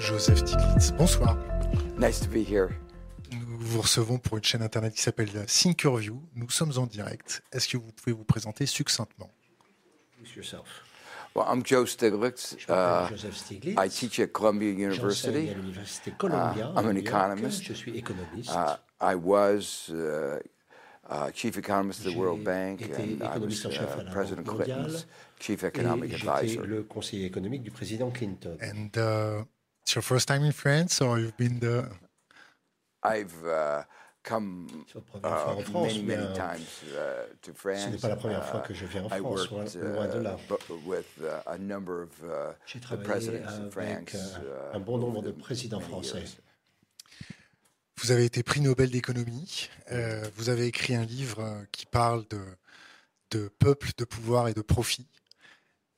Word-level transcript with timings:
Joseph 0.00 0.38
Stiglitz. 0.38 0.92
Bonsoir. 0.96 1.36
Nice 1.98 2.20
to 2.20 2.28
be 2.28 2.42
here. 2.42 2.70
Nous 3.32 3.58
vous 3.58 3.82
recevons 3.82 4.18
pour 4.18 4.38
une 4.38 4.44
chaîne 4.44 4.62
internet 4.62 4.94
qui 4.94 5.02
s'appelle 5.02 5.28
Thinkerview. 5.46 6.22
Nous 6.34 6.48
sommes 6.50 6.72
en 6.78 6.86
direct. 6.86 7.42
Est-ce 7.52 7.68
que 7.68 7.76
vous 7.76 7.92
pouvez 7.92 8.12
vous 8.12 8.24
présenter 8.24 8.64
succinctement? 8.66 9.30
Yourself. 10.34 10.82
Well, 11.34 11.44
I'm 11.48 11.62
Joe 11.64 11.86
Stiglitz. 11.86 12.56
Uh, 12.68 13.08
Joseph 13.10 13.36
Stiglitz. 13.36 13.78
I 13.78 13.88
teach 13.88 14.18
at 14.20 14.28
Columbia 14.28 14.70
University. 14.70 15.50
à 15.50 15.54
l'université 15.54 16.12
Columbia. 16.16 16.72
Uh, 16.74 16.80
I'm 16.80 16.88
an 16.88 16.96
economist. 16.96 17.62
Je 17.62 17.74
suis 17.74 17.96
économiste. 17.96 18.50
Uh, 18.50 18.76
I 19.00 19.14
was 19.14 19.90
uh, 19.90 20.38
uh, 21.08 21.30
chief 21.32 21.58
economist 21.58 22.06
of 22.06 22.12
the 22.12 22.16
World 22.16 22.42
Bank, 22.42 22.82
and 22.98 23.22
I 23.22 23.38
was 23.38 23.64
uh, 23.66 24.04
President 24.10 24.46
Clinton's 24.46 25.06
chief 25.38 25.62
economic 25.62 26.16
j'étais 26.16 26.28
advisor. 26.28 26.66
le 26.66 26.82
conseiller 26.84 27.26
économique 27.26 27.62
du 27.62 27.70
président 27.70 28.10
Clinton. 28.10 28.56
And 28.62 28.96
uh, 28.96 29.44
it's 29.90 29.96
your 29.96 30.02
first 30.02 30.28
time 30.28 30.44
in 30.44 30.52
France 30.52 31.00
or 31.00 31.18
you've 31.18 31.36
been 31.36 31.58
there? 31.58 31.88
I've 33.02 33.34
uh, 33.44 33.82
come 34.22 34.68
C'est 34.86 34.94
la 34.94 35.00
première 35.00 35.38
fois 35.40 35.54
uh, 35.54 35.58
en 35.58 35.62
France, 35.62 35.94
many, 35.94 36.02
many 36.04 36.22
euh, 36.26 36.34
times 36.34 36.82
uh, 36.92 37.34
to 37.42 37.52
France. 37.54 37.80
ce 37.84 37.88
n'est 37.90 37.98
pas 37.98 38.08
la 38.08 38.16
première 38.16 38.44
fois 38.44 38.60
Uh, 38.60 38.68
que 38.68 38.74
je 38.74 38.84
viens 38.86 39.02
en 39.04 39.06
I 39.08 39.18
France, 39.18 39.50
loin, 39.50 39.58
worked 39.64 39.74
loin 39.82 40.06
de 40.08 40.18
là. 40.20 40.36
uh, 40.36 40.54
bu- 40.68 40.88
with 40.88 41.06
uh, 41.22 41.40
a 41.46 41.58
number 41.58 42.02
of 42.02 42.10
uh, 42.22 42.52
J'ai 42.66 42.78
the 42.78 42.82
travaillé 42.82 43.08
presidents 43.08 43.66
of 43.66 43.76
avec 43.78 44.10
France. 44.10 44.38
uh, 44.38 44.76
un 44.76 44.80
bon 44.80 44.98
nombre 44.98 45.22
de 45.22 45.32
présidents 45.32 45.80
français. 45.80 46.22
Vous 48.00 48.12
avez 48.12 48.24
été 48.24 48.42
prix 48.44 48.60
Nobel 48.60 48.90
d'économie. 48.90 49.68
Euh, 49.90 50.24
vous 50.36 50.48
avez 50.50 50.66
écrit 50.66 50.94
un 50.94 51.04
livre 51.04 51.40
euh, 51.40 51.64
qui 51.72 51.84
parle 51.84 52.24
de, 52.28 52.40
de 53.32 53.48
peuple, 53.58 53.90
de 53.98 54.04
pouvoir 54.04 54.46
et 54.48 54.54
de 54.54 54.62
profit. 54.62 55.06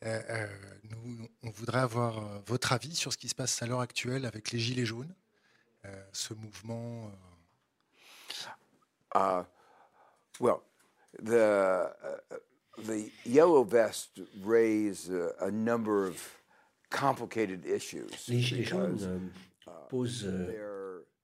Euh, 0.04 0.20
euh, 0.30 0.46
nous, 0.90 1.28
on 1.44 1.50
voudrait 1.50 1.80
avoir 1.80 2.18
euh, 2.18 2.38
votre 2.46 2.72
avis 2.72 2.94
sur 2.96 3.12
ce 3.12 3.18
qui 3.18 3.28
se 3.28 3.34
passe 3.34 3.62
à 3.62 3.66
l'heure 3.66 3.80
actuelle 3.80 4.24
avec 4.26 4.50
les 4.50 4.58
Gilets 4.58 4.84
jaunes, 4.84 5.14
euh, 5.84 6.04
ce 6.12 6.34
mouvement. 6.34 7.06
euh, 7.06 7.10
Uh, 9.14 9.44
well, 10.40 10.62
the 11.22 11.92
uh, 11.92 12.36
the 12.86 13.10
yellow 13.26 13.62
vest 13.62 14.18
raise 14.42 15.10
uh, 15.10 15.34
a 15.38 15.50
number 15.50 16.06
of 16.06 16.16
complicated 16.88 17.66
issues. 17.66 18.08
Les 18.28 18.40
Gilets 18.40 18.64
jaunes 18.64 19.20
euh, 19.68 19.70
posent 19.90 20.26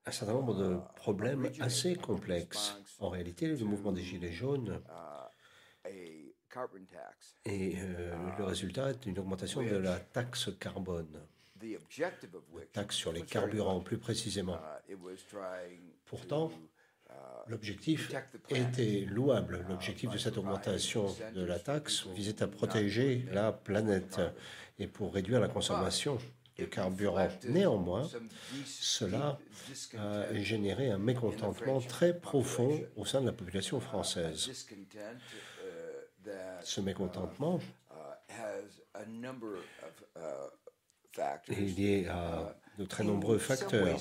un 0.05 0.11
certain 0.11 0.35
nombre 0.35 0.55
de 0.55 0.77
problèmes 0.97 1.51
assez 1.61 1.97
complexes. 1.97 2.77
En 2.99 3.09
réalité, 3.09 3.47
le 3.47 3.57
mouvement 3.65 3.93
des 3.93 4.03
Gilets 4.03 4.33
jaunes 4.33 4.83
uh, 4.87 5.18
est 7.45 7.79
euh, 7.79 8.15
le 8.39 8.45
résultat 8.45 8.93
d'une 8.93 9.19
augmentation 9.19 9.63
de 9.63 9.77
la 9.77 9.99
taxe 9.99 10.51
carbone, 10.59 11.21
taxe 12.73 12.97
sur 12.97 13.13
les 13.13 13.23
carburants 13.23 13.81
plus 13.81 13.99
précisément. 13.99 14.59
Uh, 14.89 14.95
Pourtant, 16.07 16.51
uh, 17.11 17.13
L'objectif 17.49 18.13
était 18.51 19.07
louable. 19.09 19.65
L'objectif 19.69 20.11
de 20.11 20.19
cette 20.19 20.37
augmentation 20.39 21.07
de 21.35 21.43
la 21.43 21.59
taxe 21.59 22.07
visait 22.09 22.43
à 22.43 22.47
protéger 22.47 23.25
la 23.33 23.53
planète 23.53 24.21
et 24.79 24.87
pour 24.87 25.15
réduire 25.15 25.41
la 25.41 25.49
consommation 25.49 26.19
de 26.59 26.65
carburant. 26.65 27.29
Néanmoins, 27.49 28.09
cela 28.67 29.39
a 29.97 30.35
généré 30.35 30.91
un 30.91 30.99
mécontentement 30.99 31.81
très 31.81 32.19
profond 32.19 32.81
au 32.97 33.05
sein 33.05 33.21
de 33.21 33.27
la 33.27 33.33
population 33.33 33.81
française. 33.81 34.67
Ce 36.63 36.81
mécontentement 36.81 37.61
est 41.49 41.55
lié 41.55 42.07
à 42.09 42.55
de 42.79 42.85
très 42.85 43.05
nombreux 43.05 43.39
facteurs. 43.39 43.99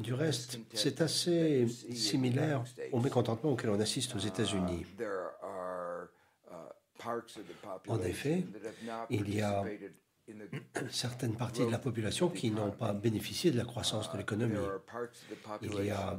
Du 0.00 0.12
reste, 0.12 0.58
c'est 0.74 1.00
assez 1.00 1.66
similaire 1.94 2.64
au 2.90 3.00
mécontentement 3.00 3.52
auquel 3.52 3.70
on 3.70 3.80
assiste 3.80 4.14
aux 4.16 4.18
États-Unis. 4.18 4.84
Uh, 4.84 4.96
there 4.98 5.30
are, 5.40 6.08
uh, 6.50 6.54
parts 6.98 7.36
of 7.36 7.44
the 7.46 7.90
En 7.90 8.02
effet, 8.02 8.44
il 9.08 9.32
y 9.34 9.40
a 9.40 9.64
Certaines 10.90 11.36
parties 11.36 11.64
de 11.64 11.70
la 11.70 11.78
population 11.78 12.28
qui 12.28 12.50
n'ont 12.50 12.70
pas 12.70 12.92
bénéficié 12.92 13.50
de 13.50 13.56
la 13.56 13.64
croissance 13.64 14.12
de 14.12 14.18
l'économie. 14.18 14.54
Il 15.62 15.84
y 15.84 15.90
a 15.90 16.18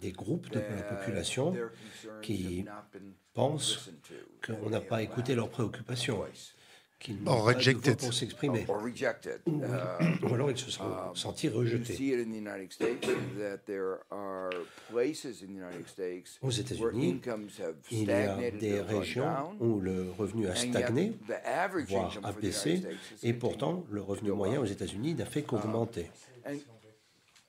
Des 0.00 0.12
groupes 0.12 0.48
de 0.50 0.58
la 0.58 0.82
population 0.82 1.54
qui 2.22 2.64
pensent 3.34 3.90
qu'on 4.44 4.70
n'a 4.70 4.80
pas 4.80 5.02
écouté 5.02 5.34
leurs 5.34 5.50
préoccupations, 5.50 6.24
qu'ils 7.00 7.16
Or 7.26 7.38
n'ont 7.38 7.44
pas 7.46 7.52
de 7.54 7.56
rejected. 7.58 7.84
voix 7.84 7.96
pour 7.96 8.14
s'exprimer. 8.14 8.64
or 8.68 8.82
rejected. 8.82 9.40
Ou 9.46 9.60
Uh, 9.62 10.26
ou 10.30 10.34
alors 10.34 10.50
ils 10.50 10.58
se 10.58 10.70
sont 10.70 10.84
sentis 11.14 11.46
You 11.48 11.54
rejetés. 11.58 11.94
see 11.96 12.12
it 12.12 12.20
in 12.20 12.30
the 12.30 12.36
United 12.36 12.70
States 12.72 13.08
that 13.38 13.58
there 13.66 14.00
are 14.12 14.50
places 14.90 15.42
in 15.42 15.46
the 15.48 15.56
United 15.58 15.88
States 15.88 16.38
Aux 16.42 16.48
where 16.48 16.60
États-Unis, 16.60 17.10
incomes 17.14 17.48
have 17.58 17.74
il 17.90 18.04
y 18.04 18.10
a 18.12 18.24
stagnated 18.26 18.60
des 18.60 18.80
régions 18.80 19.56
où 19.58 19.80
le 19.80 20.10
revenu 20.16 20.46
a 20.48 20.54
stagné, 20.54 21.14
voire 21.88 22.10
income 22.10 22.24
a 22.24 22.32
baissé, 22.32 22.82
et 23.22 23.32
pourtant 23.32 23.84
le 23.90 24.02
revenu 24.02 24.32
moyen 24.32 24.60
aux 24.60 24.66
États-Unis 24.66 25.14
n'a 25.14 25.26
fait 25.26 25.42
qu'augmenter. 25.42 26.10
And, 26.46 26.58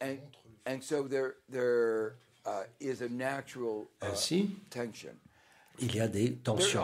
and, 0.01 0.17
and 0.65 0.81
so 0.81 1.07
there, 1.07 1.35
there 1.51 2.13
is 2.79 3.01
a 3.03 3.09
natural 3.09 3.87
Ainsi, 4.01 4.49
tension. 4.69 5.11
il 5.79 5.95
y 5.95 5.99
a 5.99 6.07
des 6.07 6.33
tensions. 6.33 6.81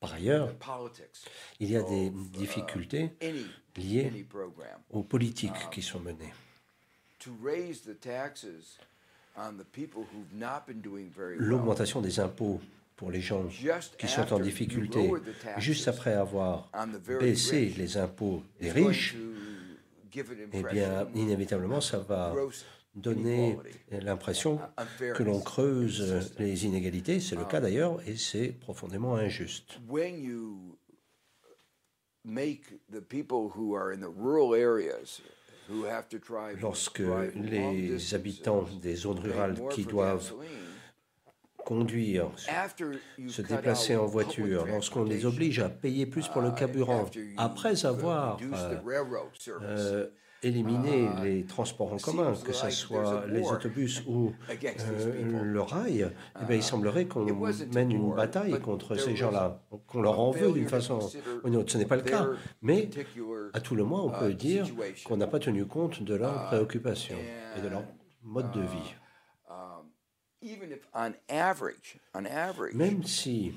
Par 0.00 0.12
ailleurs, 0.14 0.54
il 1.60 1.70
y 1.70 1.76
a 1.76 1.82
des 1.82 2.06
uh, 2.06 2.10
difficultés 2.32 3.10
liées 3.76 4.26
aux 4.90 5.02
politiques 5.02 5.70
qui 5.70 5.82
sont 5.82 6.00
menées. 6.00 6.32
to 7.18 7.30
raise 7.42 7.80
the 7.80 7.94
taxes 7.94 8.78
on 9.36 9.56
the 9.56 9.64
people 9.64 10.06
who've 10.12 10.32
not 10.32 10.66
been 10.66 10.80
doing 10.80 11.10
very 11.10 11.36
well. 11.36 11.46
L'augmentation 11.46 12.00
des 12.00 12.18
impôts 12.20 12.60
pour 12.96 13.10
les 13.10 13.20
gens 13.20 13.44
qui 13.98 14.08
sont 14.08 14.32
en 14.32 14.40
difficulté, 14.40 15.10
juste 15.58 15.86
après 15.86 16.14
avoir 16.14 16.68
baissé 17.20 17.72
les 17.76 17.96
impôts 17.96 18.42
des 18.60 18.72
riches, 18.72 19.16
eh 20.52 20.62
bien, 20.64 21.06
inévitablement, 21.14 21.80
ça 21.80 21.98
va 21.98 22.34
donner 22.94 23.58
l'impression 23.90 24.60
que 25.14 25.22
l'on 25.22 25.40
creuse 25.40 26.32
les 26.38 26.66
inégalités. 26.66 27.20
C'est 27.20 27.36
le 27.36 27.44
cas 27.44 27.60
d'ailleurs, 27.60 28.00
et 28.06 28.16
c'est 28.16 28.48
profondément 28.48 29.16
injuste. 29.16 29.78
when 29.88 30.20
you 30.20 30.78
make 32.24 32.80
the 32.90 33.00
people 33.00 33.50
who 33.54 33.74
are 33.74 33.92
in 33.92 34.00
the 34.00 34.10
rural 34.10 34.54
areas 34.54 35.20
who 35.68 35.84
have 35.84 36.08
to 36.08 36.18
drive, 36.18 36.60
Lorsque 36.60 37.02
les 37.34 38.14
habitants 38.14 38.66
des 38.80 38.96
zones 38.96 39.18
rurales 39.18 39.56
qui 39.70 39.84
doivent 39.84 40.32
conduire, 41.64 42.30
se 43.28 43.42
déplacer 43.42 43.94
en 43.94 44.06
voiture, 44.06 44.64
lorsqu'on 44.66 45.04
les 45.04 45.26
oblige 45.26 45.58
à 45.58 45.68
payer 45.68 46.06
plus 46.06 46.26
pour 46.28 46.40
le 46.40 46.48
uh, 46.48 46.54
carburant, 46.54 47.04
après 47.36 47.84
avoir 47.84 48.38
euh, 48.40 48.76
euh, 49.60 50.08
éliminer 50.42 51.08
Ah, 51.10 51.24
les 51.24 51.44
transports 51.44 51.92
en 51.92 51.96
commun, 51.96 52.32
que 52.44 52.52
ce 52.52 52.70
soit 52.70 53.26
les 53.26 53.42
autobus 53.42 54.02
ou 54.06 54.32
euh, 54.50 55.42
le 55.42 55.60
rail, 55.60 56.10
eh 56.40 56.44
bien, 56.44 56.56
il 56.56 56.62
semblerait 56.62 57.06
qu'on 57.06 57.24
mène 57.72 57.90
une 57.90 58.14
bataille 58.14 58.58
contre 58.60 58.96
ces 58.96 59.16
gens-là, 59.16 59.60
qu'on 59.86 60.02
leur 60.02 60.20
en 60.20 60.30
veut 60.30 60.52
d'une 60.52 60.68
façon 60.68 61.00
ou 61.42 61.48
d'une 61.48 61.56
autre. 61.56 61.72
Ce 61.72 61.78
n'est 61.78 61.86
pas 61.86 61.96
le 61.96 62.02
cas, 62.02 62.28
mais 62.62 62.88
à 63.52 63.60
tout 63.60 63.74
le 63.74 63.84
moins, 63.84 64.02
on 64.02 64.10
uh, 64.10 64.18
peut 64.18 64.34
dire 64.34 64.66
qu'on 65.04 65.16
n'a 65.16 65.26
pas 65.26 65.38
tenu 65.38 65.66
compte 65.66 66.02
de 66.02 66.14
leurs 66.14 66.46
préoccupations 66.46 67.18
et 67.56 67.60
de 67.60 67.68
leur 67.68 67.84
mode 68.22 68.50
de 68.52 68.60
vie. 68.60 68.94
um, 69.48 69.86
on 70.94 71.14
average, 71.28 71.98
Même 72.74 73.02
si, 73.02 73.54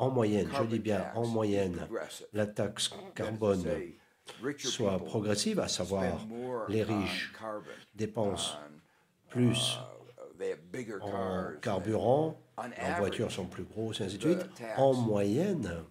en 0.00 0.10
moyenne, 0.10 0.48
je 0.52 0.64
dis 0.64 0.78
bien 0.80 1.06
en 1.14 1.26
moyenne, 1.26 1.86
la 2.32 2.46
taxe 2.46 2.90
carbone 3.14 3.64
soit 4.58 4.98
progressive, 4.98 5.60
à 5.60 5.68
savoir 5.68 6.26
les 6.68 6.82
riches 6.82 7.32
dépensent 7.94 8.58
plus 9.30 9.78
uh, 10.40 11.02
en 11.02 11.44
carburant, 11.60 12.40
leurs 12.56 12.98
voitures 12.98 13.30
sont 13.30 13.46
plus 13.46 13.64
grosses, 13.64 14.00
et 14.00 14.04
ainsi 14.04 14.18
de 14.18 14.22
suite. 14.22 14.46
En 14.76 14.94
moyenne, 14.94 15.84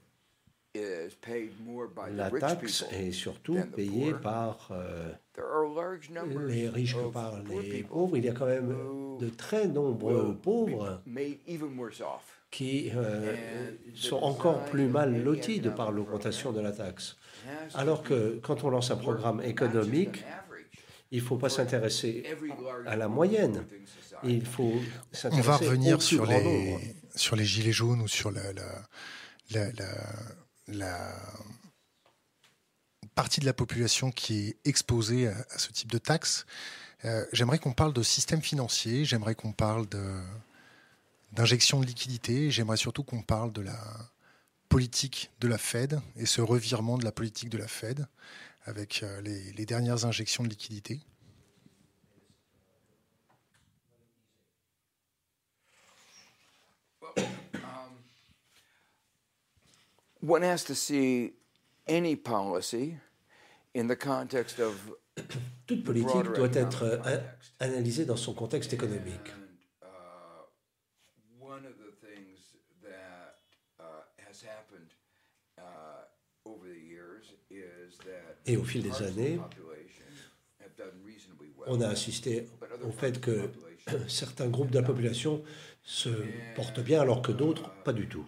la 2.12 2.32
taxe 2.32 2.86
est 2.92 3.12
surtout 3.12 3.58
payée 3.76 4.14
par 4.14 4.70
euh, 4.72 5.12
les 6.48 6.70
riches 6.70 6.96
que 6.96 7.12
par 7.12 7.42
les 7.44 7.84
pauvres. 7.84 8.18
Il 8.18 8.26
y 8.26 8.30
a 8.30 8.34
quand 8.34 8.46
même 8.46 8.76
de 9.20 9.30
très 9.30 9.68
nombreux 9.68 10.36
pauvres 10.36 11.02
qui 12.58 12.90
euh, 12.96 13.36
the 13.94 13.96
sont 13.96 14.16
encore 14.32 14.66
plus 14.66 14.88
mal 14.88 15.24
lotis 15.24 15.60
de 15.60 15.70
economic 15.70 15.76
par 15.80 15.92
l'augmentation 15.92 16.52
de 16.52 16.60
la 16.60 16.72
taxe. 16.72 17.16
Alors 17.76 18.02
be 18.02 18.08
que 18.08 18.40
quand 18.42 18.64
on 18.64 18.70
lance 18.72 18.90
un 18.90 18.96
programme 18.98 19.42
économique, 19.44 20.24
il 21.12 21.22
ne 21.22 21.28
faut 21.28 21.38
pas 21.38 21.50
s'intéresser 21.50 22.24
à 22.88 22.96
la 22.96 23.08
moyenne. 23.08 23.64
Il 24.24 24.44
faut 24.44 24.74
On 25.32 25.42
va 25.42 25.58
revenir 25.58 26.02
sur 26.02 26.26
les, 26.26 26.44
nombre. 26.44 26.82
sur 27.16 27.36
les 27.36 27.46
gilets 27.46 27.72
jaunes 27.72 28.02
ou 28.02 28.08
sur 28.08 28.32
la, 28.32 28.52
la, 28.54 28.70
la, 29.52 29.72
la, 29.74 29.92
la- 30.68 31.16
partie 33.14 33.40
de 33.40 33.46
la 33.46 33.54
population 33.54 34.10
qui 34.10 34.48
est 34.48 34.58
exposée 34.66 35.28
à, 35.28 35.36
ce 35.58 35.72
type 35.72 35.92
de 35.92 36.00
taxes. 36.00 36.48
j'aimerais 37.34 37.60
qu'on 37.60 37.74
parle 37.74 37.94
de 37.94 38.02
système 38.02 38.42
financier, 38.42 39.06
j'aimerais 39.06 39.36
qu'on 39.36 39.52
parle 39.54 39.86
d'injection 41.38 41.80
de, 41.80 41.86
liquidité, 41.86 42.52
j'aimerais 42.52 42.78
surtout 42.78 43.04
qu'on 43.04 43.22
parle 43.22 43.54
de 43.54 43.62
la 43.62 43.80
politique 44.70 45.32
de 45.40 45.48
la 45.48 45.58
Fed 45.58 46.02
et 46.16 46.26
ce 46.26 46.42
revirement 46.42 46.98
de 46.98 47.06
la 47.06 47.12
politique 47.12 47.50
de 47.50 47.58
la 47.58 47.68
Fed 47.68 48.08
avec 48.66 49.06
les, 49.24 49.54
les 49.54 49.66
dernières 49.66 50.06
injections 50.06 50.44
de 50.44 50.50
liquidité. 50.50 51.00
one 60.28 60.42
has 60.42 60.64
to 60.66 60.76
see 60.76 61.34
any 61.88 62.16
policy 62.16 62.98
in 63.74 63.88
the 63.88 63.96
context 63.96 64.60
of 64.60 64.76
Toute 65.66 65.84
politique 65.84 66.34
doit 66.36 66.54
être 66.54 66.84
euh, 66.84 67.20
analysée 67.60 68.06
dans 68.06 68.16
son 68.16 68.34
contexte 68.34 68.74
économique. 68.74 69.32
Et 78.48 78.58
au 78.58 78.64
fil 78.64 78.82
des 78.82 79.02
années, 79.04 79.40
on 81.68 81.82
a 81.82 81.88
assisté 81.88 82.48
au 82.84 82.92
fait 82.92 83.20
que 83.20 83.50
certains 84.08 84.48
groupes 84.48 84.72
de 84.72 84.80
la 84.80 84.86
population 84.86 85.44
se 85.84 86.10
portent 86.56 86.80
bien 86.80 87.02
alors 87.02 87.22
que 87.22 87.32
d'autres 87.32 87.70
pas 87.84 87.94
du 87.94 88.08
tout. 88.08 88.26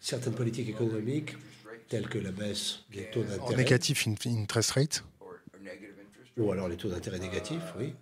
Certaines 0.00 0.34
politiques 0.34 0.68
économiques, 0.68 1.36
telles 1.88 2.08
que 2.08 2.18
la 2.18 2.32
baisse 2.32 2.80
des 2.90 3.10
taux 3.10 3.22
d'intérêt. 3.22 3.56
Négatif 3.56 4.06
interest 4.26 4.72
rate. 4.72 5.04
Ou 6.36 6.50
alors 6.50 6.68
les 6.68 6.76
taux 6.76 6.88
d'intérêt 6.88 7.18
négatifs, 7.18 7.74
oui. 7.78 7.94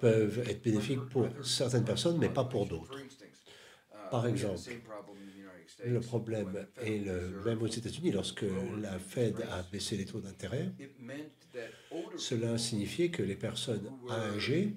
peuvent 0.00 0.38
être 0.48 0.62
bénéfiques 0.62 1.06
pour 1.08 1.28
certaines 1.44 1.84
personnes, 1.84 2.18
mais 2.18 2.28
pas 2.28 2.44
pour 2.44 2.66
d'autres. 2.66 2.98
Par 4.10 4.26
exemple, 4.26 4.60
le 5.84 6.00
problème 6.00 6.66
est 6.82 6.98
le 6.98 7.42
même 7.44 7.62
aux 7.62 7.66
États-Unis. 7.66 8.12
Lorsque 8.12 8.44
la 8.78 8.98
Fed 8.98 9.40
a 9.50 9.62
baissé 9.62 9.96
les 9.96 10.04
taux 10.04 10.20
d'intérêt, 10.20 10.72
cela 12.16 12.58
signifiait 12.58 13.10
que 13.10 13.22
les 13.22 13.36
personnes 13.36 13.90
âgées 14.10 14.76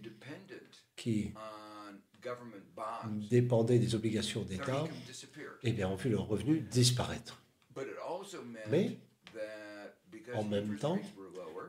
qui 0.96 1.34
dépendaient 3.30 3.80
des 3.80 3.96
obligations 3.96 4.44
d'État, 4.44 4.86
eh 5.64 5.72
bien, 5.72 5.88
ont 5.90 5.96
vu 5.96 6.10
leurs 6.10 6.28
revenus 6.28 6.64
disparaître. 6.70 7.42
Mais, 8.70 8.98
en 10.34 10.44
même 10.44 10.78
temps, 10.78 11.00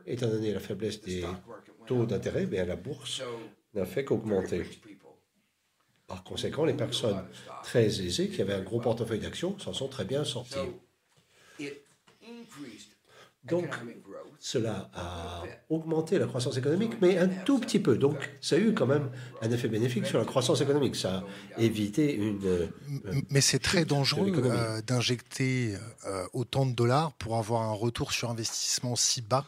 étant 0.06 0.28
donné 0.28 0.52
la 0.52 0.60
faiblesse 0.60 1.00
des 1.02 1.24
taux 1.86 2.06
d'intérêt, 2.06 2.46
bien, 2.46 2.64
la 2.64 2.76
bourse 2.76 3.22
n'a 3.74 3.84
fait 3.84 4.04
qu'augmenter. 4.04 4.62
Par 6.08 6.24
conséquent, 6.24 6.64
les 6.64 6.74
personnes 6.74 7.22
très 7.62 7.84
aisées 7.84 8.28
qui 8.28 8.40
avaient 8.42 8.54
un 8.54 8.62
gros 8.62 8.80
portefeuille 8.80 9.20
d'actions 9.20 9.58
s'en 9.58 9.74
sont 9.74 9.88
très 9.88 10.04
bien 10.04 10.24
sorties. 10.24 10.58
Donc, 13.44 13.74
cela 14.38 14.90
a 14.94 15.44
augmenté 15.70 16.18
la 16.18 16.26
croissance 16.26 16.56
économique, 16.56 17.00
mais 17.00 17.18
un 17.18 17.28
tout 17.28 17.58
petit 17.58 17.78
peu. 17.78 17.96
Donc, 17.96 18.16
ça 18.40 18.56
a 18.56 18.58
eu 18.58 18.74
quand 18.74 18.86
même 18.86 19.10
un 19.42 19.50
effet 19.50 19.68
bénéfique 19.68 20.06
sur 20.06 20.18
la 20.18 20.24
croissance 20.24 20.60
économique. 20.60 20.96
Ça 20.96 21.24
a 21.56 21.60
évité 21.60 22.14
une. 22.14 22.40
Euh, 22.44 22.66
mais 23.30 23.40
c'est 23.40 23.58
très 23.58 23.84
dangereux 23.84 24.32
euh, 24.36 24.82
d'injecter 24.82 25.74
euh, 26.06 26.26
autant 26.32 26.66
de 26.66 26.72
dollars 26.72 27.12
pour 27.12 27.36
avoir 27.36 27.62
un 27.62 27.72
retour 27.72 28.12
sur 28.12 28.30
investissement 28.30 28.96
si 28.96 29.22
bas. 29.22 29.46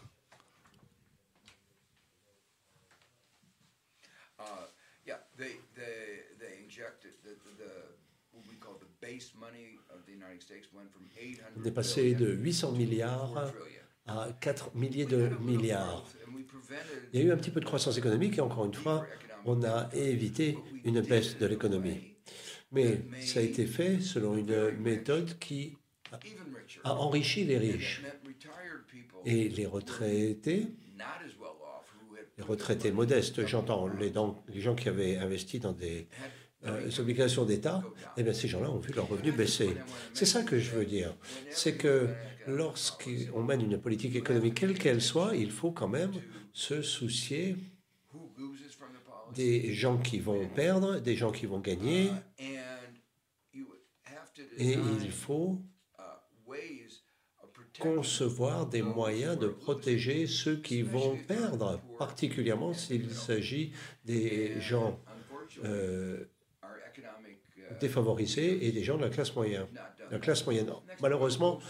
Est 11.66 11.72
passé 11.72 12.14
de 12.14 12.30
800 12.32 12.72
milliards 12.72 13.52
à 14.06 14.28
4 14.40 14.74
milliers 14.74 15.06
de 15.06 15.30
milliards. 15.40 16.04
Il 17.12 17.20
y 17.20 17.22
a 17.22 17.26
eu 17.26 17.32
un 17.32 17.36
petit 17.36 17.50
peu 17.50 17.60
de 17.60 17.64
croissance 17.64 17.96
économique 17.98 18.38
et 18.38 18.40
encore 18.40 18.64
une 18.64 18.74
fois, 18.74 19.06
on 19.44 19.62
a 19.64 19.88
évité 19.94 20.58
une 20.84 21.00
baisse 21.00 21.38
de 21.38 21.46
l'économie. 21.46 22.14
Mais 22.72 23.02
ça 23.20 23.40
a 23.40 23.42
été 23.42 23.66
fait 23.66 24.00
selon 24.00 24.36
une 24.36 24.70
méthode 24.78 25.38
qui 25.38 25.76
a 26.84 26.94
enrichi 26.94 27.44
les 27.44 27.58
riches. 27.58 28.02
Et 29.24 29.48
les 29.48 29.66
retraités, 29.66 30.68
les 32.38 32.44
retraités 32.44 32.90
modestes, 32.90 33.46
j'entends 33.46 33.86
les, 33.88 34.12
les 34.48 34.60
gens 34.60 34.74
qui 34.74 34.88
avaient 34.88 35.16
investi 35.16 35.58
dans 35.58 35.72
des 35.72 36.08
euh, 36.66 36.84
les 36.84 37.00
obligations 37.00 37.44
d'État, 37.44 37.82
eh 38.16 38.22
bien, 38.22 38.32
ces 38.32 38.46
gens-là 38.46 38.70
ont 38.70 38.78
vu 38.78 38.92
leurs 38.92 39.08
revenus 39.08 39.34
baisser. 39.34 39.70
C'est 40.12 40.26
ça 40.26 40.42
que 40.42 40.58
je 40.58 40.70
veux 40.72 40.84
dire. 40.84 41.16
C'est 41.50 41.76
que 41.76 42.08
lorsqu'on 42.46 43.42
mène 43.42 43.62
une 43.62 43.80
politique 43.80 44.14
économique, 44.14 44.54
quelle 44.54 44.78
qu'elle 44.78 45.00
soit, 45.00 45.34
il 45.34 45.50
faut 45.50 45.70
quand 45.70 45.88
même 45.88 46.12
se 46.52 46.82
soucier 46.82 47.56
des 49.34 49.72
gens 49.72 49.98
qui 49.98 50.18
vont 50.18 50.48
perdre, 50.48 50.98
des 50.98 51.16
gens 51.16 51.32
qui 51.32 51.46
vont 51.46 51.60
gagner. 51.60 52.10
Et 54.58 54.76
il 55.02 55.10
faut 55.10 55.62
concevoir 57.78 58.66
des 58.66 58.82
moyens 58.82 59.38
de 59.38 59.48
protéger 59.48 60.26
ceux 60.26 60.56
qui 60.56 60.82
vont 60.82 61.16
perdre, 61.26 61.80
particulièrement 61.98 62.74
s'il 62.74 63.10
s'agit 63.10 63.72
des 64.04 64.60
gens 64.60 65.00
euh, 65.64 66.24
défavorisés 67.80 68.66
et 68.66 68.72
des 68.72 68.84
gens 68.84 68.96
de 68.96 69.02
la 69.02 69.10
classe 69.10 69.34
moyenne. 69.34 69.66
La 70.10 70.18
classe 70.18 70.44
moyenne, 70.44 70.70
malheureusement, 71.00 71.60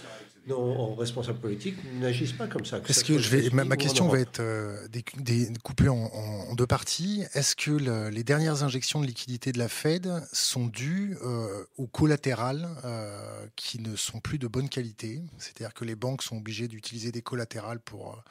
nos 0.47 0.95
responsables 0.95 1.39
politiques 1.39 1.77
n'agissent 2.01 2.33
pas 2.33 2.47
comme 2.47 2.65
ça. 2.65 2.81
Est-ce 2.89 3.05
que 3.05 3.19
je 3.19 3.29
vais, 3.29 3.51
ma, 3.51 3.77
question 3.77 4.09
va 4.09 4.19
être 4.19 4.41
euh, 4.41 4.89
découpée 4.89 5.89
en, 5.89 6.55
deux 6.55 6.67
parties. 6.67 7.25
Est-ce 7.35 7.55
que 7.55 7.71
les 8.11 8.25
dernières 8.25 8.63
injections 8.63 9.01
de 9.01 9.07
liquidités 9.07 9.53
de 9.53 9.59
la 9.59 9.69
Fed 9.69 10.11
sont 10.33 10.67
dues 10.67 11.17
euh, 11.23 11.65
au 11.77 11.87
collatéral 11.87 12.69
euh, 12.85 13.47
qui 13.57 13.81
ne 13.81 13.97
sont 13.97 14.21
plus 14.21 14.39
de 14.39 14.49
bonne 14.49 14.69
qualité? 14.69 15.23
C'est-à-dire 15.39 15.75
que 15.75 15.85
les 15.85 15.95
banques 15.95 16.23
sont 16.23 16.39
obligées 16.39 16.69
d'utiliser 16.69 17.13
des 17.13 17.23
collatérales 17.23 17.81
pour 17.81 18.23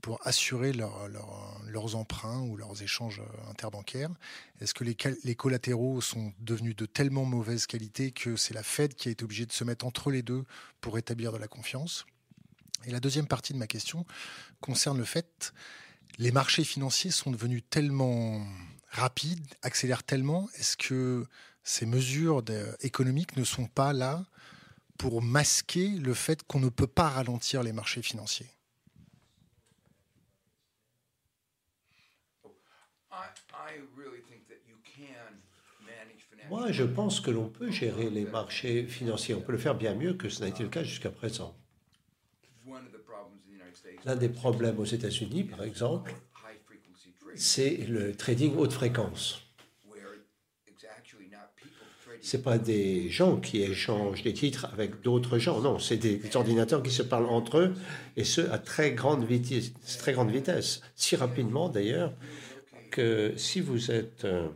pour 0.00 0.24
assurer 0.26 0.72
leurs 0.72 1.96
emprunts 1.96 2.42
ou 2.42 2.56
leurs 2.56 2.82
échanges 2.82 3.20
euh, 3.20 3.50
interbancaires 3.50 4.10
Est-ce 4.60 4.74
que 4.74 4.84
les, 4.84 5.34
collatéraux 5.34 6.00
sont 6.00 6.32
devenus 6.38 6.76
de 6.76 6.86
tellement 6.86 7.24
mauvaise 7.24 7.66
qualité 7.66 8.12
que 8.12 8.36
c'est 8.36 8.54
la 8.54 8.62
Fed 8.62 8.94
qui 8.94 9.08
a 9.08 9.12
été 9.12 9.24
obligée 9.24 9.46
de 9.46 9.52
se 9.52 9.64
mettre 9.64 9.86
entre 9.86 10.10
les 10.10 10.22
deux 10.22 10.44
pour 10.80 10.98
établir 10.98 11.32
de 11.32 11.38
la 11.38 11.48
confiance? 11.48 12.06
Et 12.84 12.90
la 12.90 13.00
deuxième 13.00 13.26
partie 13.26 13.52
de 13.52 13.58
ma 13.58 13.66
question 13.66 14.06
concerne 14.60 14.98
le 14.98 15.04
fait 15.04 15.52
les 16.18 16.32
marchés 16.32 16.64
financiers 16.64 17.10
sont 17.10 17.30
devenus 17.30 17.62
tellement 17.70 18.44
rapides, 18.90 19.46
accélèrent 19.62 20.02
tellement. 20.02 20.48
Est-ce 20.54 20.76
que 20.76 21.26
ces 21.62 21.86
mesures 21.86 22.42
économiques 22.80 23.36
ne 23.36 23.44
sont 23.44 23.66
pas 23.66 23.92
là 23.92 24.24
pour 24.96 25.22
masquer 25.22 25.88
le 25.88 26.14
fait 26.14 26.42
qu'on 26.42 26.60
ne 26.60 26.70
peut 26.70 26.88
pas 26.88 27.08
ralentir 27.08 27.62
les 27.62 27.72
marchés 27.72 28.02
financiers? 28.02 28.50
Moi, 36.48 36.72
je 36.72 36.84
pense 36.84 37.20
que 37.20 37.30
l'on 37.30 37.48
peut 37.48 37.70
gérer 37.70 38.10
les 38.10 38.24
marchés 38.24 38.84
financiers. 38.84 39.34
On 39.34 39.40
peut 39.40 39.52
le 39.52 39.58
faire 39.58 39.74
bien 39.74 39.94
mieux 39.94 40.14
que 40.14 40.28
ce 40.28 40.40
n'a 40.40 40.48
été 40.48 40.62
le 40.62 40.68
cas 40.68 40.82
jusqu'à 40.82 41.10
présent. 41.10 41.54
L'un 44.04 44.16
des 44.16 44.28
problèmes 44.28 44.78
aux 44.78 44.84
États-Unis, 44.84 45.44
par 45.44 45.62
exemple, 45.62 46.14
c'est 47.34 47.76
le 47.88 48.14
trading 48.14 48.56
haute 48.56 48.72
fréquence. 48.72 49.42
Ce 52.20 52.36
pas 52.36 52.58
des 52.58 53.10
gens 53.10 53.36
qui 53.36 53.62
échangent 53.62 54.22
des 54.22 54.32
titres 54.32 54.66
avec 54.72 55.02
d'autres 55.02 55.38
gens, 55.38 55.60
non, 55.60 55.78
c'est 55.78 55.96
des, 55.96 56.20
ordinateurs 56.34 56.82
qui 56.82 56.90
se 56.90 57.02
parlent 57.02 57.26
entre 57.26 57.58
eux, 57.58 57.74
et 58.16 58.24
ce, 58.24 58.40
à 58.50 58.58
très 58.58 58.92
grande 58.92 59.24
vitesse, 59.24 59.72
très 59.98 60.12
grande 60.12 60.30
vitesse 60.30 60.82
si 60.96 61.14
rapidement 61.14 61.68
d'ailleurs 61.68 62.12
que 62.90 63.34
si 63.36 63.60
vous 63.60 63.90
êtes 63.90 64.24
euh, 64.24 64.48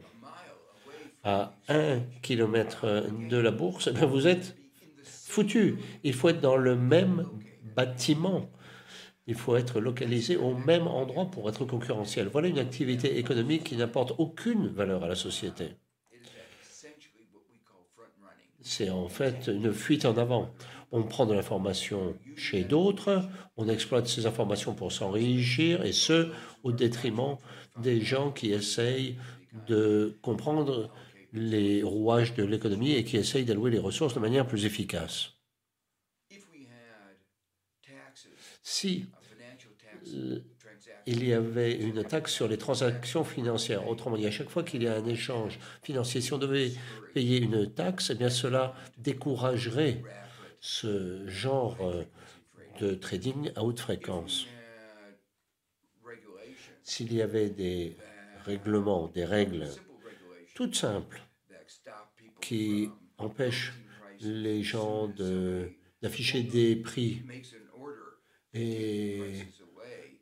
à 1.24 1.54
un 1.68 2.00
kilomètre 2.22 3.06
de 3.30 3.36
la 3.36 3.50
bourse, 3.50 3.88
eh 3.88 4.06
vous 4.06 4.26
êtes 4.26 4.56
foutu. 5.04 5.78
Il 6.04 6.14
faut 6.14 6.28
être 6.28 6.40
dans 6.40 6.56
le 6.56 6.76
même 6.76 7.26
bâtiment. 7.76 8.50
Il 9.26 9.34
faut 9.36 9.56
être 9.56 9.80
localisé 9.80 10.36
au 10.36 10.54
même 10.54 10.88
endroit 10.88 11.30
pour 11.30 11.48
être 11.48 11.64
concurrentiel. 11.64 12.28
Voilà 12.28 12.48
une 12.48 12.58
activité 12.58 13.18
économique 13.18 13.64
qui 13.64 13.76
n'apporte 13.76 14.14
aucune 14.18 14.68
valeur 14.68 15.04
à 15.04 15.08
la 15.08 15.14
société. 15.14 15.76
c'est 18.62 18.90
en 18.90 19.08
fait 19.08 19.48
une 19.48 19.72
fuite 19.72 20.04
en 20.04 20.16
avant. 20.16 20.50
On 20.92 21.02
prend 21.02 21.26
de 21.26 21.34
l'information 21.34 22.14
chez 22.36 22.64
d'autres, 22.64 23.22
on 23.56 23.68
exploite 23.68 24.06
ces 24.06 24.26
informations 24.26 24.74
pour 24.74 24.92
s'enrichir, 24.92 25.84
et 25.84 25.92
ce, 25.92 26.30
au 26.62 26.72
détriment 26.72 27.36
des 27.78 28.00
gens 28.00 28.30
qui 28.30 28.52
essayent 28.52 29.16
de 29.66 30.18
comprendre 30.22 30.90
les 31.32 31.82
rouages 31.82 32.34
de 32.34 32.44
l'économie 32.44 32.92
et 32.92 33.04
qui 33.04 33.16
essayent 33.16 33.44
d'allouer 33.44 33.70
les 33.70 33.78
ressources 33.78 34.14
de 34.14 34.20
manière 34.20 34.46
plus 34.46 34.66
efficace. 34.66 35.32
Si 38.62 39.06
il 41.06 41.24
y 41.24 41.32
avait 41.32 41.74
une 41.74 42.04
taxe 42.04 42.32
sur 42.32 42.48
les 42.48 42.58
transactions 42.58 43.24
financières. 43.24 43.88
Autrement 43.88 44.16
dit, 44.16 44.26
à 44.26 44.30
chaque 44.30 44.50
fois 44.50 44.62
qu'il 44.62 44.82
y 44.82 44.88
a 44.88 44.94
un 44.94 45.06
échange 45.06 45.58
financier, 45.82 46.20
si 46.20 46.32
on 46.32 46.38
devait 46.38 46.72
payer 47.14 47.38
une 47.38 47.72
taxe, 47.72 48.10
eh 48.10 48.14
bien 48.14 48.30
cela 48.30 48.74
découragerait 48.98 50.02
ce 50.60 51.26
genre 51.26 51.76
euh, 51.80 52.04
de 52.80 52.94
trading 52.94 53.50
à 53.56 53.64
haute 53.64 53.80
fréquence. 53.80 54.46
S'il 56.84 57.12
y 57.12 57.22
avait 57.22 57.50
des 57.50 57.96
règlements, 58.44 59.08
des 59.08 59.24
règles 59.24 59.66
toutes 60.54 60.76
simples 60.76 61.21
qui 62.42 62.90
empêchent 63.16 63.72
les 64.20 64.62
gens 64.62 65.08
d'afficher 66.02 66.42
des 66.42 66.76
prix 66.76 67.22
et 68.52 69.32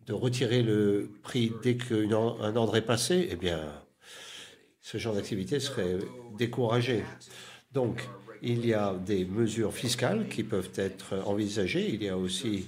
de 0.07 0.13
retirer 0.13 0.63
le 0.63 1.11
prix 1.23 1.53
dès 1.63 1.77
qu'un 1.77 2.13
ordre 2.13 2.77
est 2.77 2.87
passé, 2.87 3.29
eh 3.33 3.37
bien, 3.37 3.61
ce 4.81 4.99
genre 4.99 5.15
d'activité 5.15 5.59
serait 5.59 5.99
découragé. 6.39 7.03
Donc, 7.73 8.09
il 8.43 8.65
y 8.67 8.75
a 8.75 8.95
des 8.95 9.25
mesures 9.25 9.75
fiscales 9.75 10.29
qui 10.29 10.45
peuvent 10.45 10.73
être 10.77 11.15
envisagées. 11.27 11.91
Il 11.93 12.03
y 12.03 12.09
a 12.09 12.17
aussi 12.17 12.67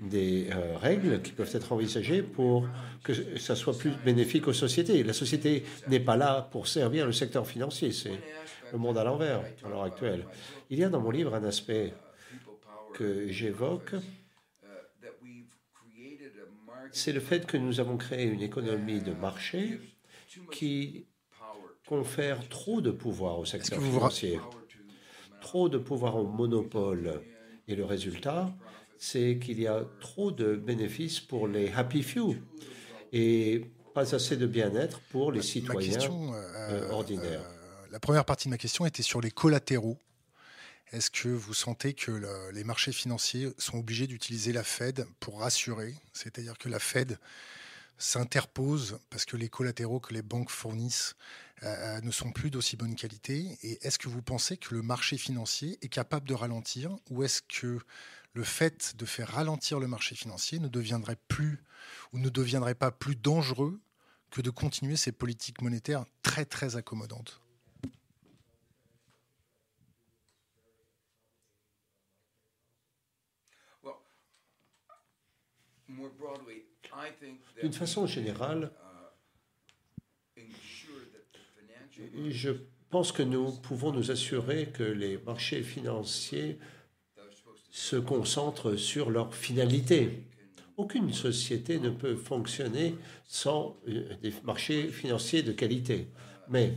des 0.00 0.48
euh, 0.50 0.78
règles 0.78 1.20
qui 1.20 1.32
peuvent 1.32 1.54
être 1.54 1.72
envisagées 1.72 2.22
pour 2.22 2.66
que 3.02 3.12
ça 3.38 3.54
soit 3.54 3.76
plus 3.76 3.92
bénéfique 4.04 4.48
aux 4.48 4.54
sociétés. 4.54 5.02
La 5.02 5.12
société 5.12 5.64
n'est 5.88 6.00
pas 6.00 6.16
là 6.16 6.48
pour 6.50 6.68
servir 6.68 7.06
le 7.06 7.12
secteur 7.12 7.46
financier, 7.46 7.92
le 8.72 8.78
monde 8.78 8.98
à 8.98 9.04
l'envers 9.04 9.42
à 9.64 9.68
l'heure 9.68 9.84
actuelle. 9.84 10.26
Il 10.70 10.78
y 10.78 10.84
a 10.84 10.88
dans 10.88 11.00
mon 11.00 11.10
livre 11.10 11.34
un 11.34 11.44
aspect 11.44 11.94
que 12.94 13.28
j'évoque 13.28 13.94
c'est 16.92 17.12
le 17.12 17.20
fait 17.20 17.46
que 17.46 17.56
nous 17.56 17.80
avons 17.80 17.96
créé 17.96 18.24
une 18.24 18.42
économie 18.42 19.00
de 19.00 19.12
marché 19.12 19.80
qui 20.50 21.06
confère 21.86 22.48
trop 22.48 22.80
de 22.80 22.90
pouvoir 22.90 23.38
au 23.38 23.44
secteur 23.44 23.80
financier, 23.82 24.40
trop 25.40 25.68
de 25.68 25.78
pouvoir 25.78 26.16
au 26.16 26.26
monopole. 26.26 27.22
Et 27.68 27.74
le 27.74 27.84
résultat, 27.84 28.52
c'est 28.98 29.38
qu'il 29.38 29.60
y 29.60 29.66
a 29.66 29.84
trop 30.00 30.30
de 30.30 30.56
bénéfices 30.56 31.20
pour 31.20 31.48
les 31.48 31.72
happy 31.72 32.02
few 32.02 32.36
et 33.12 33.64
pas 33.94 34.14
assez 34.14 34.36
de 34.36 34.46
bien-être 34.46 35.00
pour 35.10 35.32
les 35.32 35.42
citoyens 35.42 35.98
euh, 36.00 36.32
euh, 36.70 36.90
ordinaires. 36.90 37.40
Euh, 37.40 37.59
la 37.90 38.00
première 38.00 38.24
partie 38.24 38.48
de 38.48 38.50
ma 38.50 38.58
question 38.58 38.86
était 38.86 39.02
sur 39.02 39.20
les 39.20 39.30
collatéraux. 39.30 39.98
Est-ce 40.92 41.10
que 41.10 41.28
vous 41.28 41.54
sentez 41.54 41.94
que 41.94 42.50
les 42.52 42.64
marchés 42.64 42.92
financiers 42.92 43.52
sont 43.58 43.78
obligés 43.78 44.06
d'utiliser 44.06 44.52
la 44.52 44.64
Fed 44.64 45.06
pour 45.20 45.40
rassurer? 45.40 45.94
C'est-à-dire 46.12 46.58
que 46.58 46.68
la 46.68 46.78
Fed 46.78 47.18
s'interpose 47.98 48.98
parce 49.10 49.24
que 49.24 49.36
les 49.36 49.48
collatéraux 49.48 50.00
que 50.00 50.14
les 50.14 50.22
banques 50.22 50.50
fournissent 50.50 51.14
euh, 51.62 51.66
euh, 51.66 52.00
ne 52.00 52.10
sont 52.10 52.32
plus 52.32 52.50
d'aussi 52.50 52.76
bonne 52.76 52.94
qualité. 52.94 53.58
Et 53.62 53.86
est-ce 53.86 53.98
que 53.98 54.08
vous 54.08 54.22
pensez 54.22 54.56
que 54.56 54.74
le 54.74 54.82
marché 54.82 55.18
financier 55.18 55.78
est 55.82 55.88
capable 55.88 56.26
de 56.26 56.34
ralentir 56.34 56.96
Ou 57.10 57.22
est-ce 57.22 57.42
que 57.42 57.78
le 58.32 58.44
fait 58.44 58.96
de 58.96 59.04
faire 59.04 59.28
ralentir 59.28 59.78
le 59.78 59.86
marché 59.86 60.14
financier 60.14 60.58
ne 60.58 60.68
deviendrait 60.68 61.18
plus 61.28 61.62
ou 62.12 62.18
ne 62.18 62.30
deviendrait 62.30 62.74
pas 62.74 62.90
plus 62.90 63.16
dangereux 63.16 63.80
que 64.30 64.40
de 64.40 64.50
continuer 64.50 64.96
ces 64.96 65.12
politiques 65.12 65.60
monétaires 65.60 66.04
très 66.22 66.44
très 66.44 66.76
accommodantes? 66.76 67.39
D'une 77.60 77.72
façon 77.72 78.06
générale, 78.06 78.70
je 82.28 82.50
pense 82.90 83.12
que 83.12 83.22
nous 83.22 83.52
pouvons 83.52 83.92
nous 83.92 84.10
assurer 84.10 84.66
que 84.66 84.82
les 84.82 85.18
marchés 85.18 85.62
financiers 85.62 86.58
se 87.70 87.96
concentrent 87.96 88.76
sur 88.76 89.10
leur 89.10 89.34
finalité. 89.34 90.24
Aucune 90.76 91.12
société 91.12 91.78
ne 91.78 91.90
peut 91.90 92.16
fonctionner 92.16 92.96
sans 93.26 93.76
euh, 93.86 94.14
des 94.22 94.32
marchés 94.44 94.88
financiers 94.88 95.42
de 95.42 95.52
qualité. 95.52 96.08
Mais 96.48 96.72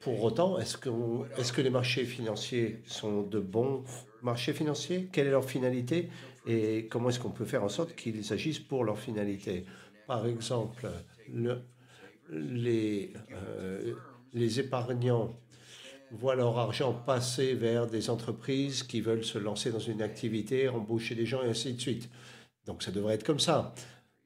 pour 0.00 0.22
autant, 0.22 0.58
est-ce 0.58 0.76
que, 0.76 0.88
est 1.36 1.52
que 1.52 1.60
les 1.60 1.70
marchés 1.70 2.04
financiers 2.04 2.80
sont 2.86 3.22
de 3.22 3.40
bons 3.40 3.84
marchés 4.22 4.52
financiers? 4.52 5.08
Quelle 5.12 5.26
est 5.26 5.30
leur 5.30 5.44
finalité? 5.44 6.08
Et 6.46 6.86
comment 6.88 7.08
est-ce 7.08 7.20
qu'on 7.20 7.30
peut 7.30 7.44
faire 7.44 7.62
en 7.62 7.68
sorte 7.68 7.94
qu'ils 7.94 8.32
agissent 8.32 8.58
pour 8.58 8.84
leur 8.84 8.98
finalité? 8.98 9.64
Par 10.06 10.26
exemple, 10.26 10.88
les, 12.30 13.12
euh, 13.32 13.94
les 14.32 14.60
épargnants 14.60 15.30
voient 16.10 16.34
leur 16.34 16.58
argent 16.58 16.92
passer 16.92 17.54
vers 17.54 17.86
des 17.86 18.10
entreprises 18.10 18.82
qui 18.82 19.00
veulent 19.00 19.24
se 19.24 19.38
lancer 19.38 19.70
dans 19.70 19.78
une 19.78 20.02
activité, 20.02 20.68
embaucher 20.68 21.14
des 21.14 21.26
gens 21.26 21.42
et 21.42 21.48
ainsi 21.48 21.72
de 21.72 21.80
suite. 21.80 22.10
Donc 22.66 22.82
ça 22.82 22.90
devrait 22.90 23.14
être 23.14 23.24
comme 23.24 23.40
ça. 23.40 23.74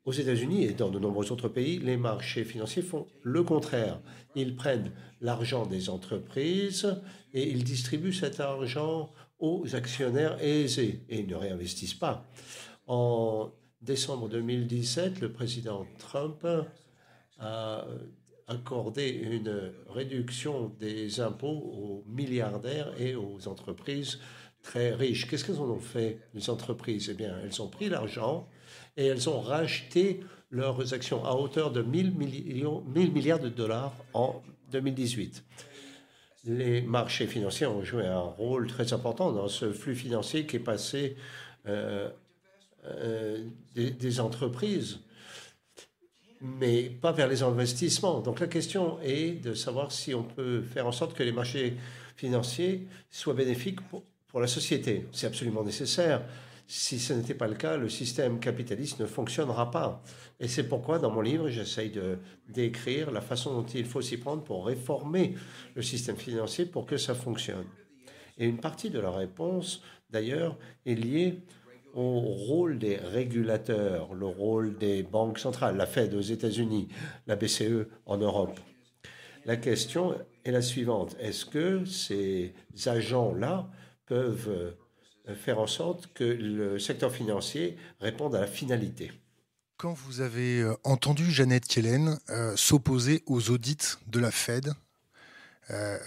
Aux 0.04 0.12
États-Unis 0.12 0.64
et 0.64 0.72
dans 0.72 0.88
de 0.88 0.98
nombreux 0.98 1.32
autres 1.32 1.48
pays, 1.48 1.78
les 1.78 1.96
marchés 1.96 2.44
financiers 2.44 2.82
font 2.82 3.06
le 3.22 3.42
contraire. 3.42 4.00
Ils 4.36 4.54
prennent 4.54 4.92
l'argent 5.20 5.66
des 5.66 5.90
entreprises 5.90 6.96
et 7.34 7.48
ils 7.48 7.64
distribuent 7.64 8.12
cet 8.12 8.40
argent 8.40 9.12
aux 9.38 9.74
actionnaires 9.74 10.42
aisés 10.42 11.04
et 11.08 11.20
ils 11.20 11.26
ne 11.26 11.34
réinvestissent 11.34 11.94
pas. 11.94 12.26
En 12.86 13.50
décembre 13.80 14.28
2017, 14.28 15.20
le 15.20 15.32
président 15.32 15.86
Trump 15.98 16.46
a 17.38 17.84
accordé 18.48 19.08
une 19.08 19.72
réduction 19.88 20.72
des 20.78 21.20
impôts 21.20 21.48
aux 21.48 22.04
milliardaires 22.06 22.92
et 23.00 23.14
aux 23.14 23.48
entreprises 23.48 24.20
très 24.62 24.94
riches. 24.94 25.28
Qu'est-ce 25.28 25.44
qu'elles 25.44 25.60
en 25.60 25.70
ont 25.70 25.80
fait, 25.80 26.18
les 26.34 26.48
entreprises? 26.48 27.08
Eh 27.10 27.14
bien, 27.14 27.36
elles 27.42 27.60
ont 27.60 27.68
pris 27.68 27.88
l'argent 27.88 28.48
et 28.96 29.06
elles 29.06 29.28
ont 29.28 29.40
racheté 29.40 30.20
leurs 30.50 30.94
actions 30.94 31.24
à 31.24 31.34
hauteur 31.34 31.72
de 31.72 31.82
1000, 31.82 32.14
millions, 32.14 32.82
1000 32.94 33.12
milliards 33.12 33.40
de 33.40 33.48
dollars 33.48 33.94
en 34.14 34.42
2018 34.70 35.44
les 36.46 36.80
marchés 36.80 37.26
financiers 37.26 37.66
ont 37.66 37.82
joué 37.82 38.06
un 38.06 38.20
rôle 38.20 38.66
très 38.66 38.92
important 38.92 39.32
dans 39.32 39.48
ce 39.48 39.72
flux 39.72 39.94
financier 39.94 40.46
qui 40.46 40.56
est 40.56 40.60
passé 40.60 41.16
euh, 41.66 42.08
euh, 42.86 43.44
des, 43.74 44.20
entreprises, 44.20 45.00
mais 46.40 46.84
pas 46.84 47.12
vers 47.12 47.28
les 47.28 47.42
investissements. 47.42 48.20
Donc 48.20 48.40
la 48.40 48.46
question 48.46 49.00
est 49.02 49.42
de 49.42 49.54
savoir 49.54 49.90
si 49.90 50.14
on 50.14 50.22
peut 50.22 50.62
faire 50.62 50.86
en 50.86 50.92
sorte 50.92 51.16
que 51.16 51.22
les 51.22 51.32
marchés 51.32 51.76
financiers 52.16 52.86
soient 53.10 53.34
bénéfiques 53.34 53.80
pour 54.28 54.40
la 54.40 54.46
société. 54.46 55.06
C'est 55.12 55.26
absolument 55.26 55.64
nécessaire. 55.64 56.22
Si 56.68 56.98
ce 56.98 57.12
n'était 57.12 57.34
pas 57.34 57.46
le 57.46 57.54
cas, 57.54 57.76
le 57.76 57.88
système 57.88 58.40
capitaliste 58.40 58.98
ne 58.98 59.06
fonctionnera 59.06 59.70
pas. 59.70 60.02
Et 60.40 60.48
c'est 60.48 60.68
pourquoi, 60.68 60.98
dans 60.98 61.10
mon 61.10 61.20
livre, 61.20 61.48
j'essaye 61.48 61.90
de 61.90 62.18
décrire 62.48 63.12
la 63.12 63.20
façon 63.20 63.54
dont 63.54 63.66
il 63.66 63.84
faut 63.84 64.02
s'y 64.02 64.16
prendre 64.16 64.42
pour 64.42 64.66
réformer 64.66 65.34
le 65.74 65.82
système 65.82 66.16
financier 66.16 66.66
pour 66.66 66.84
que 66.86 66.96
ça 66.96 67.14
fonctionne. 67.14 67.66
Et 68.38 68.46
une 68.46 68.58
partie 68.58 68.90
de 68.90 68.98
la 68.98 69.10
réponse, 69.10 69.82
d'ailleurs, 70.10 70.58
est 70.84 70.94
liée 70.94 71.40
au 71.94 72.20
rôle 72.20 72.78
des 72.78 72.96
régulateurs, 72.96 74.12
le 74.12 74.26
rôle 74.26 74.76
des 74.76 75.02
banques 75.02 75.38
centrales, 75.38 75.76
la 75.76 75.86
Fed 75.86 76.14
aux 76.14 76.20
États-Unis, 76.20 76.88
la 77.26 77.36
BCE 77.36 77.86
en 78.04 78.18
Europe. 78.18 78.58
La 79.46 79.56
question 79.56 80.14
est 80.44 80.50
la 80.50 80.60
suivante. 80.60 81.16
Est-ce 81.20 81.46
que 81.46 81.84
ces 81.84 82.52
agents-là 82.84 83.70
peuvent 84.04 84.74
faire 85.34 85.58
en 85.58 85.66
sorte 85.66 86.08
que 86.14 86.24
le 86.24 86.78
secteur 86.78 87.12
financier 87.12 87.76
réponde 88.00 88.34
à 88.34 88.40
la 88.40 88.46
finalité. 88.46 89.12
Quand 89.76 89.92
vous 89.92 90.22
avez 90.22 90.62
euh, 90.62 90.74
entendu 90.84 91.30
Jeannette 91.30 91.66
Kellen 91.66 92.18
euh, 92.30 92.56
s'opposer 92.56 93.22
aux 93.26 93.50
audits 93.50 93.98
de 94.06 94.18
la 94.18 94.30
Fed, 94.30 94.72
euh, 95.68 95.98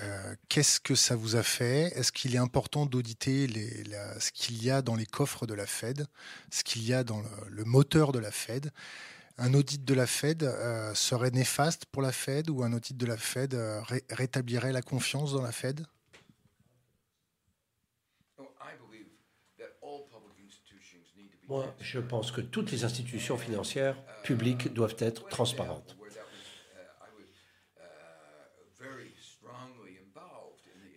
qu'est-ce 0.48 0.80
que 0.80 0.96
ça 0.96 1.16
vous 1.16 1.36
a 1.36 1.44
fait? 1.44 1.92
Est-ce 1.96 2.12
qu'il 2.12 2.34
est 2.34 2.40
important 2.40 2.88
d'auditer 2.88 3.48
ce 4.20 4.32
qu'il 4.32 4.64
y 4.64 4.72
a 4.72 4.82
dans 4.82 4.96
les 4.96 5.06
coffres 5.06 5.46
de 5.46 5.54
la 5.54 5.68
Fed, 5.68 6.08
ce 6.50 6.64
qu'il 6.64 6.84
y 6.84 6.96
a 6.96 7.04
dans 7.04 7.22
le, 7.48 7.64
moteur 7.64 8.12
de 8.12 8.18
la 8.18 8.32
Fed? 8.32 8.72
Un 9.38 9.54
audit 9.54 9.86
de 9.86 9.94
la 9.94 10.08
Fed 10.08 10.50
serait 10.96 11.32
néfaste 11.32 11.86
pour 11.86 12.02
la 12.02 12.12
Fed 12.12 12.50
ou 12.50 12.64
un 12.64 12.74
audit 12.74 12.98
de 12.98 13.06
la 13.06 13.18
Fed 13.18 13.56
rétablirait 14.10 14.72
la 14.72 14.82
confiance 14.82 15.34
dans 15.34 15.42
la 15.42 15.52
Fed? 15.52 15.86
Moi, 21.50 21.76
je 21.82 22.00
pense 22.00 22.32
que 22.32 22.42
toutes 22.42 22.72
les 22.72 22.84
institutions 22.84 23.36
financières 23.36 23.98
publiques 24.24 24.72
doivent 24.72 24.98
être 25.00 25.28
transparentes. 25.30 25.98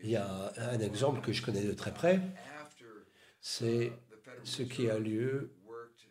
Il 0.03 0.11
y 0.11 0.17
a 0.17 0.53
un 0.59 0.79
exemple 0.81 1.23
que 1.23 1.33
je 1.33 1.41
connais 1.43 1.63
de 1.63 1.73
très 1.73 1.95
près, 1.95 2.21
c'est 3.41 3.93
ce 4.45 4.63
qui 4.63 4.91
a 4.91 4.99
lieu 4.99 5.55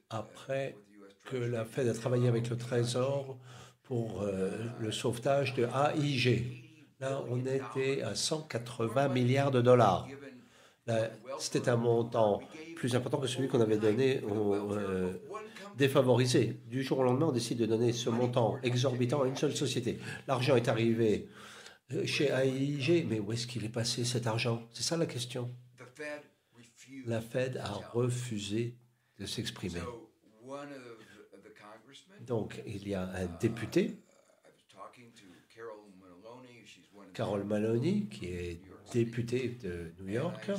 après 0.10 0.76
que 1.26 1.38
la 1.38 1.64
Fed 1.64 1.88
a 1.88 1.94
travaillé 1.94 2.28
avec 2.28 2.50
le 2.50 2.58
Trésor 2.58 3.38
pour 3.84 4.24
euh, 4.24 4.50
le 4.80 4.92
sauvetage 4.92 5.54
de 5.54 5.66
AIG. 5.66 6.64
Là, 7.00 7.22
on 7.30 7.46
était 7.46 8.02
à 8.02 8.16
180 8.16 9.10
milliards 9.10 9.52
de 9.52 9.62
dollars. 9.62 10.08
C'était 11.40 11.70
un 11.70 11.76
montant 11.76 12.42
plus 12.76 12.96
important 12.96 13.20
que 13.20 13.28
celui 13.28 13.48
qu'on 13.48 13.62
avait 13.62 13.78
donné 13.78 14.22
aux 14.22 14.74
euh, 14.74 15.14
défavorisés. 15.78 16.60
Du 16.68 16.84
jour 16.84 17.00
au 17.00 17.04
lendemain, 17.04 17.28
on 17.28 17.32
décide 17.32 17.60
de 17.60 17.66
donner 17.66 17.94
ce 17.94 18.10
montant 18.10 18.58
exorbitant 18.64 19.22
à 19.22 19.28
une 19.28 19.36
seule 19.36 19.56
société. 19.56 20.00
L'argent 20.28 20.56
est 20.56 20.68
arrivé 20.68 21.30
euh, 21.94 22.06
chez 22.06 22.30
AIG, 22.30 23.06
mais 23.08 23.20
où 23.20 23.32
est-ce 23.32 23.48
qu'il 23.48 23.64
est 23.64 23.70
passé 23.70 24.06
cet 24.06 24.28
argent? 24.28 24.68
C'est 24.72 24.84
ça 24.84 24.98
la 24.98 25.06
question. 25.06 25.54
La 27.06 27.22
Fed 27.22 27.58
a 27.58 27.74
refusé 27.94 28.76
de 29.20 29.26
s'exprimer. 29.26 29.82
Donc, 32.22 32.62
il 32.66 32.88
y 32.88 32.94
a 32.94 33.04
un 33.04 33.26
député, 33.40 33.98
Carol 37.14 37.44
Maloney, 37.44 38.08
qui 38.10 38.28
est 38.28 38.62
député 38.92 39.58
de 39.62 39.94
New 40.00 40.10
York. 40.10 40.52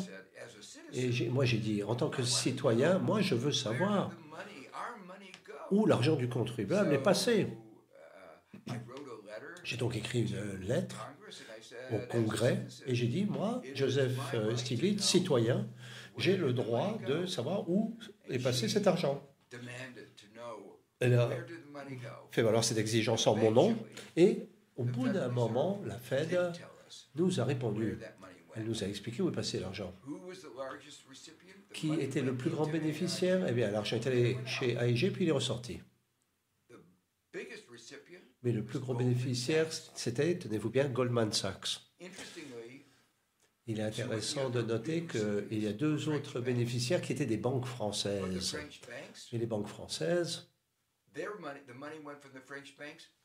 Et 0.92 1.28
moi, 1.28 1.44
j'ai 1.44 1.58
dit, 1.58 1.82
en 1.82 1.94
tant 1.94 2.10
que 2.10 2.22
citoyen, 2.22 2.98
moi, 2.98 3.20
je 3.20 3.34
veux 3.34 3.52
savoir 3.52 4.10
où 5.70 5.86
l'argent 5.86 6.16
du 6.16 6.28
contribuable 6.28 6.92
est 6.92 7.02
passé. 7.02 7.48
J'ai 9.64 9.76
donc 9.76 9.96
écrit 9.96 10.22
une 10.22 10.66
lettre 10.66 11.08
au 11.92 11.98
Congrès 12.10 12.66
et 12.86 12.94
j'ai 12.94 13.06
dit, 13.06 13.24
moi, 13.24 13.62
Joseph 13.74 14.16
euh, 14.34 14.56
Stiglitz, 14.56 15.02
citoyen, 15.02 15.68
j'ai 16.18 16.36
le 16.36 16.52
droit 16.52 16.98
de 17.06 17.26
savoir 17.26 17.68
où 17.68 17.96
est 18.28 18.38
passé 18.38 18.68
cet 18.68 18.86
argent. 18.86 19.26
Elle 21.00 21.14
a 21.14 21.30
fait 22.30 22.42
valoir 22.42 22.64
cette 22.64 22.78
exigence 22.78 23.26
en 23.26 23.34
mon 23.34 23.50
nom 23.50 23.76
et 24.16 24.48
au 24.76 24.84
bout 24.84 25.08
d'un 25.08 25.28
moment, 25.28 25.80
la 25.84 25.98
Fed 25.98 26.38
nous 27.14 27.40
a 27.40 27.44
répondu. 27.44 27.98
Elle 28.54 28.64
nous 28.64 28.84
a 28.84 28.86
expliqué 28.86 29.22
où 29.22 29.28
est 29.28 29.32
passé 29.32 29.60
l'argent. 29.60 29.94
Qui 31.72 31.94
était 31.94 32.22
le 32.22 32.36
plus 32.36 32.50
grand 32.50 32.66
bénéficiaire? 32.66 33.46
Eh 33.48 33.52
bien, 33.52 33.70
l'argent 33.70 33.96
est 33.96 34.06
allé 34.06 34.36
chez 34.46 34.72
AIG 34.72 35.12
puis 35.12 35.24
il 35.24 35.28
est 35.28 35.32
ressorti. 35.32 35.80
Mais 38.42 38.52
le 38.52 38.64
plus 38.64 38.78
grand 38.78 38.94
bénéficiaire, 38.94 39.66
c'était, 39.94 40.36
tenez-vous 40.36 40.70
bien, 40.70 40.88
Goldman 40.88 41.32
Sachs. 41.32 41.80
Il 43.66 43.78
est 43.78 43.84
intéressant 43.84 44.50
de 44.50 44.60
noter 44.60 45.06
qu'il 45.06 45.62
y 45.62 45.68
a 45.68 45.72
deux 45.72 46.08
autres 46.08 46.40
bénéficiaires 46.40 47.00
qui 47.00 47.12
étaient 47.12 47.26
des 47.26 47.36
banques 47.36 47.66
françaises. 47.66 48.56
Et 49.32 49.38
les 49.38 49.46
banques 49.46 49.68
françaises 49.68 50.48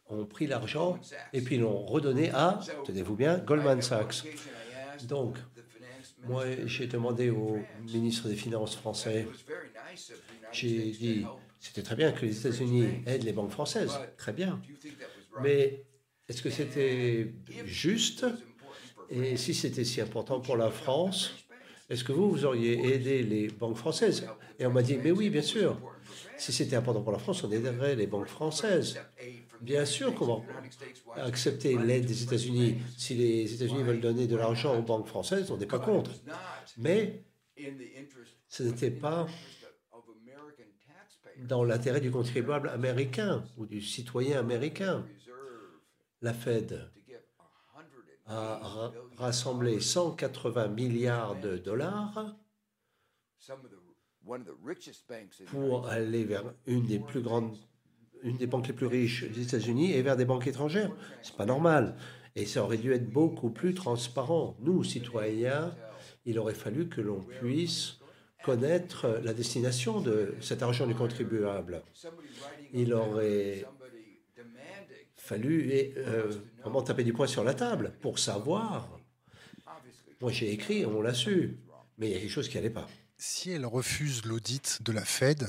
ont 0.10 0.26
pris 0.26 0.48
l'argent 0.48 1.00
et 1.34 1.42
puis 1.42 1.58
l'ont 1.58 1.86
redonné 1.86 2.30
à, 2.32 2.60
tenez-vous 2.86 3.16
bien, 3.16 3.40
Goldman 3.40 3.82
Sachs. 3.82 4.24
Donc, 5.04 5.38
moi, 6.26 6.46
j'ai 6.66 6.88
demandé 6.88 7.30
au 7.30 7.60
ministre 7.86 8.28
des 8.28 8.36
Finances 8.36 8.76
français, 8.76 9.28
j'ai 10.52 10.92
dit, 10.92 11.26
c'était 11.60 11.84
très 11.84 11.96
bien 11.96 12.12
que 12.12 12.26
les 12.26 12.40
États-Unis 12.40 12.88
aident 13.06 13.24
les 13.24 13.34
banques 13.34 13.52
françaises, 13.52 13.94
très 14.18 14.34
bien. 14.34 14.62
Mais 15.42 15.86
est-ce 16.28 16.42
que 16.42 16.50
c'était 16.50 17.34
juste? 17.66 18.26
Et 19.10 19.38
si 19.38 19.54
c'était 19.54 19.86
si 19.86 20.02
important 20.02 20.42
pour 20.42 20.58
la 20.58 20.70
France, 20.70 21.34
est-ce 21.90 22.04
que 22.04 22.12
vous, 22.12 22.30
vous 22.30 22.46
auriez 22.46 22.94
aidé 22.94 23.24
les 23.24 23.48
banques 23.48 23.78
françaises? 23.78 24.28
Et 24.60 24.66
on 24.66 24.72
m'a 24.72 24.82
dit, 24.82 24.98
mais 24.98 25.12
oui, 25.12 25.30
bien 25.30 25.42
sûr. 25.42 25.80
Si 26.38 26.52
c'était 26.52 26.76
important 26.76 27.02
pour 27.02 27.14
la 27.14 27.20
France, 27.20 27.44
on 27.44 27.52
aiderait 27.52 27.96
les 27.96 28.08
banques 28.08 28.28
françaises. 28.28 29.00
Bien 29.62 29.86
sûr 29.86 30.14
qu'on 30.16 30.44
accepter 31.16 31.78
l'aide 31.78 32.06
des 32.06 32.24
États-Unis. 32.24 32.78
Si 32.98 33.16
les 33.16 33.54
États-Unis 33.54 33.84
veulent 33.84 34.02
donner 34.02 34.28
de 34.28 34.36
l'argent 34.36 34.78
aux 34.78 34.82
banques 34.82 35.08
françaises, 35.08 35.52
on 35.52 35.58
n'est 35.58 35.66
pas 35.66 35.80
contre. 35.80 36.12
Mais 36.78 37.24
ce 38.48 38.64
n'était 38.64 38.92
pas 38.92 39.28
dans 41.40 41.64
l'intérêt 41.64 42.02
du 42.02 42.12
contribuable 42.12 42.70
américain 42.70 43.44
ou 43.58 43.66
du 43.66 43.82
citoyen 43.82 44.40
américain. 44.40 45.06
La 46.22 46.34
Fed 46.34 46.90
a 48.26 48.92
rassemblé 49.18 49.80
180 49.80 50.68
milliards 50.70 51.40
de 51.40 51.58
dollars 51.58 52.36
pour 55.48 55.88
aller 55.88 56.26
vers 56.26 56.54
une 56.66 56.86
des 56.86 57.00
plus 57.00 57.22
grandes, 57.22 57.58
une 58.24 58.38
des 58.38 58.48
banques 58.48 58.68
les 58.68 58.74
plus 58.74 58.88
riches 58.88 59.30
des 59.32 59.42
États-Unis 59.42 59.94
et 59.94 60.02
vers 60.02 60.18
des 60.18 60.26
banques 60.26 60.48
étrangères. 60.48 60.92
C'est 61.22 61.36
pas 61.36 61.46
normal. 61.46 61.96
Et 62.36 62.46
ça 62.46 62.64
aurait 62.64 62.78
dû 62.78 62.94
être 62.94 63.10
beaucoup 63.10 63.50
plus 63.50 63.74
transparent. 63.74 64.56
Nous, 64.62 64.84
citoyens, 64.84 65.76
il 66.26 66.38
aurait 66.40 66.54
fallu 66.54 66.88
que 66.88 67.02
l'on 67.02 67.22
puisse 67.22 68.00
connaître 68.44 69.20
la 69.24 69.34
destination 69.34 70.00
de 70.02 70.36
cet 70.42 70.62
argent 70.62 70.86
du 70.88 70.96
contribuable. 70.96 71.84
Il 72.74 72.94
aurait 72.94 73.66
fallu 75.16 75.72
euh, 75.98 76.32
vraiment 76.62 76.82
taper 76.82 77.04
du 77.04 77.14
poing 77.14 77.28
sur 77.28 77.44
la 77.44 77.54
table 77.54 77.94
pour 78.02 78.20
savoir. 78.20 79.00
Moi, 80.22 80.32
j'ai 80.32 80.52
écrit, 80.52 80.86
on 80.86 81.02
l'a 81.02 81.14
su, 81.14 81.60
mais 81.98 82.08
il 82.08 82.14
y 82.14 82.16
a 82.16 82.20
quelque 82.20 82.30
chose 82.30 82.50
qui 82.50 82.56
n'allait 82.56 82.70
pas. 82.70 82.88
Si 83.18 83.52
elle 83.52 83.66
refuse 83.66 84.26
l'audit 84.26 84.80
de 84.84 84.92
la 84.92 85.04
Fed, 85.04 85.48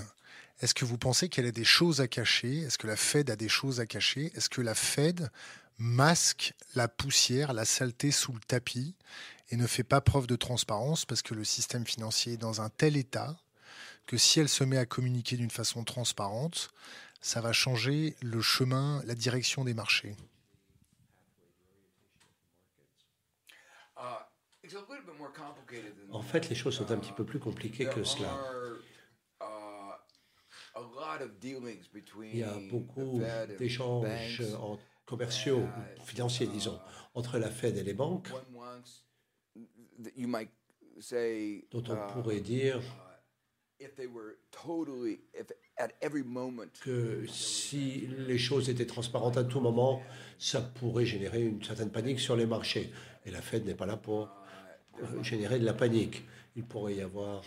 est-ce 0.61 0.75
que 0.75 0.85
vous 0.85 0.99
pensez 0.99 1.29
qu'elle 1.29 1.47
a 1.47 1.53
des 1.53 1.65
choses 1.65 2.01
à 2.01 2.09
cacher? 2.09 2.59
Est-ce 2.61 2.79
que 2.79 2.87
la 2.87 2.97
Fed 2.97 3.31
a 3.31 3.37
des 3.37 3.49
choses 3.49 3.81
à 3.81 3.87
cacher? 3.87 4.33
Est-ce 4.35 4.49
que 4.49 4.61
la 4.61 4.75
Fed 4.75 5.31
masque 5.79 6.55
la 6.75 6.89
poussière, 6.89 7.53
la 7.53 7.65
saleté 7.65 8.11
sous 8.11 8.33
le 8.33 8.41
tapis 8.41 8.95
et 9.51 9.57
ne 9.57 9.67
fait 9.67 9.85
pas 9.85 10.01
preuve 10.01 10.27
de 10.27 10.37
transparence 10.37 11.05
parce 11.05 11.23
que 11.23 11.35
le 11.35 11.45
système 11.45 11.87
financier 11.87 12.35
est 12.35 12.39
dans 12.39 12.61
un 12.61 12.69
tel 12.69 12.97
état 12.97 13.37
que 14.07 14.17
si 14.17 14.41
elle 14.41 14.49
se 14.49 14.65
met 14.65 14.79
à 14.79 14.87
communiquer 14.87 15.37
d'une 15.37 15.51
façon 15.51 15.85
transparente, 15.85 16.71
ça 17.21 17.41
va 17.41 17.53
changer 17.53 18.17
le 18.23 18.41
chemin, 18.41 19.03
la 19.05 19.15
direction 19.15 19.65
des 19.65 19.75
marchés? 19.75 20.17
En 26.11 26.23
fait, 26.23 26.49
les 26.49 26.55
choses 26.55 26.75
sont 26.75 26.91
un 26.91 26.99
petit 26.99 27.13
peu 27.13 27.25
plus 27.25 27.39
compliquées 27.39 27.87
que 27.87 28.05
cela. 28.05 28.37
Il 32.33 32.39
y 32.39 32.43
a 32.43 32.59
beaucoup 32.71 33.21
d'échanges 33.59 34.43
commerciaux, 35.05 35.67
financiers, 36.05 36.47
disons, 36.47 36.79
entre 37.15 37.39
la 37.39 37.51
Fed 37.51 37.77
et 37.77 37.83
les 37.83 37.95
banques, 37.95 38.29
dont 41.71 41.85
on 41.89 42.13
pourrait 42.13 42.41
dire 42.41 42.81
que 46.81 47.27
si 47.29 48.09
les 48.27 48.39
choses 48.39 48.69
étaient 48.69 48.87
transparentes 48.87 49.37
à 49.37 49.45
tout 49.45 49.61
moment, 49.61 50.03
ça 50.39 50.61
pourrait 50.61 51.07
générer 51.07 51.45
une 51.45 51.63
certaine 51.63 51.91
panique 51.91 52.19
sur 52.21 52.37
les 52.37 52.47
marchés. 52.47 52.93
Et 53.25 53.31
la 53.31 53.41
Fed 53.41 53.65
n'est 53.67 53.75
pas 53.77 53.87
là 53.87 53.97
pour 53.97 54.29
générer 55.23 55.59
de 55.59 55.65
la 55.65 55.75
panique. 55.75 56.25
Il 56.57 56.65
pourrait 56.65 56.97
y 56.97 57.01
avoir 57.01 57.45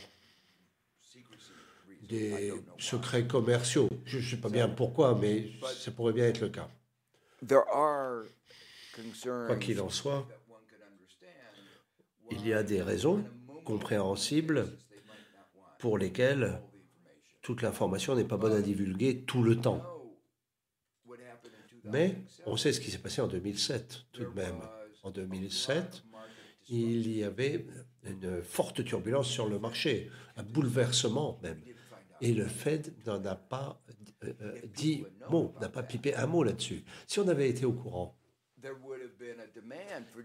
des 2.11 2.53
secrets 2.77 3.25
commerciaux. 3.25 3.89
Je 4.05 4.17
ne 4.17 4.23
sais 4.23 4.37
pas 4.37 4.49
bien 4.49 4.67
pourquoi, 4.67 5.17
mais 5.19 5.49
ça 5.79 5.91
pourrait 5.91 6.13
bien 6.13 6.25
être 6.25 6.41
le 6.41 6.49
cas. 6.49 6.69
Quoi 9.23 9.55
qu'il 9.55 9.79
en 9.79 9.89
soit, 9.89 10.27
il 12.29 12.45
y 12.45 12.53
a 12.53 12.63
des 12.63 12.81
raisons 12.81 13.23
compréhensibles 13.63 14.77
pour 15.79 15.97
lesquelles 15.97 16.61
toute 17.41 17.61
l'information 17.61 18.15
n'est 18.15 18.25
pas 18.25 18.37
bonne 18.37 18.53
à 18.53 18.61
divulguer 18.61 19.23
tout 19.23 19.41
le 19.41 19.55
temps. 19.55 19.81
Mais 21.85 22.15
on 22.45 22.57
sait 22.57 22.73
ce 22.73 22.81
qui 22.81 22.91
s'est 22.91 22.99
passé 22.99 23.21
en 23.21 23.27
2007 23.27 24.03
tout 24.11 24.25
de 24.25 24.35
même. 24.35 24.61
En 25.03 25.09
2007, 25.09 26.03
il 26.69 27.11
y 27.11 27.23
avait 27.23 27.65
une 28.03 28.43
forte 28.43 28.83
turbulence 28.83 29.27
sur 29.27 29.47
le 29.47 29.57
marché, 29.57 30.11
un 30.35 30.43
bouleversement 30.43 31.39
même. 31.41 31.61
Et 32.21 32.33
le 32.33 32.45
Fed 32.45 32.93
n'en 33.05 33.23
a 33.25 33.35
pas 33.35 33.81
euh, 34.23 34.33
euh, 34.41 34.59
dit 34.75 35.03
mot, 35.29 35.53
n'a 35.59 35.69
pas 35.69 35.83
pipé 35.83 36.15
un 36.15 36.27
mot 36.27 36.43
là-dessus. 36.43 36.83
Si 37.07 37.19
on 37.19 37.27
avait 37.27 37.49
été 37.49 37.65
au 37.65 37.73
courant, 37.73 38.15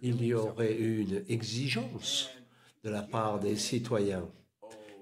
il 0.02 0.22
y 0.24 0.34
aurait 0.34 0.76
une 0.76 1.24
exigence 1.28 2.30
de 2.84 2.90
la 2.90 3.02
part 3.02 3.40
des 3.40 3.56
citoyens. 3.56 4.28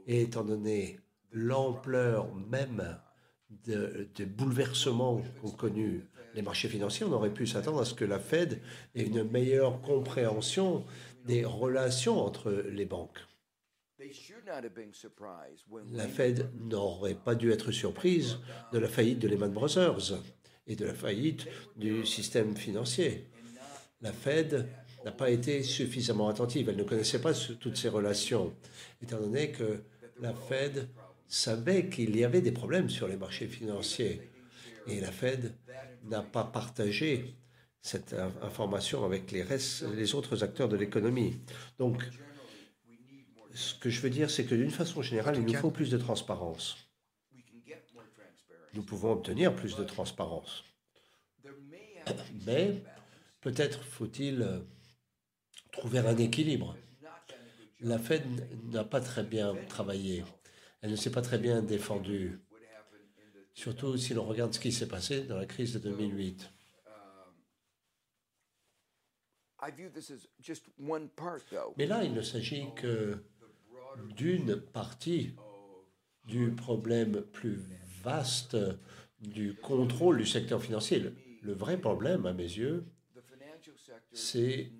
Et 0.06 0.22
étant 0.22 0.44
donné 0.44 1.00
l'ampleur 1.32 2.32
même 2.34 2.96
des 3.66 4.26
bouleversements 4.26 5.22
qu'ont 5.40 5.50
connus 5.50 6.04
les 6.34 6.42
marchés 6.42 6.68
financiers, 6.68 7.06
on 7.06 7.12
aurait 7.12 7.32
pu 7.32 7.46
s'attendre 7.46 7.80
à 7.80 7.84
ce 7.84 7.94
que 7.94 8.04
la 8.04 8.18
Fed 8.18 8.60
ait 8.94 9.02
une 9.02 9.24
meilleure 9.24 9.80
compréhension 9.80 10.84
des 11.24 11.44
relations 11.44 12.20
entre 12.20 12.52
les 12.52 12.84
banques. 12.84 13.18
La 15.92 16.08
Fed 16.08 16.50
n'aurait 16.60 17.14
pas 17.14 17.34
dû 17.34 17.50
être 17.50 17.70
surprise 17.72 18.38
de 18.72 18.78
la 18.78 18.88
faillite 18.88 19.18
de 19.18 19.28
Lehman 19.28 19.52
Brothers 19.52 20.22
et 20.66 20.76
de 20.76 20.84
la 20.84 20.94
faillite 20.94 21.46
du 21.76 22.04
système 22.04 22.56
financier. 22.56 23.28
La 24.00 24.12
Fed 24.12 24.68
n'a 25.04 25.12
pas 25.12 25.30
été 25.30 25.62
suffisamment 25.62 26.28
attentive. 26.28 26.68
Elle 26.68 26.76
ne 26.76 26.84
connaissait 26.84 27.20
pas 27.20 27.34
toutes 27.34 27.76
ces 27.76 27.88
relations, 27.88 28.54
étant 29.02 29.20
donné 29.20 29.52
que 29.52 29.84
la 30.20 30.34
Fed 30.34 30.88
savait 31.28 31.88
qu'il 31.88 32.16
y 32.16 32.24
avait 32.24 32.40
des 32.40 32.52
problèmes 32.52 32.90
sur 32.90 33.08
les 33.08 33.16
marchés 33.16 33.48
financiers. 33.48 34.30
Et 34.86 35.00
la 35.00 35.10
Fed 35.10 35.54
n'a 36.04 36.22
pas 36.22 36.44
partagé 36.44 37.34
cette 37.80 38.14
information 38.42 39.04
avec 39.04 39.30
les, 39.32 39.42
restes, 39.42 39.84
les 39.94 40.14
autres 40.14 40.42
acteurs 40.42 40.68
de 40.68 40.76
l'économie. 40.76 41.38
Donc, 41.78 42.02
ce 43.54 43.74
que 43.74 43.88
je 43.88 44.00
veux 44.00 44.10
dire, 44.10 44.30
c'est 44.30 44.44
que 44.44 44.54
d'une 44.54 44.70
façon 44.70 45.00
générale, 45.00 45.36
il 45.38 45.44
nous 45.44 45.54
faut 45.54 45.70
plus 45.70 45.90
de 45.90 45.96
transparence. 45.96 46.76
Nous 48.74 48.82
pouvons 48.82 49.12
obtenir 49.12 49.54
plus 49.54 49.76
de 49.76 49.84
transparence. 49.84 50.64
Mais 52.46 52.82
peut-être 53.40 53.84
faut-il 53.84 54.42
euh, 54.42 54.58
trouver 55.72 56.00
un 56.00 56.16
équilibre. 56.16 56.76
La 57.80 57.98
Fed 57.98 58.24
n'a 58.72 58.84
pas 58.84 59.00
très 59.00 59.22
bien 59.22 59.54
travaillé. 59.68 60.24
Elle 60.80 60.90
ne 60.90 60.96
s'est 60.96 61.12
pas 61.12 61.22
très 61.22 61.38
bien 61.38 61.62
défendue. 61.62 62.40
Surtout 63.54 63.96
si 63.96 64.14
l'on 64.14 64.24
regarde 64.24 64.52
ce 64.52 64.58
qui 64.58 64.72
s'est 64.72 64.88
passé 64.88 65.22
dans 65.22 65.36
la 65.36 65.46
crise 65.46 65.72
de 65.74 65.78
2008. 65.78 66.50
Mais 71.76 71.86
là, 71.86 72.04
il 72.04 72.12
ne 72.12 72.22
s'agit 72.22 72.66
que 72.74 73.24
d'une 74.16 74.56
partie 74.56 75.34
du 76.26 76.50
problème 76.50 77.22
plus 77.32 77.60
vaste 78.02 78.56
du 79.20 79.54
contrôle 79.54 80.18
du 80.18 80.26
secteur 80.26 80.62
financier. 80.62 81.02
Le 81.42 81.52
vrai 81.52 81.76
problème, 81.76 82.26
à 82.26 82.32
mes 82.32 82.42
yeux, 82.42 82.84
c'est 84.12 84.70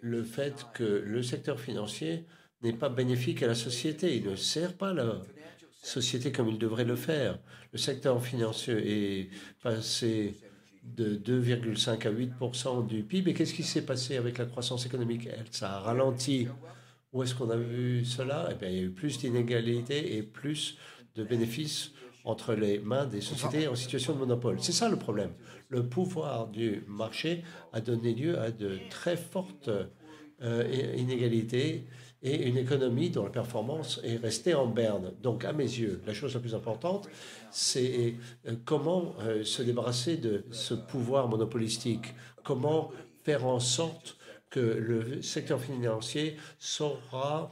le 0.00 0.22
fait 0.22 0.66
que 0.74 0.84
le 0.84 1.22
secteur 1.22 1.60
financier 1.60 2.24
n'est 2.62 2.72
pas 2.72 2.88
bénéfique 2.88 3.42
à 3.42 3.46
la 3.46 3.54
société. 3.54 4.16
Il 4.16 4.24
ne 4.30 4.36
sert 4.36 4.76
pas 4.76 4.92
la 4.92 5.20
société 5.82 6.32
comme 6.32 6.48
il 6.48 6.58
devrait 6.58 6.84
le 6.84 6.96
faire. 6.96 7.38
Le 7.72 7.78
secteur 7.78 8.22
financier 8.24 9.22
est 9.22 9.30
passé 9.62 10.36
de 10.82 11.16
2,5 11.16 12.06
à 12.06 12.12
8% 12.12 12.86
du 12.86 13.02
PIB. 13.02 13.30
Et 13.30 13.34
qu'est-ce 13.34 13.54
qui 13.54 13.62
s'est 13.62 13.84
passé 13.84 14.16
avec 14.16 14.38
la 14.38 14.46
croissance 14.46 14.86
économique? 14.86 15.28
Ça 15.50 15.76
a 15.76 15.80
ralenti. 15.80 16.48
Où 17.12 17.22
est-ce 17.22 17.34
qu'on 17.34 17.50
a 17.50 17.56
vu 17.56 18.04
cela? 18.04 18.48
Eh 18.50 18.54
bien, 18.54 18.68
Il 18.68 18.76
y 18.76 18.80
a 18.80 18.82
eu 18.82 18.90
plus 18.90 19.18
d'inégalités 19.18 20.16
et 20.16 20.22
plus 20.22 20.76
de 21.14 21.24
bénéfices 21.24 21.92
entre 22.24 22.52
les 22.54 22.78
mains 22.78 23.06
des 23.06 23.22
sociétés 23.22 23.68
en 23.68 23.74
situation 23.74 24.12
de 24.12 24.18
monopole. 24.18 24.58
C'est 24.60 24.72
ça 24.72 24.88
le 24.90 24.96
problème. 24.96 25.32
Le 25.70 25.88
pouvoir 25.88 26.48
du 26.48 26.84
marché 26.86 27.42
a 27.72 27.80
donné 27.80 28.14
lieu 28.14 28.38
à 28.38 28.50
de 28.50 28.78
très 28.90 29.16
fortes 29.16 29.70
euh, 30.42 30.94
inégalités 30.96 31.86
et 32.22 32.48
une 32.48 32.58
économie 32.58 33.10
dont 33.10 33.24
la 33.24 33.30
performance 33.30 34.00
est 34.04 34.16
restée 34.16 34.52
en 34.52 34.66
berne. 34.66 35.12
Donc, 35.22 35.44
à 35.44 35.52
mes 35.52 35.64
yeux, 35.64 36.02
la 36.06 36.12
chose 36.12 36.34
la 36.34 36.40
plus 36.40 36.54
importante, 36.54 37.08
c'est 37.50 38.14
euh, 38.46 38.56
comment 38.64 39.14
euh, 39.20 39.42
se 39.42 39.62
débarrasser 39.62 40.16
de 40.16 40.44
ce 40.50 40.74
pouvoir 40.74 41.28
monopolistique, 41.28 42.14
comment 42.44 42.90
faire 43.24 43.46
en 43.46 43.60
sorte 43.60 44.17
que 44.50 44.60
le 44.60 45.22
secteur 45.22 45.60
financier 45.60 46.36
saura 46.58 47.50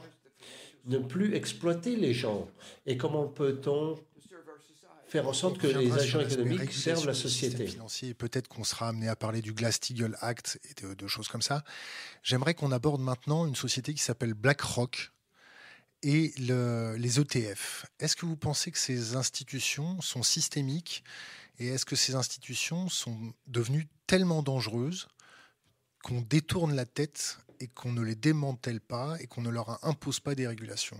ne 0.85 0.97
plus 0.97 1.35
exploiter 1.35 1.95
les 1.95 2.13
gens 2.13 2.47
et 2.85 2.97
comment 2.97 3.27
peut-on 3.27 3.97
faire 5.07 5.27
en 5.27 5.33
sorte 5.33 5.57
que 5.57 5.67
les 5.67 5.91
agents 5.93 6.19
économiques 6.19 6.73
servent 6.73 7.07
la 7.07 7.13
société. 7.13 7.69
Peut-être 8.17 8.47
qu'on 8.47 8.63
sera 8.63 8.89
amené 8.89 9.07
à 9.07 9.15
parler 9.15 9.41
du 9.41 9.53
Glass-Steagall 9.53 10.17
Act 10.21 10.59
et 10.69 10.95
de, 10.95 11.07
choses 11.07 11.27
comme 11.27 11.41
ça. 11.41 11.63
J'aimerais 12.23 12.53
qu'on 12.53 12.71
aborde 12.71 13.01
maintenant 13.01 13.47
une 13.47 13.55
société 13.55 13.93
qui 13.93 14.03
s'appelle 14.03 14.33
BlackRock 14.33 15.11
et 16.03 16.33
les 16.37 17.19
ETF. 17.19 17.85
Est-ce 17.99 18.15
que 18.15 18.25
vous 18.25 18.37
pensez 18.37 18.71
que 18.71 18.77
ces 18.77 19.15
institutions 19.15 19.99
sont 20.01 20.23
systémiques 20.23 21.03
et 21.59 21.67
est-ce 21.67 21.85
que 21.85 21.95
ces 21.95 22.15
institutions 22.15 22.87
sont 22.87 23.33
devenues 23.47 23.87
tellement 24.05 24.43
dangereuses 24.43 25.07
qu'on 26.03 26.21
détourne 26.21 26.75
la 26.75 26.85
tête 26.85 27.39
et 27.59 27.67
qu'on 27.67 27.91
ne 27.91 28.01
les 28.01 28.15
démantèle 28.15 28.81
pas 28.81 29.19
et 29.19 29.27
qu'on 29.27 29.41
ne 29.41 29.49
leur 29.49 29.83
impose 29.85 30.19
pas 30.19 30.35
des 30.35 30.47
régulations 30.47 30.99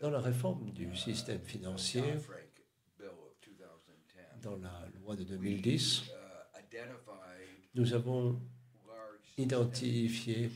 Dans 0.00 0.10
la 0.10 0.20
réforme 0.20 0.70
du 0.70 0.96
système 0.96 1.42
financier, 1.44 2.02
dans 4.42 4.56
la 4.56 4.88
loi 4.98 5.16
de 5.16 5.24
2010, 5.24 6.02
uh, 6.02 6.70
nous 7.74 7.92
avons 7.92 8.40
identifié 9.36 10.50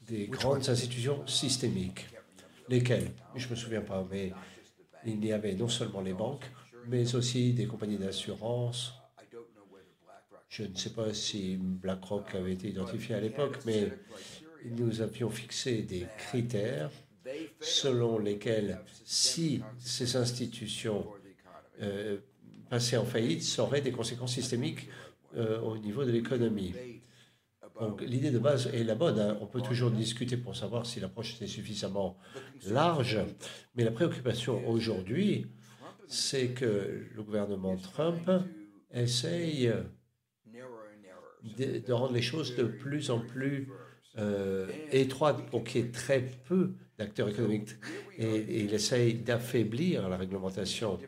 des 0.00 0.28
grandes 0.28 0.68
institutions 0.68 1.26
systémiques. 1.26 2.06
Lesquelles 2.68 3.10
Je 3.34 3.46
ne 3.46 3.50
me 3.50 3.56
souviens 3.56 3.82
pas, 3.82 4.06
mais 4.10 4.32
il 5.04 5.24
y 5.24 5.32
avait 5.32 5.54
non 5.54 5.68
seulement 5.68 6.00
les 6.00 6.14
banques, 6.14 6.50
mais 6.86 7.14
aussi 7.14 7.52
des 7.52 7.66
compagnies 7.66 7.98
d'assurance, 7.98 8.94
je 10.48 10.62
ne 10.62 10.74
sais 10.76 10.90
pas 10.90 11.12
si 11.12 11.56
BlackRock 11.56 12.34
avait 12.34 12.52
été 12.52 12.68
identifié 12.68 13.16
à 13.16 13.20
l'époque, 13.20 13.58
mais 13.66 13.90
nous 14.64 15.00
avions 15.00 15.28
fixé 15.28 15.82
des 15.82 16.06
critères 16.16 16.90
selon 17.60 18.18
lesquels, 18.18 18.80
si 19.04 19.62
ces 19.80 20.16
institutions 20.16 21.06
euh, 21.82 22.18
passaient 22.70 22.96
en 22.96 23.04
faillite, 23.04 23.42
ça 23.42 23.64
aurait 23.64 23.80
des 23.80 23.90
conséquences 23.90 24.34
systémiques 24.34 24.88
euh, 25.36 25.60
au 25.60 25.76
niveau 25.76 26.04
de 26.04 26.12
l'économie. 26.12 26.72
Donc 27.80 28.02
l'idée 28.02 28.30
de 28.30 28.38
base 28.38 28.68
est 28.72 28.84
la 28.84 28.94
bonne. 28.94 29.18
Hein. 29.18 29.36
On 29.40 29.46
peut 29.46 29.60
toujours 29.60 29.90
discuter 29.90 30.36
pour 30.36 30.54
savoir 30.54 30.86
si 30.86 31.00
l'approche 31.00 31.34
était 31.34 31.46
suffisamment 31.46 32.16
large, 32.68 33.18
mais 33.74 33.84
la 33.84 33.90
préoccupation 33.90 34.66
aujourd'hui, 34.68 35.46
c'est 36.06 36.48
que 36.48 37.06
le 37.14 37.22
gouvernement 37.22 37.76
Trump 37.76 38.30
essaye 38.92 39.72
de, 41.44 41.92
rendre 41.92 42.12
les 42.12 42.22
choses 42.22 42.56
de 42.56 42.64
plus 42.64 43.10
en 43.10 43.20
plus 43.20 43.68
euh, 44.18 44.66
étroites 44.92 45.44
pour 45.50 45.64
qu'il 45.64 45.80
y 45.80 45.84
ait 45.84 45.90
très 45.90 46.20
peu 46.20 46.72
d'acteurs 46.98 47.28
économiques. 47.28 47.70
Et, 48.18 48.64
il 48.64 48.74
essaye 48.74 49.14
d'affaiblir 49.14 50.08
la 50.08 50.16
réglementation. 50.16 50.98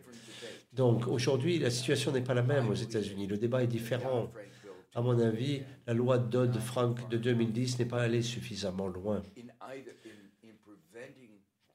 Donc 0.72 1.07
aujourd'hui, 1.07 1.59
la 1.59 1.70
situation 1.70 2.12
n'est 2.12 2.22
pas 2.22 2.35
la 2.35 2.42
même 2.42 2.68
aux 2.68 2.74
États-Unis. 2.74 3.26
Le 3.26 3.38
débat 3.38 3.62
est 3.62 3.68
différent. 3.68 4.31
À 4.96 5.02
mon 5.02 5.18
avis, 5.18 5.61
la 5.87 5.92
loi 5.92 6.16
Dodd-Frank 6.16 7.11
de 7.11 7.18
2010 7.18 7.78
n'est 7.78 7.85
pas 7.85 8.00
allée 8.00 8.22
suffisamment 8.22 8.88
loin 8.88 9.22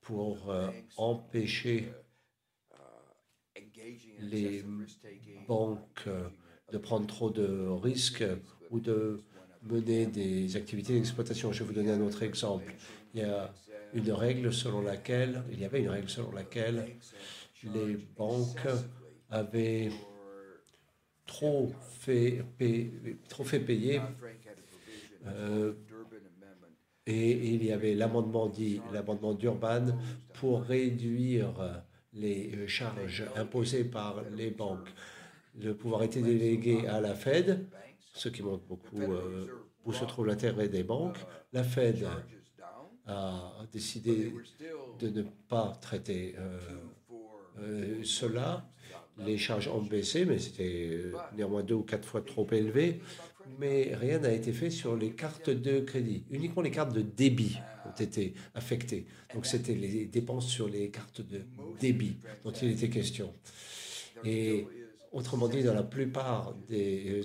pour 0.02 0.50
euh, 0.50 0.72
empêcher 0.98 1.94
les 4.18 4.66
banques 5.48 6.06
euh, 6.08 6.30
de 6.72 6.80
prendre 6.80 7.06
trop 7.06 7.30
de 7.30 7.68
risques 7.68 8.24
ou 8.72 8.80
de 8.80 9.22
mener 9.62 10.08
des 10.08 10.56
activités 10.56 10.96
d'exploitation. 10.96 11.52
Je 11.52 11.60
vais 11.60 11.66
vous 11.66 11.76
donner 11.76 11.92
un 11.92 12.02
autre 12.02 12.24
exemple. 12.24 12.74
Il 13.14 13.20
y 13.20 13.24
a 13.24 13.54
une 13.94 14.12
règle 14.14 14.52
selon 14.52 14.82
laquelle, 14.82 15.44
il 15.52 15.60
y 15.60 15.66
avait 15.66 15.82
une 15.82 15.90
règle 15.90 16.10
selon 16.10 16.32
laquelle 16.32 16.88
les 17.64 17.98
banques 18.18 18.68
avaient 19.30 19.92
trop 21.32 21.72
fait, 22.00 22.44
payer 23.66 24.02
euh, 25.26 25.74
et 27.06 27.32
il 27.56 27.64
y 27.64 27.72
avait 27.72 27.96
l'amendement 27.96 28.48
dit, 28.48 28.82
l'amendement 28.94 29.34
d'Urban 29.34 29.98
pour 30.34 30.64
réduire 30.64 31.84
les 32.14 32.68
charges 32.68 33.26
imposées 33.36 33.86
par 33.86 34.24
les 34.36 34.52
banques 34.52 34.90
le 35.60 35.76
pouvoir 35.76 36.04
était 36.04 36.22
délégué 36.22 36.88
à 36.88 37.02
la 37.02 37.14
Fed, 37.14 37.68
ce 38.14 38.30
qui 38.30 38.42
montre 38.42 38.64
beaucoup 38.66 39.02
euh, 39.02 39.48
où 39.86 39.94
se 39.94 40.06
trouve 40.06 40.28
l'intérêt 40.28 40.70
des 40.70 40.84
banques. 40.84 41.18
La 41.54 41.64
Fed 41.64 42.08
a 43.06 43.66
décidé 43.72 44.34
de 45.00 45.10
ne 45.10 45.24
pas 45.50 45.78
traiter 45.82 46.36
euh, 47.60 48.04
cela. 48.04 48.66
Les 49.26 49.38
charges 49.38 49.68
ont 49.68 49.82
baissé, 49.82 50.26
mais 50.26 50.40
c'était 50.40 50.90
euh, 50.92 51.14
néanmoins 51.36 51.64
deux 51.64 51.76
ou 51.76 51.84
quatre 51.84 52.08
fois 52.08 52.22
trop 52.22 52.48
élevé. 52.52 53.02
Mais 53.60 53.92
rien 53.94 54.20
n'a 54.20 54.32
été 54.32 54.54
fait 54.54 54.70
sur 54.70 54.96
les 54.96 55.12
cartes 55.12 55.50
de 55.50 55.80
crédit. 55.80 56.24
Uniquement 56.32 56.62
les 56.62 56.72
cartes 56.72 56.94
de 56.94 57.02
débit 57.02 57.58
ont 57.86 58.02
été 58.02 58.34
affectées. 58.56 59.06
Donc 59.34 59.46
c'était 59.46 59.76
les 59.76 60.06
dépenses 60.06 60.48
sur 60.48 60.70
les 60.70 60.90
cartes 60.90 61.22
de 61.22 61.42
débit 61.80 62.18
dont 62.44 62.52
il 62.52 62.72
était 62.72 62.90
question. 62.90 63.34
Et 64.24 64.68
autrement 65.12 65.48
dit, 65.48 65.64
dans 65.64 65.74
la 65.74 65.84
plupart 65.84 66.54
des, 66.70 67.22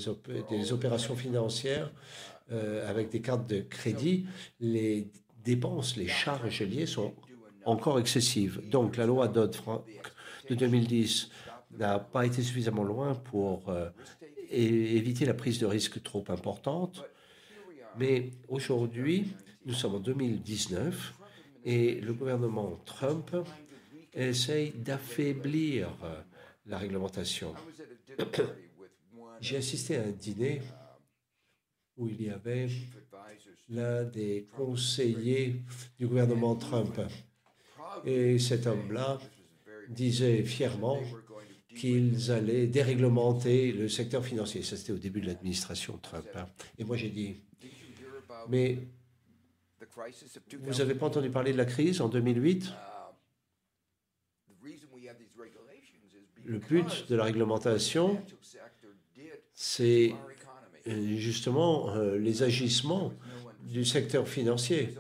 des 0.51 0.73
opérations 0.73 1.17
financières, 1.17 1.93
euh, 2.53 2.89
avec 2.89 3.11
des 3.11 3.21
cartes 3.21 3.49
de 3.49 3.61
crédit, 3.61 4.27
les 4.61 5.11
dépenses, 5.45 5.97
les 5.97 6.07
charges 6.07 6.63
liées 6.63 6.87
sont 6.87 7.13
encore 7.65 7.99
excessives. 7.99 8.69
Donc 8.71 8.97
la 8.97 9.07
loi 9.07 9.27
Dodd-Frank 9.27 9.83
de 10.49 10.55
2010 10.55 11.29
n'a 11.79 11.99
pas 11.99 12.27
été 12.27 12.43
suffisamment 12.43 12.85
loin 12.85 13.15
pour 13.15 13.69
euh, 13.69 13.89
éviter 14.51 15.25
la 15.25 15.35
prise 15.35 15.59
de 15.59 15.67
risque 15.67 16.03
trop 16.03 16.25
importante. 16.29 17.05
Mais 17.99 18.31
aujourd'hui, 18.49 19.29
nous 19.65 19.75
sommes 19.75 19.97
en 19.97 20.01
2019 20.01 21.15
et 21.65 22.01
le 22.01 22.13
gouvernement 22.13 22.81
Trump 22.85 23.35
essaye 24.13 24.71
d'affaiblir 24.71 25.89
euh, 26.05 26.21
la 26.67 26.79
réglementation. 26.79 27.55
J'ai 29.41 29.57
assisté 29.57 29.97
à 29.97 30.03
un 30.03 30.11
dîner 30.11 30.63
où 31.97 32.09
il 32.09 32.23
y 32.23 32.31
avait 32.31 32.69
l'un 33.69 34.05
des 34.05 34.49
conseillers 34.57 35.63
du 35.99 36.07
gouvernement 36.07 36.55
Trump. 36.55 37.01
Et 38.05 38.39
cet 38.39 38.67
homme-là 38.67 39.19
disait 39.89 40.43
fièrement 40.43 41.01
qu'ils 41.77 42.31
allaient 42.31 42.67
déréglementer 42.67 43.73
le 43.73 43.89
secteur 43.89 44.25
financier. 44.25 44.63
Ça, 44.63 44.77
c'était 44.77 44.93
au 44.93 44.99
début 44.99 45.21
de 45.21 45.27
l'administration 45.27 45.99
Trump. 45.99 46.27
Hein. 46.35 46.47
Et 46.79 46.85
moi, 46.85 46.97
j'ai 46.97 47.11
dit, 47.11 47.37
mais 48.49 48.79
vous 50.61 50.75
n'avez 50.79 50.95
pas 50.95 51.07
entendu 51.07 51.31
parler 51.31 51.53
de 51.53 51.59
la 51.59 51.65
crise 51.65 52.01
en 52.01 52.09
2008 52.09 52.73
Le 56.45 56.59
but 56.59 57.07
de 57.09 57.17
la 57.17 57.25
réglementation, 57.25 58.21
c'est 59.53 60.15
justement 60.87 61.91
euh, 61.91 62.19
les 62.19 62.45
agissements 62.45 63.13
du 63.65 63.85
secteur 63.85 64.29
financier. 64.29 64.95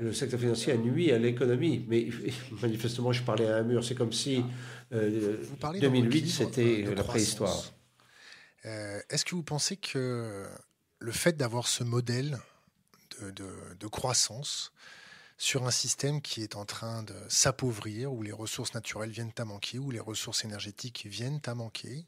Le 0.00 0.12
secteur 0.12 0.40
financier 0.40 0.72
a 0.72 0.76
nuit 0.76 1.12
à 1.12 1.18
l'économie, 1.18 1.84
mais 1.88 2.08
manifestement, 2.62 3.12
je 3.12 3.22
parlais 3.22 3.46
à 3.46 3.58
un 3.58 3.62
mur. 3.62 3.84
C'est 3.84 3.94
comme 3.94 4.12
si 4.12 4.42
2008, 4.94 6.24
euh, 6.24 6.28
c'était 6.28 6.82
la 6.82 7.04
préhistoire. 7.04 7.72
Euh, 8.64 9.00
est-ce 9.10 9.24
que 9.24 9.34
vous 9.34 9.42
pensez 9.42 9.76
que 9.76 10.46
le 10.98 11.12
fait 11.12 11.36
d'avoir 11.36 11.66
ce 11.68 11.84
modèle 11.84 12.38
de, 13.20 13.86
croissance 13.88 14.72
sur 15.36 15.66
un 15.66 15.70
système 15.70 16.22
qui 16.22 16.42
est 16.42 16.56
en 16.56 16.64
train 16.64 17.02
de 17.02 17.14
s'appauvrir, 17.28 18.12
où 18.12 18.22
les 18.22 18.32
ressources 18.32 18.74
naturelles 18.74 19.10
viennent 19.10 19.32
à 19.38 19.44
manquer, 19.44 19.78
où 19.78 19.90
les 19.90 20.00
ressources 20.00 20.44
énergétiques 20.44 21.06
viennent 21.06 21.40
à 21.46 21.54
manquer, 21.54 22.06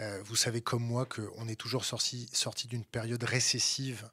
euh, 0.00 0.22
vous 0.24 0.36
savez 0.36 0.60
comme 0.60 0.82
moi 0.82 1.06
qu'on 1.06 1.48
est 1.48 1.54
toujours 1.54 1.84
sorti, 1.84 2.28
sorti 2.32 2.66
d'une 2.66 2.84
période 2.84 3.22
récessive 3.22 4.08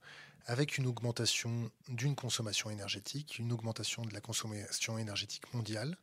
avec 0.46 0.78
une 0.78 0.88
augmentation 0.88 1.72
d'une 1.88 2.16
consommation 2.16 2.70
énergétique, 2.70 3.40
une 3.40 3.52
augmentation 3.52 4.04
de 4.04 4.14
la 4.14 4.22
consommation 4.22 4.98
énergétique 4.98 5.52
mondiale. 5.54 5.98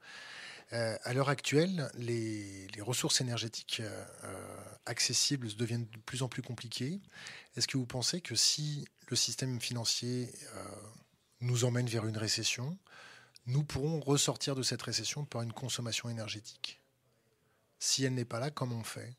Euh, 0.73 0.99
à 1.03 1.15
l'heure 1.15 1.31
actuelle, 1.31 1.91
les, 1.95 2.69
ressources 2.81 3.21
énergétiques 3.21 3.81
euh, 3.81 4.65
accessibles 4.87 5.53
deviennent 5.55 5.87
de 5.87 5.99
plus 5.99 6.23
en 6.23 6.29
plus 6.29 6.43
compliquées. 6.43 7.01
Est-ce 7.57 7.67
que 7.67 7.77
vous 7.77 7.87
pensez 7.87 8.21
que 8.21 8.35
si 8.35 8.87
le 9.09 9.17
système 9.17 9.61
financier 9.61 10.33
nous 11.41 11.65
emmène 11.65 11.87
vers 11.87 12.07
une 12.07 12.17
récession, 12.17 12.79
nous 13.47 13.65
pourrons 13.65 14.01
ressortir 14.01 14.55
de 14.55 14.63
cette 14.63 14.83
récession 14.83 15.25
par 15.25 15.43
une 15.43 15.53
consommation 15.53 16.09
énergétique? 16.09 16.81
Si 17.79 18.05
elle 18.05 18.15
n'est 18.15 18.25
pas 18.25 18.41
là, 18.41 18.51
comment 18.51 18.77
on 18.77 18.85
fait? 18.85 19.17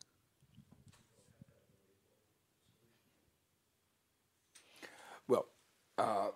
Uh, 6.00 6.32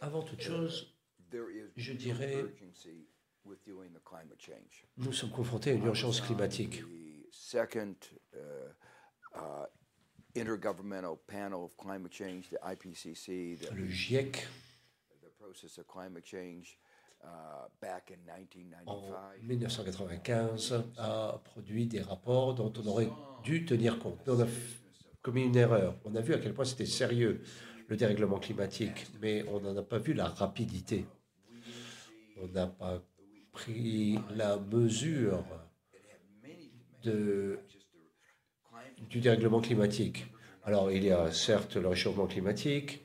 Avant 0.00 0.22
toute 0.22 0.40
chose, 0.42 0.92
je 1.76 1.92
dirais, 1.92 2.44
nous 4.96 5.12
sommes 5.12 5.30
confrontés 5.30 5.70
à 5.70 5.74
une 5.74 5.84
urgence 5.84 6.20
climatique. 6.20 6.82
Le 13.74 13.86
GIEC, 13.86 14.48
en 18.86 19.00
1995, 19.42 20.84
a 20.96 21.40
produit 21.44 21.86
des 21.86 22.00
rapports 22.00 22.54
dont 22.54 22.72
on 22.76 22.86
aurait 22.86 23.10
dû 23.44 23.64
tenir 23.64 23.98
compte 23.98 24.18
commis 25.22 25.44
une 25.44 25.56
erreur. 25.56 25.96
On 26.04 26.14
a 26.16 26.20
vu 26.20 26.34
à 26.34 26.38
quel 26.38 26.52
point 26.52 26.64
c'était 26.64 26.86
sérieux 26.86 27.42
le 27.88 27.96
dérèglement 27.96 28.38
climatique, 28.38 29.06
mais 29.20 29.44
on 29.48 29.60
n'en 29.60 29.76
a 29.76 29.82
pas 29.82 29.98
vu 29.98 30.14
la 30.14 30.26
rapidité. 30.26 31.06
On 32.42 32.48
n'a 32.48 32.66
pas 32.66 33.00
pris 33.52 34.18
la 34.34 34.56
mesure 34.56 35.44
de, 37.04 37.60
du 39.08 39.20
dérèglement 39.20 39.60
climatique. 39.60 40.26
Alors 40.64 40.90
il 40.90 41.04
y 41.04 41.12
a 41.12 41.30
certes 41.30 41.76
le 41.76 41.86
réchauffement 41.86 42.26
climatique, 42.26 43.04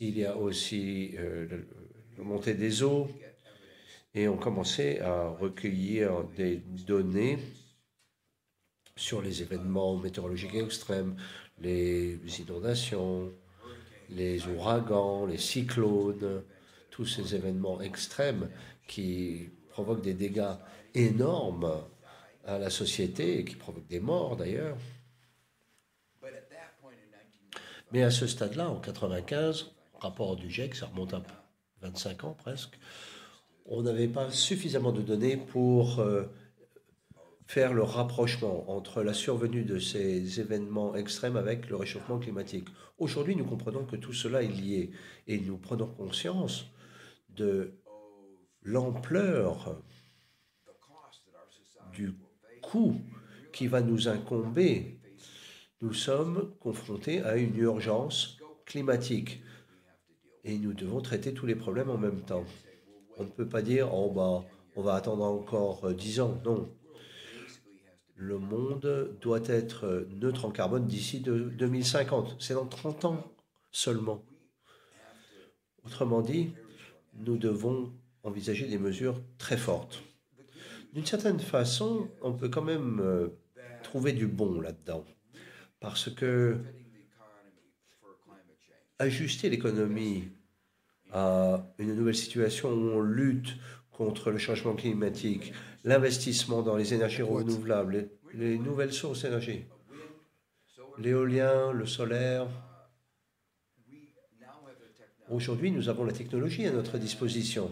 il 0.00 0.16
y 0.16 0.24
a 0.24 0.34
aussi 0.38 1.14
euh, 1.18 1.46
la 2.16 2.24
montée 2.24 2.54
des 2.54 2.82
eaux, 2.82 3.08
et 4.14 4.26
on 4.26 4.38
commençait 4.38 5.00
à 5.00 5.28
recueillir 5.28 6.24
des 6.36 6.56
données 6.56 7.38
sur 8.96 9.20
les 9.20 9.42
événements 9.42 9.98
météorologiques 9.98 10.54
extrêmes, 10.54 11.14
les 11.60 12.18
inondations, 12.40 13.34
les 14.08 14.46
ouragans, 14.46 15.26
les 15.26 15.36
cyclones, 15.36 16.42
tous 16.90 17.06
ces 17.06 17.34
événements 17.36 17.80
extrêmes 17.80 18.48
qui 18.88 19.50
provoquent 19.70 20.02
des 20.02 20.14
dégâts 20.14 20.56
énormes 20.94 21.84
à 22.44 22.58
la 22.58 22.70
société 22.70 23.38
et 23.38 23.44
qui 23.44 23.54
provoquent 23.54 23.86
des 23.86 24.00
morts 24.00 24.36
d'ailleurs. 24.36 24.76
Mais 27.92 28.02
à 28.02 28.10
ce 28.10 28.26
stade-là, 28.26 28.68
en 28.68 28.80
95, 28.80 29.70
rapport 30.00 30.36
du 30.36 30.50
GIEC, 30.50 30.74
ça 30.74 30.86
remonte 30.86 31.14
à 31.14 31.22
25 31.82 32.24
ans 32.24 32.36
presque, 32.36 32.78
on 33.66 33.82
n'avait 33.82 34.08
pas 34.08 34.30
suffisamment 34.30 34.92
de 34.92 35.02
données 35.02 35.36
pour 35.36 36.00
euh, 36.00 36.24
faire 37.46 37.72
le 37.72 37.82
rapprochement 37.82 38.70
entre 38.70 39.02
la 39.02 39.14
survenue 39.14 39.64
de 39.64 39.78
ces 39.78 40.40
événements 40.40 40.96
extrêmes 40.96 41.36
avec 41.36 41.68
le 41.68 41.76
réchauffement 41.76 42.18
climatique. 42.18 42.68
Aujourd'hui, 42.98 43.36
nous 43.36 43.44
comprenons 43.44 43.84
que 43.84 43.96
tout 43.96 44.12
cela 44.12 44.42
est 44.42 44.48
lié 44.48 44.90
et 45.26 45.38
nous 45.38 45.56
prenons 45.56 45.86
conscience 45.86 46.66
de 47.30 47.78
l'ampleur 48.62 49.80
du 51.92 52.14
coût 52.62 53.00
qui 53.52 53.66
va 53.66 53.80
nous 53.80 54.08
incomber. 54.08 55.00
Nous 55.80 55.92
sommes 55.92 56.54
confrontés 56.60 57.22
à 57.22 57.36
une 57.36 57.56
urgence 57.56 58.38
climatique 58.66 59.42
et 60.44 60.58
nous 60.58 60.72
devons 60.72 61.00
traiter 61.00 61.34
tous 61.34 61.46
les 61.46 61.54
problèmes 61.54 61.90
en 61.90 61.98
même 61.98 62.20
temps. 62.22 62.44
On 63.16 63.24
ne 63.24 63.28
peut 63.28 63.48
pas 63.48 63.62
dire 63.62 63.92
oh 63.94 64.10
bah 64.10 64.44
on 64.76 64.82
va 64.82 64.94
attendre 64.94 65.24
encore 65.24 65.92
dix 65.92 66.20
ans. 66.20 66.40
Non, 66.44 66.68
le 68.20 68.38
monde 68.38 69.16
doit 69.20 69.46
être 69.46 70.06
neutre 70.10 70.44
en 70.44 70.50
carbone 70.50 70.86
d'ici 70.88 71.20
2050. 71.20 72.36
C'est 72.40 72.54
dans 72.54 72.66
30 72.66 73.04
ans 73.04 73.24
seulement. 73.70 74.24
Autrement 75.84 76.20
dit, 76.20 76.52
nous 77.14 77.36
devons 77.36 77.92
envisager 78.22 78.66
des 78.66 78.78
mesures 78.78 79.20
très 79.38 79.56
fortes. 79.56 80.02
D'une 80.92 81.06
certaine 81.06 81.40
façon, 81.40 82.08
on 82.22 82.32
peut 82.32 82.48
quand 82.48 82.62
même 82.62 83.00
euh, 83.00 83.28
trouver 83.82 84.12
du 84.12 84.26
bon 84.26 84.60
là-dedans. 84.60 85.04
Parce 85.80 86.10
que 86.10 86.58
ajuster 88.98 89.48
l'économie 89.48 90.24
à 91.12 91.64
une 91.78 91.94
nouvelle 91.94 92.16
situation 92.16 92.70
où 92.70 92.90
on 92.90 93.00
lutte 93.00 93.56
contre 93.92 94.30
le 94.30 94.38
changement 94.38 94.74
climatique, 94.74 95.52
l'investissement 95.84 96.62
dans 96.62 96.76
les 96.76 96.94
énergies 96.94 97.22
renouvelables, 97.22 98.08
les 98.34 98.58
nouvelles 98.58 98.92
sources 98.92 99.22
d'énergie, 99.22 99.64
l'éolien, 100.98 101.72
le 101.72 101.86
solaire. 101.86 102.46
Aujourd'hui, 105.30 105.70
nous 105.70 105.88
avons 105.88 106.04
la 106.04 106.12
technologie 106.12 106.66
à 106.66 106.72
notre 106.72 106.98
disposition. 106.98 107.70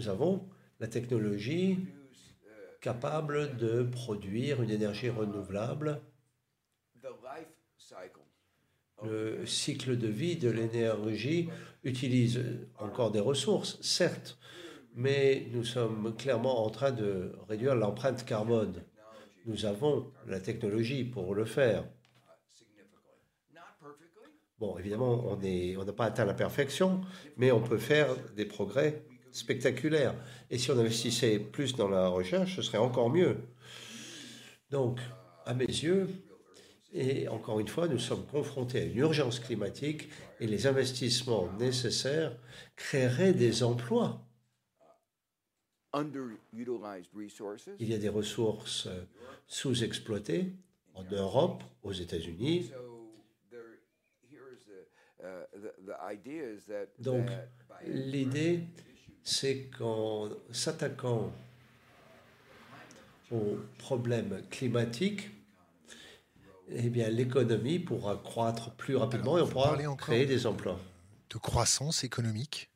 Nous 0.00 0.08
avons 0.08 0.48
la 0.78 0.88
technologie 0.88 1.78
capable 2.80 3.58
de 3.58 3.82
produire 3.82 4.62
une 4.62 4.70
énergie 4.70 5.10
renouvelable. 5.10 6.00
Le 9.04 9.44
cycle 9.44 9.98
de 9.98 10.06
vie 10.06 10.36
de 10.36 10.48
l'énergie 10.48 11.50
utilise 11.84 12.40
encore 12.78 13.10
des 13.10 13.20
ressources, 13.20 13.78
certes, 13.82 14.38
mais 14.94 15.48
nous 15.52 15.64
sommes 15.64 16.16
clairement 16.16 16.64
en 16.64 16.70
train 16.70 16.92
de 16.92 17.32
réduire 17.46 17.74
l'empreinte 17.74 18.24
carbone. 18.24 18.82
Nous 19.44 19.66
avons 19.66 20.10
la 20.26 20.40
technologie 20.40 21.04
pour 21.04 21.34
le 21.34 21.44
faire. 21.44 21.84
Bon, 24.58 24.78
évidemment, 24.78 25.26
on 25.26 25.84
n'a 25.84 25.92
pas 25.92 26.06
atteint 26.06 26.24
la 26.24 26.32
perfection, 26.32 27.02
mais 27.36 27.52
on 27.52 27.60
peut 27.60 27.76
faire 27.76 28.16
des 28.34 28.46
progrès 28.46 29.04
spectaculaires. 29.32 30.14
Et 30.50 30.58
si 30.58 30.70
on 30.70 30.78
investissait 30.78 31.38
plus 31.38 31.74
dans 31.74 31.88
la 31.88 32.08
recherche, 32.08 32.56
ce 32.56 32.62
serait 32.62 32.78
encore 32.78 33.10
mieux. 33.10 33.36
Donc, 34.70 35.00
à 35.46 35.54
mes 35.54 35.66
yeux, 35.66 36.08
et 36.92 37.28
encore 37.28 37.60
une 37.60 37.68
fois, 37.68 37.88
nous 37.88 37.98
sommes 37.98 38.26
confrontés 38.26 38.80
à 38.80 38.84
une 38.84 38.98
urgence 38.98 39.38
climatique 39.38 40.08
et 40.40 40.46
les 40.46 40.66
investissements 40.66 41.52
nécessaires 41.58 42.36
créeraient 42.76 43.32
des 43.32 43.62
emplois. 43.62 44.26
Il 45.92 47.88
y 47.88 47.94
a 47.94 47.98
des 47.98 48.08
ressources 48.08 48.88
sous-exploitées 49.46 50.52
en 50.94 51.04
Europe, 51.04 51.62
aux 51.82 51.92
États-Unis, 51.92 52.70
donc, 56.98 57.26
l'idée, 57.86 58.64
c'est 59.24 59.70
qu'en 59.76 60.28
s'attaquant 60.52 61.32
aux 63.30 63.58
problèmes 63.78 64.42
climatiques, 64.50 65.30
eh 66.72 66.88
bien, 66.88 67.08
l'économie 67.08 67.78
pourra 67.78 68.16
croître 68.16 68.72
plus 68.72 68.96
rapidement 68.96 69.38
et 69.38 69.42
on 69.42 69.48
pourra 69.48 69.76
créer 69.96 70.26
des 70.26 70.46
emplois. 70.46 70.78
De 71.30 71.38
croissance 71.38 72.04
économique. 72.04 72.70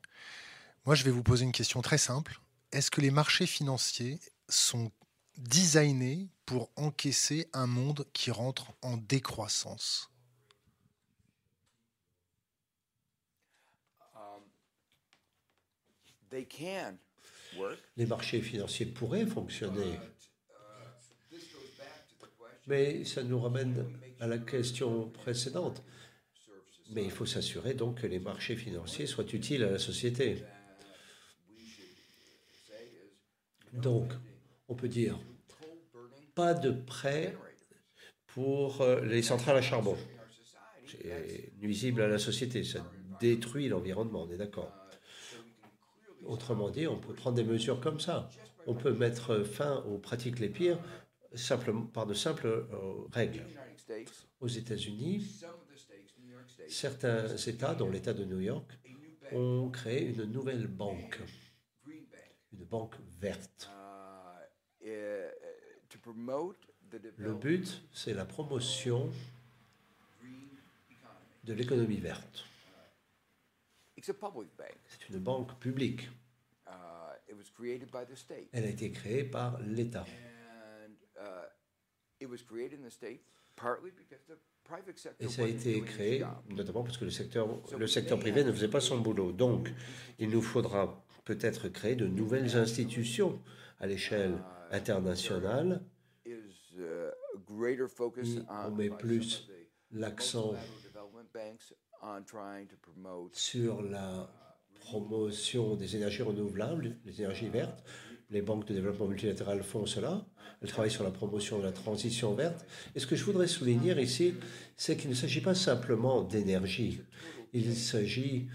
Moi, 0.84 0.94
je 0.94 1.04
vais 1.04 1.10
vous 1.10 1.22
poser 1.22 1.44
une 1.44 1.52
question 1.52 1.80
très 1.80 1.98
simple. 1.98 2.40
Est-ce 2.72 2.90
que 2.90 3.00
les 3.00 3.10
marchés 3.10 3.46
financiers 3.46 4.20
sont 4.48 4.90
designés 5.38 6.28
pour 6.44 6.70
encaisser 6.76 7.48
un 7.52 7.66
monde 7.66 8.06
qui 8.12 8.30
rentre 8.30 8.72
en 8.82 8.96
décroissance? 8.96 10.10
Les 17.96 18.06
marchés 18.06 18.40
financiers 18.40 18.86
pourraient 18.86 19.26
fonctionner. 19.26 19.98
Mais 22.66 23.04
ça 23.04 23.22
nous 23.22 23.38
ramène 23.38 23.84
à 24.20 24.26
la 24.26 24.38
question 24.38 25.08
précédente. 25.10 25.82
Mais 26.90 27.04
il 27.04 27.10
faut 27.10 27.26
s'assurer 27.26 27.74
donc 27.74 28.02
que 28.02 28.06
les 28.06 28.18
marchés 28.18 28.56
financiers 28.56 29.06
soient 29.06 29.32
utiles 29.32 29.64
à 29.64 29.70
la 29.70 29.78
société. 29.78 30.42
Donc, 33.72 34.12
on 34.68 34.74
peut 34.74 34.88
dire, 34.88 35.18
pas 36.34 36.54
de 36.54 36.70
prêt 36.70 37.36
pour 38.28 38.80
euh, 38.80 39.00
les 39.04 39.22
centrales 39.22 39.56
à 39.56 39.62
charbon. 39.62 39.96
C'est 40.86 41.52
nuisible 41.60 42.02
à 42.02 42.08
la 42.08 42.18
société, 42.18 42.62
ça 42.64 42.88
détruit 43.20 43.68
l'environnement, 43.68 44.22
on 44.22 44.30
est 44.30 44.36
d'accord. 44.36 44.72
Autrement 46.26 46.70
dit, 46.70 46.86
on 46.86 46.98
peut 46.98 47.14
prendre 47.14 47.36
des 47.36 47.44
mesures 47.44 47.80
comme 47.80 48.00
ça. 48.00 48.28
On 48.66 48.74
peut 48.74 48.92
mettre 48.92 49.44
fin 49.44 49.82
aux 49.82 49.98
pratiques 49.98 50.38
les 50.38 50.48
pires 50.48 50.78
simplement, 51.34 51.82
par 51.86 52.06
de 52.06 52.14
simples 52.14 52.46
euh, 52.46 52.66
règles. 53.12 53.44
Aux 54.40 54.48
États-Unis, 54.48 55.42
certains 56.68 57.36
États, 57.36 57.74
dont 57.74 57.90
l'État 57.90 58.14
de 58.14 58.24
New 58.24 58.40
York, 58.40 58.78
ont 59.32 59.70
créé 59.70 60.06
une 60.06 60.24
nouvelle 60.24 60.66
banque, 60.66 61.20
une 62.52 62.64
banque 62.64 62.94
verte. 63.20 63.70
Le 67.16 67.34
but, 67.34 67.82
c'est 67.92 68.14
la 68.14 68.24
promotion 68.24 69.10
de 71.44 71.52
l'économie 71.52 72.00
verte. 72.00 72.44
C'est 74.88 75.08
une 75.08 75.18
banque 75.18 75.58
publique. 75.58 76.08
Uh, 76.66 76.70
Elle 78.52 78.64
a 78.64 78.68
été 78.68 78.90
créée 78.92 79.24
par 79.24 79.60
l'État. 79.60 80.04
Uh, 81.18 81.46
Et 85.20 85.28
ça 85.28 85.42
a 85.42 85.46
été 85.46 85.80
créé 85.82 86.24
notamment 86.48 86.82
parce 86.82 86.98
que 86.98 87.04
le 87.04 87.10
secteur, 87.10 87.48
le 87.78 87.86
secteur 87.86 88.18
privé 88.18 88.44
ne 88.44 88.52
faisait 88.52 88.68
pas 88.68 88.80
son 88.80 88.98
boulot. 88.98 89.32
Donc, 89.32 89.70
il 90.18 90.30
nous 90.30 90.42
faudra 90.42 91.04
peut-être 91.24 91.68
créer 91.68 91.96
de 91.96 92.06
nouvelles 92.06 92.56
institutions 92.56 93.40
à 93.78 93.86
l'échelle 93.86 94.32
uh, 94.32 94.74
internationale. 94.74 95.82
On 98.48 98.70
met 98.70 98.90
plus 98.90 99.48
l'accent 99.90 100.54
sur 103.32 103.82
la 103.82 104.30
promotion 104.80 105.74
des 105.76 105.96
énergies 105.96 106.22
renouvelables, 106.22 106.96
les 107.04 107.20
énergies 107.20 107.48
vertes. 107.48 107.82
Les 108.30 108.42
banques 108.42 108.66
de 108.66 108.74
développement 108.74 109.06
multilatéral 109.06 109.62
font 109.62 109.86
cela. 109.86 110.26
Elles 110.60 110.68
travaillent 110.68 110.90
sur 110.90 111.04
la 111.04 111.10
promotion 111.10 111.58
de 111.58 111.64
la 111.64 111.72
transition 111.72 112.34
verte. 112.34 112.66
Et 112.94 113.00
ce 113.00 113.06
que 113.06 113.16
je 113.16 113.24
voudrais 113.24 113.46
souligner 113.46 114.00
ici, 114.00 114.34
c'est 114.76 114.96
qu'il 114.96 115.10
ne 115.10 115.14
s'agit 115.14 115.40
pas 115.40 115.54
simplement 115.54 116.22
d'énergie. 116.22 117.02
Il 117.52 117.74
s'agit 117.76 118.48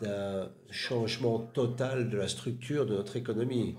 d'un 0.00 0.50
changement 0.70 1.38
total 1.38 2.10
de 2.10 2.16
la 2.16 2.28
structure 2.28 2.86
de 2.86 2.94
notre 2.94 3.16
économie. 3.16 3.76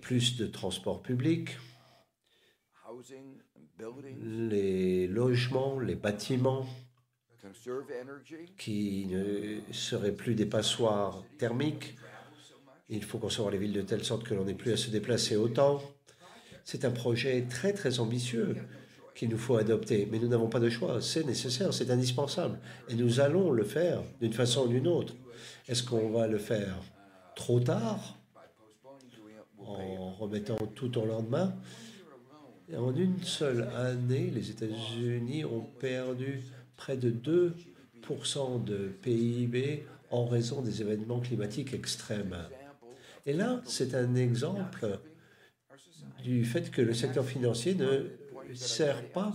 Plus 0.00 0.36
de 0.36 0.46
transports 0.46 1.02
publics, 1.02 1.58
les 4.22 5.06
logements, 5.06 5.80
les 5.80 5.94
bâtiments, 5.94 6.66
qui 8.58 9.06
ne 9.06 9.60
seraient 9.72 10.12
plus 10.12 10.34
des 10.34 10.46
passoires 10.46 11.22
thermiques. 11.38 11.96
Il 12.88 13.04
faut 13.04 13.18
concevoir 13.18 13.50
les 13.50 13.58
villes 13.58 13.72
de 13.72 13.82
telle 13.82 14.04
sorte 14.04 14.24
que 14.24 14.34
l'on 14.34 14.44
n'ait 14.44 14.54
plus 14.54 14.72
à 14.72 14.76
se 14.76 14.90
déplacer 14.90 15.36
autant. 15.36 15.80
C'est 16.64 16.84
un 16.84 16.90
projet 16.90 17.46
très 17.48 17.72
très 17.72 18.00
ambitieux 18.00 18.56
qu'il 19.14 19.28
nous 19.28 19.38
faut 19.38 19.56
adopter, 19.56 20.08
mais 20.10 20.18
nous 20.18 20.28
n'avons 20.28 20.48
pas 20.48 20.60
de 20.60 20.68
choix. 20.68 21.00
C'est 21.00 21.24
nécessaire, 21.24 21.72
c'est 21.72 21.90
indispensable. 21.90 22.58
Et 22.88 22.94
nous 22.94 23.20
allons 23.20 23.50
le 23.50 23.64
faire 23.64 24.02
d'une 24.20 24.32
façon 24.32 24.64
ou 24.64 24.68
d'une 24.68 24.88
autre. 24.88 25.14
Est-ce 25.68 25.82
qu'on 25.82 26.10
va 26.10 26.26
le 26.26 26.38
faire 26.38 26.76
trop 27.36 27.60
tard, 27.60 28.18
en 29.58 30.12
remettant 30.12 30.58
tout 30.74 30.98
au 30.98 31.06
lendemain? 31.06 31.54
En 32.76 32.94
une 32.94 33.22
seule 33.22 33.68
année, 33.76 34.30
les 34.30 34.50
États-Unis 34.50 35.44
ont 35.44 35.66
perdu 35.80 36.40
près 36.80 36.96
de 36.96 37.10
2% 37.10 38.64
de 38.64 38.88
PIB 39.02 39.84
en 40.10 40.24
raison 40.24 40.62
des 40.62 40.80
événements 40.80 41.20
climatiques 41.20 41.74
extrêmes. 41.74 42.38
Et 43.26 43.34
là, 43.34 43.60
c'est 43.66 43.94
un 43.94 44.14
exemple 44.14 44.98
du 46.24 46.46
fait 46.46 46.70
que 46.70 46.80
le 46.80 46.94
secteur 46.94 47.26
financier 47.26 47.74
ne 47.74 48.06
sert 48.54 49.04
pas 49.10 49.32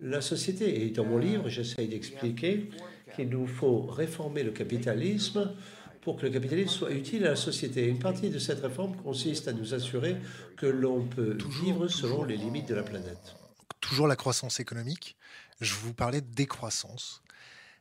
la 0.00 0.20
société. 0.20 0.84
Et 0.84 0.90
dans 0.90 1.04
mon 1.04 1.18
livre, 1.18 1.48
j'essaye 1.48 1.88
d'expliquer 1.88 2.70
qu'il 3.16 3.30
nous 3.30 3.48
faut 3.48 3.82
réformer 3.82 4.44
le 4.44 4.52
capitalisme 4.52 5.56
pour 6.02 6.16
que 6.16 6.26
le 6.26 6.30
capitalisme 6.30 6.70
soit 6.70 6.92
utile 6.92 7.26
à 7.26 7.30
la 7.30 7.36
société. 7.36 7.88
Une 7.88 7.98
partie 7.98 8.30
de 8.30 8.38
cette 8.38 8.60
réforme 8.60 8.94
consiste 8.94 9.48
à 9.48 9.52
nous 9.52 9.74
assurer 9.74 10.18
que 10.56 10.66
l'on 10.66 11.02
peut 11.04 11.36
vivre 11.64 11.88
selon 11.88 12.22
les 12.22 12.36
limites 12.36 12.68
de 12.68 12.76
la 12.76 12.84
planète. 12.84 13.34
Toujours 13.80 14.06
la 14.06 14.16
croissance 14.16 14.60
économique, 14.60 15.16
je 15.60 15.74
vous 15.74 15.94
parlais 15.94 16.20
de 16.20 16.32
décroissance. 16.34 17.22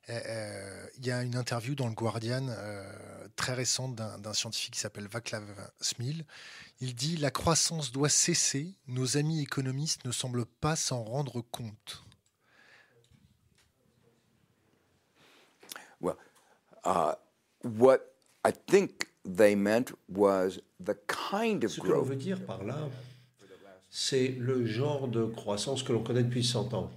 Euh, 0.10 0.20
euh, 0.28 0.88
il 0.98 1.06
y 1.08 1.12
a 1.12 1.24
une 1.24 1.36
interview 1.36 1.74
dans 1.74 1.88
le 1.88 1.94
Guardian 1.96 2.48
euh, 2.50 3.28
très 3.36 3.54
récente 3.54 3.96
d'un 3.96 4.34
scientifique 4.34 4.76
qui 4.76 4.80
s'appelle 4.80 5.08
Vaclav 5.08 5.44
Smil. 5.82 6.26
Il 6.80 6.94
dit 6.94 7.18
La 7.18 7.32
croissance 7.32 7.92
doit 7.92 8.10
cesser. 8.10 8.76
Nos 8.88 9.18
amis 9.18 9.42
économistes 9.42 10.06
ne 10.06 10.12
semblent 10.12 10.46
pas 10.46 10.76
s'en 10.76 11.04
rendre 11.04 11.42
compte. 11.42 12.04
Well, 16.00 16.18
uh, 16.86 17.14
what 17.64 18.00
I 18.46 18.52
think 18.68 19.08
they 19.26 19.56
meant 19.56 19.94
was 20.08 20.60
the 20.80 20.96
kind 21.08 21.64
of 21.64 21.72
Ce 21.72 21.82
que 21.82 21.88
l'on 21.88 22.04
veut 22.04 22.16
dire 22.16 22.46
par 22.46 22.64
là, 22.64 22.78
c'est 23.90 24.28
le 24.28 24.68
genre 24.68 25.08
de 25.08 25.26
croissance 25.26 25.82
que 25.82 25.94
l'on 25.94 26.04
connaît 26.04 26.24
depuis 26.24 26.44
100 26.44 26.76
ans. 26.76 26.92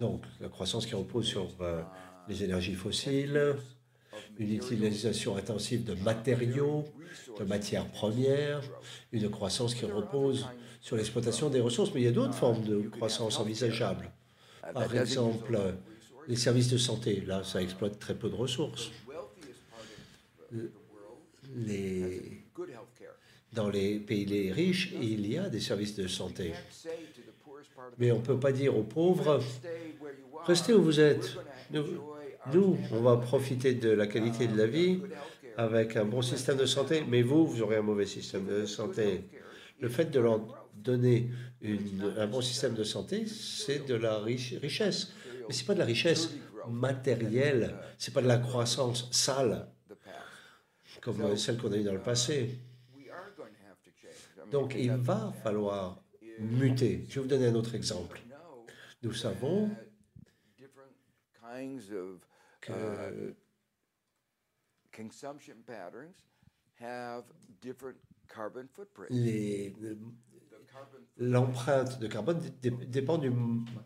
Donc 0.00 0.24
la 0.40 0.48
croissance 0.48 0.86
qui 0.86 0.94
repose 0.94 1.26
sur 1.26 1.48
euh, 1.60 1.82
les 2.28 2.42
énergies 2.42 2.74
fossiles, 2.74 3.54
une 4.38 4.54
utilisation 4.54 5.36
intensive 5.36 5.84
de 5.84 5.94
matériaux, 5.94 6.84
de 7.38 7.44
matières 7.44 7.86
premières, 7.88 8.62
une 9.12 9.28
croissance 9.30 9.74
qui 9.74 9.84
repose 9.84 10.46
sur 10.80 10.96
l'exploitation 10.96 11.50
des 11.50 11.60
ressources. 11.60 11.92
Mais 11.94 12.00
il 12.00 12.04
y 12.04 12.08
a 12.08 12.12
d'autres 12.12 12.34
formes 12.34 12.64
de 12.64 12.88
croissance 12.88 13.38
envisageables. 13.38 14.10
Par 14.72 14.94
exemple, 14.96 15.58
les 16.26 16.36
services 16.36 16.70
de 16.70 16.78
santé, 16.78 17.22
là, 17.26 17.44
ça 17.44 17.62
exploite 17.62 17.98
très 17.98 18.14
peu 18.14 18.30
de 18.30 18.34
ressources. 18.34 18.90
Les, 21.56 22.44
dans 23.52 23.68
les 23.68 23.98
pays 23.98 24.24
les 24.24 24.52
riches, 24.52 24.92
il 25.00 25.26
y 25.26 25.36
a 25.36 25.48
des 25.48 25.60
services 25.60 25.96
de 25.96 26.06
santé. 26.06 26.52
Mais 27.98 28.12
on 28.12 28.18
ne 28.18 28.22
peut 28.22 28.38
pas 28.38 28.52
dire 28.52 28.76
aux 28.76 28.82
pauvres, 28.82 29.40
restez 30.46 30.72
où 30.72 30.82
vous 30.82 31.00
êtes. 31.00 31.36
Nous, 32.52 32.78
on 32.92 33.00
va 33.00 33.16
profiter 33.16 33.74
de 33.74 33.90
la 33.90 34.06
qualité 34.06 34.46
de 34.46 34.56
la 34.56 34.66
vie 34.66 35.00
avec 35.56 35.96
un 35.96 36.04
bon 36.04 36.22
système 36.22 36.56
de 36.56 36.66
santé, 36.66 37.04
mais 37.06 37.22
vous, 37.22 37.46
vous 37.46 37.62
aurez 37.62 37.76
un 37.76 37.82
mauvais 37.82 38.06
système 38.06 38.46
de 38.46 38.64
santé. 38.64 39.24
Le 39.78 39.88
fait 39.88 40.10
de 40.10 40.20
leur 40.20 40.40
donner 40.74 41.30
un 41.62 42.26
bon 42.26 42.40
système 42.40 42.74
de 42.74 42.84
santé, 42.84 43.26
c'est 43.26 43.86
de 43.86 43.94
la 43.94 44.18
richesse. 44.18 45.12
Mais 45.46 45.54
ce 45.54 45.60
n'est 45.60 45.66
pas 45.66 45.74
de 45.74 45.80
la 45.80 45.84
richesse 45.84 46.30
matérielle, 46.68 47.74
ce 47.98 48.10
n'est 48.10 48.14
pas 48.14 48.22
de 48.22 48.28
la 48.28 48.38
croissance 48.38 49.08
sale, 49.10 49.68
comme 51.00 51.36
celle 51.36 51.58
qu'on 51.58 51.72
a 51.72 51.76
eue 51.76 51.84
dans 51.84 51.92
le 51.92 52.00
passé. 52.00 52.58
Donc 54.50 54.74
il 54.76 54.90
va 54.92 55.32
falloir 55.42 56.02
muter. 56.40 57.04
Je 57.08 57.16
vais 57.16 57.20
vous 57.22 57.28
donner 57.28 57.46
un 57.46 57.54
autre 57.54 57.74
exemple. 57.74 58.20
Nous 59.02 59.12
savons 59.12 59.70
que 62.60 62.72
l'empreinte 71.18 71.98
de 71.98 72.06
carbone 72.06 72.40
dépend 72.62 73.18
du 73.18 73.30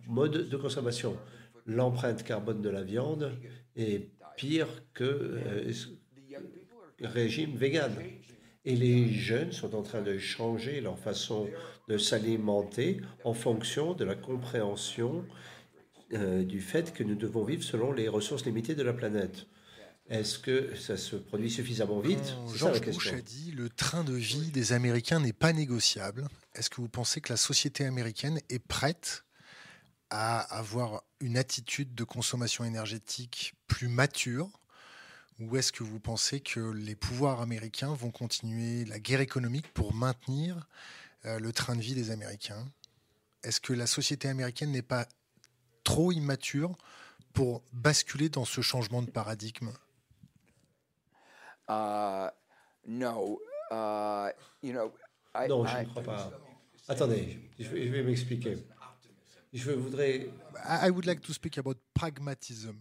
mode 0.07 0.49
de 0.49 0.57
consommation. 0.57 1.17
L'empreinte 1.67 2.23
carbone 2.23 2.61
de 2.61 2.69
la 2.69 2.83
viande 2.83 3.33
est 3.77 4.11
pire 4.37 4.69
que 4.93 5.03
le 5.03 5.43
euh, 5.47 5.73
régime 7.01 7.57
vegan. 7.57 7.93
Et 8.67 8.77
les 8.77 9.09
jeunes 9.13 9.53
sont 9.53 9.75
en 9.75 9.83
train 9.83 10.01
de 10.01 10.19
changer 10.19 10.81
leur 10.81 10.99
façon 10.99 11.49
de 11.89 11.99
s'alimenter 11.99 13.01
en 13.25 13.35
fonction 13.35 13.95
de 13.95 14.05
la 14.05 14.15
compréhension 14.15 15.25
euh, 16.13 16.45
du 16.45 16.61
fait 16.61 16.93
que 16.93 17.03
nous 17.03 17.15
devons 17.15 17.45
vivre 17.45 17.63
selon 17.63 17.93
les 17.93 18.09
ressources 18.09 18.45
limitées 18.45 18.75
de 18.75 18.83
la 18.83 18.93
planète. 18.93 19.47
Est-ce 20.09 20.39
que 20.39 20.77
ça 20.77 20.99
se 20.99 21.17
produit 21.17 21.51
suffisamment 21.51 22.01
vite? 22.01 22.37
George 22.55 22.81
Bush 22.83 23.13
a 23.13 23.21
dit 23.23 23.53
le 23.53 23.71
train 23.71 24.05
de 24.05 24.13
vie 24.13 24.51
des 24.51 24.73
Américains 24.75 25.19
n'est 25.19 25.33
pas 25.33 25.53
négociable. 25.53 26.29
Est-ce 26.55 26.69
que 26.69 26.77
vous 26.77 26.91
pensez 26.91 27.23
que 27.23 27.33
la 27.33 27.39
société 27.39 27.87
américaine 27.87 28.39
est 28.51 28.59
prête 28.59 29.25
à 30.11 30.41
avoir 30.41 31.03
une 31.21 31.39
attitude 31.39 31.95
de 31.95 32.05
consommation 32.05 32.65
énergétique 32.65 33.55
plus 33.67 33.89
mature? 33.89 34.51
Ou 35.41 35.57
est-ce 35.57 35.73
que 35.73 35.83
vous 35.83 35.99
pensez 35.99 36.41
que 36.41 36.61
les 36.61 36.95
pouvoirs 36.95 37.41
américains 37.41 37.95
vont 37.95 38.11
continuer 38.11 38.85
la 38.85 39.01
guerre 39.01 39.21
économique 39.21 39.73
pour 39.73 39.95
maintenir 39.95 40.69
le 41.25 41.53
train 41.53 41.77
de 41.77 41.81
vie 41.81 41.95
des 41.95 42.11
Américains 42.11 42.67
Est-ce 43.43 43.61
que 43.61 43.73
la 43.73 43.87
société 43.87 44.29
américaine 44.29 44.71
n'est 44.71 44.83
pas 44.83 45.07
trop 45.83 46.13
immature 46.13 46.77
pour 47.33 47.63
basculer 47.73 48.29
dans 48.29 48.45
ce 48.45 48.61
changement 48.61 49.03
de 49.03 49.11
paradigme? 49.11 49.73
Uh, 51.69 52.29
No, 52.87 53.41
uh, 53.71 54.31
you 54.63 54.73
know, 54.73 54.93
non, 55.49 55.65
je 55.65 55.79
ne 55.79 55.85
crois 55.85 56.03
pas. 56.03 56.31
Attendez, 56.89 57.39
je 57.59 57.69
vais, 57.69 58.03
m'expliquer. 58.03 58.59
Je 59.53 59.71
voudrais. 59.73 60.29
I 60.83 60.91
would 60.91 61.07
like 61.07 61.23
to 61.23 61.33
speak 61.33 61.59
about 61.59 61.77
pragmatism. 61.95 62.77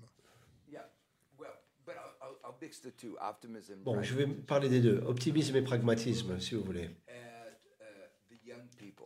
Bon, 3.83 4.01
je 4.01 4.15
vais 4.15 4.27
parler 4.27 4.69
des 4.69 4.79
deux, 4.79 5.03
optimisme 5.05 5.55
et 5.55 5.61
pragmatisme, 5.61 6.39
si 6.39 6.55
vous 6.55 6.63
voulez. 6.63 6.89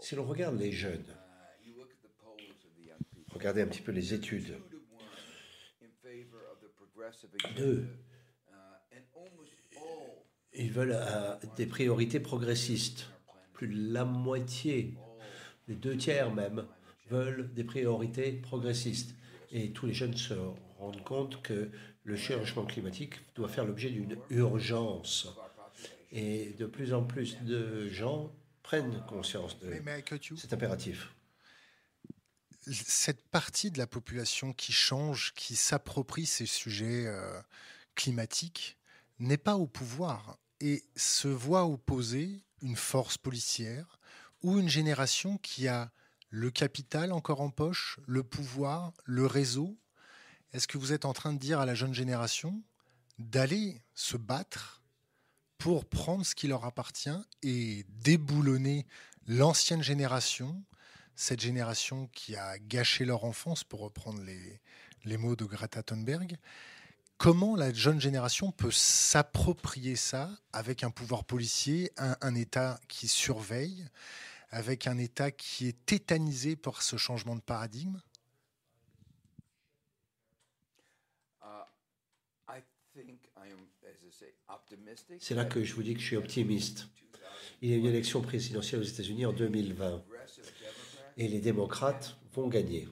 Si 0.01 0.15
l'on 0.15 0.25
regarde 0.25 0.59
les 0.59 0.71
jeunes, 0.71 1.05
Regardez 3.37 3.61
un 3.61 3.67
petit 3.67 3.81
peu 3.81 3.91
les 3.91 4.15
études. 4.15 4.57
Deux, 7.55 7.85
ils 10.53 10.71
veulent 10.71 10.97
euh, 10.97 11.35
des 11.55 11.67
priorités 11.67 12.19
progressistes. 12.19 13.11
Plus 13.53 13.67
de 13.67 13.93
la 13.93 14.05
moitié, 14.05 14.95
les 15.67 15.75
deux 15.75 15.95
tiers 15.97 16.33
même, 16.33 16.65
veulent 17.11 17.53
des 17.53 17.63
priorités 17.63 18.31
progressistes. 18.31 19.15
Et 19.51 19.71
tous 19.71 19.85
les 19.85 19.93
jeunes 19.93 20.17
se 20.17 20.33
rendent 20.79 21.03
compte 21.03 21.41
que 21.43 21.69
le 22.03 22.15
changement 22.15 22.65
climatique 22.65 23.13
doit 23.35 23.49
faire 23.49 23.65
l'objet 23.65 23.91
d'une 23.91 24.17
urgence. 24.31 25.27
Et 26.11 26.55
de 26.57 26.65
plus 26.65 26.91
en 26.91 27.03
plus 27.03 27.39
de 27.43 27.87
gens 27.87 28.33
prennent 28.67 29.01
conscience 29.07 29.57
de 29.59 29.71
cet 30.35 30.51
impératif 30.51 31.15
cette 32.69 33.25
partie 33.29 33.71
de 33.71 33.77
la 33.77 33.87
population 33.87 34.51
qui 34.51 34.73
change, 34.73 35.33
qui 35.35 35.55
s'approprie 35.55 36.25
ces 36.25 36.45
sujets 36.45 37.07
euh, 37.07 37.39
climatiques, 37.95 38.77
n'est 39.19 39.37
pas 39.37 39.55
au 39.55 39.67
pouvoir 39.67 40.37
et 40.59 40.83
se 40.97 41.29
voit 41.29 41.65
opposer 41.65 42.43
une 42.61 42.75
force 42.75 43.17
policière 43.17 44.01
ou 44.43 44.59
une 44.59 44.67
génération 44.67 45.37
qui 45.37 45.69
a 45.69 45.89
le 46.29 46.51
capital 46.51 47.13
encore 47.13 47.39
en 47.39 47.51
poche, 47.51 48.01
le 48.05 48.21
pouvoir, 48.21 48.91
le 49.05 49.25
réseau. 49.25 49.77
Est-ce 50.51 50.67
que 50.67 50.77
vous 50.77 50.91
êtes 50.91 51.05
en 51.05 51.13
train 51.13 51.31
de 51.31 51.39
dire 51.39 51.61
à 51.61 51.65
la 51.65 51.73
jeune 51.73 51.93
génération 51.93 52.61
d'aller 53.17 53.81
se 53.95 54.17
battre 54.17 54.83
pour 55.57 55.85
prendre 55.85 56.25
ce 56.25 56.35
qui 56.35 56.47
leur 56.47 56.65
appartient 56.65 57.09
et 57.43 57.85
déboulonner 58.03 58.85
l'ancienne 59.27 59.83
génération 59.83 60.63
cette 61.17 61.41
génération 61.41 62.07
qui 62.13 62.35
a 62.35 62.59
gâché 62.59 63.03
leur 63.03 63.25
enfance, 63.25 63.63
pour 63.63 63.81
reprendre 63.81 64.21
les, 65.03 65.17
mots 65.17 65.35
de 65.35 65.45
Greta 65.45 65.81
Thunberg, 65.81 66.37
comment 67.17 67.55
la 67.55 67.73
jeune 67.73 67.99
génération 67.99 68.51
peut 68.51 68.71
s'approprier 68.71 69.95
ça 69.95 70.29
avec 70.53 70.83
un 70.83 70.91
pouvoir 70.91 71.23
policier, 71.23 71.91
un, 71.97 72.35
État 72.35 72.79
qui 72.87 73.07
surveille, 73.07 73.83
avec 74.51 74.85
un 74.85 74.99
État 74.99 75.31
qui 75.31 75.67
est 75.67 75.85
tétanisé 75.87 76.55
par 76.55 76.83
ce 76.83 76.97
changement 76.97 77.35
de 77.35 77.41
paradigme? 77.41 77.99
C'est 85.19 85.35
là 85.35 85.45
que 85.45 85.63
je 85.63 85.73
vous 85.73 85.83
dis 85.83 85.93
que 85.93 85.99
je 85.99 86.05
suis 86.05 86.17
optimiste. 86.17 86.87
Il 87.61 87.69
y 87.69 87.73
a 87.73 87.77
une 87.77 87.85
élection 87.85 88.21
présidentielle 88.21 88.81
aux 88.81 88.85
États-Unis 88.85 89.25
en 89.25 89.33
2020 89.33 90.03
et 91.17 91.27
les 91.27 91.39
démocrates 91.39 92.17
vont 92.33 92.47
gagner. 92.47 92.87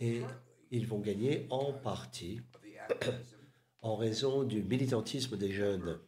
Et 0.00 0.22
ils 0.70 0.86
vont 0.86 0.98
gagner 0.98 1.46
en 1.50 1.72
partie 1.72 2.40
en 3.80 3.96
raison 3.96 4.42
du 4.42 4.62
militantisme 4.62 5.36
des 5.36 5.52
jeunes. 5.52 5.98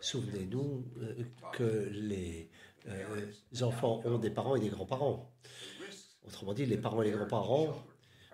Souvenez-nous 0.00 0.84
euh, 0.98 1.24
que 1.52 1.88
les 1.92 2.50
euh, 2.88 3.32
enfants 3.60 4.02
ont 4.04 4.18
des 4.18 4.30
parents 4.30 4.56
et 4.56 4.60
des 4.60 4.68
grands-parents. 4.68 5.32
Autrement 6.26 6.54
dit, 6.54 6.66
les 6.66 6.78
parents 6.78 7.02
et 7.02 7.06
les 7.06 7.12
grands-parents 7.12 7.84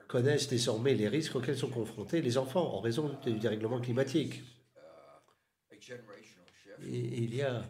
connaissent 0.08 0.48
désormais 0.48 0.94
les 0.94 1.06
risques 1.06 1.36
auxquels 1.36 1.56
sont 1.56 1.70
confrontés 1.70 2.22
les 2.22 2.38
enfants 2.38 2.74
en 2.74 2.80
raison 2.80 3.16
du 3.24 3.38
dérèglement 3.38 3.80
climatique. 3.80 4.42
il 6.82 7.34
y 7.34 7.42
a 7.42 7.62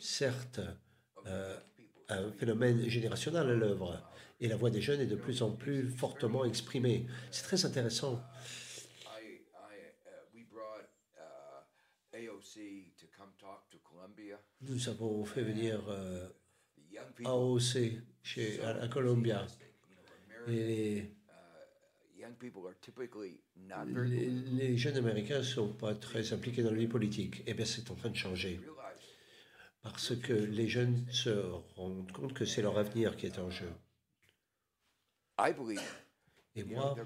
certes 0.00 0.60
euh, 1.26 1.58
un 2.08 2.30
phénomène 2.32 2.88
générationnel 2.88 3.48
à 3.48 3.54
l'œuvre. 3.54 4.02
Et 4.40 4.48
la 4.48 4.56
voix 4.56 4.70
des 4.70 4.80
jeunes 4.80 5.00
est 5.00 5.06
de 5.06 5.16
plus 5.16 5.42
en 5.42 5.52
plus 5.52 5.88
fortement 5.88 6.44
exprimée. 6.44 7.06
C'est 7.30 7.44
très 7.44 7.64
intéressant. 7.64 8.22
Nous 14.60 14.88
avons 14.88 15.24
fait 15.24 15.42
venir 15.42 15.80
euh, 15.88 16.28
AOC 17.24 18.02
chez, 18.22 18.62
à, 18.62 18.88
Columbia. 18.88 19.46
Et 20.48 21.13
les, 23.96 24.76
jeunes 24.76 24.96
Américains 24.96 25.38
ne 25.38 25.42
sont 25.42 25.72
pas 25.72 25.94
très 25.94 26.32
impliqués 26.32 26.62
dans 26.62 26.70
la 26.70 26.78
vie 26.78 26.86
politique. 26.86 27.42
Eh 27.46 27.54
bien, 27.54 27.64
c'est 27.64 27.90
en 27.90 27.94
train 27.94 28.10
de 28.10 28.16
changer 28.16 28.60
parce 29.84 30.16
que 30.16 30.32
les 30.32 30.66
jeunes 30.66 31.06
se 31.10 31.30
rendent 31.76 32.10
compte 32.10 32.32
que 32.32 32.46
c'est 32.46 32.62
leur 32.62 32.78
avenir 32.78 33.16
qui 33.16 33.26
est 33.26 33.38
en 33.38 33.50
jeu. 33.50 33.70
Et 36.56 36.64
moi, 36.64 36.96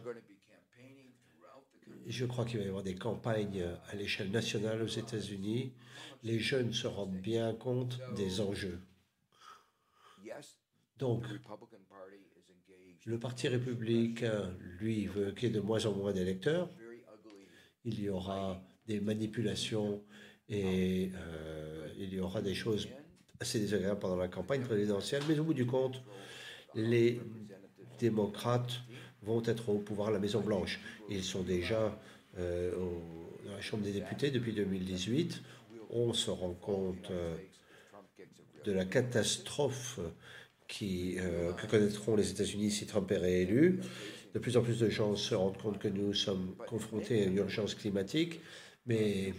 Je 2.07 2.25
crois 2.25 2.45
qu'il 2.45 2.59
va 2.59 2.65
y 2.65 2.69
avoir 2.69 2.85
des 2.85 2.95
campagnes 2.95 3.65
à 3.89 3.97
l'échelle 3.97 4.31
nationale 4.31 4.81
aux 4.81 4.87
États-Unis. 4.87 5.75
Les 6.23 6.39
jeunes 6.39 6.73
se 6.73 6.87
rendent 6.87 7.21
bien 7.21 7.53
compte 7.55 7.99
des 8.15 8.41
enjeux. 8.41 8.81
Donc, 10.99 11.25
le 13.09 13.19
Parti 13.19 13.49
républicain, 13.49 14.55
lui, 14.81 15.07
veut 15.07 15.33
qu'il 15.33 15.49
y 15.49 15.51
ait 15.51 15.55
de 15.55 15.61
moins 15.61 15.87
en 15.87 15.93
moins 15.93 16.13
d'électeurs. 16.13 16.69
Il 17.87 17.99
y 18.01 18.11
aura 18.11 18.63
des 18.87 19.01
manipulations 19.01 20.03
et 20.51 21.11
euh, 21.15 21.89
il 21.99 22.13
y 22.13 22.21
aura 22.21 22.43
des 22.43 22.55
choses 22.55 22.87
assez 23.41 23.61
désagréables 23.61 23.99
pendant 23.99 24.17
la 24.17 24.29
campagne 24.29 24.61
présidentielle. 24.61 25.23
Mais 25.27 25.39
au 25.39 25.45
bout 25.45 25.55
du 25.55 25.65
compte, 25.65 26.03
les 26.75 27.19
démocrates 27.99 28.83
vont 29.23 29.43
être 29.47 29.71
au 29.71 29.79
pouvoir 29.79 30.09
à 30.09 30.11
la 30.11 30.19
Maison-Blanche. 30.19 30.79
Ils 31.09 31.25
sont 31.25 31.43
déjà 31.43 31.99
euh, 32.39 32.73
dans 33.47 33.53
la 33.53 33.61
Chambre 33.63 33.85
des 33.85 33.93
députés 33.93 34.31
depuis 34.31 34.53
2018. 34.53 35.43
On 35.91 36.13
se 36.13 36.31
rend 36.31 36.53
compte 36.53 37.11
euh, 37.11 37.37
de 38.67 38.73
la 38.73 38.85
catastrophe 38.85 39.99
euh, 40.83 41.53
que 41.53 41.67
connaîtront 41.67 42.17
les 42.17 42.31
États-Unis 42.31 42.71
si 42.71 42.87
Trump 42.87 43.11
est 43.11 43.19
réélu. 43.19 43.81
De 44.35 44.39
plus 44.39 44.57
en 44.57 44.63
plus 44.63 44.79
de 44.79 44.89
gens 44.89 45.17
se 45.17 45.35
rendent 45.35 45.57
compte 45.57 45.79
que 45.79 45.89
nous 45.89 46.13
sommes 46.13 46.55
confrontés 46.69 47.23
à 47.23 47.25
une 47.25 47.37
urgence 47.37 47.75
climatique, 47.75 48.41
mais 48.87 49.33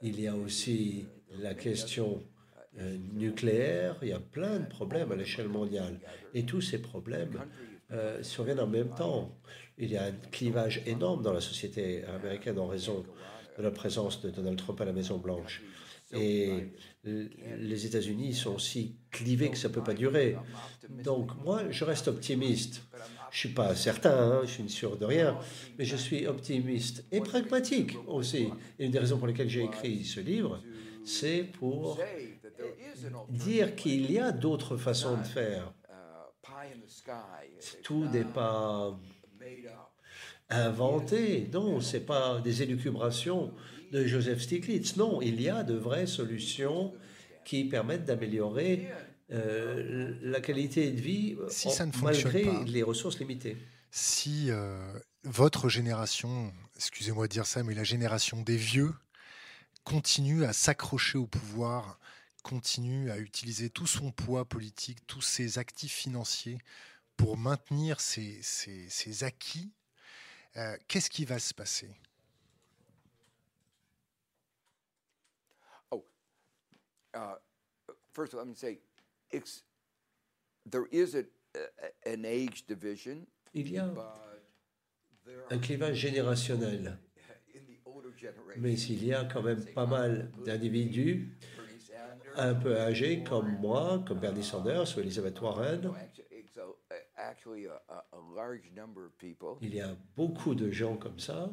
il 0.00 0.20
y 0.20 0.26
a 0.26 0.34
aussi 0.34 1.06
la 1.38 1.54
question 1.54 2.22
euh, 2.78 2.96
nucléaire, 3.12 3.96
il 4.02 4.08
y 4.08 4.12
a 4.12 4.20
plein 4.20 4.58
de 4.58 4.66
problèmes 4.66 5.12
à 5.12 5.16
l'échelle 5.16 5.48
mondiale. 5.48 6.00
Et 6.34 6.44
tous 6.44 6.62
ces 6.62 6.80
problèmes 6.80 7.38
euh, 7.90 8.22
surviennent 8.22 8.60
en 8.60 8.66
même 8.66 8.94
temps. 8.94 9.38
Il 9.76 9.90
y 9.90 9.96
a 9.96 10.04
un 10.04 10.12
clivage 10.30 10.82
énorme 10.86 11.22
dans 11.22 11.32
la 11.32 11.40
société 11.40 12.04
américaine 12.04 12.58
en 12.58 12.66
raison 12.66 13.04
de 13.58 13.62
la 13.62 13.70
présence 13.70 14.22
de 14.22 14.30
Donald 14.30 14.56
Trump 14.56 14.80
à 14.80 14.86
la 14.86 14.92
Maison-Blanche. 14.92 15.62
Les 17.04 17.86
États-Unis 17.86 18.34
sont 18.34 18.58
si 18.58 18.96
clivés 19.10 19.50
que 19.50 19.56
ça 19.56 19.68
ne 19.68 19.74
peut 19.74 19.82
pas 19.82 19.94
durer. 19.94 20.36
Donc 21.04 21.30
moi, 21.42 21.70
je 21.70 21.84
reste 21.84 22.08
optimiste. 22.08 22.82
Je 23.30 23.36
ne 23.36 23.40
suis 23.40 23.48
pas 23.48 23.74
certain, 23.74 24.10
hein, 24.10 24.40
je 24.44 24.50
suis 24.50 24.68
sûr 24.68 24.96
de 24.96 25.04
rien, 25.04 25.38
mais 25.78 25.84
je 25.84 25.96
suis 25.96 26.26
optimiste 26.26 27.04
et 27.10 27.20
pragmatique 27.20 27.96
aussi. 28.06 28.48
Et 28.78 28.84
une 28.84 28.90
des 28.90 28.98
raisons 28.98 29.18
pour 29.18 29.26
lesquelles 29.26 29.48
j'ai 29.48 29.64
écrit 29.64 30.04
ce 30.04 30.20
livre, 30.20 30.62
c'est 31.04 31.42
pour 31.42 31.98
dire 33.30 33.74
qu'il 33.74 34.10
y 34.10 34.18
a 34.18 34.30
d'autres 34.30 34.76
façons 34.76 35.16
de 35.16 35.24
faire. 35.24 35.72
Tout 37.82 38.04
n'est 38.04 38.24
pas 38.24 38.96
inventé, 40.50 41.48
non, 41.52 41.80
ce 41.80 41.96
n'est 41.96 42.02
pas 42.04 42.40
des 42.40 42.62
élucubrations 42.62 43.52
de 43.92 44.06
Joseph 44.06 44.40
Stiglitz. 44.40 44.96
Non, 44.96 45.20
il 45.22 45.40
y 45.40 45.48
a 45.48 45.62
de 45.62 45.74
vraies 45.74 46.06
solutions 46.06 46.92
qui 47.44 47.64
permettent 47.64 48.04
d'améliorer 48.04 48.88
euh, 49.30 50.14
la 50.22 50.40
qualité 50.40 50.90
de 50.90 51.00
vie 51.00 51.36
si 51.48 51.70
ça 51.70 51.86
ne 51.86 51.92
malgré 52.02 52.42
pas, 52.42 52.64
les 52.66 52.82
ressources 52.82 53.18
limitées. 53.20 53.56
Si 53.90 54.50
euh, 54.50 54.98
votre 55.24 55.68
génération, 55.68 56.52
excusez-moi 56.76 57.28
de 57.28 57.32
dire 57.32 57.46
ça, 57.46 57.62
mais 57.62 57.74
la 57.74 57.84
génération 57.84 58.40
des 58.42 58.56
vieux 58.56 58.92
continue 59.84 60.44
à 60.44 60.52
s'accrocher 60.52 61.18
au 61.18 61.26
pouvoir, 61.26 61.98
continue 62.42 63.10
à 63.10 63.18
utiliser 63.18 63.68
tout 63.68 63.86
son 63.86 64.10
poids 64.10 64.46
politique, 64.46 65.06
tous 65.06 65.22
ses 65.22 65.58
actifs 65.58 65.92
financiers 65.92 66.58
pour 67.16 67.36
maintenir 67.36 68.00
ses, 68.00 68.38
ses, 68.42 68.88
ses 68.88 69.24
acquis, 69.24 69.70
euh, 70.56 70.76
qu'est-ce 70.88 71.10
qui 71.10 71.24
va 71.24 71.38
se 71.38 71.52
passer? 71.52 71.90
Uh, 77.14 77.34
first, 78.12 78.34
let 78.34 78.46
me 78.46 78.54
say, 78.54 78.78
it's, 79.30 79.62
there 80.68 80.86
is 80.90 81.14
a, 81.14 81.24
an 82.06 82.24
age 82.24 82.64
division. 82.66 83.26
Il 83.54 83.70
y 83.70 83.78
a 83.78 83.92
un 85.50 85.58
clivage 85.58 85.96
générationnel. 85.96 86.98
Mais 88.56 88.80
il 88.88 89.04
y 89.04 89.12
a 89.12 89.24
quand 89.24 89.42
même 89.42 89.64
pas 89.74 89.86
mal 89.86 90.30
d'individus 90.44 91.36
un 92.36 92.54
peu 92.54 92.78
âgés 92.78 93.22
comme 93.22 93.58
moi, 93.58 94.02
comme 94.06 94.20
Bernie 94.20 94.44
Sanders 94.44 94.96
ou 94.96 95.00
Elizabeth 95.00 95.40
Warren. 95.40 95.92
Il 99.60 99.74
y 99.74 99.80
a 99.80 99.96
beaucoup 100.16 100.54
de 100.54 100.70
gens 100.70 100.96
comme 100.96 101.18
ça 101.18 101.50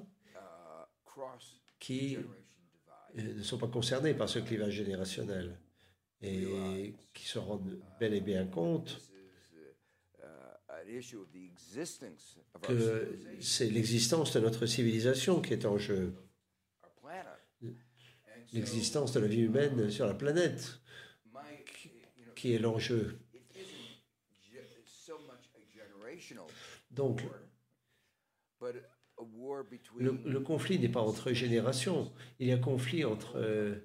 qui 1.80 2.18
ne 3.16 3.44
sont 3.44 3.58
pas 3.58 3.68
concernés 3.68 4.14
par 4.14 4.30
ce 4.30 4.40
clivage 4.40 4.74
générationnel 4.74 5.60
et 6.22 6.96
qui 7.14 7.26
se 7.28 7.40
rendent 7.40 7.80
bel 8.00 8.14
et 8.14 8.22
bien 8.22 8.46
compte 8.46 9.02
que 12.64 13.20
c'est 13.40 13.70
l'existence 13.70 14.34
de 14.34 14.40
notre 14.40 14.66
civilisation 14.66 15.42
qui 15.42 15.54
est 15.54 15.66
en 15.66 15.78
jeu, 15.78 16.16
l'existence 18.54 19.14
de 19.14 19.20
la 19.20 19.28
vie 19.28 19.42
humaine 19.42 19.90
sur 19.90 20.06
la 20.06 20.14
planète 20.14 20.80
qui 22.36 22.54
est 22.54 22.60
l'enjeu. 22.60 23.20
Donc, 26.92 27.22
le, 29.98 30.40
conflit 30.40 30.80
n'est 30.80 30.90
pas 30.90 31.02
entre 31.02 31.32
générations. 31.32 32.12
Il 32.40 32.48
y 32.48 32.52
a 32.52 32.56
un 32.56 32.60
conflit 32.60 33.06
entre 33.06 33.38
euh, 33.38 33.76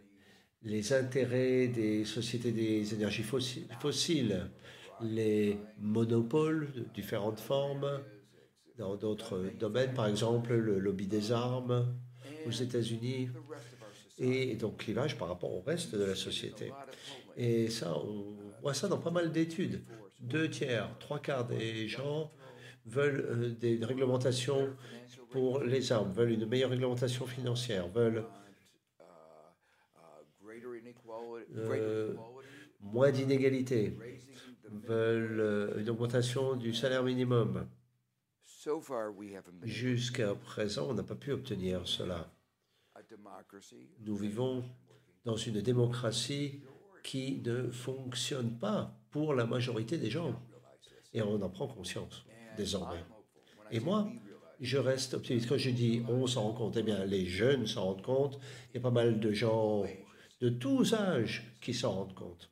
les 0.62 0.92
intérêts 0.92 1.68
des 1.68 2.04
sociétés 2.04 2.52
des 2.52 2.94
énergies 2.94 3.24
fossiles, 3.24 4.50
les 5.00 5.58
monopoles 5.78 6.72
de 6.72 6.84
différentes 6.94 7.40
formes, 7.40 8.00
dans 8.78 8.96
d'autres 8.96 9.50
domaines, 9.58 9.94
par 9.94 10.06
exemple 10.06 10.54
le 10.54 10.78
lobby 10.78 11.06
des 11.06 11.32
armes 11.32 11.94
aux 12.46 12.50
États-Unis, 12.50 13.28
et 14.18 14.54
donc 14.56 14.78
clivage 14.78 15.18
par 15.18 15.28
rapport 15.28 15.52
au 15.52 15.60
reste 15.60 15.94
de 15.94 16.04
la 16.04 16.14
société. 16.14 16.72
Et 17.36 17.68
ça, 17.68 17.96
on 17.98 18.36
voit 18.62 18.74
ça 18.74 18.88
dans 18.88 18.98
pas 18.98 19.10
mal 19.10 19.32
d'études. 19.32 19.84
Deux 20.20 20.48
tiers, 20.48 20.88
trois 20.98 21.18
quarts 21.18 21.46
des 21.46 21.88
gens 21.88 22.32
veulent 22.86 23.26
euh, 23.28 23.50
des 23.50 23.84
réglementations 23.84 24.76
pour 25.30 25.60
les 25.60 25.92
armes, 25.92 26.12
veulent 26.12 26.32
une 26.32 26.46
meilleure 26.46 26.70
réglementation 26.70 27.26
financière, 27.26 27.88
veulent 27.88 28.24
euh, 31.56 32.14
moins 32.80 33.10
d'inégalités, 33.10 33.96
veulent 34.70 35.40
euh, 35.40 35.80
une 35.80 35.90
augmentation 35.90 36.56
du 36.56 36.74
salaire 36.74 37.02
minimum. 37.02 37.68
Jusqu'à 39.62 40.34
présent, 40.34 40.88
on 40.90 40.94
n'a 40.94 41.02
pas 41.02 41.16
pu 41.16 41.32
obtenir 41.32 41.86
cela. 41.86 42.30
Nous 44.00 44.16
vivons 44.16 44.64
dans 45.24 45.36
une 45.36 45.60
démocratie 45.60 46.62
qui 47.02 47.42
ne 47.44 47.70
fonctionne 47.70 48.58
pas 48.58 48.96
pour 49.10 49.34
la 49.34 49.44
majorité 49.44 49.98
des 49.98 50.10
gens. 50.10 50.40
Et 51.12 51.22
on 51.22 51.40
en 51.42 51.50
prend 51.50 51.68
conscience 51.68 52.24
désormais. 52.56 53.04
Et 53.70 53.80
moi, 53.80 54.08
je 54.60 54.78
reste 54.78 55.14
optimiste. 55.14 55.48
Quand 55.48 55.58
je 55.58 55.70
dis 55.70 56.02
on 56.08 56.26
s'en 56.26 56.42
rend 56.42 56.52
compte, 56.52 56.76
eh 56.76 56.82
bien, 56.82 57.04
les 57.04 57.26
jeunes 57.26 57.66
s'en 57.66 57.84
rendent 57.84 58.02
compte. 58.02 58.38
Il 58.70 58.76
y 58.76 58.78
a 58.78 58.82
pas 58.82 58.90
mal 58.90 59.20
de 59.20 59.32
gens 59.32 59.84
de 60.40 60.48
tous 60.48 60.94
âges 60.94 61.56
qui 61.60 61.74
s'en 61.74 61.92
rendent 61.92 62.14
compte. 62.14 62.50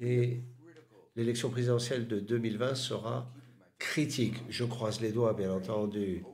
Et 0.00 0.40
l'élection 1.16 1.50
présidentielle 1.50 2.06
de 2.06 2.20
2020 2.20 2.74
sera 2.74 3.30
critique. 3.78 4.36
Je 4.48 4.64
croise 4.64 5.00
les 5.00 5.12
doigts, 5.12 5.34
bien 5.34 5.52
entendu. 5.52 6.24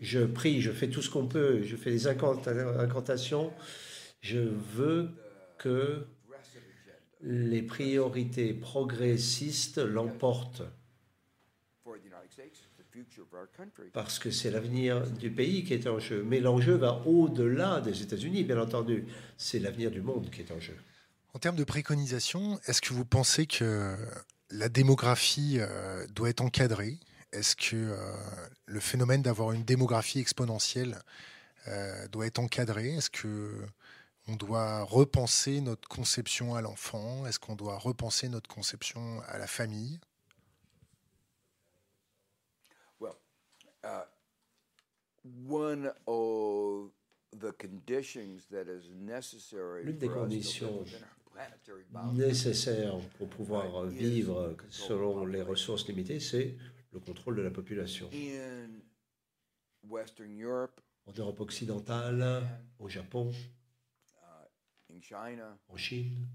Je 0.00 0.20
prie, 0.20 0.60
je 0.60 0.72
fais 0.72 0.88
tout 0.88 1.02
ce 1.02 1.10
qu'on 1.10 1.26
peut, 1.26 1.62
je 1.62 1.76
fais 1.76 1.90
des 1.90 2.06
incantations. 2.06 3.52
Je 4.20 4.38
veux 4.38 5.10
que 5.58 6.06
les 7.22 7.62
priorités 7.62 8.52
progressistes 8.52 9.78
l'emportent 9.78 10.62
parce 13.92 14.18
que 14.18 14.30
c'est 14.30 14.50
l'avenir 14.50 15.06
du 15.06 15.30
pays 15.30 15.64
qui 15.64 15.74
est 15.74 15.86
en 15.86 15.98
jeu. 15.98 16.22
Mais 16.26 16.40
l'enjeu 16.40 16.74
va 16.74 17.02
au-delà 17.06 17.80
des 17.80 18.02
États-Unis, 18.02 18.44
bien 18.44 18.60
entendu. 18.60 19.06
C'est 19.36 19.58
l'avenir 19.58 19.90
du 19.90 20.00
monde 20.00 20.30
qui 20.30 20.40
est 20.40 20.52
en 20.52 20.60
jeu. 20.60 20.76
En 21.34 21.38
termes 21.38 21.56
de 21.56 21.64
préconisation, 21.64 22.58
est-ce 22.66 22.80
que 22.80 22.94
vous 22.94 23.04
pensez 23.04 23.46
que 23.46 23.96
la 24.50 24.68
démographie 24.68 25.58
euh, 25.58 26.06
doit 26.08 26.30
être 26.30 26.40
encadrée? 26.40 26.98
Est-ce 27.32 27.56
que 27.56 27.76
euh, 27.76 27.96
le 28.66 28.80
phénomène 28.80 29.22
d'avoir 29.22 29.52
une 29.52 29.64
démographie 29.64 30.20
exponentielle 30.20 30.98
euh, 31.68 32.08
doit 32.08 32.26
être 32.26 32.38
encadré? 32.38 32.94
Est-ce 32.94 33.10
que 33.10 33.66
on 34.28 34.34
doit 34.34 34.82
repenser 34.82 35.60
notre 35.60 35.86
conception 35.88 36.54
à 36.54 36.62
l'enfant? 36.62 37.26
Est-ce 37.26 37.38
qu'on 37.38 37.54
doit 37.54 37.78
repenser 37.78 38.28
notre 38.28 38.48
conception 38.48 39.20
à 39.28 39.38
la 39.38 39.46
famille? 39.46 40.00
L'une 49.82 49.98
des 49.98 50.08
conditions 50.08 50.84
nécessaires 52.14 52.98
pour 53.18 53.28
pouvoir 53.28 53.84
vivre 53.86 54.56
selon 54.70 55.26
les 55.26 55.42
ressources 55.42 55.86
limitées, 55.88 56.20
c'est 56.20 56.56
le 56.92 57.00
contrôle 57.00 57.36
de 57.36 57.42
la 57.42 57.50
population. 57.50 58.08
En 61.08 61.12
Europe 61.16 61.40
occidentale, 61.40 62.42
au 62.78 62.88
Japon, 62.88 63.32
en 65.68 65.76
Chine, 65.76 66.26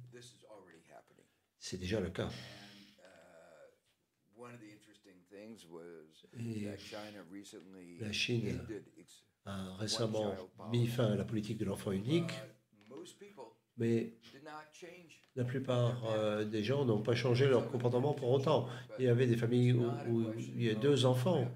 c'est 1.60 1.78
déjà 1.78 2.00
le 2.00 2.10
cas. 2.10 2.30
Et 6.40 6.68
la 8.00 8.12
Chine 8.12 8.60
a 9.46 9.76
récemment 9.78 10.36
mis 10.72 10.88
fin 10.88 11.12
à 11.12 11.16
la 11.16 11.24
politique 11.24 11.58
de 11.58 11.66
l'enfant 11.66 11.92
unique, 11.92 12.32
mais 13.78 14.14
la 15.36 15.44
plupart 15.44 16.04
euh, 16.06 16.46
des 16.46 16.64
gens 16.64 16.86
n'ont 16.86 17.02
pas 17.02 17.16
changé 17.16 17.48
leur 17.48 17.70
comportement 17.72 18.14
pour 18.14 18.30
autant. 18.30 18.68
Il 19.00 19.06
y 19.06 19.08
avait 19.08 19.28
des 19.28 19.38
familles 19.38 19.74
où, 19.74 20.24
il 20.38 20.64
y 20.64 20.70
a 20.70 20.76
deux 20.76 21.06
enfants, 21.06 21.50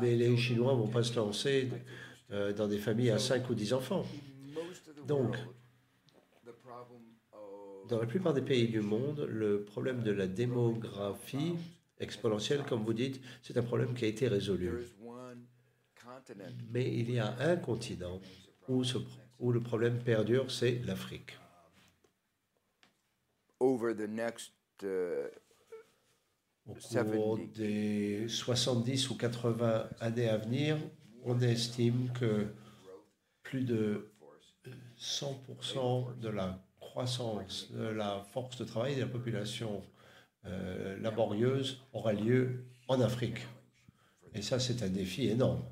mais 0.00 0.16
les 0.16 0.36
Chinois 0.36 0.72
ne 0.72 0.78
vont 0.78 0.88
pas 0.88 1.02
se 1.02 1.14
lancer 1.16 1.68
euh, 2.30 2.52
dans 2.52 2.68
des 2.68 2.78
familles 2.78 3.10
à 3.10 3.18
cinq 3.18 3.50
ou 3.50 3.54
dix 3.54 3.72
enfants. 3.72 4.04
Donc, 5.06 5.36
dans 7.88 7.98
la 7.98 8.06
plupart 8.06 8.32
des 8.32 8.42
pays 8.42 8.68
du 8.68 8.80
monde, 8.80 9.26
le 9.28 9.64
problème 9.64 10.02
de 10.02 10.12
la 10.12 10.26
démographie 10.26 11.56
exponentielle, 12.00 12.64
comme 12.64 12.84
vous 12.84 12.94
dites, 12.94 13.20
c'est 13.42 13.56
un 13.56 13.62
problème 13.62 13.94
qui 13.94 14.04
a 14.04 14.08
été 14.08 14.28
résolu. 14.28 14.70
Mais 16.70 16.92
il 16.92 17.10
y 17.10 17.18
a 17.18 17.36
un 17.38 17.56
continent 17.56 18.20
où, 18.68 18.82
où 19.38 19.52
le 19.52 19.60
problème 19.60 20.02
perdure, 20.02 20.50
c'est 20.50 20.80
l'Afrique. 20.84 21.38
Over 23.60 23.94
the 23.94 24.08
next, 24.08 24.52
Au 26.66 26.74
cours 27.04 27.38
des 27.54 28.28
70 28.28 29.10
ou 29.10 29.16
80 29.16 29.88
années 30.00 30.28
à 30.28 30.36
venir, 30.38 30.78
on 31.24 31.38
estime 31.40 32.10
que 32.18 32.46
plus 33.42 33.64
de 33.64 34.10
100% 34.98 36.18
de 36.18 36.28
la 36.28 36.64
croissance 36.78 37.70
de 37.72 37.84
la 37.84 38.22
force 38.32 38.58
de 38.58 38.64
travail 38.64 38.96
de 38.96 39.00
la 39.00 39.06
population 39.06 39.82
euh, 40.46 40.98
laborieuse 41.00 41.82
aura 41.92 42.12
lieu 42.12 42.64
en 42.88 43.00
Afrique. 43.00 43.46
Et 44.34 44.42
ça, 44.42 44.58
c'est 44.58 44.82
un 44.82 44.88
défi 44.88 45.28
énorme. 45.28 45.62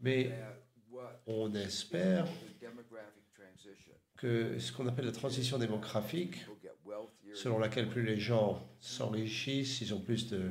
Mais 0.00 0.32
on 1.26 1.54
espère 1.54 2.26
que 4.16 4.58
ce 4.58 4.72
qu'on 4.72 4.86
appelle 4.86 5.06
la 5.06 5.12
transition 5.12 5.58
démographique, 5.58 6.46
selon 7.32 7.58
laquelle 7.58 7.88
plus 7.88 8.02
les 8.02 8.18
gens 8.18 8.66
s'enrichissent, 8.80 9.80
ils 9.80 9.94
ont 9.94 10.00
plus 10.00 10.28
de 10.28 10.50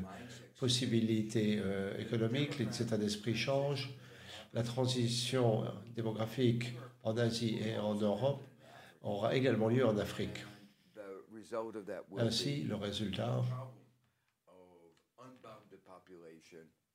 possibilités 0.59 1.59
euh, 1.59 1.97
économiques, 1.97 2.57
les 2.57 2.81
états 2.81 2.97
d'esprit 2.97 3.35
changent, 3.35 3.93
la 4.53 4.63
transition 4.63 5.65
démographique 5.95 6.73
en 7.03 7.17
Asie 7.17 7.59
et 7.63 7.77
en 7.77 7.95
Europe 7.95 8.43
aura 9.01 9.35
également 9.35 9.69
lieu 9.69 9.85
en 9.85 9.97
Afrique. 9.97 10.45
Ainsi, 12.17 12.63
le 12.63 12.75
résultat 12.75 13.43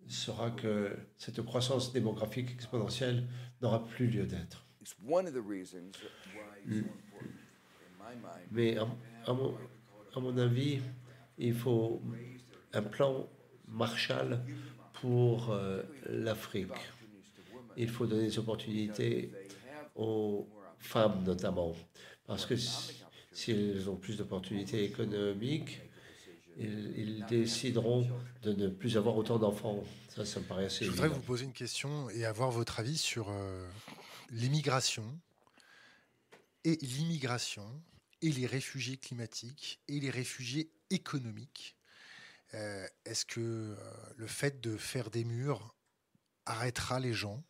sera 0.07 0.51
que 0.51 0.97
cette 1.17 1.41
croissance 1.43 1.93
démographique 1.93 2.51
exponentielle 2.53 3.27
n'aura 3.61 3.85
plus 3.87 4.07
lieu 4.09 4.27
d'être. 4.27 4.67
Mais 8.51 8.77
à, 8.77 9.33
mon, 9.33 9.57
à 10.15 10.21
mon 10.21 10.37
avis, 10.39 10.81
il 11.39 11.55
faut 11.55 12.03
un 12.73 12.83
plan 12.83 13.27
Marshall 13.67 14.41
pour 15.01 15.51
euh, 15.51 15.83
l'Afrique. 16.09 16.69
Il 17.77 17.89
faut 17.89 18.07
donner 18.07 18.25
des 18.25 18.39
opportunités 18.39 19.33
aux 19.95 20.47
femmes 20.79 21.25
notamment, 21.25 21.75
parce 22.27 22.47
que 22.47 22.55
s'ils 23.35 23.91
ont 23.91 23.97
plus 23.97 24.17
d'opportunités 24.17 24.85
économiques, 24.85 25.81
ils, 26.57 27.25
décideront 27.29 28.09
de 28.43 28.53
ne 28.53 28.69
plus 28.69 28.97
avoir 28.97 29.17
autant 29.17 29.39
d'enfants. 29.39 29.83
Ça, 30.09 30.25
ça 30.25 30.41
me 30.41 30.45
paraît 30.45 30.67
assez. 30.67 30.85
Je 30.85 30.91
voudrais 30.91 31.09
vous 31.09 31.21
poser 31.21 31.45
une 31.45 31.53
question 31.53 32.09
et 32.11 32.25
avoir 32.25 32.51
votre 32.51 32.79
avis 32.79 32.97
sur 32.97 33.29
euh, 33.31 33.69
l'immigration 34.31 35.19
et 36.63 36.79
l'immigration 36.81 37.83
et 38.23 38.31
les 38.31 38.47
réfugiés 38.47 38.97
climatiques 38.97 39.81
et 39.89 39.99
les 39.99 40.11
réfugiés 40.11 40.71
économiques. 40.91 41.77
Euh, 42.55 42.87
est-ce 43.05 43.27
que 43.27 43.41
euh, 43.41 43.77
le 44.17 44.27
fait 44.29 44.61
de 44.61 44.77
faire 44.77 45.11
des 45.11 45.25
murs 45.25 45.75
arrêtera 46.47 47.01
les 47.01 47.13
gens? 47.13 47.43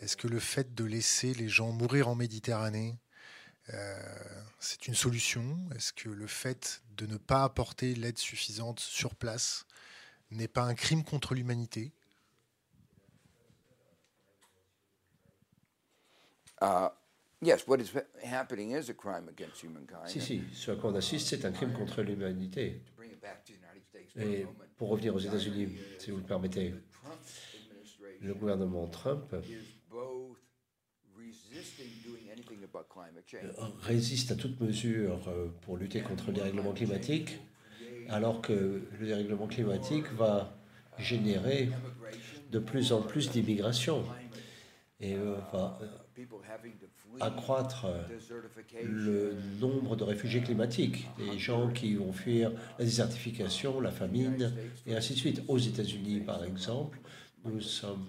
Est-ce 0.00 0.16
que 0.16 0.28
le 0.28 0.38
fait 0.38 0.74
de 0.74 0.84
laisser 0.84 1.34
les 1.34 1.48
gens 1.48 1.72
mourir 1.72 2.08
en 2.08 2.14
Méditerranée 2.14 2.98
c'est 4.58 4.86
une 4.86 4.94
solution 4.94 5.58
Est-ce 5.74 5.92
que 5.92 6.08
le 6.08 6.26
fait 6.26 6.82
de 6.96 7.06
ne 7.06 7.16
pas 7.16 7.44
apporter 7.44 7.94
l'aide 7.94 8.18
suffisante 8.18 8.80
sur 8.80 9.14
place 9.14 9.66
n'est 10.30 10.48
pas 10.48 10.62
un 10.62 10.74
crime 10.74 11.04
contre 11.04 11.34
l'humanité? 11.34 11.92
Uh, 16.62 16.88
yes, 17.40 17.66
what 17.66 17.78
is 17.80 17.90
happening 18.22 18.70
is 18.70 18.88
a 18.88 18.94
crime 18.94 19.28
against 19.28 19.62
humankind. 19.62 20.06
Si, 20.06 20.20
si, 20.20 20.42
ce 20.52 20.70
à 20.70 20.76
quoi 20.76 20.90
on 20.90 20.94
assiste, 20.94 21.28
c'est 21.28 21.44
un 21.44 21.50
crime 21.50 21.72
contre 21.72 22.02
l'humanité. 22.02 22.80
Et 24.16 24.46
pour 24.76 24.90
revenir 24.90 25.14
aux 25.14 25.18
États-Unis, 25.18 25.76
si 25.98 26.10
vous 26.10 26.18
le 26.18 26.22
permettez, 26.22 26.74
le 28.20 28.34
gouvernement 28.34 28.86
Trump 28.86 29.32
euh, 29.32 29.40
résiste 33.80 34.32
à 34.32 34.36
toute 34.36 34.60
mesure 34.60 35.20
euh, 35.28 35.48
pour 35.62 35.76
lutter 35.76 36.00
contre 36.00 36.28
le 36.28 36.34
dérèglement 36.34 36.72
climatique, 36.72 37.38
alors 38.08 38.40
que 38.40 38.82
le 38.98 39.06
dérèglement 39.06 39.46
climatique 39.46 40.06
va 40.12 40.56
générer 40.98 41.70
de 42.50 42.58
plus 42.58 42.92
en 42.92 43.02
plus 43.02 43.30
d'immigration 43.30 44.04
et 45.00 45.14
euh, 45.14 45.36
va 45.52 45.78
accroître 47.20 47.86
le 48.82 49.34
nombre 49.60 49.96
de 49.96 50.04
réfugiés 50.04 50.40
climatiques, 50.40 51.08
des 51.18 51.38
gens 51.38 51.70
qui 51.70 51.94
vont 51.96 52.12
fuir 52.12 52.52
la 52.78 52.84
désertification, 52.84 53.80
la 53.80 53.90
famine, 53.90 54.52
et 54.86 54.94
ainsi 54.94 55.14
de 55.14 55.18
suite. 55.18 55.42
Aux 55.48 55.58
États-Unis, 55.58 56.20
par 56.20 56.44
exemple, 56.44 56.98
nous 57.44 57.60
sommes 57.60 58.06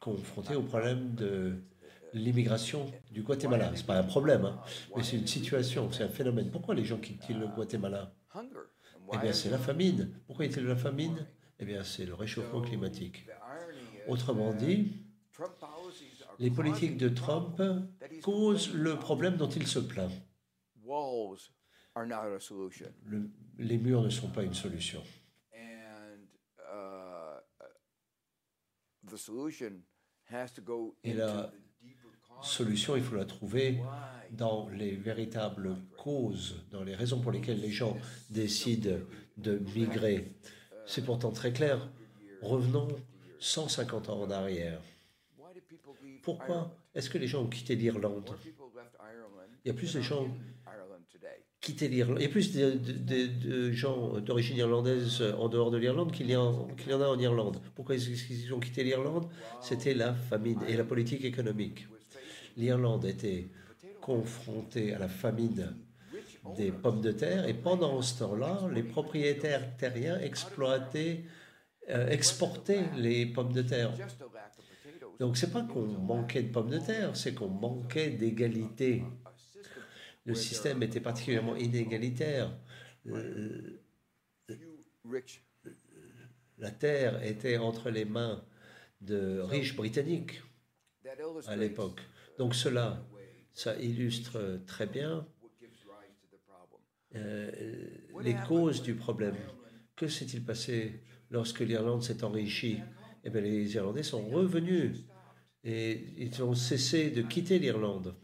confrontés 0.00 0.56
au 0.56 0.62
problème 0.62 1.14
de 1.14 1.56
l'immigration 2.12 2.90
du 3.10 3.22
Guatemala. 3.22 3.70
Ce 3.74 3.80
n'est 3.80 3.86
pas 3.86 3.98
un 3.98 4.04
problème, 4.04 4.44
hein, 4.44 4.60
mais 4.96 5.02
c'est 5.02 5.16
une 5.16 5.26
situation, 5.26 5.90
c'est 5.92 6.04
un 6.04 6.08
phénomène. 6.08 6.50
Pourquoi 6.50 6.74
les 6.74 6.84
gens 6.84 6.98
quittent 6.98 7.28
le 7.28 7.46
Guatemala? 7.48 8.14
Eh 9.12 9.18
bien, 9.18 9.32
c'est 9.32 9.50
la 9.50 9.58
famine. 9.58 10.20
Pourquoi 10.26 10.44
est-il 10.44 10.64
la 10.64 10.76
famine? 10.76 11.26
Eh 11.58 11.64
bien, 11.64 11.82
c'est 11.82 12.06
le 12.06 12.14
réchauffement 12.14 12.62
climatique. 12.62 13.26
Autrement 14.08 14.52
dit, 14.54 14.92
les 16.38 16.50
politiques 16.50 16.96
de 16.96 17.08
Trump 17.08 17.60
causent 18.22 18.72
le 18.74 18.96
problème 18.98 19.36
dont 19.36 19.48
il 19.48 19.66
se 19.66 19.78
plaint. 19.78 20.12
les 23.58 23.78
murs 23.78 24.02
ne 24.02 24.10
sont 24.10 24.30
pas 24.30 24.42
une 24.42 24.54
solution. 24.54 25.02
Et 31.02 31.14
la 31.14 31.52
solution, 32.42 32.96
il 32.96 33.02
faut 33.02 33.16
la 33.16 33.24
trouver 33.24 33.78
dans 34.32 34.68
les 34.68 34.92
véritables 34.92 35.76
causes, 35.96 36.64
dans 36.70 36.84
les 36.84 36.94
raisons 36.94 37.20
pour 37.20 37.32
lesquelles 37.32 37.60
les 37.60 37.70
gens 37.70 37.96
décident 38.30 38.96
de 39.36 39.60
migrer. 39.74 40.32
C'est 40.86 41.04
pourtant 41.04 41.30
très 41.30 41.52
clair. 41.52 41.88
Revenons 42.42 42.88
150 43.40 44.08
ans 44.08 44.22
en 44.22 44.30
arrière. 44.30 44.80
Pourquoi 46.22 46.74
est-ce 46.94 47.10
que 47.10 47.18
les 47.18 47.26
gens 47.26 47.42
ont 47.42 47.48
quitté 47.48 47.74
l'Irlande? 47.74 48.30
Il 49.64 49.68
y 49.68 49.70
a 49.70 49.74
plus 49.74 49.94
de 49.94 50.00
gens 50.00 50.26
quitté 51.60 51.88
l'Irlande. 51.88 52.18
Il 52.20 52.30
plus 52.30 52.52
de, 52.52 53.72
gens 53.72 54.18
d'origine 54.20 54.56
irlandaise 54.56 55.22
en 55.38 55.48
dehors 55.48 55.70
de 55.70 55.76
l'Irlande 55.76 56.12
qu'il 56.12 56.28
y, 56.28 56.32
y, 56.32 56.36
en 56.36 56.66
a 57.00 57.06
en 57.06 57.18
Irlande. 57.18 57.60
Pourquoi 57.74 57.94
est-ce 57.94 58.10
qu'ils 58.10 58.54
ont 58.54 58.60
quitté 58.60 58.84
l'Irlande? 58.84 59.28
C'était 59.60 59.94
la 59.94 60.14
famine 60.14 60.60
et 60.68 60.76
la 60.76 60.84
politique 60.84 61.24
économique. 61.24 61.86
L'Irlande 62.60 63.06
était 63.06 63.48
confrontée 64.02 64.92
à 64.92 64.98
la 64.98 65.08
famine 65.08 65.74
des 66.56 66.72
pommes 66.72 67.00
de 67.00 67.10
terre 67.10 67.48
et 67.48 67.54
pendant 67.54 68.02
ce 68.02 68.18
temps-là, 68.18 68.68
les 68.70 68.82
propriétaires 68.82 69.76
terriens 69.78 70.20
exploitaient 70.20 71.24
euh, 71.88 72.08
exporter 72.08 72.80
les 72.96 73.24
pommes 73.24 73.54
de 73.54 73.62
terre. 73.62 73.92
Donc 75.18 75.38
c'est 75.38 75.50
pas 75.50 75.62
qu'on 75.62 75.86
manquait 75.86 76.42
de 76.42 76.52
pommes 76.52 76.68
de 76.68 76.78
terre, 76.78 77.16
c'est 77.16 77.32
qu'on 77.32 77.48
manquait 77.48 78.10
d'égalité. 78.10 79.04
Le 80.26 80.34
système 80.34 80.82
était 80.82 81.00
particulièrement 81.00 81.56
inégalitaire. 81.56 82.52
La 86.58 86.70
terre 86.70 87.22
était 87.24 87.56
entre 87.56 87.88
les 87.88 88.04
mains 88.04 88.44
de 89.00 89.40
riches 89.40 89.74
britanniques 89.74 90.42
à 91.46 91.56
l'époque. 91.56 92.02
Donc 92.40 92.54
cela, 92.54 93.06
ça 93.52 93.76
illustre 93.76 94.62
très 94.66 94.86
bien 94.86 95.26
euh, 97.14 97.50
les 98.22 98.34
causes 98.48 98.82
du 98.82 98.94
problème. 98.94 99.36
Que 99.94 100.08
s'est-il 100.08 100.42
passé 100.42 101.02
lorsque 101.28 101.60
l'Irlande 101.60 102.02
s'est 102.02 102.24
enrichie? 102.24 102.80
Eh 103.24 103.28
bien, 103.28 103.42
les 103.42 103.74
Irlandais 103.74 104.02
sont 104.02 104.26
revenus 104.26 105.04
et 105.64 106.02
ils 106.16 106.42
ont 106.42 106.54
cessé 106.54 107.10
de 107.10 107.20
quitter 107.20 107.58
l'Irlande. 107.58 108.14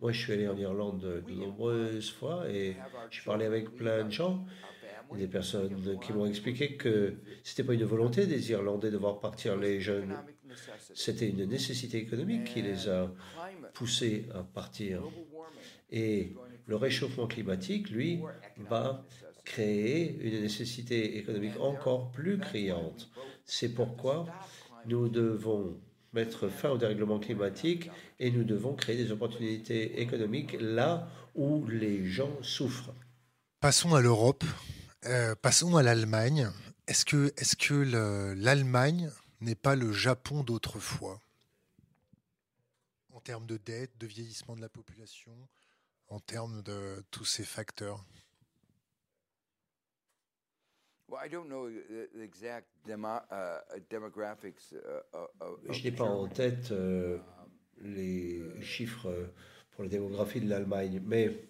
Moi, 0.00 0.10
je 0.10 0.20
suis 0.20 0.32
allé 0.32 0.48
en 0.48 0.56
Irlande 0.56 1.22
de 1.24 1.32
nombreuses 1.32 2.10
fois 2.10 2.50
et 2.50 2.76
je 3.10 3.22
parlais 3.22 3.46
avec 3.46 3.76
plein 3.76 4.02
de 4.04 4.10
gens, 4.10 4.44
des 5.14 5.28
personnes 5.28 6.00
qui 6.00 6.12
m'ont 6.12 6.26
expliqué 6.26 6.76
que 6.76 7.18
ce 7.44 7.52
n'était 7.52 7.62
pas 7.62 7.74
une 7.74 7.84
volonté 7.84 8.26
des 8.26 8.50
Irlandais 8.50 8.90
de 8.90 8.96
voir 8.96 9.20
partir 9.20 9.56
les 9.56 9.80
jeunes, 9.80 10.16
c'était 10.94 11.28
une 11.28 11.44
nécessité 11.44 11.98
économique 11.98 12.44
qui 12.44 12.62
les 12.62 12.88
a 12.88 13.10
poussés 13.74 14.26
à 14.34 14.42
partir. 14.42 15.02
Et 15.90 16.34
le 16.66 16.76
réchauffement 16.76 17.26
climatique, 17.26 17.90
lui, 17.90 18.20
va 18.68 19.04
créer 19.44 20.18
une 20.20 20.42
nécessité 20.42 21.16
économique 21.16 21.58
encore 21.60 22.10
plus 22.12 22.38
criante. 22.38 23.10
C'est 23.44 23.70
pourquoi 23.70 24.26
nous 24.86 25.08
devons 25.08 25.80
mettre 26.12 26.48
fin 26.48 26.70
au 26.70 26.78
dérèglement 26.78 27.18
climatique 27.18 27.90
et 28.18 28.30
nous 28.30 28.44
devons 28.44 28.74
créer 28.74 28.96
des 28.96 29.12
opportunités 29.12 30.00
économiques 30.00 30.56
là 30.60 31.08
où 31.34 31.66
les 31.66 32.06
gens 32.06 32.32
souffrent. 32.42 32.92
Passons 33.60 33.94
à 33.94 34.00
l'Europe, 34.00 34.44
euh, 35.06 35.34
passons 35.34 35.76
à 35.76 35.82
l'Allemagne. 35.82 36.50
Est-ce 36.86 37.04
que, 37.04 38.34
l'Allemagne 38.34 39.10
n'est 39.40 39.54
pas 39.54 39.76
le 39.76 39.92
Japon 39.92 40.42
d'autrefois. 40.42 41.20
En 43.12 43.20
termes 43.20 43.46
de 43.46 43.56
dette, 43.56 43.96
de 43.98 44.06
vieillissement 44.06 44.56
de 44.56 44.60
la 44.60 44.68
population, 44.68 45.32
en 46.08 46.20
termes 46.20 46.62
de 46.62 47.02
tous 47.10 47.24
ces 47.24 47.44
facteurs. 47.44 48.04
Je 55.70 55.82
n'ai 55.82 55.92
pas 55.92 56.04
en 56.04 56.28
tête 56.28 56.70
euh, 56.70 57.18
les 57.80 58.42
chiffres 58.60 59.32
pour 59.70 59.84
la 59.84 59.90
démographie 59.90 60.40
de 60.40 60.48
l'Allemagne, 60.48 61.00
mais 61.04 61.48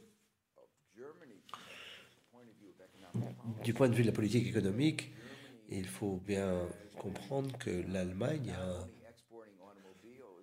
du 3.64 3.74
point 3.74 3.88
de 3.88 3.94
vue 3.94 4.02
de 4.02 4.08
la 4.08 4.12
politique 4.12 4.46
économique, 4.46 5.12
il 5.68 5.86
faut 5.86 6.18
bien 6.18 6.68
comprendre 6.98 7.56
que 7.58 7.70
l'Allemagne 7.92 8.54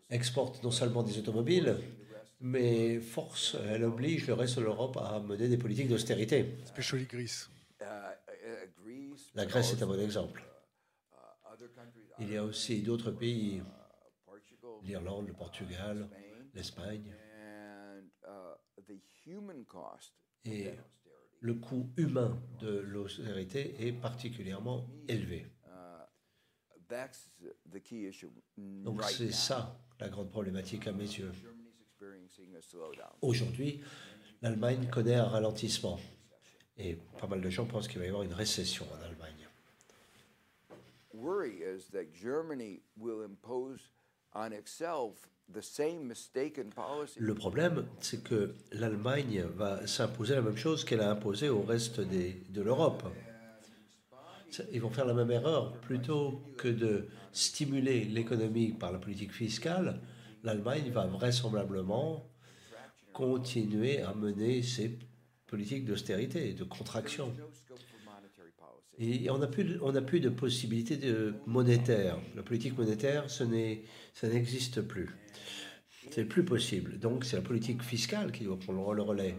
exporte 0.10 0.64
non 0.64 0.72
seulement 0.72 1.03
des 1.03 1.18
automobiles, 1.20 1.78
mais 2.39 2.99
force, 2.99 3.56
elle 3.70 3.84
oblige 3.84 4.28
le 4.28 4.34
reste 4.34 4.58
de 4.58 4.64
l'Europe 4.64 4.97
à 4.97 5.20
mener 5.20 5.47
des 5.47 5.58
politiques 5.58 5.89
d'austérité. 5.89 6.58
La 9.34 9.45
Grèce 9.45 9.74
est 9.74 9.84
un 9.84 9.88
bon 9.88 9.99
exemple. 9.99 10.43
Il 12.20 12.32
y 12.32 12.38
a 12.38 12.43
aussi 12.43 12.82
d'autres 12.82 13.12
pays, 13.12 13.62
l'Irlande, 14.84 15.28
le 15.28 15.34
Portugal, 15.34 16.10
l'Espagne. 16.53 17.14
Et 20.45 20.70
le 21.39 21.53
coût 21.56 21.91
humain 21.97 22.41
de 22.60 22.80
l'austérité 22.80 23.88
est 23.88 23.93
particulièrement 23.93 24.88
élevé. 25.08 25.47
Donc 28.83 29.03
c'est 29.03 29.31
ça 29.31 29.79
la 29.99 30.09
grande 30.09 30.29
problématique 30.29 30.88
à 30.88 30.91
mes 30.91 31.03
yeux. 31.03 31.31
Aujourd'hui, 33.21 33.81
l'Allemagne 34.41 34.88
connaît 34.91 35.15
un 35.15 35.25
ralentissement 35.25 35.99
et 36.77 36.97
pas 37.19 37.27
mal 37.27 37.41
de 37.41 37.49
gens 37.49 37.65
pensent 37.65 37.88
qu'il 37.88 37.99
va 37.99 38.05
y 38.05 38.09
avoir 38.09 38.23
une 38.23 38.33
récession 38.33 38.86
en 38.91 39.01
Allemagne. 39.03 39.47
Le 47.17 47.36
problème, 47.36 47.86
c'est 47.99 48.23
que 48.23 48.55
l'Allemagne 48.71 49.43
va 49.55 49.86
s'imposer 49.88 50.36
la 50.36 50.41
même 50.41 50.57
chose 50.57 50.83
qu'elle 50.83 51.01
a 51.01 51.09
imposé 51.09 51.49
au 51.49 51.61
reste 51.61 52.01
de 52.01 52.61
l'Europe. 52.61 53.03
Ils 54.72 54.82
vont 54.82 54.89
faire 54.89 55.06
la 55.06 55.14
même 55.14 55.32
erreur. 55.32 55.74
Plutôt 55.82 56.41
que 56.58 56.68
de 56.68 57.08
stimuler 57.32 58.06
l'économie 58.06 58.74
par 58.74 58.91
la 58.91 59.00
politique 59.00 59.34
fiscale, 59.34 60.02
l'Allemagne 60.43 60.89
va 60.91 61.06
vraisemblablement 61.08 62.30
continuer 63.14 64.02
à 64.02 64.14
mener 64.14 64.62
ses 64.62 65.00
politiques 65.48 65.86
d'austérité, 65.86 66.54
de 66.54 66.64
contraction. 66.64 67.34
Et 68.98 69.30
on 69.30 69.38
n'a 69.38 69.48
plus, 69.48 70.20
de 70.20 70.30
possibilité 70.30 70.96
de 70.96 71.34
monétaire. 71.46 72.18
La 72.36 72.43
politique 72.43 72.78
monétaire, 72.78 73.30
ce 73.30 73.43
ça 74.14 74.28
n'existe 74.28 74.82
plus. 74.82 75.10
C'est 76.12 76.26
plus 76.26 76.46
possible. 76.46 77.00
Donc 77.00 77.26
c'est 77.26 77.36
la 77.36 77.41
politique 77.41 77.82
fiscale 77.82 78.32
qui 78.32 78.43
doit 78.43 78.60
prendre 78.60 78.93
le 78.93 79.02
relais. 79.02 79.36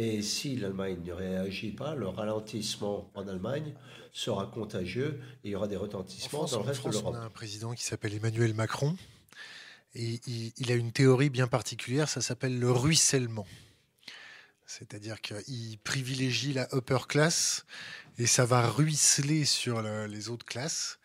Et 0.00 0.22
si 0.22 0.56
l'Allemagne 0.56 0.96
ne 1.04 1.12
réagit 1.12 1.72
pas, 1.72 1.94
le 1.94 2.08
ralentissement 2.08 3.10
en 3.14 3.28
Allemagne 3.28 3.74
sera 4.14 4.46
contagieux 4.46 5.20
et 5.44 5.48
il 5.48 5.50
y 5.50 5.54
aura 5.54 5.68
des 5.68 5.76
retentissements 5.76 6.46
dans 6.46 6.60
le 6.60 6.64
reste 6.64 6.86
de 6.86 6.90
l'Europe. 6.90 7.14
On 7.14 7.20
a 7.20 7.22
un 7.22 7.28
président 7.28 7.74
qui 7.74 7.84
s'appelle 7.84 8.14
Emmanuel 8.14 8.54
Macron 8.54 8.96
et 9.94 10.18
il, 10.56 10.72
a 10.72 10.74
une 10.74 10.90
théorie 10.90 11.28
bien 11.28 11.48
particulière, 11.48 12.08
ça 12.08 12.22
s'appelle 12.22 12.58
le 12.58 12.72
ruissellement. 12.72 13.46
C'est-à-dire 14.64 15.20
qu'il 15.20 15.78
privilégie 15.80 16.54
la 16.54 16.66
upper 16.72 17.00
class 17.06 17.66
et 18.16 18.26
ça 18.26 18.46
va 18.46 18.66
ruisseler 18.66 19.44
sur 19.44 19.82
les 19.82 20.30
autres 20.30 20.46
classes. 20.46 20.98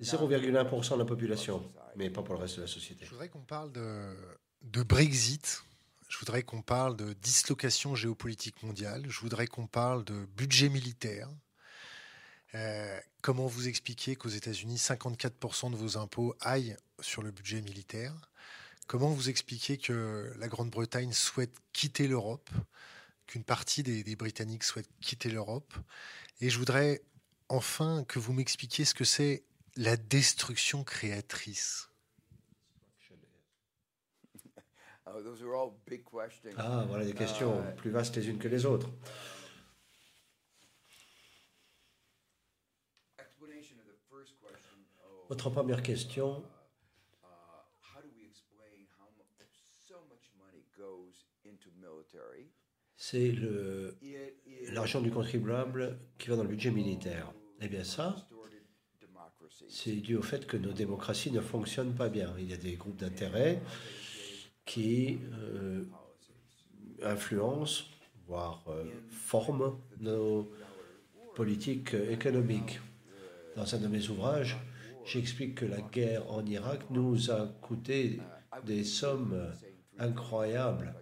0,1% 0.00 0.94
de 0.94 0.98
la 0.98 1.04
population, 1.04 1.62
mais 1.96 2.10
pas 2.10 2.22
pour 2.22 2.34
le 2.34 2.40
reste 2.40 2.56
de 2.56 2.62
la 2.62 2.66
société. 2.68 3.04
Je 3.04 3.10
voudrais 3.10 3.28
qu'on 3.28 3.40
parle 3.40 3.72
de, 3.72 4.14
de 4.62 4.82
Brexit. 4.82 5.64
Je 6.08 6.18
voudrais 6.18 6.42
qu'on 6.42 6.62
parle 6.62 6.96
de 6.96 7.14
dislocation 7.14 7.94
géopolitique 7.94 8.62
mondiale. 8.62 9.04
Je 9.08 9.20
voudrais 9.20 9.46
qu'on 9.46 9.66
parle 9.66 10.04
de 10.04 10.26
budget 10.36 10.68
militaire. 10.68 11.28
Euh, 12.54 13.00
comment 13.22 13.46
vous 13.46 13.68
expliquez 13.68 14.14
qu'aux 14.14 14.28
États-Unis, 14.28 14.76
54% 14.76 15.70
de 15.70 15.76
vos 15.76 15.96
impôts 15.96 16.34
aillent 16.40 16.76
sur 17.00 17.22
le 17.22 17.30
budget 17.30 17.62
militaire? 17.62 18.14
Comment 18.86 19.10
vous 19.10 19.30
expliquez 19.30 19.78
que 19.78 20.32
la 20.38 20.48
Grande-Bretagne 20.48 21.12
souhaite 21.12 21.54
quitter 21.72 22.06
l'Europe, 22.06 22.50
qu'une 23.26 23.44
partie 23.44 23.82
des, 23.82 24.04
des, 24.04 24.16
Britanniques 24.16 24.64
souhaite 24.64 24.88
quitter 25.00 25.30
l'Europe? 25.30 25.72
Et 26.40 26.50
je 26.50 26.58
voudrais 26.58 27.00
enfin 27.48 28.04
que 28.04 28.18
vous 28.18 28.32
m'expliquiez 28.32 28.84
ce 28.84 28.94
que 28.94 29.04
c'est 29.04 29.44
la 29.76 29.96
destruction 29.96 30.84
créatrice. 30.84 31.88
Ah, 36.56 36.84
voilà 36.88 37.04
des 37.04 37.12
questions 37.12 37.60
uh, 37.60 37.74
plus 37.76 37.90
vastes 37.90 38.16
les 38.16 38.28
unes 38.28 38.38
que 38.38 38.48
les 38.48 38.64
autres. 38.64 38.90
Votre 45.28 45.50
première 45.50 45.82
question. 45.82 46.42
C'est 52.96 53.34
l'argent 54.72 55.00
du 55.00 55.10
contribuable 55.10 55.98
qui 56.18 56.28
va 56.28 56.36
dans 56.36 56.42
le 56.42 56.48
budget 56.48 56.70
militaire. 56.70 57.32
Eh 57.60 57.68
bien 57.68 57.84
ça, 57.84 58.28
c'est 59.68 59.96
dû 59.96 60.16
au 60.16 60.22
fait 60.22 60.46
que 60.46 60.56
nos 60.56 60.72
démocraties 60.72 61.32
ne 61.32 61.40
fonctionnent 61.40 61.94
pas 61.94 62.08
bien. 62.08 62.34
Il 62.38 62.48
y 62.48 62.52
a 62.52 62.56
des 62.56 62.76
groupes 62.76 62.96
d'intérêt 62.96 63.60
qui 64.64 65.18
euh, 65.32 65.84
influencent, 67.02 67.84
voire 68.26 68.64
euh, 68.68 68.84
forment 69.10 69.78
nos 70.00 70.50
politiques 71.34 71.94
économiques. 71.94 72.80
Dans 73.56 73.74
un 73.74 73.78
de 73.78 73.88
mes 73.88 74.08
ouvrages, 74.08 74.56
j'explique 75.04 75.56
que 75.56 75.66
la 75.66 75.80
guerre 75.80 76.30
en 76.30 76.44
Irak 76.46 76.80
nous 76.90 77.30
a 77.30 77.46
coûté 77.60 78.20
des 78.64 78.84
sommes 78.84 79.52
incroyables. 79.98 80.94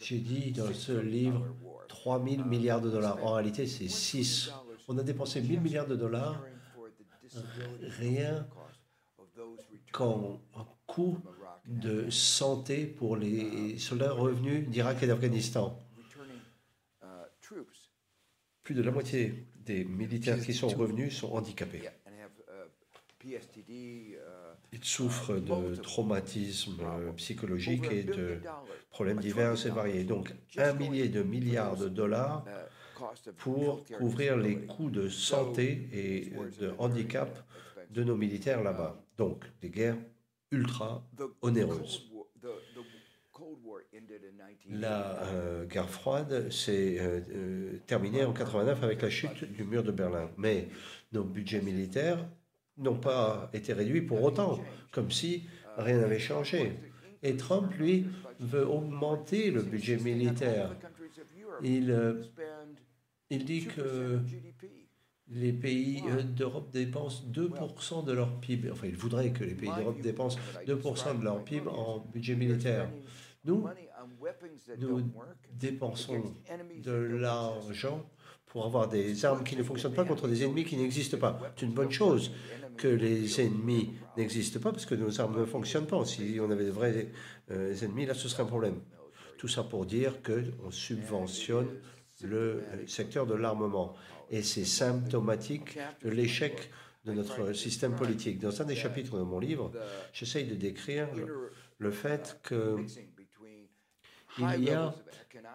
J'ai 0.00 0.18
dit 0.18 0.50
dans 0.52 0.72
ce 0.72 0.92
livre 0.92 1.46
3 1.88 2.24
000 2.24 2.44
milliards 2.44 2.80
de 2.80 2.90
dollars. 2.90 3.24
En 3.24 3.34
réalité, 3.34 3.66
c'est 3.66 3.88
6. 3.88 4.50
On 4.88 4.98
a 4.98 5.02
dépensé 5.02 5.40
1 5.40 5.44
000 5.44 5.60
milliards 5.60 5.86
de 5.86 5.96
dollars 5.96 6.42
rien 7.98 8.46
qu'en 9.92 10.40
coût 10.86 11.18
de 11.66 12.10
santé 12.10 12.86
pour 12.86 13.16
les 13.16 13.78
soldats 13.78 14.12
revenus 14.12 14.68
d'Irak 14.68 15.02
et 15.02 15.06
d'Afghanistan. 15.06 15.78
Plus 18.62 18.74
de 18.74 18.82
la 18.82 18.90
moitié 18.90 19.46
des 19.56 19.84
militaires 19.84 20.40
qui 20.40 20.54
sont 20.54 20.68
revenus 20.68 21.16
sont 21.16 21.32
handicapés. 21.32 21.82
Ils 24.72 24.84
souffrent 24.84 25.34
de 25.34 25.76
traumatismes 25.76 26.82
psychologiques 27.16 27.90
et 27.90 28.02
de 28.02 28.40
problèmes 28.90 29.20
divers 29.20 29.66
et 29.66 29.70
variés. 29.70 30.04
Donc, 30.04 30.34
un 30.56 30.72
millier 30.74 31.08
de 31.08 31.22
milliards 31.22 31.76
de 31.76 31.88
dollars 31.88 32.44
pour 33.38 33.84
couvrir 33.84 34.36
les 34.36 34.66
coûts 34.66 34.90
de 34.90 35.08
santé 35.08 35.88
et 35.92 36.32
de 36.60 36.74
handicap 36.78 37.46
de 37.90 38.04
nos 38.04 38.16
militaires 38.16 38.62
là-bas. 38.62 39.02
Donc, 39.16 39.44
des 39.60 39.70
guerres 39.70 39.96
ultra 40.54 41.04
onéreuses. 41.42 42.10
La 44.70 45.22
euh, 45.24 45.66
guerre 45.66 45.90
froide 45.90 46.50
s'est 46.50 46.98
euh, 47.00 47.20
euh, 47.34 47.78
terminée 47.86 48.24
en 48.24 48.32
89 48.32 48.82
avec 48.82 49.02
la 49.02 49.10
chute 49.10 49.44
du 49.52 49.64
mur 49.64 49.82
de 49.82 49.90
Berlin. 49.90 50.30
Mais 50.38 50.68
nos 51.12 51.24
budgets 51.24 51.60
militaires 51.60 52.24
n'ont 52.78 52.98
pas 52.98 53.50
été 53.52 53.72
réduits 53.72 54.02
pour 54.02 54.22
autant, 54.22 54.60
comme 54.92 55.10
si 55.10 55.44
rien 55.76 55.98
n'avait 55.98 56.18
changé. 56.18 56.72
Et 57.22 57.36
Trump, 57.36 57.72
lui, 57.78 58.06
veut 58.38 58.68
augmenter 58.68 59.50
le 59.50 59.62
budget 59.62 59.96
militaire. 59.96 60.76
Il 61.62 61.94
il 63.30 63.44
dit 63.44 63.66
que 63.66 64.20
les 65.30 65.52
pays 65.52 66.02
euh, 66.08 66.22
d'Europe 66.22 66.70
dépensent 66.70 67.24
2% 67.32 68.04
de 68.04 68.12
leur 68.12 68.40
PIB. 68.40 68.70
Enfin, 68.70 68.86
il 68.86 68.96
voudrait 68.96 69.30
que 69.32 69.44
les 69.44 69.54
pays 69.54 69.70
d'Europe 69.76 70.00
dépensent 70.00 70.38
2% 70.66 71.18
de 71.18 71.24
leur 71.24 71.42
PIB 71.44 71.68
en 71.68 72.00
budget 72.12 72.36
militaire. 72.36 72.90
Nous, 73.44 73.66
nous 74.78 75.02
dépensons 75.52 76.22
de 76.82 76.92
l'argent 76.92 78.04
pour 78.46 78.64
avoir 78.64 78.88
des 78.88 79.24
armes 79.24 79.44
qui 79.44 79.56
ne 79.56 79.62
fonctionnent 79.62 79.94
pas 79.94 80.04
contre 80.04 80.28
des 80.28 80.44
ennemis 80.44 80.64
qui 80.64 80.76
n'existent 80.76 81.18
pas. 81.18 81.40
C'est 81.56 81.66
une 81.66 81.72
bonne 81.72 81.90
chose 81.90 82.30
que 82.76 82.88
les 82.88 83.40
ennemis 83.40 83.90
n'existent 84.16 84.60
pas 84.60 84.70
parce 84.70 84.86
que 84.86 84.94
nos 84.94 85.20
armes 85.20 85.40
ne 85.40 85.44
fonctionnent 85.44 85.86
pas. 85.86 86.04
Si 86.04 86.38
on 86.40 86.50
avait 86.50 86.64
de 86.64 86.70
vrais 86.70 87.10
euh, 87.50 87.74
ennemis, 87.82 88.06
là, 88.06 88.14
ce 88.14 88.28
serait 88.28 88.44
un 88.44 88.46
problème. 88.46 88.80
Tout 89.38 89.48
ça 89.48 89.62
pour 89.62 89.84
dire 89.84 90.22
qu'on 90.22 90.70
subventionne 90.70 91.68
le 92.22 92.62
secteur 92.86 93.26
de 93.26 93.34
l'armement. 93.34 93.94
Et 94.30 94.42
c'est 94.42 94.64
symptomatique 94.64 95.78
de 96.02 96.10
l'échec 96.10 96.70
de 97.04 97.12
notre 97.12 97.52
système 97.52 97.94
politique. 97.94 98.38
Dans 98.38 98.62
un 98.62 98.64
des 98.64 98.76
chapitres 98.76 99.18
de 99.18 99.22
mon 99.22 99.38
livre, 99.38 99.70
j'essaye 100.12 100.44
de 100.46 100.54
décrire 100.54 101.08
le 101.78 101.90
fait 101.90 102.38
que 102.42 102.76
il 104.38 104.64
y 104.64 104.70
a 104.70 104.94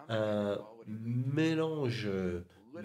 un 0.07 0.57
mélange 0.87 2.07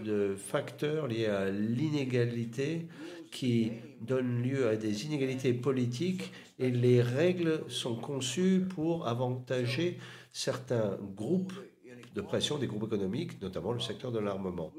de 0.02 0.34
facteurs 0.34 1.06
liés 1.06 1.26
à 1.26 1.50
l'inégalité 1.50 2.88
qui 3.30 3.72
donne 4.00 4.42
lieu 4.42 4.68
à 4.68 4.76
des 4.76 5.04
inégalités 5.04 5.52
politiques 5.52 6.32
et 6.58 6.70
les 6.70 7.02
règles 7.02 7.64
sont 7.68 7.96
conçues 7.96 8.62
pour 8.68 9.06
avantager 9.06 9.98
certains 10.32 10.98
groupes 11.16 11.52
de 12.14 12.20
pression 12.20 12.58
des 12.58 12.66
groupes 12.66 12.84
économiques, 12.84 13.40
notamment 13.42 13.72
le 13.72 13.80
secteur 13.80 14.12
de 14.12 14.20
l'armement. 14.20 14.72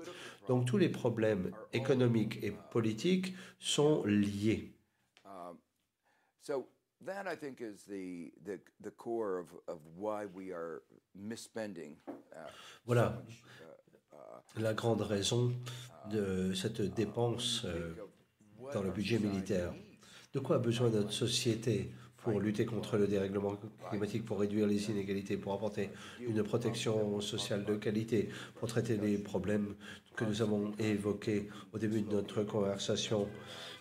Donc 0.48 0.66
tous 0.66 0.78
les 0.78 0.90
problèmes 0.90 1.52
économiques 1.74 2.44
et 2.44 2.52
politiques 2.72 3.34
sont 3.60 4.04
liés. 4.06 4.74
Voilà 12.86 13.22
la 14.58 14.74
grande 14.74 15.02
raison 15.02 15.54
de 16.10 16.54
cette 16.54 16.82
dépense 16.82 17.66
euh, 17.66 17.94
dans 18.74 18.82
le 18.82 18.92
budget 18.92 19.20
militaire. 19.20 19.74
De 20.34 20.40
quoi 20.40 20.58
a 20.58 20.60
besoin 20.60 20.90
notre 20.90 21.14
société? 21.14 21.92
Pour 22.26 22.40
lutter 22.40 22.66
contre 22.66 22.98
le 22.98 23.08
dérèglement 23.08 23.56
climatique, 23.90 24.26
pour 24.26 24.40
réduire 24.40 24.66
les 24.66 24.90
inégalités, 24.90 25.38
pour 25.38 25.54
apporter 25.54 25.92
une 26.20 26.42
protection 26.42 27.22
sociale 27.22 27.64
de 27.66 27.76
qualité, 27.76 28.30
pour 28.56 28.68
traiter 28.68 28.98
les 28.98 29.20
problèmes 29.20 29.76
que 30.16 30.26
nous 30.26 30.42
avons 30.42 30.72
évoqués 30.80 31.50
au 31.72 31.78
début 31.78 32.02
de 32.02 32.12
notre 32.12 32.44
conversation, 32.44 33.30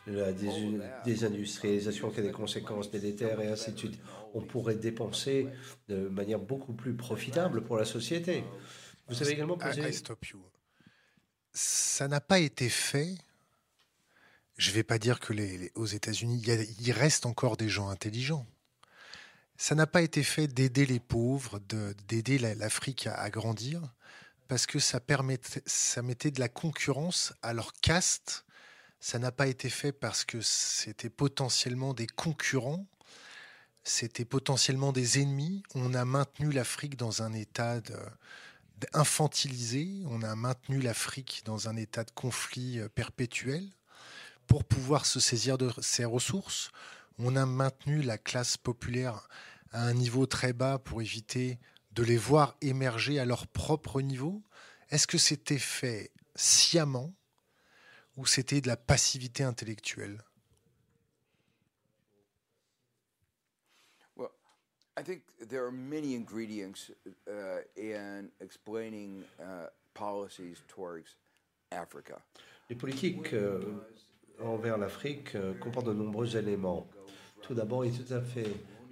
la 0.06 0.32
désindustrialisation 0.34 2.10
qui 2.10 2.20
a 2.20 2.22
des 2.22 2.32
conséquences 2.32 2.90
délétères 2.90 3.40
et 3.40 3.48
ainsi 3.48 3.72
de 3.72 3.78
suite. 3.78 3.98
On 4.34 4.42
pourrait 4.42 4.74
dépenser 4.74 5.48
de 5.88 6.08
manière 6.08 6.38
beaucoup 6.38 6.74
plus 6.74 6.92
profitable 6.92 7.62
pour 7.62 7.78
la 7.78 7.86
société. 7.86 8.44
Vous 9.08 9.22
avez 9.22 9.32
également 9.32 9.56
posé... 9.56 9.80
Ça 11.56 12.08
n'a 12.08 12.20
pas 12.20 12.40
été 12.40 12.68
fait 12.68 13.14
je 14.56 14.70
ne 14.70 14.74
vais 14.74 14.82
pas 14.84 14.98
dire 14.98 15.20
que 15.20 15.32
les, 15.32 15.72
aux 15.74 15.86
États-Unis, 15.86 16.42
il, 16.78 16.92
reste 16.92 17.26
encore 17.26 17.56
des 17.56 17.68
gens 17.68 17.88
intelligents. 17.88 18.46
Ça 19.56 19.74
n'a 19.74 19.86
pas 19.86 20.02
été 20.02 20.22
fait 20.22 20.46
d'aider 20.46 20.86
les 20.86 21.00
pauvres, 21.00 21.60
d'aider 22.08 22.38
l'Afrique 22.38 23.06
à, 23.06 23.30
grandir, 23.30 23.82
parce 24.48 24.66
que 24.66 24.78
ça, 24.78 25.00
ça 25.66 26.02
mettait 26.02 26.30
de 26.30 26.40
la 26.40 26.48
concurrence 26.48 27.32
à 27.42 27.52
leur 27.52 27.72
caste. 27.74 28.44
Ça 29.00 29.18
n'a 29.18 29.32
pas 29.32 29.46
été 29.48 29.70
fait 29.70 29.92
parce 29.92 30.24
que 30.24 30.40
c'était 30.40 31.10
potentiellement 31.10 31.94
des 31.94 32.06
concurrents. 32.06 32.86
c'était 33.82 34.24
potentiellement 34.24 34.92
des 34.92 35.20
ennemis. 35.20 35.62
On 35.74 35.94
a 35.94 36.04
maintenu 36.04 36.50
l'Afrique 36.52 36.96
dans 36.96 37.22
un 37.22 37.32
état 37.32 37.80
infantilisé, 38.92 40.02
on 40.06 40.22
a 40.22 40.34
maintenu 40.36 40.80
l'Afrique 40.80 41.42
dans 41.44 41.68
un 41.68 41.76
état 41.76 42.04
de 42.04 42.10
conflit 42.10 42.80
euh, 42.80 42.88
perpétuel 42.88 43.70
pour 44.46 44.64
pouvoir 44.64 45.06
se 45.06 45.20
saisir 45.20 45.58
de 45.58 45.70
ses 45.80 46.04
ressources. 46.04 46.70
On 47.18 47.36
a 47.36 47.46
maintenu 47.46 48.02
la 48.02 48.18
classe 48.18 48.56
populaire 48.56 49.28
à 49.72 49.82
un 49.82 49.94
niveau 49.94 50.26
très 50.26 50.52
bas 50.52 50.78
pour 50.78 51.02
éviter 51.02 51.58
de 51.92 52.02
les 52.02 52.16
voir 52.16 52.56
émerger 52.60 53.18
à 53.18 53.24
leur 53.24 53.46
propre 53.46 54.00
niveau. 54.00 54.42
Est-ce 54.90 55.06
que 55.06 55.18
c'était 55.18 55.58
fait 55.58 56.10
sciemment 56.34 57.14
ou 58.16 58.26
c'était 58.26 58.60
de 58.60 58.68
la 58.68 58.76
passivité 58.76 59.42
intellectuelle? 59.42 60.22
I 64.96 65.02
think 65.02 65.22
there 65.48 65.64
are 65.64 65.72
many 65.72 66.14
ingredients 66.14 66.90
uh, 67.26 67.62
in 67.76 68.30
explaining 68.40 69.24
uh, 69.40 69.66
policies 69.92 70.62
towards 70.68 71.16
Africa. 71.72 72.22
Les 72.70 72.76
politiques 72.76 73.32
euh, 73.32 73.60
envers 74.40 74.78
l'Afrique 74.78 75.34
euh, 75.34 75.54
comportent 75.54 75.86
de 75.86 75.92
nombreux 75.92 76.36
éléments. 76.36 76.86
Tout 77.42 77.54
d'abord, 77.54 77.84
il 77.84 77.94
est 77.94 78.04
tout 78.04 78.14
à 78.14 78.20
fait 78.20 78.50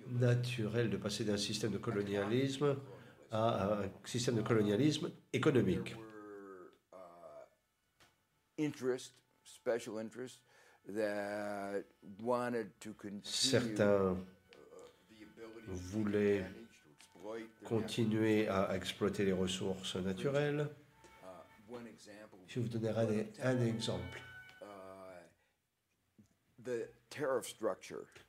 naturel 0.09 0.90
de 0.90 0.97
passer 0.97 1.24
d'un 1.24 1.36
système 1.36 1.72
de 1.72 1.78
colonialisme 1.78 2.76
à 3.30 3.78
un 3.80 3.90
système 4.05 4.36
de 4.36 4.43
colonialisme 4.43 5.11
économique. 5.32 5.97
Certains 13.24 14.16
voulait 15.66 16.45
continuer 17.64 18.49
à 18.49 18.76
exploiter 18.76 19.24
les 19.24 19.32
ressources 19.32 19.97
naturelles. 19.97 20.68
Je 22.49 22.61
vous 22.61 22.68
donnerai 22.68 23.32
un 23.43 23.64
exemple. 23.64 24.20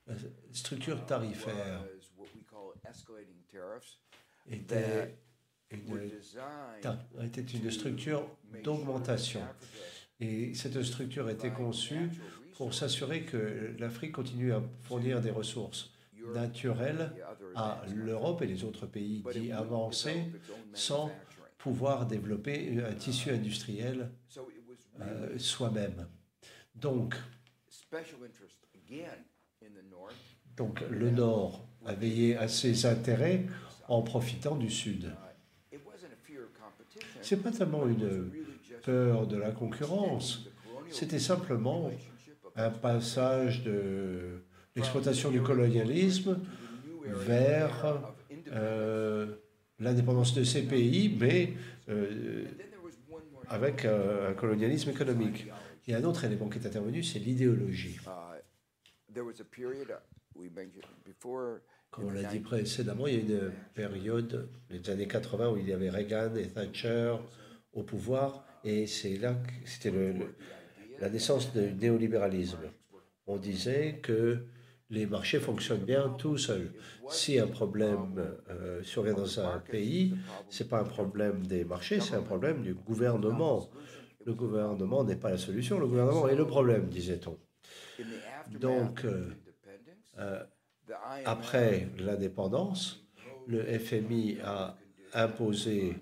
La 0.07 0.15
structure 0.51 1.05
tarifaire 1.05 1.83
était 4.49 5.15
une, 5.71 6.11
était 7.23 7.41
une 7.41 7.71
structure 7.71 8.27
d'augmentation. 8.63 9.41
Et 10.19 10.53
cette 10.53 10.81
structure 10.83 11.29
était 11.29 11.51
conçue 11.51 12.09
pour 12.57 12.73
s'assurer 12.73 13.23
que 13.23 13.75
l'Afrique 13.79 14.13
continue 14.13 14.53
à 14.53 14.61
fournir 14.81 15.21
des 15.21 15.31
ressources 15.31 15.93
naturel 16.31 17.11
à 17.55 17.81
l'Europe 17.93 18.41
et 18.41 18.47
les 18.47 18.63
autres 18.63 18.85
pays 18.85 19.23
d'y 19.33 19.51
avancer 19.51 20.31
sans 20.73 21.11
pouvoir 21.57 22.05
développer 22.05 22.81
un 22.83 22.93
tissu 22.93 23.29
industriel 23.29 24.11
euh, 25.01 25.37
soi-même. 25.37 26.07
Donc, 26.75 27.15
donc, 30.57 30.81
le 30.89 31.09
Nord 31.09 31.65
a 31.85 31.93
veillé 31.93 32.37
à 32.37 32.47
ses 32.47 32.85
intérêts 32.85 33.45
en 33.87 34.01
profitant 34.01 34.55
du 34.55 34.69
Sud. 34.69 35.11
Ce 37.21 37.35
n'est 37.35 37.41
pas 37.41 37.51
tellement 37.51 37.87
une 37.87 38.31
peur 38.83 39.27
de 39.27 39.37
la 39.37 39.51
concurrence, 39.51 40.47
c'était 40.91 41.19
simplement 41.19 41.89
un 42.55 42.69
passage 42.69 43.63
de 43.63 44.43
l'exploitation 44.75 45.31
du 45.31 45.41
colonialisme 45.41 46.39
vers 47.05 48.13
euh, 48.51 49.35
l'indépendance 49.79 50.33
de 50.33 50.43
ces 50.43 50.63
pays, 50.63 51.15
mais 51.19 51.53
euh, 51.89 52.45
avec 53.49 53.85
euh, 53.85 54.31
un 54.31 54.33
colonialisme 54.33 54.91
économique. 54.91 55.47
Il 55.85 55.91
y 55.91 55.95
a 55.95 55.99
un 55.99 56.03
autre 56.03 56.23
élément 56.23 56.47
qui 56.47 56.59
est 56.59 56.65
intervenu, 56.65 57.03
c'est 57.03 57.19
l'idéologie. 57.19 57.97
Comme 61.91 62.05
on 62.05 62.09
l'a 62.09 62.23
dit 62.23 62.39
précédemment, 62.39 63.05
il 63.05 63.13
y 63.13 63.17
a 63.17 63.19
une 63.19 63.51
période, 63.75 64.49
les 64.69 64.89
années 64.89 65.07
80, 65.07 65.49
où 65.51 65.57
il 65.57 65.67
y 65.67 65.73
avait 65.73 65.89
Reagan 65.89 66.35
et 66.35 66.47
Thatcher 66.47 67.15
au 67.73 67.83
pouvoir, 67.83 68.45
et 68.63 68.87
c'est 68.87 69.17
là 69.17 69.33
que 69.33 69.69
c'était 69.69 69.91
la 70.99 71.09
naissance 71.09 71.53
du 71.53 71.73
néolibéralisme. 71.73 72.59
On 73.27 73.37
disait 73.37 73.99
que 74.01 74.45
les 74.89 75.05
marchés 75.05 75.39
fonctionnent 75.39 75.85
bien 75.85 76.09
tout 76.17 76.37
seuls. 76.37 76.71
Si 77.09 77.39
un 77.39 77.47
problème 77.47 78.23
euh, 78.49 78.81
survient 78.83 79.13
dans 79.13 79.39
un 79.39 79.59
pays, 79.59 80.15
ce 80.49 80.63
n'est 80.63 80.69
pas 80.69 80.79
un 80.79 80.85
problème 80.85 81.45
des 81.45 81.65
marchés, 81.65 81.99
c'est 81.99 82.15
un 82.15 82.21
problème 82.21 82.61
du 82.61 82.73
gouvernement. 82.73 83.69
Le 84.25 84.33
gouvernement 84.33 85.03
n'est 85.03 85.15
pas 85.15 85.29
la 85.29 85.37
solution, 85.37 85.79
le 85.79 85.87
gouvernement 85.87 86.27
est 86.27 86.35
le 86.35 86.47
problème, 86.47 86.87
disait-on. 86.87 87.37
Donc, 88.59 89.05
euh, 89.05 89.31
euh, 90.17 90.43
après 91.25 91.87
l'indépendance, 91.97 93.05
le 93.47 93.63
FMI 93.63 94.37
a 94.43 94.77
imposé 95.13 95.97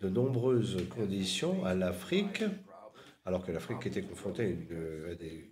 de 0.00 0.08
nombreuses 0.08 0.76
conditions 0.94 1.64
à 1.64 1.74
l'Afrique, 1.74 2.44
alors 3.24 3.44
que 3.44 3.52
l'Afrique 3.52 3.86
était 3.86 4.02
confrontée 4.02 4.58
à 5.10 5.14
des 5.14 5.50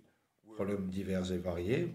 problèmes 0.55 0.87
divers 0.87 1.31
et 1.31 1.37
variés. 1.37 1.89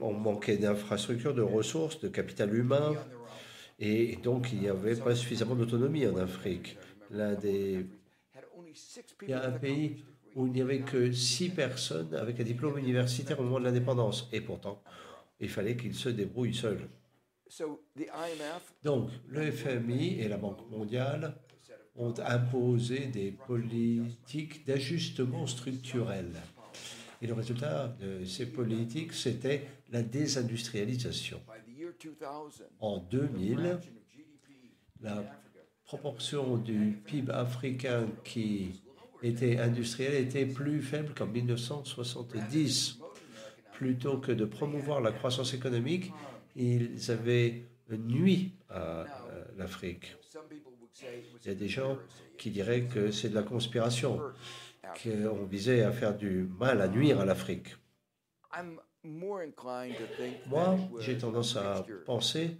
on 0.00 0.12
manquait 0.12 0.58
d'infrastructures, 0.58 1.34
de 1.34 1.42
ressources, 1.42 2.00
de 2.00 2.08
capital 2.08 2.54
humain, 2.54 2.94
et 3.78 4.16
donc 4.16 4.52
il 4.52 4.60
n'y 4.60 4.68
avait 4.68 4.96
pas 4.96 5.14
suffisamment 5.14 5.54
d'autonomie 5.54 6.06
en 6.06 6.16
Afrique. 6.16 6.76
Il 7.10 7.86
y 9.28 9.32
a 9.32 9.46
un 9.46 9.52
pays 9.52 10.04
où 10.34 10.46
il 10.46 10.52
n'y 10.52 10.62
avait 10.62 10.80
que 10.80 11.12
six 11.12 11.48
personnes 11.48 12.14
avec 12.14 12.38
un 12.40 12.44
diplôme 12.44 12.78
universitaire 12.78 13.40
au 13.40 13.42
moment 13.42 13.58
de 13.58 13.64
l'indépendance, 13.64 14.28
et 14.32 14.40
pourtant, 14.40 14.82
il 15.40 15.48
fallait 15.48 15.76
qu'ils 15.76 15.94
se 15.94 16.10
débrouillent 16.10 16.54
seuls. 16.54 16.88
Donc, 18.82 19.10
le 19.28 19.50
FMI 19.50 20.20
et 20.20 20.28
la 20.28 20.36
Banque 20.36 20.68
mondiale 20.70 21.34
ont 21.96 22.14
imposé 22.26 23.06
des 23.06 23.30
politiques 23.30 24.66
d'ajustement 24.66 25.46
structurel. 25.46 26.30
Et 27.22 27.26
le 27.26 27.32
résultat 27.32 27.96
de 27.98 28.24
ces 28.26 28.46
politiques, 28.46 29.14
c'était 29.14 29.62
la 29.90 30.02
désindustrialisation. 30.02 31.40
En 32.80 32.98
2000, 32.98 33.78
la 35.00 35.24
proportion 35.84 36.56
du 36.56 36.98
PIB 37.04 37.32
africain 37.32 38.06
qui 38.24 38.82
était 39.22 39.58
industriel 39.58 40.14
était 40.14 40.46
plus 40.46 40.82
faible 40.82 41.14
qu'en 41.14 41.26
1970. 41.26 42.98
Plutôt 43.72 44.18
que 44.18 44.32
de 44.32 44.44
promouvoir 44.44 45.00
la 45.00 45.12
croissance 45.12 45.52
économique, 45.54 46.12
ils 46.54 47.10
avaient 47.10 47.64
nuit 47.90 48.52
à 48.70 49.04
l'Afrique. 49.56 50.16
Il 51.44 51.48
y 51.48 51.50
a 51.50 51.54
des 51.54 51.68
gens 51.68 51.98
qui 52.38 52.50
diraient 52.50 52.84
que 52.86 53.10
c'est 53.10 53.28
de 53.28 53.34
la 53.34 53.42
conspiration, 53.42 54.20
qu'on 55.02 55.44
visait 55.44 55.82
à 55.82 55.92
faire 55.92 56.16
du 56.16 56.48
mal, 56.58 56.80
à 56.80 56.88
nuire 56.88 57.20
à 57.20 57.24
l'Afrique. 57.24 57.76
Moi, 60.48 60.78
j'ai 61.00 61.16
tendance 61.18 61.56
à 61.56 61.84
penser 62.04 62.56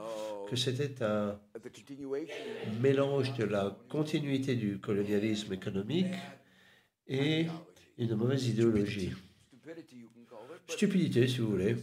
que 0.48 0.56
c'était 0.56 1.02
un 1.02 1.38
mélange 2.80 3.34
de 3.34 3.44
la 3.44 3.76
continuité 3.88 4.54
du 4.54 4.78
colonialisme 4.78 5.52
économique 5.52 6.14
et 7.08 7.46
une 7.98 8.14
mauvaise 8.14 8.48
idéologie. 8.48 9.12
Stupidité, 10.68 11.28
si 11.28 11.38
vous 11.38 11.50
voulez. 11.50 11.76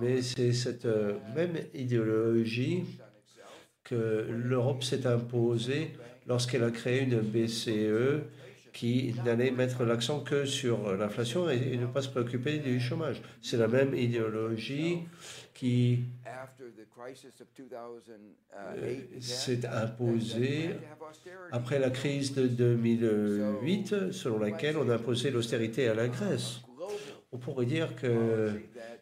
Mais 0.00 0.22
c'est 0.22 0.52
cette 0.52 0.84
euh, 0.86 1.18
même 1.34 1.56
idéologie 1.74 2.84
que 3.84 4.26
l'Europe 4.28 4.82
s'est 4.82 5.06
imposée 5.06 5.92
lorsqu'elle 6.26 6.64
a 6.64 6.70
créé 6.70 7.02
une 7.02 7.20
BCE 7.20 8.22
qui 8.72 9.14
n'allait 9.24 9.50
mettre 9.50 9.84
l'accent 9.84 10.20
que 10.20 10.44
sur 10.44 10.96
l'inflation 10.96 11.48
et, 11.50 11.76
ne 11.76 11.86
pas 11.86 12.02
se 12.02 12.08
préoccuper 12.08 12.58
du 12.58 12.80
chômage. 12.80 13.22
C'est 13.42 13.56
la 13.56 13.68
même 13.68 13.94
idéologie 13.94 15.00
qui 15.54 16.04
euh, 18.56 18.94
s'est 19.20 19.66
imposée 19.66 20.70
après 21.52 21.78
la 21.78 21.90
crise 21.90 22.34
de 22.34 22.46
2008, 22.46 24.12
selon 24.12 24.38
laquelle 24.38 24.76
on 24.76 24.88
a 24.88 24.94
imposé 24.94 25.30
l'austérité 25.30 25.88
à 25.88 25.94
la 25.94 26.08
Grèce. 26.08 26.60
On 27.32 27.38
pourrait 27.38 27.66
dire 27.66 27.94
que 27.94 28.50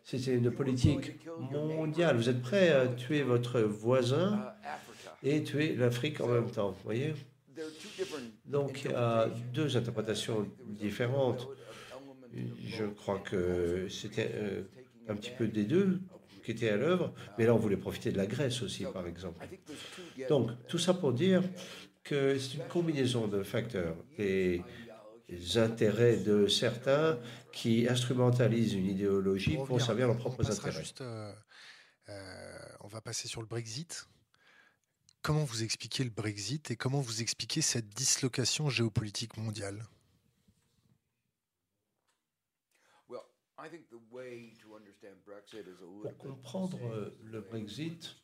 c'était 0.03 0.35
une 0.35 0.51
politique 0.51 1.19
mondiale. 1.53 2.16
Vous 2.16 2.29
êtes 2.29 2.43
prêt 2.43 2.71
à 2.71 2.89
tuer 2.89 3.23
votre 3.23 3.61
voisin 3.61 4.53
et 5.23 5.43
tuer 5.43 5.75
l'Afrique 5.77 6.21
en 6.21 6.29
même 6.29 6.51
temps. 6.51 6.71
Vous 6.71 6.85
voyez? 6.85 7.14
Donc 8.44 8.84
il 8.84 8.90
y 8.90 8.94
a 8.94 9.28
deux 9.52 9.76
interprétations 9.76 10.48
différentes. 10.66 11.48
Je 12.32 12.84
crois 12.84 13.18
que 13.18 13.88
c'était 13.88 14.30
euh, 14.34 14.62
un 15.09 15.14
petit 15.16 15.30
peu 15.30 15.48
des 15.48 15.64
deux 15.64 16.00
qui 16.44 16.50
étaient 16.50 16.68
à 16.70 16.76
l'œuvre, 16.76 17.12
mais 17.36 17.46
là 17.46 17.54
on 17.54 17.59
voulait 17.59 17.76
profiter 17.76 18.12
de 18.12 18.16
la 18.16 18.26
Grèce 18.26 18.62
aussi, 18.62 18.84
par 18.84 19.06
exemple. 19.06 19.46
Donc 20.28 20.50
tout 20.68 20.78
ça 20.78 20.94
pour 20.94 21.12
dire 21.12 21.42
que 22.04 22.38
c'est 22.38 22.54
une 22.54 22.68
combinaison 22.68 23.28
de 23.28 23.42
facteurs. 23.42 23.96
Les, 24.18 24.62
intérêts 25.56 26.16
de 26.16 26.46
certains 26.46 27.18
qui 27.52 27.86
instrumentalisent 27.86 28.72
une 28.72 28.86
idéologie 28.86 29.56
pour, 29.56 29.78
servir 29.78 30.06
leurs 30.06 30.16
propres 30.16 30.50
intérêts. 30.50 30.82
Euh, 31.02 31.32
euh, 32.09 32.59
on 32.80 32.88
va 32.88 33.02
passer 33.02 33.28
sur 33.28 33.42
le 33.42 33.46
Brexit. 33.46 34.09
Comment 35.29 35.45
vous 35.45 35.62
expliquez 35.62 36.05
le 36.05 36.09
Brexit 36.09 36.70
et 36.70 36.76
comment 36.76 37.03
vous 37.03 37.20
expliquez 37.20 37.61
cette 37.61 37.91
dislocation 37.91 38.70
géopolitique 38.70 39.37
mondiale? 39.37 39.85
Pour 46.01 46.16
comprendre 46.16 46.79
euh, 46.83 47.14
le 47.24 47.43
Brexit, 47.43 48.16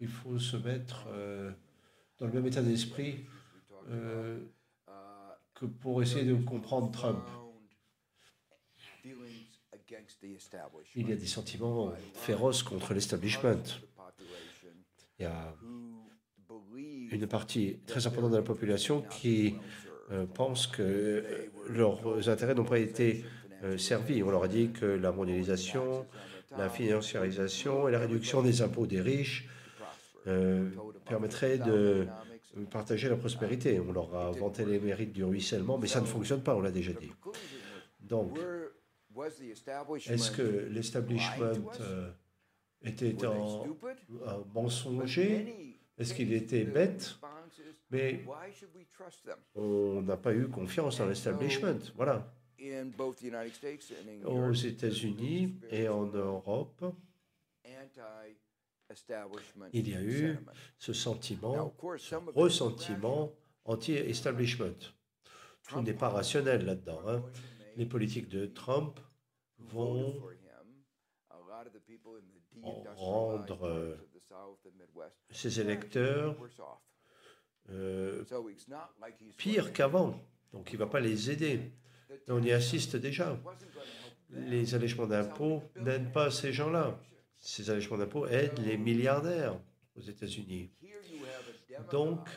il 0.00 0.08
faut 0.08 0.40
se 0.40 0.56
mettre 0.56 1.06
euh, 1.06 1.52
dans 2.18 2.26
le 2.26 2.32
même 2.32 2.46
état 2.46 2.62
d'esprit 2.62 3.24
euh, 3.90 4.44
que 5.54 5.64
pour 5.64 6.02
essayer 6.02 6.24
de 6.24 6.34
comprendre 6.34 6.90
Trump. 6.90 7.24
Il 9.04 11.08
y 11.08 11.12
a 11.12 11.16
des 11.16 11.26
sentiments 11.26 11.92
féroces 12.14 12.64
contre 12.64 12.94
l'establishment. 12.94 13.62
Il 15.20 15.22
y 15.22 15.24
a 15.24 15.54
une 16.76 17.26
partie 17.26 17.78
très 17.86 18.06
importante 18.06 18.32
de 18.32 18.36
la 18.36 18.42
population 18.42 19.02
qui 19.02 19.54
pense 20.34 20.66
que 20.66 21.24
leurs 21.68 22.28
intérêts 22.28 22.54
n'ont 22.54 22.64
pas 22.64 22.78
été 22.78 23.24
euh, 23.64 23.76
servi. 23.76 24.22
On 24.22 24.30
leur 24.30 24.44
a 24.44 24.48
dit 24.48 24.70
que 24.70 24.86
la 24.86 25.10
mondialisation, 25.10 26.06
la 26.56 26.68
financiarisation 26.68 27.88
et 27.88 27.92
la 27.92 27.98
réduction 27.98 28.40
des 28.40 28.62
impôts 28.62 28.86
des 28.86 29.00
riches 29.00 29.48
euh, 30.28 30.70
permettraient 31.06 31.58
de 31.58 32.06
partager 32.70 33.08
la 33.08 33.16
prospérité. 33.16 33.80
On 33.80 33.92
leur 33.92 34.14
a 34.14 34.30
vanté 34.30 34.64
les 34.64 34.78
mérites 34.78 35.12
du 35.12 35.24
ruissellement, 35.24 35.76
mais 35.76 35.88
ça 35.88 36.00
ne 36.00 36.06
fonctionne 36.06 36.42
pas, 36.42 36.54
on 36.54 36.60
l'a 36.60 36.70
déjà 36.70 36.92
dit. 36.92 37.10
Donc, 38.00 38.38
est-ce 40.08 40.30
que 40.30 40.68
l'establishment 40.70 41.52
euh, 41.80 42.10
était 42.82 43.26
en, 43.26 43.66
mensonger 44.54 45.77
Est-ce 45.98 46.14
qu'il 46.14 46.32
était 46.32 46.64
bête? 46.64 47.18
Mais 47.90 48.24
on 49.54 50.02
n'a 50.02 50.16
pas 50.16 50.34
eu 50.34 50.48
confiance 50.48 50.98
dans 50.98 51.06
l'establishment. 51.06 51.78
Voilà 51.96 52.26
aux 54.24 54.52
États-Unis 54.52 55.54
et 55.70 55.88
en 55.88 56.06
Europe, 56.06 56.84
il 59.72 59.88
y 59.88 59.94
a 59.94 60.02
eu 60.02 60.38
ce 60.78 60.92
sentiment, 60.92 61.74
ce 61.98 62.14
ressentiment 62.34 63.32
anti-establishment. 63.64 64.74
Tout 65.68 65.82
n'est 65.82 65.94
pas 65.94 66.08
rationnel 66.08 66.64
là-dedans. 66.64 67.00
Hein. 67.06 67.22
Les 67.76 67.86
politiques 67.86 68.28
de 68.28 68.46
Trump 68.46 68.98
vont 69.58 70.22
rendre 72.96 73.98
ses 75.30 75.60
électeurs 75.60 76.36
euh, 77.70 78.24
pire 79.36 79.72
qu'avant. 79.72 80.20
Donc 80.52 80.70
il 80.72 80.74
ne 80.74 80.78
va 80.78 80.86
pas 80.86 81.00
les 81.00 81.30
aider. 81.30 81.60
On 82.28 82.42
y 82.42 82.52
assiste 82.52 82.96
déjà. 82.96 83.38
Les 84.30 84.74
allègements 84.74 85.06
d'impôts 85.06 85.62
n'aident 85.76 86.12
pas 86.12 86.30
ces 86.30 86.52
gens-là. 86.52 86.98
Ces 87.36 87.70
allègements 87.70 87.98
d'impôts 87.98 88.26
aident 88.26 88.58
les 88.58 88.76
milliardaires 88.76 89.58
aux 89.96 90.00
États-Unis. 90.00 90.70
Donc, 91.90 92.28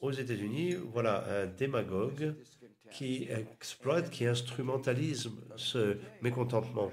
aux 0.00 0.12
États-Unis, 0.12 0.74
voilà 0.74 1.42
un 1.42 1.46
démagogue 1.46 2.34
qui 2.92 3.28
exploite, 3.30 4.10
qui 4.10 4.26
instrumentalise 4.26 5.30
ce 5.56 5.98
mécontentement. 6.22 6.90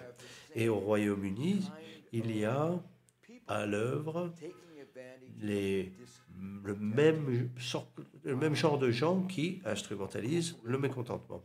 Et 0.55 0.69
au 0.69 0.79
Royaume-Uni, 0.79 1.69
il 2.11 2.35
y 2.35 2.45
a 2.45 2.81
à 3.47 3.65
l'œuvre 3.65 4.33
le, 5.41 6.75
même 6.75 7.49
le 8.23 8.35
même 8.35 8.55
genre 8.55 8.77
de 8.77 8.91
gens 8.91 9.23
qui 9.23 9.61
instrumentalisent 9.65 10.57
le 10.63 10.77
mécontentement. 10.77 11.43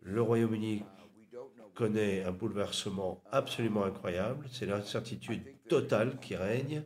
Le 0.00 0.22
Royaume-Uni 0.22 0.76
uh, 0.76 1.36
connaît 1.74 2.22
un 2.24 2.32
bouleversement 2.32 3.22
absolument 3.30 3.84
incroyable. 3.84 4.46
C'est 4.50 4.66
l'incertitude 4.66 5.42
totale 5.68 6.18
qui 6.20 6.36
règne. 6.36 6.84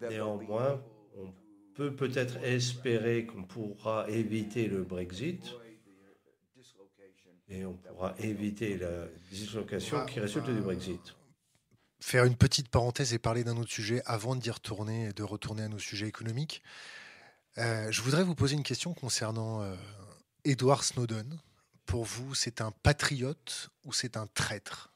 Néanmoins, 0.00 0.82
on 1.16 1.32
peut 1.74 1.94
peut-être 1.94 2.36
espérer 2.42 3.26
qu'on 3.26 3.44
pourra 3.44 4.08
éviter 4.10 4.66
le 4.66 4.82
Brexit 4.82 5.54
et 7.48 7.64
on 7.64 7.74
pourra 7.74 8.14
éviter 8.18 8.76
la 8.76 9.06
dislocation 9.30 10.04
qui 10.06 10.20
résulte 10.20 10.46
du 10.46 10.60
Brexit 10.60 11.14
faire 12.00 12.24
une 12.24 12.36
petite 12.36 12.68
parenthèse 12.68 13.14
et 13.14 13.18
parler 13.18 13.44
d'un 13.44 13.56
autre 13.56 13.70
sujet 13.70 14.02
avant 14.04 14.36
d'y 14.36 14.50
retourner 14.50 15.06
et 15.06 15.12
de 15.12 15.22
retourner 15.22 15.62
à 15.64 15.68
nos 15.68 15.78
sujets 15.78 16.06
économiques. 16.06 16.62
Euh, 17.58 17.90
je 17.90 18.02
voudrais 18.02 18.22
vous 18.22 18.34
poser 18.34 18.54
une 18.54 18.62
question 18.62 18.94
concernant 18.94 19.62
euh, 19.62 19.74
Edward 20.44 20.82
Snowden. 20.82 21.40
Pour 21.86 22.04
vous, 22.04 22.34
c'est 22.34 22.60
un 22.60 22.70
patriote 22.70 23.70
ou 23.84 23.92
c'est 23.92 24.16
un 24.16 24.26
traître? 24.26 24.92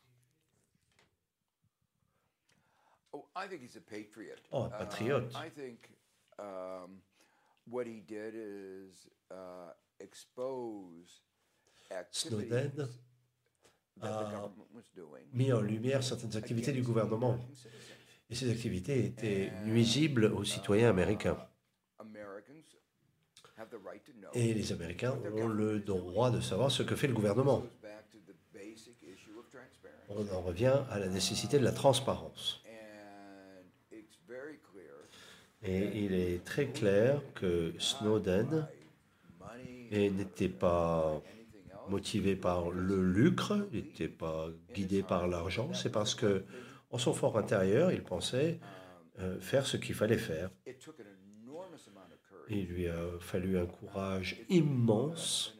Oh, 3.12 3.24
un 3.34 4.68
patriote. 4.68 5.34
Um, 5.34 5.42
I 5.42 5.50
think 5.50 5.90
um, 6.38 7.00
what 7.66 7.86
he 7.86 8.00
did 8.00 8.34
is 8.34 9.08
uh, 9.30 9.72
expose 9.98 11.22
Snowden 12.10 12.88
a 14.00 14.50
mis 15.32 15.52
en 15.52 15.60
lumière 15.60 16.02
certaines 16.02 16.36
activités 16.36 16.72
du 16.72 16.82
gouvernement. 16.82 17.38
Et 18.28 18.34
ces 18.34 18.50
activités 18.50 19.04
étaient 19.04 19.50
nuisibles 19.64 20.26
aux 20.26 20.44
citoyens 20.44 20.90
américains. 20.90 21.36
Et 24.32 24.54
les 24.54 24.72
Américains 24.72 25.18
ont 25.36 25.48
le 25.48 25.80
droit 25.80 26.30
de 26.30 26.40
savoir 26.40 26.70
ce 26.70 26.82
que 26.82 26.96
fait 26.96 27.08
le 27.08 27.14
gouvernement. 27.14 27.62
On 30.08 30.26
en 30.32 30.40
revient 30.40 30.80
à 30.90 30.98
la 30.98 31.08
nécessité 31.08 31.58
de 31.58 31.64
la 31.64 31.72
transparence. 31.72 32.62
Et 35.62 36.04
il 36.04 36.14
est 36.14 36.42
très 36.44 36.68
clair 36.68 37.20
que 37.34 37.74
Snowden 37.78 38.66
n'était 39.90 40.48
pas 40.48 41.20
motivé 41.90 42.36
par 42.36 42.70
le 42.70 43.02
lucre, 43.02 43.66
il 43.72 43.84
n'était 43.84 44.08
pas 44.08 44.48
guidé 44.74 45.02
par 45.02 45.26
l'argent, 45.26 45.72
c'est 45.74 45.92
parce 45.92 46.14
que 46.14 46.44
en 46.90 46.98
son 46.98 47.12
fort 47.12 47.38
intérieur, 47.38 47.92
il 47.92 48.02
pensait 48.02 48.60
euh, 49.18 49.38
faire 49.40 49.66
ce 49.66 49.76
qu'il 49.76 49.94
fallait 49.94 50.18
faire. 50.18 50.50
Il 52.48 52.66
lui 52.66 52.88
a 52.88 53.18
fallu 53.20 53.58
un 53.58 53.66
courage 53.66 54.40
immense. 54.48 55.56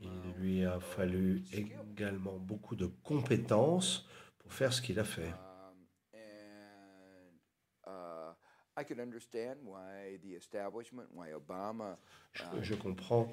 Il 0.00 0.32
lui 0.40 0.64
a 0.64 0.78
fallu 0.78 1.42
également 1.52 2.38
beaucoup 2.38 2.76
de 2.76 2.86
compétences 2.86 4.08
pour 4.38 4.52
faire 4.52 4.72
ce 4.72 4.80
qu'il 4.80 5.00
a 5.00 5.04
fait. 5.04 5.32
je 12.62 12.74
comprends 12.76 13.28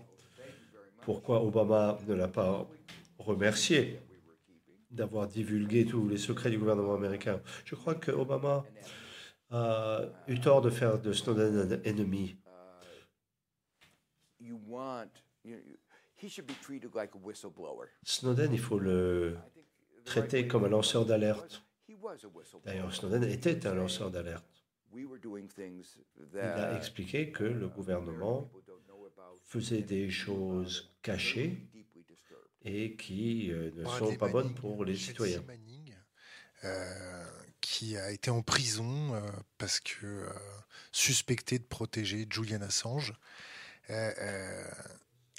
pourquoi 1.02 1.44
Obama 1.44 1.98
ne 2.08 2.14
l'a 2.14 2.28
pas 2.28 2.68
remercié 3.18 4.00
d'avoir 4.90 5.28
divulgué 5.28 5.86
tous 5.86 6.08
les 6.08 6.18
secrets 6.18 6.50
du 6.50 6.58
gouvernement 6.58 6.96
américain? 6.96 7.42
Je 7.66 7.76
crois 7.76 7.96
que 7.96 8.12
Obama 8.12 8.66
a 9.50 10.02
eu 10.28 10.40
tort 10.40 10.62
de 10.62 10.70
faire 10.70 11.00
de 11.00 11.12
Snowden 11.12 11.72
un 11.72 11.82
ennemi. 11.84 12.38
Snowden, 18.04 18.54
il 18.54 18.60
faut 18.60 18.80
le 18.80 19.38
traiter 20.04 20.48
comme 20.48 20.66
un 20.66 20.70
lanceur 20.70 21.06
d'alerte. 21.06 21.64
D'ailleurs, 22.64 22.94
Snowden 22.94 23.24
était 23.24 23.68
un 23.68 23.76
lanceur 23.76 24.12
d'alerte. 24.12 24.66
Il 24.94 26.38
a 26.38 26.78
expliqué 26.78 27.32
que 27.32 27.44
le 27.44 27.68
gouvernement 27.68 28.50
faisait 29.46 29.82
des 29.82 30.10
choses 30.10 30.90
cachées 31.02 31.58
et 32.64 32.96
qui 32.96 33.52
euh, 33.52 33.72
ne 33.76 33.86
sont 33.86 34.16
pas 34.16 34.30
bonnes 34.30 34.54
pour 34.56 34.86
les 34.86 34.96
citoyens. 34.96 35.44
Euh, 36.64 37.26
qui 37.62 37.90
qui 37.90 37.98
a 37.98 38.12
été 38.12 38.30
en 38.30 38.42
prison 38.42 39.22
parce 39.58 39.80
que 39.80 40.28
suspecté 40.92 41.58
de 41.58 41.64
protéger 41.64 42.28
Julian 42.30 42.62
Assange. 42.62 43.14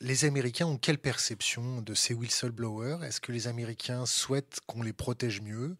les 0.01 0.25
Américains 0.25 0.67
ont 0.67 0.77
quelle 0.77 0.99
perception 0.99 1.83
de 1.83 1.95
ces 1.95 2.15
whistleblowers? 2.15 3.05
Est-ce 3.05 3.21
que 3.21 3.33
les 3.33 3.47
Américains 3.47 4.07
souhaitent 4.07 4.61
qu'on 4.67 4.83
les 4.83 4.93
protège 4.93 5.41
mieux? 5.41 5.77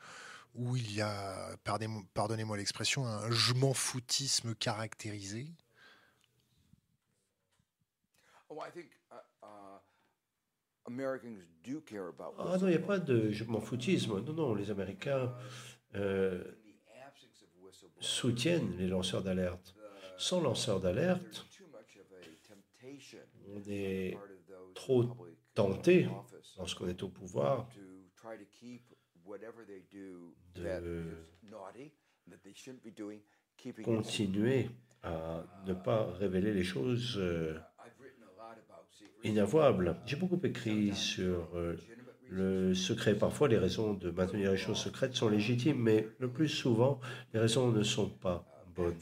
Ou 0.55 0.77
il 0.77 0.93
y 0.93 1.01
a, 1.01 1.57
pardonnez-moi 2.15 2.57
l'expression, 2.57 3.07
un 3.07 3.31
je 3.31 3.53
m'en 3.55 3.75
foutisme 3.75 4.55
caractérisé? 4.55 5.53
Ah 12.39 12.59
non, 12.59 12.69
il 12.69 12.77
n'y 12.77 12.83
a 12.83 12.87
pas 12.87 12.99
de 12.99 13.31
je 13.31 13.45
m'en 13.45 13.61
foutisme. 13.61 14.21
Non, 14.21 14.33
non, 14.33 14.55
les 14.55 14.71
Américains 14.71 15.35
euh, 15.95 16.43
soutiennent 18.01 18.77
les 18.77 18.87
lanceurs 18.87 19.23
d'alerte. 19.23 19.75
Sans 20.19 20.41
lanceurs 20.41 20.81
d'alerte, 20.81 21.47
on 23.49 23.63
est 23.69 24.17
trop 24.75 25.05
tenté, 25.55 26.09
lorsqu'on 26.57 26.89
est 26.89 27.03
au 27.03 27.09
pouvoir, 27.09 27.69
de 27.75 28.07
continuer 33.83 34.71
à 35.03 35.45
ne 35.67 35.75
pas 35.75 36.13
révéler 36.13 36.55
les 36.55 36.65
choses 36.65 37.21
euh, 39.27 39.31
inavouables. 39.31 39.97
J'ai 40.07 40.17
beaucoup 40.17 40.41
écrit 40.45 40.95
sur 40.95 41.49
euh, 41.55 41.77
le 42.31 42.75
secret. 42.75 43.15
Parfois, 43.15 43.49
les 43.49 43.59
raisons 43.59 43.95
de 43.95 44.11
maintenir 44.11 44.53
les 44.53 44.57
choses 44.57 44.79
secrètes 44.79 45.15
sont 45.15 45.29
légitimes, 45.29 45.81
mais 45.81 46.09
le 46.19 46.29
plus 46.29 46.49
souvent, 46.49 47.01
les 47.35 47.41
raisons 47.41 47.71
ne 47.71 47.83
sont 47.83 48.09
pas 48.09 48.47
bonnes. 48.75 48.95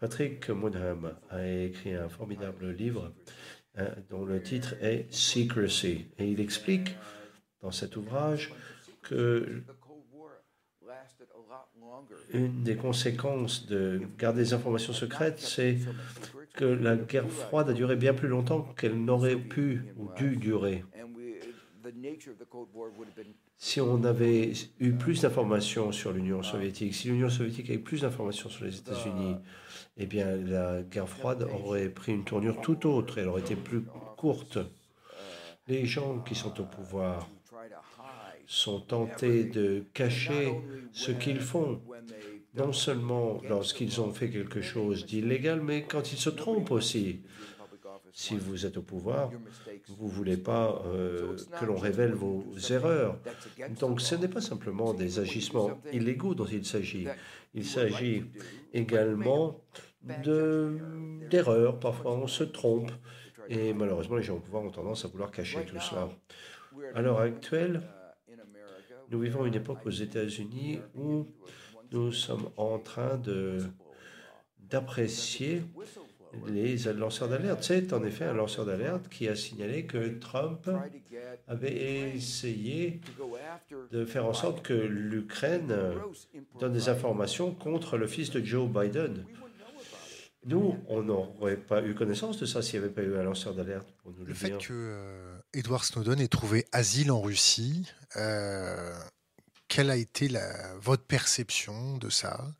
Patrick 0.00 0.50
Moonham 0.50 1.14
a 1.30 1.46
écrit 1.46 1.94
un 1.94 2.08
formidable 2.08 2.70
livre 2.70 3.14
hein, 3.76 3.88
dont 4.10 4.24
le 4.24 4.42
titre 4.42 4.74
est 4.82 5.06
Secrecy. 5.12 6.06
Et 6.18 6.30
il 6.30 6.40
explique 6.40 6.94
dans 7.62 7.70
cet 7.70 7.96
ouvrage 7.96 8.52
que 9.02 9.62
une 12.32 12.62
des 12.62 12.76
conséquences 12.76 13.66
de 13.66 14.00
garder 14.18 14.42
des 14.42 14.54
informations 14.54 14.92
secrètes, 14.92 15.38
c'est 15.38 15.78
que 16.56 16.64
la 16.64 16.96
guerre 16.96 17.30
froide 17.30 17.70
a 17.70 17.72
duré 17.72 17.94
bien 17.94 18.14
plus 18.14 18.28
longtemps 18.28 18.62
qu'elle 18.76 19.04
n'aurait 19.04 19.36
pu 19.36 19.84
ou 19.96 20.08
dû 20.16 20.36
durer. 20.36 20.82
Si 23.58 23.80
on 23.80 24.02
avait 24.04 24.52
eu 24.80 24.92
plus 24.92 25.22
d'informations 25.22 25.92
sur 25.92 26.12
l'Union 26.12 26.42
soviétique, 26.42 26.94
si 26.94 27.08
l'Union 27.08 27.28
soviétique 27.28 27.70
avait 27.70 27.78
plus 27.78 28.02
d'informations 28.02 28.48
sur 28.48 28.64
les 28.64 28.76
États-Unis, 28.76 29.36
eh 29.96 30.06
bien, 30.06 30.36
la 30.36 30.82
guerre 30.82 31.08
froide 31.08 31.46
aurait 31.64 31.88
pris 31.88 32.12
une 32.12 32.24
tournure 32.24 32.60
tout 32.60 32.86
autre, 32.86 33.18
elle 33.18 33.28
aurait 33.28 33.42
été 33.42 33.56
plus 33.56 33.82
courte. 34.16 34.58
Les 35.68 35.86
gens 35.86 36.20
qui 36.20 36.34
sont 36.34 36.60
au 36.60 36.64
pouvoir 36.64 37.28
sont 38.46 38.80
tentés 38.80 39.44
de 39.44 39.84
cacher 39.94 40.54
ce 40.92 41.10
qu'ils 41.12 41.40
font, 41.40 41.80
non 42.56 42.72
seulement 42.72 43.40
lorsqu'ils 43.48 44.00
ont 44.00 44.12
fait 44.12 44.30
quelque 44.30 44.62
chose 44.62 45.06
d'illégal, 45.06 45.60
mais 45.60 45.82
quand 45.82 46.12
ils 46.12 46.18
se 46.18 46.30
trompent 46.30 46.70
aussi. 46.70 47.20
Si 48.12 48.34
vous 48.34 48.64
êtes 48.64 48.78
au 48.78 48.82
pouvoir, 48.82 49.30
vous 49.88 50.06
ne 50.06 50.10
voulez 50.10 50.38
pas 50.38 50.82
euh, 50.86 51.36
que 51.60 51.66
l'on 51.66 51.76
révèle 51.76 52.14
vos 52.14 52.46
erreurs. 52.70 53.18
Donc 53.78 54.00
ce 54.00 54.14
n'est 54.14 54.28
pas 54.28 54.40
simplement 54.40 54.94
des 54.94 55.18
agissements 55.18 55.78
illégaux 55.92 56.34
dont 56.34 56.46
il 56.46 56.64
s'agit. 56.64 57.06
Il 57.52 57.66
s'agit 57.66 58.24
également 58.72 59.60
d'erreurs. 60.02 61.78
Parfois 61.78 62.14
on 62.14 62.26
se 62.26 62.44
trompe. 62.44 62.90
Et 63.48 63.74
malheureusement, 63.74 64.16
les 64.16 64.22
gens 64.22 64.36
au 64.36 64.40
pouvoir 64.40 64.64
ont 64.64 64.70
tendance 64.70 65.04
à 65.04 65.08
vouloir 65.08 65.30
cacher 65.30 65.64
tout 65.66 65.78
cela. 65.78 66.08
À 66.94 67.02
l'heure 67.02 67.20
actuelle, 67.20 67.82
nous 69.10 69.20
vivons 69.20 69.44
une 69.46 69.54
époque 69.54 69.84
aux 69.84 69.90
États-Unis 69.90 70.80
où 70.96 71.26
nous 71.92 72.12
sommes 72.12 72.48
en 72.56 72.78
train 72.78 73.20
d'apprécier 74.70 75.62
les 76.48 76.76
lanceurs 76.92 77.28
d'alerte. 77.28 77.62
C'est 77.62 77.92
en 77.92 78.04
effet 78.04 78.24
un 78.24 78.34
lanceur 78.34 78.66
d'alerte 78.66 79.08
qui 79.08 79.28
a 79.28 79.36
signalé 79.36 79.86
que 79.86 80.18
Trump 80.18 80.68
avait 81.48 82.14
essayé 82.14 83.00
de 83.90 84.04
faire 84.04 84.26
en 84.26 84.34
sorte 84.34 84.62
que 84.62 84.74
l'Ukraine 84.74 85.74
donne 86.60 86.72
des 86.72 86.88
informations 86.88 87.52
contre 87.52 87.96
le 87.96 88.06
fils 88.06 88.30
de 88.30 88.44
Joe 88.44 88.68
Biden. 88.68 89.24
Nous, 90.48 90.76
on 90.86 91.02
n'aurait 91.02 91.56
pas 91.56 91.82
eu 91.82 91.94
connaissance 91.94 92.38
de 92.38 92.46
ça 92.46 92.62
s'il 92.62 92.78
n'y 92.78 92.86
avait 92.86 92.94
pas 92.94 93.02
eu 93.02 93.16
un 93.16 93.24
lanceur 93.24 93.52
d'alerte 93.52 93.88
pour 94.00 94.12
nous 94.12 94.20
le, 94.20 94.28
le 94.28 94.34
fait 94.34 94.56
que 94.58 94.72
euh, 94.72 95.38
Edward 95.52 95.82
Snowden 95.82 96.20
ait 96.20 96.28
trouvé 96.28 96.66
asile 96.70 97.10
en 97.10 97.20
Russie, 97.20 97.90
euh, 98.14 98.94
quelle 99.68 99.90
a 99.90 99.96
été 99.96 100.28
la, 100.28 100.76
votre 100.76 101.04
perception 101.04 101.98
de 101.98 102.08
ça 102.08 102.54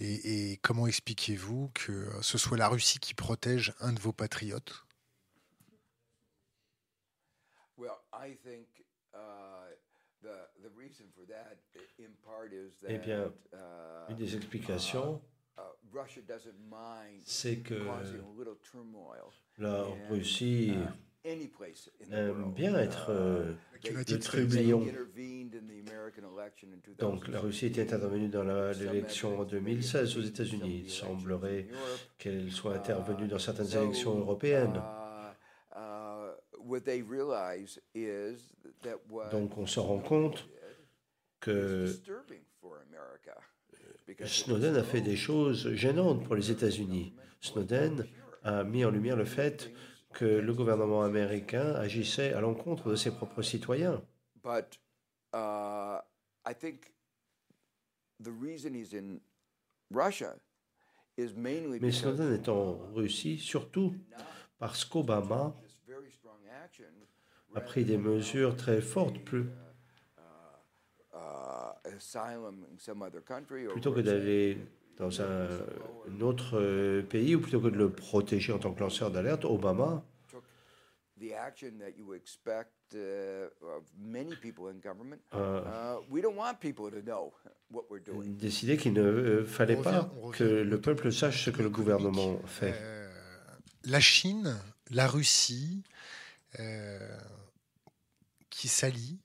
et, 0.00 0.58
comment 0.62 0.86
expliquez-vous 0.86 1.70
que 1.72 2.10
ce 2.20 2.36
soit 2.36 2.56
la 2.56 2.68
Russie 2.68 2.98
qui 2.98 3.14
protège 3.14 3.74
un 3.80 3.92
de 3.92 4.00
vos 4.00 4.12
patriotes? 4.12 4.84
Eh 12.88 12.98
bien, 12.98 13.32
une 14.08 14.16
des 14.16 14.36
explications, 14.36 15.22
uh, 15.58 15.62
c'est 17.24 17.58
que 17.58 17.74
la 19.58 19.82
Russie 20.10 20.72
uh, 20.72 21.13
aime 21.24 22.52
bien 22.54 22.74
être 22.76 23.10
uh, 23.10 23.90
le 23.90 24.18
trublion. 24.18 24.84
Donc 26.98 27.28
la 27.28 27.40
Russie 27.40 27.66
était 27.66 27.82
intervenue 27.94 28.28
dans 28.28 28.44
l'élection 28.72 29.40
en 29.40 29.44
2016 29.44 30.18
aux 30.18 30.22
États-Unis. 30.22 30.82
Il 30.84 30.90
semblerait 30.90 31.66
qu'elle 32.18 32.50
soit 32.50 32.74
intervenue 32.74 33.26
dans 33.26 33.38
certaines 33.38 33.82
élections 33.82 34.18
européennes. 34.18 34.80
Donc 39.32 39.58
on 39.58 39.66
se 39.66 39.80
rend 39.80 39.98
compte 39.98 40.48
que 41.40 41.86
Snowden 44.24 44.76
a 44.76 44.82
fait 44.82 45.00
des 45.00 45.16
choses 45.16 45.72
gênantes 45.72 46.24
pour 46.24 46.34
les 46.34 46.50
États-Unis. 46.50 47.14
Snowden 47.40 48.06
a 48.42 48.64
mis 48.64 48.84
en 48.84 48.90
lumière 48.90 49.16
le 49.16 49.24
fait 49.24 49.72
que 50.14 50.24
le 50.24 50.54
gouvernement 50.54 51.02
américain 51.02 51.74
agissait 51.74 52.32
à 52.32 52.40
l'encontre 52.40 52.90
de 52.90 52.96
ses 52.96 53.10
propres 53.10 53.42
citoyens. 53.42 54.02
Mais 61.80 61.92
Snowden 61.92 62.32
est 62.32 62.48
en 62.48 62.78
Russie 62.94 63.38
surtout 63.38 63.94
parce 64.58 64.84
qu'Obama 64.84 65.54
a 67.54 67.60
pris 67.60 67.84
des 67.84 67.98
mesures 67.98 68.56
très 68.56 68.80
fortes, 68.80 69.18
plus, 69.18 69.46
plutôt 73.72 73.92
que 73.92 74.00
d'aller 74.00 74.58
dans 74.96 75.20
un, 75.20 75.48
autre 76.20 76.58
euh, 76.58 77.02
pays 77.02 77.34
ou 77.34 77.40
plutôt 77.40 77.60
que 77.60 77.68
de 77.68 77.76
le 77.76 77.90
protéger 77.90 78.52
en 78.52 78.58
tant 78.58 78.72
que 78.72 78.80
lanceur 78.80 79.10
d'alerte, 79.10 79.44
Obama 79.44 80.04
décidé 88.26 88.76
qu'il 88.76 88.92
ne 88.92 89.02
euh, 89.02 89.44
fallait 89.44 89.76
pas 89.76 90.10
que 90.32 90.44
le 90.44 90.80
peuple 90.80 91.12
sache 91.12 91.44
ce 91.44 91.50
que 91.50 91.62
le 91.62 91.70
gouvernement 91.70 92.38
fait. 92.46 92.74
Euh, 92.76 93.08
la 93.84 94.00
Chine, 94.00 94.56
la 94.90 95.06
Russie, 95.06 95.82
qui 98.50 98.68
s'allient 98.68 99.18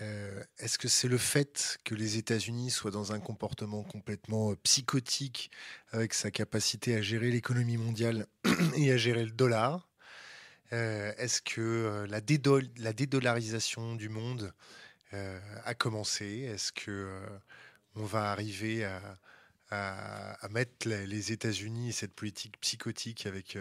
euh, 0.00 0.42
est-ce 0.58 0.78
que 0.78 0.88
c'est 0.88 1.08
le 1.08 1.18
fait 1.18 1.78
que 1.84 1.94
les 1.94 2.16
États-Unis 2.16 2.70
soient 2.70 2.90
dans 2.90 3.12
un 3.12 3.20
comportement 3.20 3.82
complètement 3.82 4.52
euh, 4.52 4.56
psychotique 4.62 5.50
avec 5.90 6.14
sa 6.14 6.30
capacité 6.30 6.94
à 6.94 7.02
gérer 7.02 7.30
l'économie 7.30 7.76
mondiale 7.76 8.26
et 8.76 8.92
à 8.92 8.96
gérer 8.96 9.24
le 9.24 9.30
dollar? 9.30 9.88
Euh, 10.72 11.12
Est-ce 11.18 11.42
que 11.42 12.06
la, 12.08 12.20
dédollarisation 12.20 13.94
du 13.94 14.08
monde 14.08 14.54
a 15.12 15.74
commencé? 15.74 16.42
Est-ce 16.42 16.72
que 16.72 17.20
on 17.96 18.04
va 18.04 18.30
arriver 18.30 18.84
à, 19.70 20.48
mettre 20.50 20.88
les 20.88 21.32
États-Unis 21.32 21.88
et 21.88 21.92
cette 21.92 22.14
politique 22.14 22.58
psychotique 22.60 23.26
avec 23.26 23.58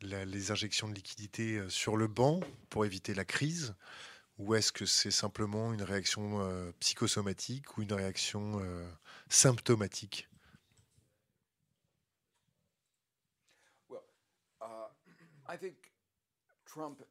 les 0.00 0.50
injections 0.50 0.88
de 0.88 0.94
liquidités 0.94 1.60
sur 1.68 1.96
le 1.98 2.06
banc 2.06 2.40
pour 2.70 2.86
éviter 2.86 3.12
la 3.12 3.26
crise? 3.26 3.74
Ou 4.42 4.54
est-ce 4.54 4.72
que 4.72 4.86
c'est 4.86 5.10
simplement 5.10 5.72
une 5.72 5.82
réaction 5.82 6.40
euh, 6.40 6.72
psychosomatique 6.80 7.76
ou 7.76 7.82
une 7.82 7.92
réaction 7.92 8.60
euh, 8.60 8.84
symptomatique? 9.28 10.28
Well, 13.88 14.00
uh, 14.60 14.88
I 15.48 15.56
think 15.56 15.76
Trump 16.66 17.02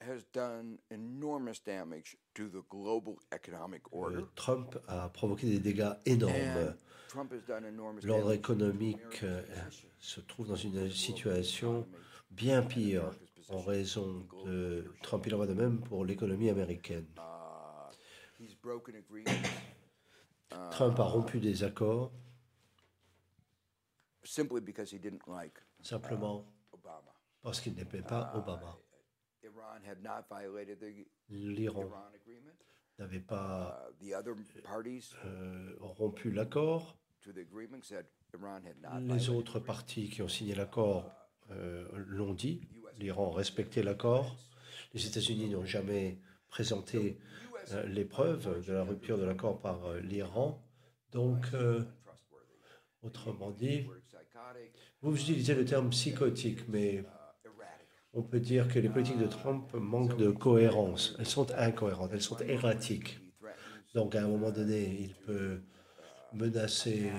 has 0.00 0.24
done 0.32 0.78
enormous 0.90 1.60
damage 1.64 2.16
to 2.34 2.48
the 2.48 2.62
global 2.70 3.16
economic 3.32 3.82
Euh, 3.92 3.96
order. 3.96 4.24
Trump 4.36 4.78
a 4.86 5.08
provoqué 5.08 5.46
des 5.46 5.58
dégâts 5.58 5.94
énormes. 6.04 6.74
L'ordre 7.14 8.26
damage 8.26 8.32
to 8.32 8.32
économique 8.32 9.22
euh, 9.22 9.42
se 9.98 10.20
trouve 10.20 10.48
dans 10.48 10.56
une 10.56 10.90
situation 10.90 11.86
bien 12.36 12.62
pire 12.62 13.10
en 13.48 13.60
raison 13.60 14.26
de 14.44 14.84
Trump. 15.02 15.24
Il 15.26 15.34
en 15.34 15.38
va 15.38 15.46
de 15.46 15.54
même 15.54 15.80
pour 15.80 16.04
l'économie 16.04 16.50
américaine. 16.50 17.06
Uh, 20.52 20.70
Trump 20.70 21.00
a 21.00 21.02
rompu 21.02 21.40
des 21.40 21.64
accords 21.64 22.12
simply 24.22 24.60
because 24.60 24.92
he 24.92 24.98
didn't 24.98 25.26
like 25.26 25.58
simplement 25.82 26.44
Obama. 26.72 27.12
parce 27.42 27.60
qu'il 27.60 27.74
n'aimait 27.74 28.02
pas 28.02 28.32
Obama. 28.34 28.78
Violated 30.30 30.78
the 30.78 31.06
L'Iran 31.28 31.90
n'avait 32.98 33.20
pas 33.20 33.90
Uh, 34.00 35.26
euh, 35.26 35.76
rompu 35.80 36.30
l'accord. 36.30 36.96
Les 39.00 39.28
autres 39.30 39.58
parties 39.58 40.08
qui 40.08 40.22
ont 40.22 40.28
signé 40.28 40.54
l'accord 40.54 41.10
l'ont 41.50 42.34
dit. 42.34 42.60
L'Iran 42.98 43.30
respectait 43.30 43.82
l'accord. 43.82 44.36
Les 44.94 45.06
États-Unis 45.06 45.50
n'ont 45.50 45.64
jamais 45.64 46.18
présenté 46.48 47.18
euh, 47.72 47.84
les 47.86 48.04
preuves 48.04 48.64
de 48.66 48.72
la 48.72 48.84
rupture 48.84 49.18
de 49.18 49.24
l'accord 49.24 49.60
par 49.60 49.84
euh, 49.86 50.00
l'Iran. 50.00 50.62
Donc, 51.12 51.46
euh, 51.54 51.82
autrement 53.02 53.50
dit, 53.50 53.86
vous 55.02 55.14
utilisez 55.14 55.54
le 55.54 55.64
terme 55.64 55.90
psychotique, 55.90 56.68
mais 56.68 57.04
on 58.12 58.22
peut 58.22 58.40
dire 58.40 58.68
que 58.68 58.78
les 58.78 58.88
politiques 58.88 59.18
de 59.18 59.26
Trump 59.26 59.72
manquent 59.74 60.16
de 60.16 60.30
cohérence. 60.30 61.16
Elles 61.18 61.26
sont 61.26 61.50
incohérentes, 61.52 62.10
elles 62.12 62.22
sont 62.22 62.38
erratiques. 62.38 63.18
Donc, 63.94 64.14
à 64.14 64.24
un 64.24 64.28
moment 64.28 64.50
donné, 64.50 64.96
il 65.00 65.14
peut 65.14 65.62
menacer 66.32 67.10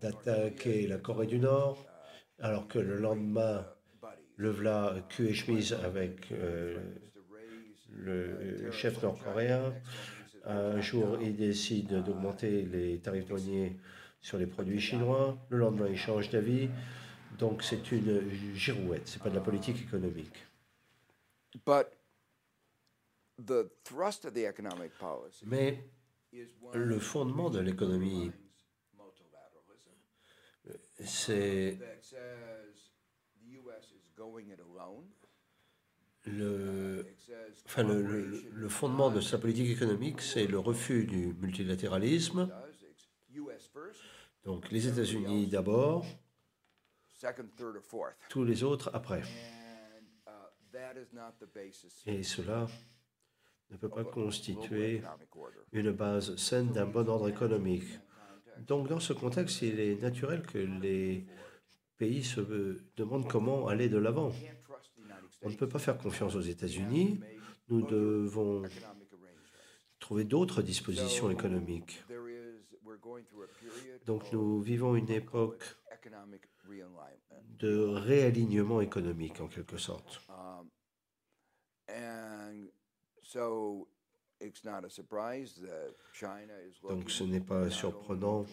d'attaquer 0.00 0.86
la 0.86 0.98
Corée 0.98 1.26
du 1.26 1.38
Nord, 1.38 1.87
alors 2.40 2.68
que 2.68 2.78
le 2.78 2.96
lendemain, 2.98 3.66
le 4.36 4.50
v'là 4.50 4.94
cul 5.08 5.28
et 5.28 5.34
chemise 5.34 5.72
avec 5.72 6.30
euh, 6.32 6.78
le 7.90 8.70
chef 8.70 9.02
nord-coréen. 9.02 9.74
Un 10.44 10.80
jour, 10.80 11.18
il 11.20 11.36
décide 11.36 12.02
d'augmenter 12.02 12.62
les 12.62 12.98
tarifs 13.00 13.26
douaniers 13.26 13.76
sur 14.20 14.38
les 14.38 14.46
produits 14.46 14.80
chinois. 14.80 15.36
Le 15.50 15.58
lendemain, 15.58 15.88
il 15.88 15.96
change 15.98 16.30
d'avis. 16.30 16.70
Donc, 17.38 17.62
c'est 17.62 17.92
une 17.92 18.22
girouette. 18.54 19.06
C'est 19.06 19.22
pas 19.22 19.30
de 19.30 19.34
la 19.34 19.40
politique 19.40 19.82
économique. 19.82 20.46
But 21.66 21.88
the 23.38 23.70
thrust 23.84 24.24
of 24.24 24.34
the 24.34 24.44
economic 24.44 24.96
policy 24.98 25.44
Mais 25.46 25.84
le 26.74 26.98
fondement 26.98 27.50
de 27.50 27.60
l'économie, 27.60 28.30
multilateralism 28.96 29.90
c'est 30.64 30.72
that 30.72 30.76
says 30.76 30.76
the 30.76 30.76
U.S. 30.76 30.76
is 30.76 30.76
going 30.76 30.76
it 30.76 30.80
alone? 34.64 35.08
le, 36.26 37.06
enfin, 37.64 37.82
le, 37.84 38.02
le- 38.02 38.50
le 38.52 38.68
fondement 38.68 39.10
de 39.10 39.20
sa 39.20 39.38
politique 39.38 39.70
économique, 39.70 40.20
c'est 40.20 40.46
le 40.46 40.58
refus 40.58 41.04
du 41.06 41.32
multilatéralisme. 41.34 42.50
Donc, 44.44 44.70
les 44.70 44.86
États-Unis 44.88 45.46
d'abord, 45.46 46.04
tous 48.28 48.44
les 48.44 48.62
autres 48.62 48.90
après. 48.92 49.22
uh, 49.22 49.24
Et 52.06 52.22
cela 52.22 52.66
ne 53.70 53.76
peut 53.76 53.88
pas 53.88 54.04
constituer 54.04 55.02
une 55.72 55.92
base 55.92 56.36
saine 56.36 56.72
d'un 56.72 56.86
bon 56.86 57.08
ordre 57.08 57.28
économique. 57.28 57.98
Donc, 58.66 58.88
dans 58.88 59.00
ce 59.00 59.12
contexte, 59.12 59.62
il 59.62 59.80
est 59.80 60.00
naturel 60.02 60.42
que 60.42 60.58
les 60.58 61.24
pays 61.96 62.22
se 62.22 62.40
demandent 62.96 63.28
comment 63.28 63.68
aller 63.68 63.88
de 63.88 63.98
l'avant. 63.98 64.32
On 65.42 65.50
ne 65.50 65.54
peut 65.54 65.68
pas 65.68 65.78
faire 65.78 65.98
confiance 65.98 66.34
aux 66.34 66.40
États-Unis. 66.40 67.20
Nous 67.68 67.82
devons 67.82 68.62
trouver 69.98 70.24
d'autres 70.24 70.62
dispositions 70.62 71.30
économiques. 71.30 72.02
Donc, 74.06 74.32
nous 74.32 74.60
vivons 74.60 74.96
une 74.96 75.10
époque 75.10 75.62
de 77.58 77.78
réalignement 77.78 78.80
économique, 78.80 79.40
en 79.40 79.48
quelque 79.48 79.76
sorte. 79.76 80.20
Donc, 86.88 87.10
ce 87.10 87.24
n'est 87.24 87.40
pas 87.40 87.70
surprenant 87.70 88.46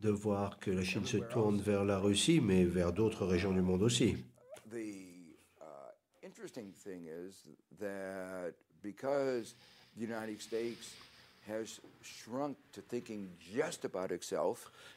de 0.00 0.10
voir 0.10 0.58
que 0.58 0.70
la 0.70 0.84
Chine 0.84 1.06
se 1.06 1.16
tourne 1.16 1.60
vers 1.60 1.84
la 1.84 1.98
Russie, 1.98 2.40
mais 2.40 2.64
vers 2.64 2.92
d'autres 2.92 3.26
régions 3.26 3.52
du 3.52 3.62
monde 3.62 3.82
aussi. 3.82 4.16
uh, 4.70 5.72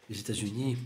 Les 0.09 0.19
États-Unis 0.19 0.77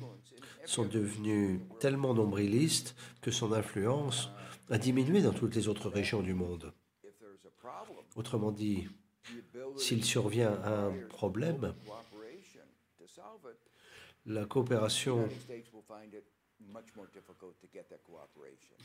sont 0.65 0.85
devenus 0.85 1.59
tellement 1.79 2.13
nombrilistes 2.13 2.95
que 3.21 3.31
son 3.31 3.51
influence 3.53 4.29
a 4.69 4.77
diminué 4.77 5.21
dans 5.21 5.33
toutes 5.33 5.55
les 5.55 5.67
autres 5.67 5.89
régions 5.89 6.21
du 6.21 6.33
monde. 6.33 6.71
Autrement 8.15 8.51
dit, 8.51 8.87
s'il 9.77 10.03
survient 10.03 10.59
un 10.63 10.91
problème, 11.09 11.73
la 14.25 14.45
coopération 14.45 15.27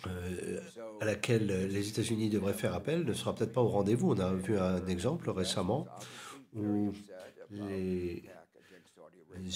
euh, 0.06 0.60
à 1.00 1.04
laquelle 1.04 1.46
les 1.46 1.88
États-Unis 1.88 2.28
devraient 2.28 2.54
faire 2.54 2.74
appel 2.74 3.04
ne 3.04 3.12
sera 3.12 3.34
peut-être 3.34 3.52
pas 3.52 3.62
au 3.62 3.68
rendez-vous. 3.68 4.12
On 4.12 4.18
a 4.18 4.32
vu 4.34 4.58
un 4.58 4.86
exemple 4.86 5.30
récemment 5.30 5.86
où 6.54 6.92
les, 7.50 8.22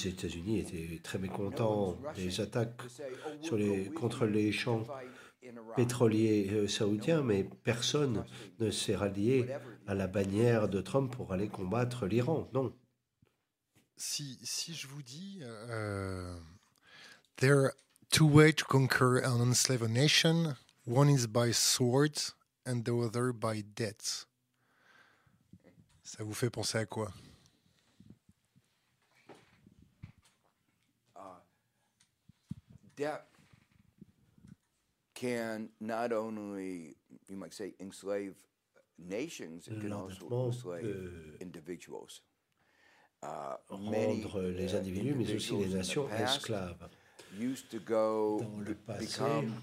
États-Unis 0.06 0.61
étaient 0.61 1.01
très 1.02 1.19
mécontents 1.19 1.98
des 2.15 2.40
attaques 2.40 2.82
contre 3.94 4.27
les 4.27 4.52
champs 4.52 4.85
pétroliers 5.76 6.50
euh, 6.52 6.68
saoudiens, 6.68 7.22
mais 7.22 7.44
personne 7.44 8.24
ne 8.60 8.70
s'est 8.70 8.96
rallié 8.96 9.46
à 9.86 9.94
la 9.94 10.06
bannière 10.06 10.68
de 10.68 10.80
Trump 10.80 11.14
pour 11.14 11.32
aller 11.32 11.48
combattre 11.48 12.06
l'Iran. 12.06 12.48
Non. 12.52 12.74
Si, 13.96 14.38
si 14.42 14.74
je 14.74 14.86
vous 14.86 15.02
dis, 15.02 15.40
euh, 15.42 16.36
there 17.36 17.66
are 17.66 17.72
two 18.10 18.26
ways 18.26 18.54
to 18.54 18.64
conquer 18.64 19.22
and 19.24 19.40
enslave 19.40 19.82
a 19.82 19.88
nation. 19.88 20.56
One 20.86 21.08
is 21.08 21.26
by 21.26 21.52
swords 21.52 22.34
and 22.66 22.82
the 22.82 22.92
other 22.92 23.32
by 23.32 23.62
death. 23.62 24.26
Ça 26.02 26.22
vous 26.22 26.34
fait 26.34 26.50
penser 26.50 26.78
à 26.78 26.86
quoi? 26.86 27.12
Debt 32.96 33.34
can 35.15 35.69
not 35.81 36.12
only, 36.12 36.97
you 37.28 37.36
might 37.36 37.55
say, 37.55 37.74
enslave 37.81 38.35
nations, 38.99 39.69
it 39.69 39.81
can 39.81 39.93
also 39.93 40.28
enslave 40.31 40.82
peut 40.82 41.36
individuals. 41.41 42.20
Uh, 43.23 43.57
many 43.81 44.23
rendre 44.24 44.51
les 44.51 44.74
individus, 44.74 45.15
mais 45.15 45.35
aussi 45.35 45.53
les 45.57 45.65
individuals 45.65 46.11
nations, 46.11 46.24
esclaves. 46.24 46.77
used 47.39 47.70
to 47.70 47.78
go 47.78 48.39
Dans 48.41 48.59
le 48.61 48.74
passé, 48.74 49.07
become 49.07 49.55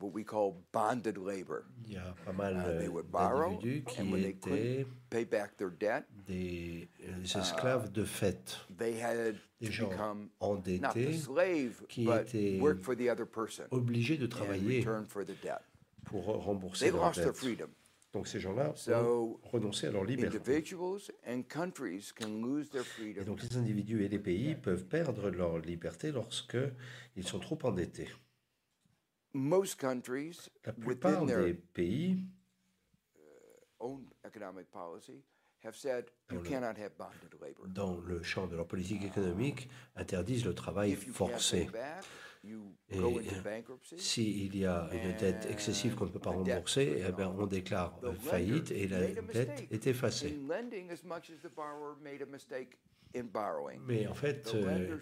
what 0.00 0.12
we 0.12 0.24
call 0.24 0.54
bonded 0.72 1.16
labor. 1.18 1.64
Il 1.86 1.94
y 1.94 1.96
a 1.96 2.14
pas 2.24 2.32
mal 2.32 2.54
Uh, 2.56 2.78
they 2.78 2.86
euh, 2.86 2.90
would 2.90 3.10
borrow, 3.10 3.50
d'individus 3.50 3.78
and 3.78 3.84
qui 3.86 4.12
when 4.12 4.22
they 4.22 4.28
étaient 4.30 4.86
pay 5.10 5.24
back 5.24 5.56
their 5.56 5.70
debt, 5.70 6.04
des 6.26 6.88
euh, 7.04 7.38
esclaves 7.38 7.90
de 7.92 8.04
fait, 8.04 8.58
they 8.76 9.00
had 9.00 9.36
des 9.60 9.66
to 9.68 9.72
gens 9.72 9.88
become 9.88 10.28
endettés, 10.40 11.12
slave, 11.14 11.84
qui 11.88 12.04
but 12.04 12.22
étaient 12.28 12.60
work 12.60 12.80
for 12.82 12.94
the 12.96 13.08
other 13.10 13.26
person 13.26 13.64
obligés 13.70 14.16
de 14.16 14.26
travailler 14.26 14.78
return 14.78 15.04
for 15.06 15.24
the 15.24 15.34
debt. 15.42 15.60
pour 16.04 16.24
rembourser 16.24 16.86
They 16.86 16.92
leurs 16.92 17.04
lost 17.06 17.16
their 17.16 17.26
dettes. 17.32 17.36
freedom. 17.36 17.68
Donc 18.14 18.26
ces 18.26 18.40
gens-là 18.40 18.72
ont 19.04 19.38
renoncé 19.42 19.86
à 19.86 19.90
leur 19.90 20.04
liberté. 20.04 20.38
individuals 20.38 21.10
and 21.26 21.42
countries 21.48 22.10
can 22.18 22.40
lose 22.42 22.70
their 22.70 22.80
Et 22.82 22.84
freedom 22.84 23.24
donc 23.24 23.42
les 23.42 23.56
individus 23.58 24.02
et 24.04 24.08
les 24.08 24.18
pays 24.18 24.54
peuvent 24.54 24.86
perdre 24.86 25.28
leur 25.28 25.58
liberté 25.58 26.10
lorsque 26.10 26.56
ils 27.16 27.26
sont 27.26 27.38
trop 27.38 27.58
endettés. 27.64 28.08
Most 29.38 29.76
countries 29.78 30.50
La 30.64 30.72
plupart 30.72 31.24
des 31.24 31.54
pays 31.54 32.24
own 33.80 34.06
economic 34.24 34.70
policy, 34.70 35.22
have 35.64 35.76
said 35.76 36.06
you 36.32 36.40
cannot 36.40 36.76
have 36.76 36.96
bonded 36.96 37.32
labor. 37.40 37.66
dans 37.68 37.96
le 38.06 38.22
champ 38.22 38.46
de 38.46 38.56
leur 38.56 38.66
politique 38.66 39.04
économique, 39.04 39.68
interdisent 39.96 40.44
le 40.44 40.54
travail 40.54 40.94
forcé. 40.94 41.68
Et 42.44 42.98
euh, 42.98 43.20
s'il 43.96 44.56
y 44.56 44.64
a 44.64 44.88
une 44.92 45.16
dette 45.16 45.46
excessive 45.50 45.96
qu'on 45.96 46.06
ne 46.06 46.10
peut 46.10 46.20
pas 46.20 46.30
rembourser, 46.30 47.04
eh 47.06 47.12
bien, 47.12 47.34
on 47.36 47.46
déclare 47.46 47.98
faillite 48.20 48.70
et 48.70 48.86
la 48.86 49.06
dette 49.06 49.66
est 49.70 49.86
effacée. 49.88 50.38
Mais 53.86 54.06
en 54.06 54.14
fait, 54.14 54.42
The 54.42 54.54
euh, 54.54 54.98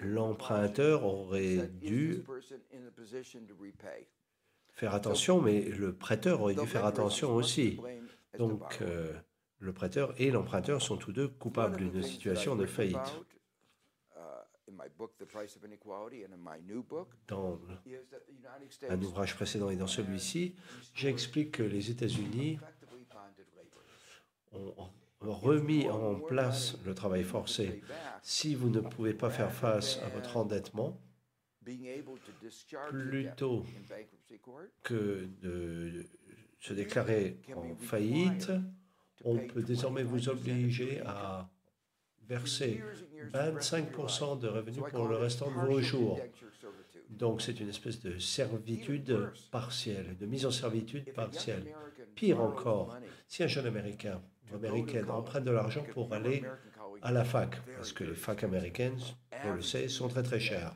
l'emprunteur 0.00 1.04
aurait 1.04 1.68
dû 1.80 2.24
faire 4.72 4.94
attention, 4.94 5.40
mais 5.40 5.62
le 5.62 5.94
prêteur 5.94 6.40
aurait 6.42 6.54
dû 6.54 6.66
faire 6.66 6.84
attention 6.86 7.34
aussi. 7.34 7.80
Donc, 8.36 8.78
euh, 8.82 9.12
le 9.58 9.72
prêteur 9.72 10.14
et 10.20 10.30
l'emprunteur 10.30 10.80
sont 10.82 10.96
tous 10.96 11.12
deux 11.12 11.28
coupables 11.28 11.76
d'une 11.76 12.02
situation 12.02 12.56
de 12.56 12.66
faillite. 12.66 13.20
Dans 17.26 17.58
un 18.88 19.02
ouvrage 19.02 19.34
précédent 19.34 19.70
et 19.70 19.76
dans 19.76 19.86
celui-ci, 19.86 20.54
j'explique 20.94 21.52
que 21.52 21.62
les 21.62 21.90
États-Unis 21.90 22.58
ont 24.52 24.90
remis 25.20 25.88
en 25.88 26.14
place 26.16 26.76
le 26.84 26.94
travail 26.94 27.24
forcé. 27.24 27.82
Si 28.22 28.54
vous 28.54 28.70
ne 28.70 28.80
pouvez 28.80 29.14
pas 29.14 29.30
faire 29.30 29.52
face 29.52 29.98
à 30.04 30.08
votre 30.08 30.36
endettement, 30.36 31.00
plutôt 32.90 33.64
que 34.82 35.28
de 35.42 36.06
se 36.60 36.72
déclarer 36.72 37.38
en 37.54 37.74
faillite, 37.76 38.50
on 39.24 39.36
peut 39.36 39.62
désormais 39.62 40.02
vous 40.02 40.28
obliger 40.28 41.00
à 41.04 41.48
verser 42.28 42.82
25% 43.32 44.38
de 44.38 44.48
revenus 44.48 44.82
pour 44.90 45.08
le 45.08 45.16
restant 45.16 45.50
de 45.50 45.66
vos 45.66 45.80
jours. 45.80 46.20
Donc 47.10 47.40
c'est 47.40 47.58
une 47.58 47.70
espèce 47.70 48.00
de 48.00 48.18
servitude 48.18 49.30
partielle, 49.50 50.16
de 50.18 50.26
mise 50.26 50.44
en 50.46 50.50
servitude 50.50 51.12
partielle. 51.14 51.74
Pire 52.14 52.40
encore, 52.40 52.96
si 53.26 53.42
un 53.42 53.46
jeune 53.46 53.66
Américain 53.66 54.22
Américaine 54.54 55.06
college, 55.06 55.18
emprunte 55.18 55.44
de 55.44 55.50
l'argent 55.50 55.84
pour 55.92 56.12
aller 56.12 56.42
à 57.02 57.12
la 57.12 57.24
fac, 57.24 57.56
parce 57.76 57.92
que 57.92 58.04
les 58.04 58.14
facs 58.14 58.44
américaines, 58.44 58.98
on 59.44 59.54
le 59.54 59.62
sait, 59.62 59.88
sont 59.88 60.08
très 60.08 60.22
très 60.22 60.40
chères. 60.40 60.74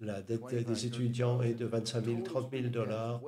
La 0.00 0.20
dette 0.20 0.42
25, 0.42 0.66
des 0.66 0.86
étudiants 0.86 1.40
est 1.40 1.54
de 1.54 1.64
25 1.64 2.04
000, 2.04 2.20
30 2.20 2.50
000 2.50 2.68
dollars. 2.68 3.22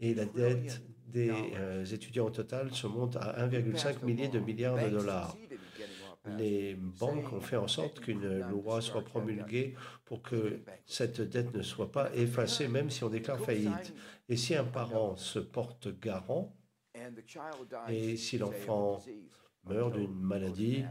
Et 0.00 0.14
la 0.14 0.24
dette 0.24 0.82
des 1.06 1.32
euh, 1.54 1.84
étudiants 1.84 2.26
au 2.26 2.30
total 2.30 2.74
se 2.74 2.86
monte 2.86 3.16
à 3.16 3.46
1,5 3.46 4.04
millier 4.04 4.28
de 4.28 4.40
milliards 4.40 4.76
de 4.76 4.90
dollars. 4.90 5.36
Les 6.38 6.74
banques 6.74 7.32
ont 7.32 7.40
fait 7.40 7.56
en 7.56 7.68
sorte 7.68 8.00
qu'une 8.00 8.40
loi 8.50 8.80
soit 8.80 9.04
promulguée 9.04 9.74
pour 10.04 10.22
que 10.22 10.60
cette 10.84 11.20
dette 11.20 11.54
ne 11.54 11.62
soit 11.62 11.92
pas 11.92 12.12
effacée, 12.14 12.66
même 12.66 12.90
si 12.90 13.04
on 13.04 13.08
déclare 13.08 13.38
faillite. 13.38 13.94
Et 14.28 14.36
si 14.36 14.56
un 14.56 14.64
parent 14.64 15.16
se 15.16 15.38
porte 15.38 15.88
garant 16.00 16.52
Et 17.88 18.16
si 18.16 18.38
l'enfant 18.38 19.02
meurt 19.64 19.92
d'une 19.92 20.20
maladie 20.20 20.84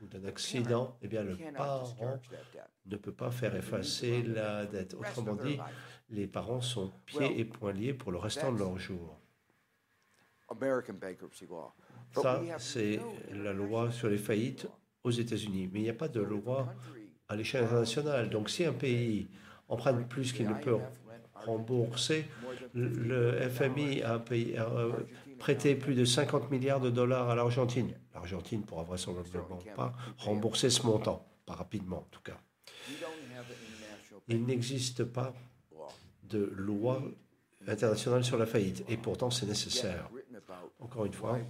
ou 0.00 0.06
d'un 0.06 0.24
accident, 0.24 0.96
eh 1.02 1.08
bien 1.08 1.22
le 1.22 1.36
parent 1.54 2.20
ne 2.86 2.96
peut 2.96 3.12
pas 3.12 3.30
faire 3.30 3.54
effacer 3.54 4.22
la 4.22 4.66
dette. 4.66 4.94
Autrement 4.94 5.34
dit, 5.34 5.58
les 6.10 6.26
parents 6.26 6.60
sont 6.60 6.92
pieds 7.06 7.38
et 7.38 7.44
poings 7.44 7.72
liés 7.72 7.94
pour 7.94 8.12
le 8.12 8.18
restant 8.18 8.52
de 8.52 8.58
leur 8.58 8.76
jour. 8.78 9.18
Ça, 12.14 12.42
c'est 12.58 13.00
la 13.32 13.52
loi 13.52 13.90
sur 13.90 14.08
les 14.08 14.18
faillites 14.18 14.68
aux 15.02 15.10
États-Unis. 15.10 15.70
Mais 15.72 15.80
il 15.80 15.82
n'y 15.84 15.90
a 15.90 15.94
pas 15.94 16.08
de 16.08 16.20
loi 16.20 16.74
à 17.28 17.36
l'échelle 17.36 17.64
internationale. 17.64 18.28
Donc 18.28 18.50
si 18.50 18.64
un 18.64 18.72
pays 18.74 19.28
emprunte 19.68 20.06
plus 20.08 20.32
qu'il 20.32 20.48
ne 20.48 20.54
peut 20.54 20.78
rembourser, 21.34 22.26
le 22.74 23.48
FMI 23.48 24.02
a, 24.02 24.18
payé, 24.18 24.58
a 24.58 24.88
prêté 25.42 25.74
plus 25.74 25.96
de 25.96 26.04
50 26.04 26.52
milliards 26.52 26.78
de 26.78 26.88
dollars 26.88 27.28
à 27.28 27.34
l'Argentine. 27.34 27.92
L'Argentine 28.14 28.60
ne 28.60 28.64
pourra 28.64 28.84
vraisemblablement 28.84 29.58
pas 29.74 29.92
rembourser 30.18 30.70
ce 30.70 30.86
montant, 30.86 31.26
pas 31.46 31.54
rapidement 31.54 31.98
en 31.98 32.08
tout 32.12 32.20
cas. 32.20 32.38
Il 34.28 34.44
n'existe 34.44 35.02
pas 35.02 35.34
de 36.22 36.52
loi 36.54 37.02
internationale 37.66 38.22
sur 38.22 38.38
la 38.38 38.46
faillite 38.46 38.84
et 38.88 38.96
pourtant 38.96 39.32
c'est 39.32 39.46
nécessaire. 39.46 40.08
Encore 40.78 41.06
une 41.06 41.12
fois, 41.12 41.40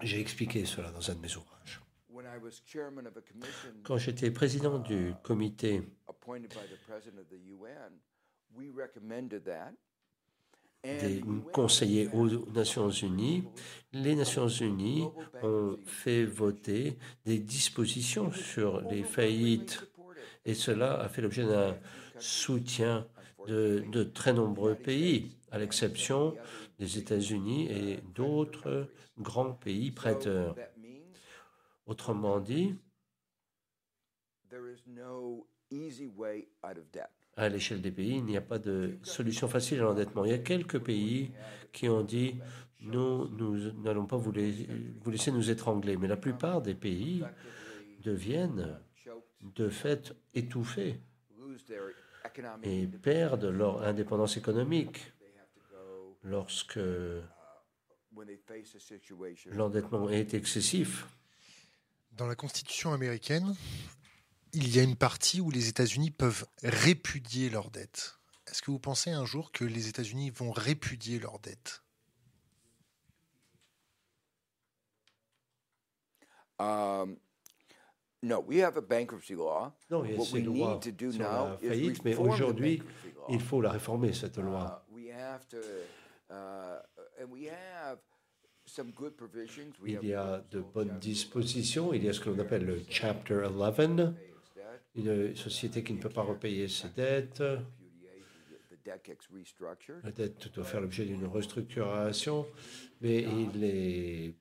j'ai 0.00 0.20
expliqué 0.20 0.64
cela 0.64 0.92
dans 0.92 1.10
un 1.10 1.14
de 1.16 1.20
mes 1.20 1.36
ouvrages. 1.36 1.82
Quand 3.82 3.96
j'étais 3.96 4.30
président 4.30 4.78
du 4.78 5.12
comité 5.24 5.82
des 10.84 11.22
conseillers 11.52 12.08
aux 12.12 12.28
Nations 12.50 12.90
Unies, 12.90 13.44
les 13.92 14.14
Nations 14.14 14.48
Unies 14.48 15.08
ont 15.42 15.78
fait 15.86 16.24
voter 16.24 16.98
des 17.24 17.38
dispositions 17.38 18.32
sur 18.32 18.80
les 18.82 19.04
faillites 19.04 19.86
et 20.44 20.54
cela 20.54 21.00
a 21.00 21.08
fait 21.08 21.22
l'objet 21.22 21.46
d'un 21.46 21.76
soutien 22.18 23.06
de, 23.46 24.02
très 24.04 24.32
nombreux 24.32 24.74
pays, 24.74 25.36
à 25.50 25.58
l'exception 25.58 26.36
des 26.78 26.98
États-Unis 26.98 27.70
et 27.70 27.96
d'autres 28.14 28.88
grands 29.18 29.52
pays 29.52 29.90
prêteurs. 29.90 30.56
Autrement 31.86 32.40
dit, 32.40 32.74
à 37.36 37.48
l'échelle 37.48 37.80
des 37.80 37.90
pays, 37.90 38.16
il 38.16 38.24
n'y 38.24 38.36
a 38.36 38.42
pas 38.42 38.58
de 38.58 38.98
solution 39.02 39.48
facile 39.48 39.80
à 39.80 39.84
l'endettement. 39.84 40.24
Il 40.24 40.30
y 40.30 40.34
a 40.34 40.38
quelques 40.38 40.78
pays 40.78 41.32
qui 41.72 41.88
ont 41.88 42.02
dit 42.02 42.36
nous, 42.80 43.28
nous 43.28 43.72
n'allons 43.82 44.06
pas 44.06 44.16
vous, 44.16 44.32
vous 44.32 45.10
laisser 45.10 45.32
nous 45.32 45.50
étrangler, 45.50 45.96
mais 45.96 46.08
la 46.08 46.16
plupart 46.16 46.60
des 46.62 46.74
pays 46.74 47.24
deviennent 48.02 48.78
de 49.40 49.68
fait 49.68 50.14
étouffés 50.34 51.00
et 52.62 52.86
perdent 52.86 53.44
leur 53.44 53.82
indépendance 53.82 54.36
économique 54.36 55.12
lorsque 56.22 56.80
l'endettement 59.46 60.08
est 60.08 60.34
excessif. 60.34 61.06
Dans 62.12 62.26
la 62.26 62.34
Constitution 62.34 62.92
américaine, 62.92 63.54
il 64.52 64.74
y 64.74 64.80
a 64.80 64.82
une 64.82 64.96
partie 64.96 65.40
où 65.40 65.50
les 65.50 65.68
États-Unis 65.68 66.10
peuvent 66.10 66.46
répudier 66.62 67.48
leur 67.50 67.70
dette. 67.70 68.18
Est-ce 68.46 68.60
que 68.60 68.70
vous 68.70 68.78
pensez 68.78 69.10
un 69.10 69.24
jour 69.24 69.50
que 69.50 69.64
les 69.64 69.88
États-Unis 69.88 70.30
vont 70.30 70.50
répudier 70.50 71.18
leur 71.18 71.38
dette 71.38 71.82
um, 76.58 77.16
No, 78.22 78.40
we 78.46 78.62
have 78.62 78.76
a 78.76 78.80
bankruptcy 78.80 79.34
law. 79.34 79.72
Non, 79.90 80.04
il 80.04 80.12
y 80.12 80.16
a 80.16 80.20
cette 80.20 80.44
loi 80.44 80.80
sur 80.82 81.18
la 81.18 81.56
faillite, 81.56 82.04
mais 82.04 82.14
aujourd'hui, 82.14 82.82
il 83.30 83.40
faut 83.40 83.60
la 83.60 83.70
réformer, 83.70 84.12
cette 84.12 84.38
loi. 84.38 84.84
Uh, 84.88 84.94
we 84.94 85.10
have 85.10 85.48
to, 85.48 85.56
uh, 86.30 86.78
and 87.20 87.30
we 87.30 87.48
have 87.48 87.98
some 88.64 88.92
good 88.92 89.16
provisions. 89.16 89.72
We 89.82 89.98
Il 90.00 90.08
y 90.08 90.14
have 90.14 90.28
a 90.28 90.44
de 90.50 90.60
bonnes 90.60 90.98
dispositions. 91.00 91.92
Il 91.94 92.04
y 92.04 92.08
a 92.08 92.12
ce 92.12 92.20
que 92.20 92.30
l'on 92.30 92.38
appelle 92.38 92.64
le 92.64 92.80
Chapter 92.88 93.48
11, 93.48 94.14
une 94.94 95.34
société 95.36 95.82
qui 95.82 95.92
ne 95.94 96.00
peut 96.00 96.08
pas 96.08 96.22
repayer 96.22 96.68
ses 96.68 96.88
dettes. 96.90 97.42
La 100.02 100.10
dette 100.10 100.52
doit 100.52 100.64
faire 100.64 100.80
l'objet 100.80 101.04
d'une 101.04 101.26
restructuration, 101.26 102.46
mais 103.00 103.22
il 103.22 103.64
est 103.64 104.34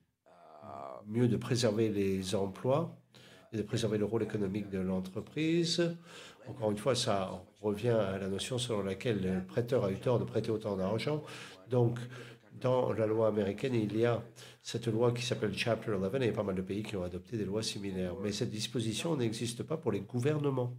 mieux 1.07 1.27
de 1.27 1.37
préserver 1.37 1.89
les 1.89 2.35
emplois 2.35 2.97
et 3.53 3.57
de 3.57 3.63
préserver 3.63 3.97
le 3.97 4.05
rôle 4.05 4.23
économique 4.23 4.69
de 4.69 4.79
l'entreprise. 4.79 5.95
Encore 6.47 6.71
une 6.71 6.77
fois, 6.77 6.95
ça 6.95 7.43
revient 7.61 7.89
à 7.89 8.17
la 8.17 8.27
notion 8.27 8.57
selon 8.57 8.83
laquelle 8.83 9.21
le 9.21 9.45
prêteur 9.45 9.85
a 9.85 9.91
eu 9.91 9.97
tort 9.97 10.19
de 10.19 10.25
prêter 10.25 10.49
autant 10.51 10.75
d'argent. 10.75 11.23
Donc, 11.69 11.99
dans 12.61 12.93
la 12.93 13.07
loi 13.07 13.27
américaine, 13.27 13.73
il 13.75 13.97
y 13.97 14.05
a 14.05 14.23
cette 14.61 14.87
loi 14.87 15.11
qui 15.11 15.23
s'appelle 15.23 15.57
Chapter 15.57 15.91
11 15.91 16.09
et 16.13 16.17
il 16.17 16.25
y 16.27 16.29
a 16.29 16.33
pas 16.33 16.43
mal 16.43 16.55
de 16.55 16.61
pays 16.61 16.83
qui 16.83 16.95
ont 16.95 17.03
adopté 17.03 17.37
des 17.37 17.45
lois 17.45 17.63
similaires. 17.63 18.15
Mais 18.21 18.31
cette 18.31 18.51
disposition 18.51 19.15
n'existe 19.15 19.63
pas 19.63 19.77
pour 19.77 19.91
les 19.91 20.01
gouvernements. 20.01 20.73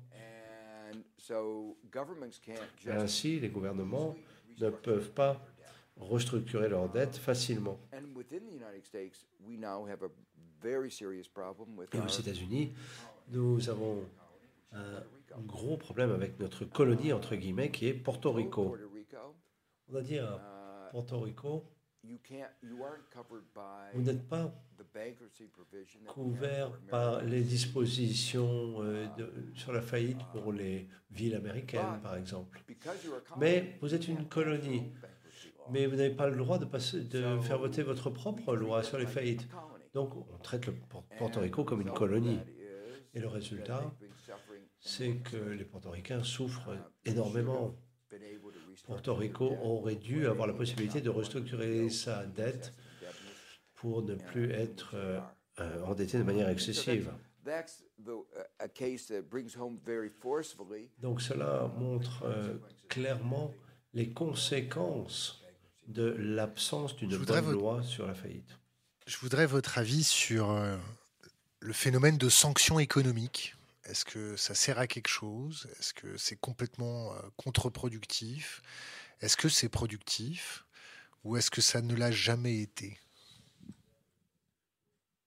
And 0.93 0.99
so 1.19 1.77
governments 1.91 2.39
can't 2.45 2.59
just 2.79 2.97
Ainsi, 2.97 3.41
les 3.41 3.49
gouvernements 3.49 4.15
ne 4.61 4.71
peuvent 4.71 5.11
pas 5.11 5.41
restructurer 5.97 6.69
leurs 6.69 6.89
dettes 6.89 7.17
facilement. 7.17 7.79
And 7.93 8.17
within 8.17 8.41
the 8.49 8.55
United 8.55 8.85
States, 8.85 9.27
we 9.47 9.59
now 9.59 9.87
have 9.87 10.03
a 10.03 10.11
very 10.63 10.91
serious 10.91 11.29
problem 11.29 11.77
with 11.77 11.95
Et 11.95 11.99
aux 11.99 12.07
États-Unis, 12.07 12.73
nous 13.31 13.69
avons 13.69 14.05
un 14.73 15.41
gros 15.47 15.77
problème 15.77 16.11
avec 16.13 16.39
notre 16.41 16.65
colonie, 16.65 17.13
entre 17.13 17.37
guillemets, 17.37 17.71
qui 17.71 17.87
est 17.89 17.95
Porto 17.95 18.33
Rico. 18.33 18.77
On 19.89 19.97
a 19.97 20.01
dit 20.01 20.19
à 20.19 20.41
Uh, 20.93 20.93
Porto 20.93 21.21
Rico, 21.21 21.65
vous 23.95 24.03
n'êtes 24.03 24.29
pas 24.29 24.53
couvert 26.07 26.73
par 26.91 27.23
les 27.23 27.43
dispositions 27.43 28.83
euh, 28.83 29.07
sur 29.55 29.73
la 29.73 29.81
faillite 29.81 30.19
pour 30.33 30.53
les 30.53 30.89
villes 31.11 31.37
américaines, 31.37 32.01
par 32.03 32.17
exemple. 32.17 32.63
Mais 33.39 33.79
vous 33.81 33.95
êtes 33.95 34.09
une 34.09 34.29
colonie, 34.29 34.93
mais 35.71 35.87
vous 35.87 35.97
n'avez 35.97 36.15
pas 36.15 36.29
le 36.29 36.37
droit 36.37 36.59
de, 36.59 36.65
passer, 36.65 37.03
de 37.03 37.39
faire 37.39 37.59
voter 37.59 37.83
votre 37.83 38.11
propre 38.11 38.57
loi 38.57 38.83
sur 38.83 38.99
les 38.99 39.07
faillites. 39.07 39.49
Donc 39.95 40.17
on 40.17 40.39
traite 40.39 40.67
le 40.67 40.75
Porto 41.19 41.41
Rico 41.41 41.65
comme 41.65 41.83
une 41.83 41.93
colonie. 41.93 42.41
Et 43.15 43.21
le 43.21 43.29
résultat, 43.29 43.95
c'est 44.81 45.19
que 45.19 45.37
les 45.37 45.65
portoricains 45.65 46.25
souffrent 46.25 46.75
énormément. 47.05 47.77
Porto 48.87 49.15
Rico 49.15 49.57
aurait 49.63 49.97
dû 49.97 50.27
avoir 50.27 50.47
la 50.47 50.55
possibilité 50.55 51.01
de 51.01 51.11
restructurer 51.11 51.89
sa 51.91 52.25
dette 52.25 52.73
pour 53.75 54.03
ne 54.03 54.15
plus 54.15 54.53
être 54.53 54.93
euh, 54.95 55.19
euh, 55.61 55.83
endetté 55.85 56.19
de 56.19 56.23
manière 56.23 56.49
excessive. 56.49 57.11
Donc 61.01 61.21
cela 61.21 61.73
montre 61.77 62.23
euh, 62.25 62.55
clairement 62.89 63.53
les 63.93 64.13
conséquences 64.13 65.43
de 65.89 66.15
l'absence 66.17 66.95
d'une 66.97 67.17
bonne 67.17 67.51
loi 67.51 67.83
sur 67.83 68.07
la 68.07 68.15
faillite. 68.15 68.59
Je 69.07 69.19
voudrais 69.19 69.47
votre 69.47 69.79
avis 69.79 70.05
sur 70.05 70.57
le 71.59 71.73
phénomène 71.73 72.17
de 72.17 72.29
sanctions 72.29 72.79
économiques 72.79 73.57
est-ce 73.85 74.05
que 74.05 74.37
ça 74.37 74.55
sert 74.55 74.79
à 74.79 74.87
quelque 74.87 75.09
chose? 75.09 75.69
Est-ce 75.79 75.95
que 75.95 76.17
c'est 76.17 76.37
complètement 76.37 77.13
contre-productif? 77.37 78.63
Est-ce 79.21 79.37
que 79.37 79.49
c'est 79.49 79.69
productif 79.69 80.65
Ou 81.25 81.37
est-ce 81.37 81.51
que 81.51 81.61
ça 81.61 81.81
ne 81.81 81.95
l'a 81.95 82.11
jamais 82.11 82.61
été? 82.61 82.99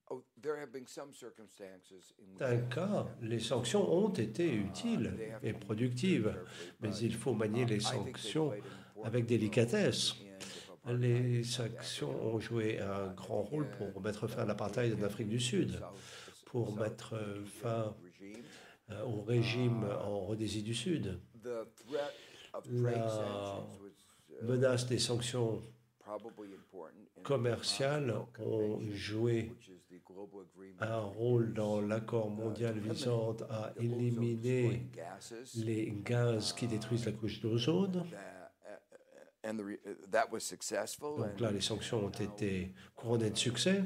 Oh, 0.10 0.24
Dans 2.40 2.70
cas, 2.70 3.08
les 3.22 3.40
sanctions 3.40 3.92
ont 3.92 4.14
été 4.14 4.54
uh, 4.54 4.66
utiles 4.66 5.14
et 5.42 5.54
productives, 5.54 6.38
mais 6.82 6.96
il 6.98 7.16
faut 7.16 7.34
manier 7.34 7.66
les 7.66 7.80
sanctions 7.80 8.54
avec 9.04 9.26
délicatesse. 9.26 10.14
Les 10.88 11.44
sanctions 11.44 12.12
ont 12.24 12.40
joué 12.40 12.80
un 12.80 13.08
grand 13.14 13.42
rôle 13.42 13.68
pour 13.72 14.00
mettre 14.02 14.28
fin 14.28 14.44
à 14.44 14.46
l'apartheid 14.46 14.96
en 15.00 15.04
Afrique 15.04 15.30
du 15.30 15.40
Sud, 15.40 15.82
pour 16.46 16.76
mettre 16.76 17.16
fin 17.62 17.70
euh, 17.70 18.05
au 19.06 19.22
régime 19.22 19.84
en 19.84 20.20
Rhodésie 20.20 20.64
du 20.64 20.74
Sud. 20.74 21.20
La 21.44 21.66
menace 24.42 24.88
des 24.88 25.00
sanctions 25.00 25.62
commerciales 27.24 28.16
ont 28.40 28.80
joué 28.92 29.52
un 30.80 31.00
rôle 31.00 31.54
dans 31.54 31.82
l'accord 31.82 32.30
mondial 32.30 32.78
visant 32.80 33.36
à 33.50 33.74
éliminer 33.80 34.88
les 35.56 35.92
gaz 36.04 36.54
qui 36.54 36.68
détruisent 36.68 37.06
la 37.06 37.12
couche 37.12 37.42
d'ozone. 37.42 38.06
Donc 41.02 41.40
là, 41.40 41.52
les 41.52 41.62
sanctions 41.62 42.06
ont 42.06 42.10
été 42.10 42.74
couronnées 42.96 43.30
de 43.30 43.38
succès. 43.38 43.84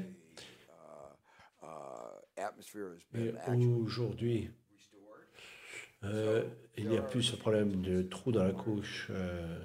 Et 3.14 3.66
aujourd'hui, 3.66 4.50
euh, 6.04 6.48
il 6.76 6.88
n'y 6.88 6.96
a 6.96 7.02
plus 7.02 7.22
ce 7.22 7.36
problème 7.36 7.82
de 7.82 8.02
trou 8.02 8.32
dans 8.32 8.44
la 8.44 8.52
couche 8.52 9.08
euh, 9.10 9.58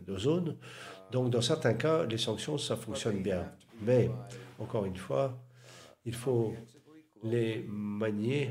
d'ozone. 0.00 0.58
Donc, 1.10 1.30
dans 1.30 1.40
certains 1.40 1.74
cas, 1.74 2.04
les 2.04 2.18
sanctions, 2.18 2.58
ça 2.58 2.76
fonctionne 2.76 3.22
bien. 3.22 3.50
Mais, 3.80 4.10
encore 4.58 4.84
une 4.84 4.96
fois, 4.96 5.42
il 6.04 6.14
faut 6.14 6.54
les 7.22 7.62
manier 7.68 8.50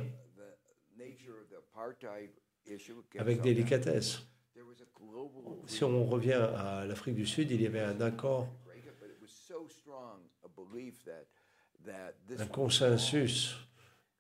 avec 3.18 3.42
délicatesse. 3.42 4.22
Si 5.66 5.84
on 5.84 6.06
revient 6.06 6.34
à 6.34 6.86
l'Afrique 6.86 7.16
du 7.16 7.26
Sud, 7.26 7.52
il 7.52 7.62
y 7.62 7.68
avait 7.68 7.80
un 7.80 8.02
accord, 8.02 8.48
un 12.38 12.46
consensus 12.48 13.56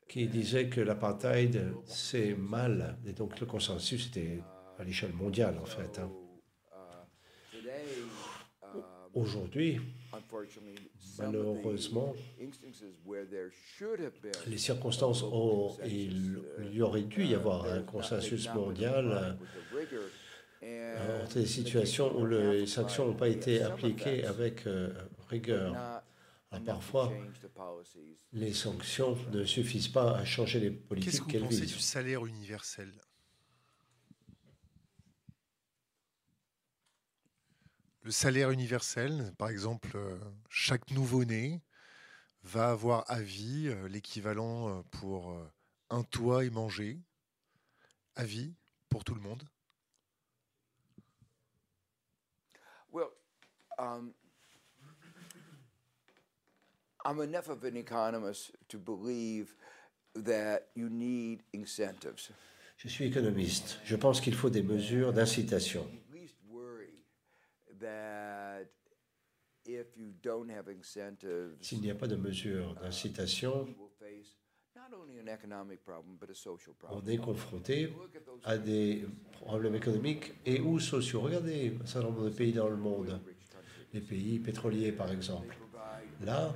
qui 0.07 0.27
disait 0.27 0.69
que 0.69 0.81
l'apartheid, 0.81 1.72
c'est 1.86 2.34
mal. 2.34 2.98
Et 3.06 3.14
donc 3.14 3.40
le 3.40 3.45
consensus 3.45 4.07
était 4.07 4.41
à 4.77 4.84
l'échelle 4.84 5.14
mondiale, 5.14 5.57
en 5.61 5.65
fait. 5.65 5.99
Hein. 5.99 6.11
Aujourd'hui, 9.14 9.81
malheureusement, 11.18 12.14
les 14.48 14.57
circonstances 14.57 15.23
où 15.23 15.76
il, 15.86 16.40
y 16.72 16.81
aurait 16.81 17.03
dû 17.03 17.26
y 17.26 17.34
avoir 17.34 17.65
un 17.65 17.81
consensus 17.81 18.48
mondial 18.53 19.38
euh, 20.61 21.23
ont 21.23 21.34
des 21.34 21.45
situations 21.45 22.15
où 22.15 22.26
les 22.26 22.68
sanctions 22.68 23.07
n'ont 23.07 23.15
pas 23.15 23.30
été 23.30 23.64
appliquées 23.64 24.26
avec 24.26 24.68
euh, 24.68 24.90
rigueur. 25.27 25.76
Ah, 26.52 26.60
parfois, 26.60 27.14
les 28.34 28.54
sanctions 28.54 29.16
ne 29.32 29.46
suffisent 29.46 29.88
pas 29.88 30.18
à 30.18 30.26
changer 30.26 30.60
les 30.60 30.72
politiques 30.72 31.28
qu'elles 31.28 31.46
visent. 31.48 31.60
Qu'est-ce 31.60 31.62
que 31.62 31.62
vous 31.62 31.66
pensez 31.66 31.66
du 31.76 31.80
salaire 31.80 32.26
universel? 32.26 32.92
Le 38.02 38.12
salaire 38.12 38.50
universel, 38.50 39.34
par 39.38 39.50
exemple, 39.50 39.92
euh, 39.96 40.18
chaque 40.50 40.90
nouveau-né 40.90 41.62
va 42.44 42.72
avoir 42.72 43.04
à 43.12 43.22
vie 43.22 43.68
euh, 43.68 43.88
l'équivalent 43.88 44.70
euh, 44.70 44.82
pour 44.90 45.38
un 45.92 46.04
toit 46.04 46.46
et 46.46 46.50
manger, 46.50 47.00
à 48.16 48.24
vie, 48.24 48.56
pour 48.88 49.04
tout 49.04 49.14
le 49.14 49.22
monde? 49.22 49.44
Well, 52.92 53.10
um, 53.78 54.14
I'm 57.10 57.22
enough 57.22 57.49
of 57.49 57.64
an 57.64 57.76
economist 57.76 58.52
to 58.68 58.77
believe 58.77 59.56
that 60.14 60.68
you 60.76 60.90
need 60.90 61.41
incentives. 61.56 62.30
Je 62.77 62.88
suis 62.88 63.06
économiste. 63.06 63.80
Je 63.84 63.95
pense 63.95 64.22
qu'il 64.22 64.36
faut 64.36 64.52
des 64.52 64.61
mesures 64.61 65.11
d'incitation. 65.11 65.88
S'il 71.61 71.81
n'y 71.81 71.90
a 71.90 71.95
pas 71.95 72.07
de 72.07 72.15
mesures 72.15 72.76
d'incitation, 72.76 73.68
on 76.91 77.07
est 77.07 77.18
confronté 77.18 77.91
à 78.44 78.57
des 78.57 79.06
problèmes 79.31 79.76
économiques 79.76 80.34
et 80.45 80.61
ou 80.61 80.80
sociaux. 80.80 81.22
Regardez 81.22 81.76
un 81.81 81.86
certain 81.88 82.07
nombre 82.07 82.26
de 82.26 82.30
pays 82.30 82.53
dans 82.53 82.69
le 82.69 82.77
monde, 82.77 83.19
les 83.94 84.02
pays 84.02 84.38
pétroliers 84.38 84.91
par 84.91 85.11
exemple. 85.11 85.57
Là, 86.22 86.53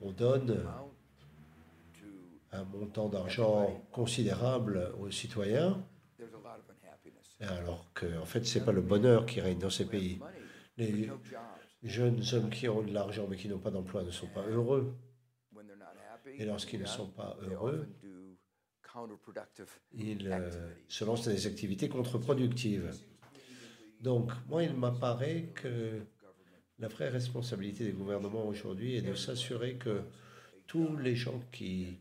on 0.00 0.12
donne 0.12 0.64
un 2.52 2.64
montant 2.64 3.08
d'argent 3.08 3.84
considérable 3.92 4.92
aux 4.98 5.10
citoyens, 5.10 5.84
alors 7.40 7.90
qu'en 7.94 8.22
en 8.22 8.26
fait, 8.26 8.44
ce 8.44 8.58
n'est 8.58 8.64
pas 8.64 8.72
le 8.72 8.82
bonheur 8.82 9.24
qui 9.26 9.40
règne 9.40 9.58
dans 9.58 9.70
ces 9.70 9.86
pays. 9.86 10.18
Les 10.76 11.10
jeunes 11.82 12.22
hommes 12.32 12.50
qui 12.50 12.68
ont 12.68 12.82
de 12.82 12.92
l'argent 12.92 13.26
mais 13.28 13.36
qui 13.36 13.48
n'ont 13.48 13.58
pas 13.58 13.70
d'emploi 13.70 14.02
ne 14.02 14.10
sont 14.10 14.26
pas 14.28 14.44
heureux. 14.46 14.94
Et 16.26 16.44
lorsqu'ils 16.44 16.80
ne 16.80 16.86
sont 16.86 17.08
pas 17.08 17.36
heureux, 17.42 17.88
ils 19.92 20.28
euh, 20.28 20.74
se 20.88 21.04
lancent 21.04 21.24
dans 21.24 21.30
des 21.30 21.46
activités 21.46 21.88
contre-productives. 21.88 22.90
Donc, 24.00 24.32
moi, 24.48 24.62
il 24.62 24.74
m'apparaît 24.74 25.52
que 25.54 26.02
la 26.80 26.88
vraie 26.88 27.08
responsabilité 27.08 27.84
des 27.84 27.92
gouvernements 27.92 28.46
aujourd'hui 28.46 28.96
est 28.96 29.02
de 29.02 29.14
s'assurer 29.14 29.74
que 29.74 30.02
tous 30.66 30.96
les 30.96 31.14
gens 31.14 31.40
qui 31.52 31.98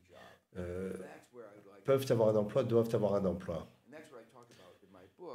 euh, 0.58 0.94
peuvent 1.84 2.06
avoir 2.10 2.30
un 2.30 2.40
emploi 2.40 2.64
doivent 2.64 2.94
avoir 2.96 3.16
un 3.16 3.26
emploi. 3.26 3.68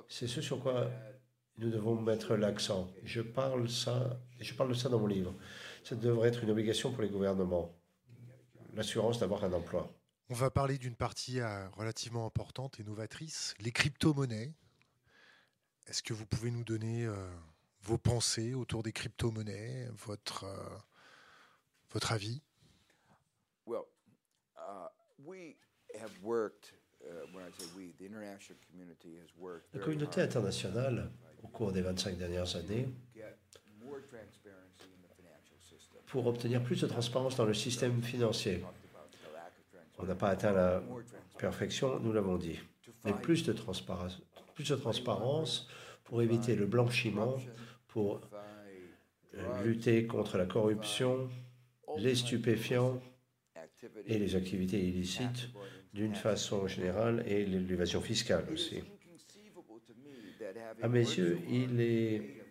C'est 0.09 0.27
ce 0.27 0.41
sur 0.41 0.61
quoi 0.61 0.91
nous 1.59 1.71
devons 1.71 2.01
mettre 2.01 2.35
l'accent. 2.37 2.91
Je 3.05 3.21
parle 3.21 3.69
ça, 3.69 4.19
je 4.41 4.55
parle 4.55 4.71
de 4.71 4.75
ça 4.75 4.89
dans 4.89 4.99
mon 4.99 5.07
livre. 5.07 5.35
Ça 5.85 5.95
devrait 5.95 6.29
être 6.29 6.43
une 6.43 6.51
obligation 6.51 6.91
pour 6.93 7.03
les 7.03 7.09
gouvernements, 7.09 7.75
l'assurance 8.75 9.19
d'avoir 9.19 9.45
un 9.45 9.53
emploi. 9.53 9.93
On 10.31 10.35
va 10.35 10.51
parler 10.51 10.79
d'une 10.79 10.97
partie 10.97 11.41
euh, 11.41 11.69
relativement 11.71 12.27
importante 12.27 12.81
et 12.81 12.85
novatrice, 12.85 13.55
les 13.61 13.73
crypto-monnaies. 13.73 14.55
Est-ce 15.87 16.03
que 16.03 16.15
vous 16.15 16.25
pouvez 16.25 16.51
nous 16.51 16.65
donner 16.65 17.05
euh, 17.05 17.31
vos 17.85 17.99
pensées 17.99 18.55
autour 18.55 18.83
des 18.83 18.93
crypto-monnaies, 18.93 19.89
votre, 20.07 20.45
euh, 20.45 20.79
votre 21.93 22.13
avis? 22.13 22.43
Well, 23.67 23.85
uh, 24.57 24.89
we 25.25 25.57
have 26.01 26.11
worked, 26.23 26.73
uh, 27.03 27.27
when 27.33 27.45
I 27.45 27.51
say 27.59 27.67
we, 27.77 27.93
the 27.99 28.07
international 28.07 28.59
community 28.71 29.17
has 29.21 29.29
worked 29.39 29.75
La 29.75 29.81
communauté 29.81 30.23
internationale, 30.23 31.11
au 31.43 31.49
cours 31.49 31.73
des 31.73 31.83
25 31.83 32.17
dernières 32.17 32.57
années, 32.57 32.89
pour 36.07 36.27
obtenir 36.27 36.63
plus 36.63 36.81
de 36.81 36.87
transparence 36.87 37.37
dans 37.37 37.45
le 37.45 37.55
système 37.55 38.03
financier. 38.03 38.63
On 39.99 40.05
n'a 40.05 40.15
pas 40.15 40.31
atteint 40.31 40.53
la 40.53 40.83
perfection, 41.39 41.99
nous 42.01 42.13
l'avons 42.13 42.37
dit. 42.37 42.59
Mais 43.05 43.13
plus 43.13 43.45
de 43.45 43.53
transparence, 43.53 44.21
plus 44.55 44.69
de 44.71 44.77
transparence 44.77 45.69
pour 46.05 46.23
éviter 46.23 46.57
le 46.57 46.67
blanchiment, 46.67 47.37
pour 47.95 48.21
lutter 49.63 50.05
contre 50.09 50.37
la 50.37 50.47
corruption, 50.47 51.31
les 51.97 52.17
stupéfiants 52.17 53.01
et 54.07 54.19
les 54.19 54.35
activités 54.35 54.81
illicites 54.81 55.49
d'une 55.93 56.17
façon 56.17 56.67
générale 56.67 57.23
et 57.29 57.47
l'évasion 57.47 58.01
fiscale 58.01 58.47
aussi. 58.53 58.83
À 60.83 60.89
mes 60.89 61.03
yeux, 61.03 61.39
il 61.49 61.81
est 61.81 62.43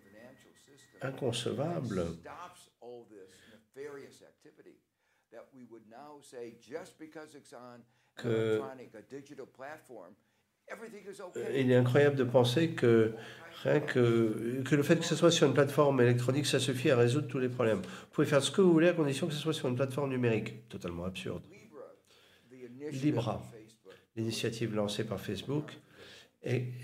inconcevable 1.02 2.06
que 8.16 8.62
il 11.54 11.70
est 11.70 11.76
incroyable 11.76 12.16
de 12.16 12.24
penser 12.24 12.70
que 12.70 13.12
rien 13.62 13.80
que, 13.80 14.62
que 14.64 14.74
le 14.74 14.82
fait 14.82 14.96
que 14.96 15.04
ce 15.04 15.16
soit 15.16 15.30
sur 15.30 15.46
une 15.46 15.54
plateforme 15.54 16.00
électronique, 16.00 16.46
ça 16.46 16.58
suffit 16.58 16.90
à 16.90 16.96
résoudre 16.96 17.28
tous 17.28 17.38
les 17.38 17.48
problèmes. 17.48 17.78
Vous 17.80 18.08
pouvez 18.12 18.26
faire 18.26 18.42
ce 18.42 18.50
que 18.50 18.60
vous 18.60 18.72
voulez 18.72 18.88
à 18.88 18.92
condition 18.92 19.26
que 19.26 19.32
ce 19.32 19.40
soit 19.40 19.54
sur 19.54 19.68
une 19.68 19.76
plateforme 19.76 20.10
numérique. 20.10 20.68
Totalement 20.68 21.04
absurde. 21.04 21.42
Libra, 22.92 23.42
l'initiative 24.16 24.74
lancée 24.74 25.04
par 25.04 25.20
Facebook, 25.20 25.72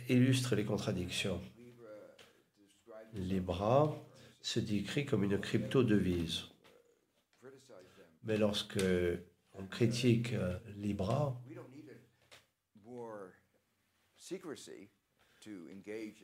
illustre 0.08 0.54
les 0.54 0.64
contradictions. 0.64 1.40
Libra 3.14 3.94
se 4.40 4.60
décrit 4.60 5.04
comme 5.04 5.24
une 5.24 5.38
crypto-devise. 5.38 6.44
Mais 8.24 8.36
lorsque 8.36 8.78
on 9.54 9.66
critique 9.66 10.34
euh, 10.34 10.58
Libra, 10.76 11.40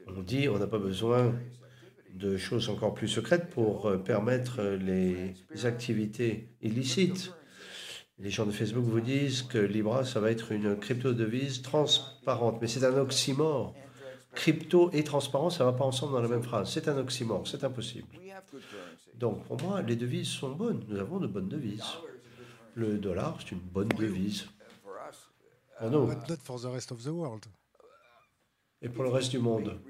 on 0.06 0.22
dit 0.22 0.48
on 0.48 0.58
n'a 0.58 0.66
pas 0.66 0.78
besoin 0.78 1.34
de 2.12 2.36
choses 2.36 2.68
encore 2.68 2.94
plus 2.94 3.08
secrètes 3.08 3.50
pour 3.50 3.86
euh, 3.86 3.98
permettre 3.98 4.62
les 4.62 5.34
activités 5.64 6.48
illicites. 6.62 7.32
Les 8.18 8.30
gens 8.30 8.46
de 8.46 8.50
Facebook 8.52 8.84
vous 8.84 9.00
disent 9.00 9.42
que 9.42 9.58
Libra, 9.58 10.04
ça 10.04 10.20
va 10.20 10.30
être 10.30 10.52
une 10.52 10.78
crypto-devise 10.78 11.60
transparente, 11.60 12.58
mais 12.62 12.68
c'est 12.68 12.84
un 12.84 12.96
oxymore. 12.96 13.74
Crypto 14.34 14.90
et 14.92 15.04
transparence, 15.04 15.58
ça 15.58 15.64
ne 15.64 15.70
va 15.70 15.76
pas 15.76 15.84
ensemble 15.84 16.12
dans 16.12 16.22
la 16.22 16.28
même 16.28 16.42
phrase. 16.42 16.70
C'est 16.70 16.88
un 16.88 16.96
oxymore, 16.96 17.46
c'est 17.46 17.64
impossible. 17.64 18.08
Donc 19.14 19.44
pour 19.44 19.60
moi, 19.62 19.82
les 19.82 19.96
devises 19.96 20.28
sont 20.28 20.52
bonnes. 20.52 20.84
Nous 20.88 20.98
avons 20.98 21.18
de 21.18 21.26
bonnes 21.26 21.48
devises. 21.48 21.98
Le 22.74 22.98
dollar, 22.98 23.36
c'est 23.40 23.52
une 23.52 23.60
bonne 23.60 23.88
devise. 23.88 24.46
Pour 25.78 25.90
nous. 25.90 26.06
Not 26.06 26.36
for 26.42 26.60
the 26.60 26.66
rest 26.66 26.92
of 26.92 27.02
the 27.02 27.08
world 27.08 27.46
et 28.82 28.88
pour 28.88 29.04
le 29.04 29.10
reste 29.10 29.30
du 29.30 29.38
monde. 29.38 29.80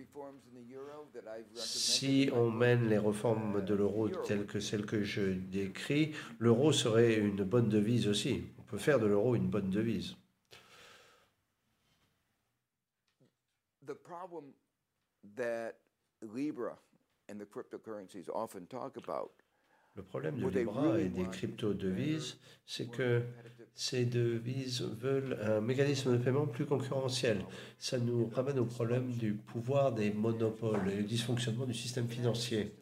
Si 1.55 2.31
on 2.33 2.51
mène 2.51 2.89
les 2.89 2.99
réformes 2.99 3.65
de 3.65 3.75
l'euro 3.75 4.09
telles 4.09 4.47
que 4.47 4.61
celles 4.61 4.87
que 4.87 5.03
je 5.03 5.33
décris, 5.33 6.15
l'euro 6.39 6.73
serait 6.73 7.15
une 7.15 7.45
bonne 7.45 7.69
devise 7.69 8.09
aussi. 8.09 8.45
On 8.59 8.63
peut 8.63 8.79
faire 8.79 9.01
de 9.01 9.07
l'euro 9.07 9.35
une 9.35 9.49
bonne 9.49 9.71
devise. 9.71 10.17
The 13.87 13.95
problem 13.95 14.53
that 15.37 15.75
Libra 16.23 16.77
and 17.31 17.39
the 17.39 17.47
cryptocurrencies 17.47 18.29
about 18.97 19.31
le 19.97 20.02
problème 20.02 20.39
de 20.39 20.48
Libra 20.48 21.01
et 21.01 21.09
des 21.09 21.24
crypto-devises, 21.24 22.36
c'est 22.66 22.90
que 22.90 23.23
ces 23.74 24.05
devises 24.05 24.82
veulent 24.82 25.39
un 25.43 25.60
mécanisme 25.60 26.12
de 26.12 26.23
paiement 26.23 26.47
plus 26.47 26.66
concurrentiel. 26.66 27.44
Ça 27.78 27.98
nous 27.98 28.31
ramène 28.35 28.59
au 28.59 28.64
problème 28.64 29.12
du 29.12 29.32
pouvoir 29.35 29.93
des 29.93 30.10
monopoles 30.10 30.89
et 30.90 30.97
le 30.97 31.02
dysfonctionnement 31.02 31.66
du 31.66 31.74
système 31.74 32.09
financier. 32.09 32.73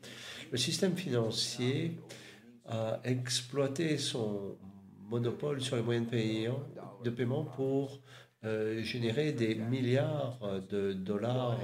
Le 0.51 0.59
système 0.59 0.97
financier 0.97 1.99
a 2.66 3.01
exploité 3.05 3.99
son 3.99 4.57
monopole 5.09 5.61
sur 5.61 5.77
les 5.77 5.82
moyens 5.82 6.07
de 7.05 7.11
paiement 7.11 7.45
pour 7.45 8.01
euh, 8.45 8.82
générer 8.82 9.32
des 9.32 9.55
milliards 9.55 10.39
de 10.69 10.93
dollars 10.93 11.61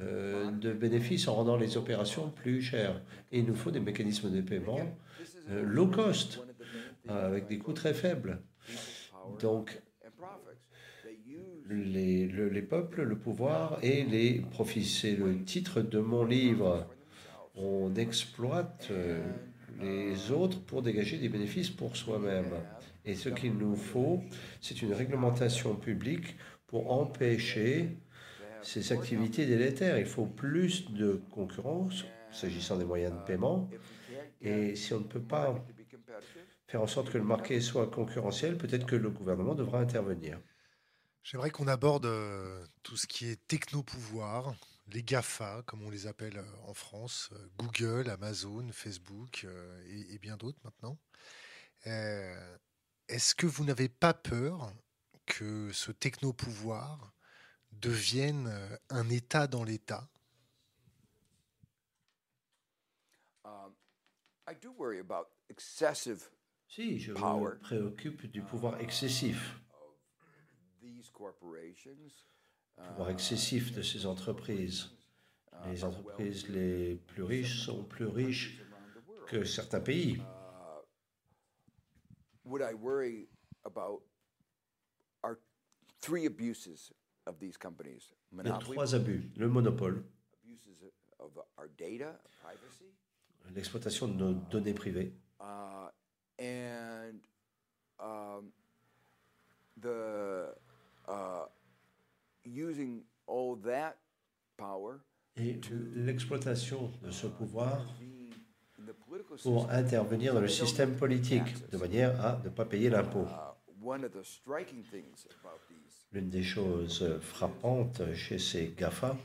euh, 0.00 0.50
de 0.50 0.72
bénéfices 0.72 1.28
en 1.28 1.34
rendant 1.34 1.56
les 1.56 1.76
opérations 1.76 2.30
plus 2.30 2.62
chères. 2.62 3.00
Et 3.32 3.40
il 3.40 3.44
nous 3.44 3.54
faut 3.54 3.70
des 3.70 3.80
mécanismes 3.80 4.30
de 4.30 4.40
paiement 4.40 4.80
euh, 5.50 5.62
low 5.62 5.86
cost, 5.88 6.40
avec 7.08 7.48
des 7.48 7.58
coûts 7.58 7.72
très 7.72 7.94
faibles. 7.94 8.40
Donc, 9.40 9.80
les, 11.68 12.26
les 12.26 12.62
peuples, 12.62 13.02
le 13.02 13.18
pouvoir 13.18 13.78
et 13.82 14.04
les 14.04 14.40
profits. 14.50 14.84
C'est 14.84 15.16
le 15.16 15.42
titre 15.44 15.80
de 15.80 15.98
mon 15.98 16.24
livre. 16.24 16.86
On 17.54 17.94
exploite 17.94 18.88
euh, 18.90 19.20
les 19.80 20.30
autres 20.30 20.60
pour 20.60 20.82
dégager 20.82 21.18
des 21.18 21.28
bénéfices 21.28 21.70
pour 21.70 21.96
soi-même. 21.96 22.52
Et 23.04 23.14
ce 23.14 23.28
qu'il 23.28 23.54
nous 23.54 23.76
faut, 23.76 24.22
c'est 24.60 24.82
une 24.82 24.92
réglementation 24.92 25.74
publique 25.74 26.36
pour 26.66 26.92
empêcher 26.92 27.96
ces 28.62 28.92
activités 28.92 29.46
délétères. 29.46 29.98
Il 29.98 30.06
faut 30.06 30.26
plus 30.26 30.90
de 30.92 31.20
concurrence 31.30 32.04
s'agissant 32.32 32.76
des 32.76 32.84
moyens 32.84 33.12
de 33.12 33.22
paiement. 33.24 33.68
Et 34.40 34.74
si 34.76 34.94
on 34.94 35.00
ne 35.00 35.04
peut 35.04 35.22
pas 35.22 35.54
faire 36.66 36.82
en 36.82 36.86
sorte 36.86 37.10
que 37.10 37.18
le 37.18 37.24
marché 37.24 37.60
soit 37.60 37.90
concurrentiel, 37.90 38.56
peut-être 38.56 38.86
que 38.86 38.96
le 38.96 39.10
gouvernement 39.10 39.54
devra 39.54 39.80
intervenir. 39.80 40.38
J'aimerais 41.22 41.50
qu'on 41.50 41.68
aborde 41.68 42.06
euh, 42.06 42.64
tout 42.82 42.96
ce 42.96 43.06
qui 43.06 43.26
est 43.26 43.46
technopouvoir, 43.46 44.54
les 44.88 45.02
GAFA, 45.02 45.62
comme 45.66 45.82
on 45.82 45.90
les 45.90 46.06
appelle 46.06 46.38
euh, 46.38 46.56
en 46.66 46.74
France, 46.74 47.28
euh, 47.32 47.48
Google, 47.58 48.08
Amazon, 48.08 48.66
Facebook 48.72 49.46
et, 49.86 50.18
bien 50.18 50.36
d'autres 50.36 50.58
maintenant. 50.64 50.98
Est-ce 51.84 53.34
que 53.34 53.46
vous 53.46 53.64
n'avez 53.64 53.88
pas 53.88 54.14
peur 54.14 54.72
que 55.26 55.70
ce 55.72 55.92
technopouvoir 55.92 57.12
deviennent 57.80 58.48
euh, 58.48 58.76
un 58.90 59.08
État 59.08 59.46
dans 59.46 59.64
l'État 59.64 60.08
um, 63.44 63.72
Si, 66.68 66.98
je 66.98 67.12
me 67.12 67.58
préoccupe 67.58 68.26
du 68.26 68.42
pouvoir 68.42 68.78
uh, 68.78 68.82
excessif. 68.84 69.60
Pouvoir 72.88 73.08
uh, 73.08 73.12
excessif 73.12 73.72
de 73.72 73.82
ces 73.82 74.06
entreprises. 74.06 74.90
Uh, 75.52 75.70
les 75.70 75.84
entreprises 75.84 76.48
les 76.48 76.96
plus 76.96 77.22
riches 77.22 77.64
sont 77.64 77.84
plus 77.84 78.06
riches 78.06 78.62
que 79.26 79.44
certains 79.44 79.80
pays. 79.80 80.22
Would 82.44 82.62
I 82.62 82.74
worry 82.74 83.28
about 83.64 84.02
our 85.22 85.38
three 86.00 86.26
abuses 86.26 86.92
a 88.46 88.58
trois 88.58 88.94
abus. 88.94 89.30
Le 89.36 89.48
monopole, 89.48 90.04
l'exploitation 93.54 94.08
de 94.08 94.14
nos 94.14 94.32
données 94.32 94.74
privées, 94.74 95.12
et 105.36 105.60
l'exploitation 105.94 106.90
de 107.02 107.10
ce 107.10 107.26
pouvoir 107.26 107.86
pour 109.42 109.70
intervenir 109.70 110.34
dans 110.34 110.40
le 110.40 110.48
système 110.48 110.96
politique 110.96 111.68
de 111.70 111.76
manière 111.76 112.24
à 112.24 112.40
ne 112.44 112.48
pas 112.50 112.64
payer 112.64 112.90
l'impôt. 112.90 113.26
L'une 116.12 116.28
des 116.28 116.42
choses 116.42 117.18
frappantes 117.20 118.02
chez 118.14 118.38
ces 118.38 118.74
GAFA, 118.76 119.16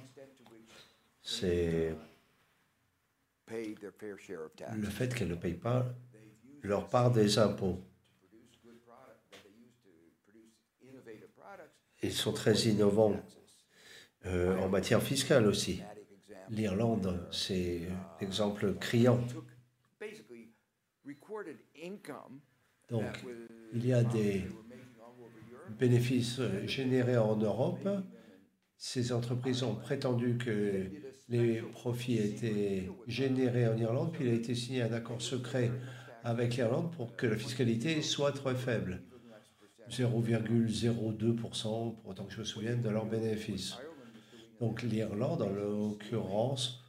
c'est 1.21 1.95
le 3.47 4.89
fait 4.89 5.13
qu'elles 5.13 5.27
ne 5.27 5.35
payent 5.35 5.53
pas 5.55 5.85
leur 6.61 6.87
part 6.87 7.11
des 7.11 7.37
impôts. 7.37 7.79
Ils 12.03 12.13
sont 12.13 12.33
très 12.33 12.55
innovants 12.67 13.19
euh, 14.25 14.57
en 14.59 14.69
matière 14.69 15.01
fiscale 15.01 15.47
aussi. 15.47 15.81
L'Irlande, 16.49 17.27
c'est 17.31 17.87
l'exemple 18.21 18.75
criant. 18.75 19.19
Donc, 22.89 23.25
il 23.73 23.85
y 23.87 23.93
a 23.93 24.03
des 24.03 24.43
bénéfices 25.79 26.39
générés 26.65 27.17
en 27.17 27.35
Europe. 27.35 27.87
Ces 28.77 29.11
entreprises 29.11 29.63
ont 29.63 29.75
prétendu 29.75 30.37
que 30.37 30.85
les 31.29 31.61
profits 31.61 32.17
étaient 32.17 32.89
générés 33.07 33.67
en 33.67 33.77
Irlande, 33.77 34.11
puis 34.13 34.25
il 34.25 34.31
a 34.31 34.33
été 34.33 34.53
signé 34.53 34.81
un 34.81 34.93
accord 34.93 35.21
secret 35.21 35.71
avec 36.23 36.55
l'Irlande 36.55 36.91
pour 36.91 37.15
que 37.15 37.27
la 37.27 37.37
fiscalité 37.37 38.01
soit 38.01 38.31
très 38.31 38.55
faible. 38.55 39.01
0,02%, 39.89 41.95
pour 41.95 42.07
autant 42.07 42.25
que 42.25 42.33
je 42.33 42.39
me 42.39 42.43
souvienne, 42.43 42.81
de 42.81 42.89
leurs 42.89 43.05
bénéfices. 43.05 43.77
Donc 44.59 44.81
l'Irlande, 44.81 45.43
en 45.43 45.49
l'occurrence, 45.49 46.83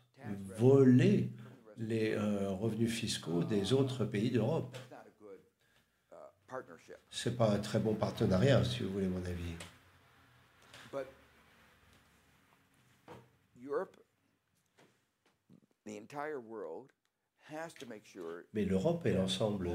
volait 0.58 1.30
les 1.78 2.12
euh, 2.12 2.50
revenus 2.50 2.90
fiscaux 2.90 3.44
des 3.44 3.72
autres 3.72 4.04
pays 4.04 4.30
d'Europe. 4.30 4.76
Ce 7.10 7.28
n'est 7.28 7.36
pas 7.36 7.50
un 7.50 7.58
très 7.58 7.78
bon 7.78 7.94
partenariat, 7.94 8.64
si 8.64 8.82
vous 8.82 8.90
voulez 8.90 9.08
mon 9.08 9.24
avis. 9.24 9.54
Mais 18.52 18.64
l'Europe 18.64 19.06
et 19.06 19.12
l'ensemble 19.12 19.70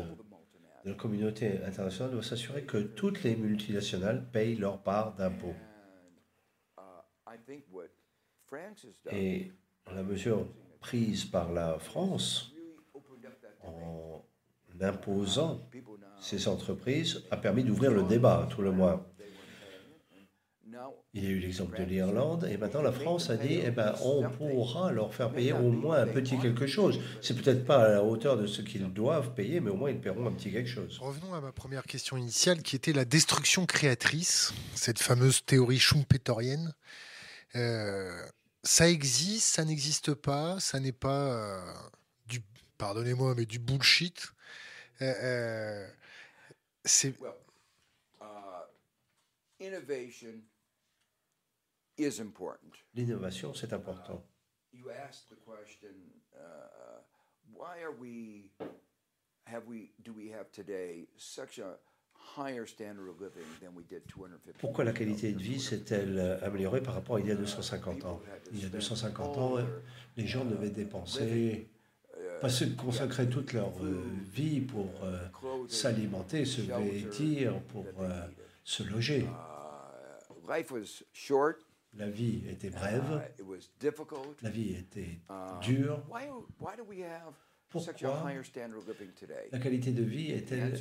de 0.84 0.92
la 0.92 0.96
communauté 0.96 1.64
internationale 1.64 2.12
doivent 2.12 2.26
s'assurer 2.26 2.64
que 2.64 2.78
toutes 2.78 3.24
les 3.24 3.36
multinationales 3.36 4.30
payent 4.32 4.56
leur 4.56 4.82
part 4.82 5.16
d'impôts. 5.16 5.56
Et 9.12 9.52
la 9.88 10.04
mesure 10.04 10.48
prise 10.80 11.26
par 11.26 11.52
la 11.52 11.80
France 11.80 12.54
en 13.62 14.26
imposant 14.84 15.68
ces 16.22 16.48
entreprises 16.48 17.24
a 17.32 17.38
permis 17.38 17.64
d'ouvrir 17.64 17.92
le 17.92 18.04
débat, 18.04 18.48
tout 18.50 18.62
le 18.62 18.72
moins. 18.72 19.06
Il 21.14 21.24
y 21.26 21.28
a 21.28 21.30
eu 21.30 21.40
l'exemple 21.40 21.78
de 21.78 21.84
l'Irlande 21.84 22.48
et 22.50 22.56
maintenant 22.58 22.82
la 22.82 22.94
France 22.94 23.30
a 23.30 23.36
dit 23.36 23.60
eh 23.62 23.72
ben, 23.72 23.94
on 24.02 24.30
pourra 24.30 24.94
leur 24.94 25.14
faire 25.14 25.32
payer 25.32 25.52
au 25.52 25.70
moins 25.70 25.98
un 25.98 26.08
petit 26.08 26.38
quelque 26.40 26.68
chose. 26.68 27.00
C'est 27.22 27.36
peut-être 27.36 27.66
pas 27.66 27.84
à 27.84 27.90
la 27.90 28.04
hauteur 28.04 28.38
de 28.38 28.48
ce 28.48 28.62
qu'ils 28.62 28.88
doivent 28.94 29.34
payer, 29.34 29.60
mais 29.60 29.72
au 29.72 29.76
moins 29.76 29.90
ils 29.90 30.00
paieront 30.00 30.28
un 30.28 30.32
petit 30.32 30.52
quelque 30.52 30.70
chose. 30.70 30.98
Revenons 31.00 31.34
à 31.34 31.42
ma 31.42 31.52
première 31.52 31.84
question 31.84 32.16
initiale 32.16 32.62
qui 32.62 32.78
était 32.78 32.94
la 32.94 33.04
destruction 33.04 33.66
créatrice, 33.66 34.54
cette 34.74 35.00
fameuse 35.00 35.44
théorie 35.44 35.80
schumpeterienne. 35.80 36.74
Euh, 37.56 38.26
ça 38.64 38.90
existe, 38.90 39.48
ça 39.48 39.66
n'existe 39.66 40.14
pas, 40.14 40.62
ça 40.62 40.80
n'est 40.80 40.94
pas 40.94 41.34
euh, 41.34 41.74
du, 42.28 42.42
pardonnez-moi, 42.78 43.36
mais 43.36 43.46
du 43.46 43.60
bullshit. 43.60 44.32
Euh, 45.02 45.14
euh 45.24 45.88
c'est. 46.84 47.20
Well, 47.20 47.34
uh, 48.22 48.66
innovation 49.60 50.42
L'innovation, 52.94 53.54
c'est 53.54 53.74
important. 53.74 54.24
Pourquoi 64.60 64.84
la 64.84 64.94
qualité 64.94 65.34
de 65.34 65.40
vie 65.40 65.60
s'est-elle 65.60 66.18
euh, 66.18 66.40
améliorée 66.46 66.82
par 66.82 66.94
rapport 66.94 67.18
à 67.18 67.20
il 67.20 67.28
y 67.28 67.32
a 67.32 67.36
250 67.36 68.06
ans? 68.06 68.22
Il 68.54 68.62
y 68.62 68.66
a 68.66 68.70
250 68.70 69.38
ans, 69.38 69.58
les 70.18 70.28
gens 70.28 70.46
devaient 70.46 70.70
dépenser, 70.70 71.70
passer, 72.42 72.72
consacrer 72.72 73.30
toute 73.30 73.54
leur 73.54 73.72
euh, 73.84 74.02
vie 74.34 74.62
pour 74.62 74.90
euh, 75.04 75.18
s'alimenter, 75.68 76.46
se 76.46 76.62
vêtir, 76.62 77.62
pour 77.64 77.86
se 78.64 78.84
loger. 78.84 79.26
La 81.94 82.10
vie 82.10 82.44
était 82.48 82.70
brève, 82.70 83.22
uh, 83.38 83.54
la 84.42 84.50
vie 84.50 84.76
était 84.76 85.20
uh, 85.30 85.60
dure. 85.62 86.02
Pourquoi 87.70 88.32
la 89.52 89.60
qualité 89.60 89.92
de 89.92 90.04
vie 90.04 90.32
est-elle 90.32 90.74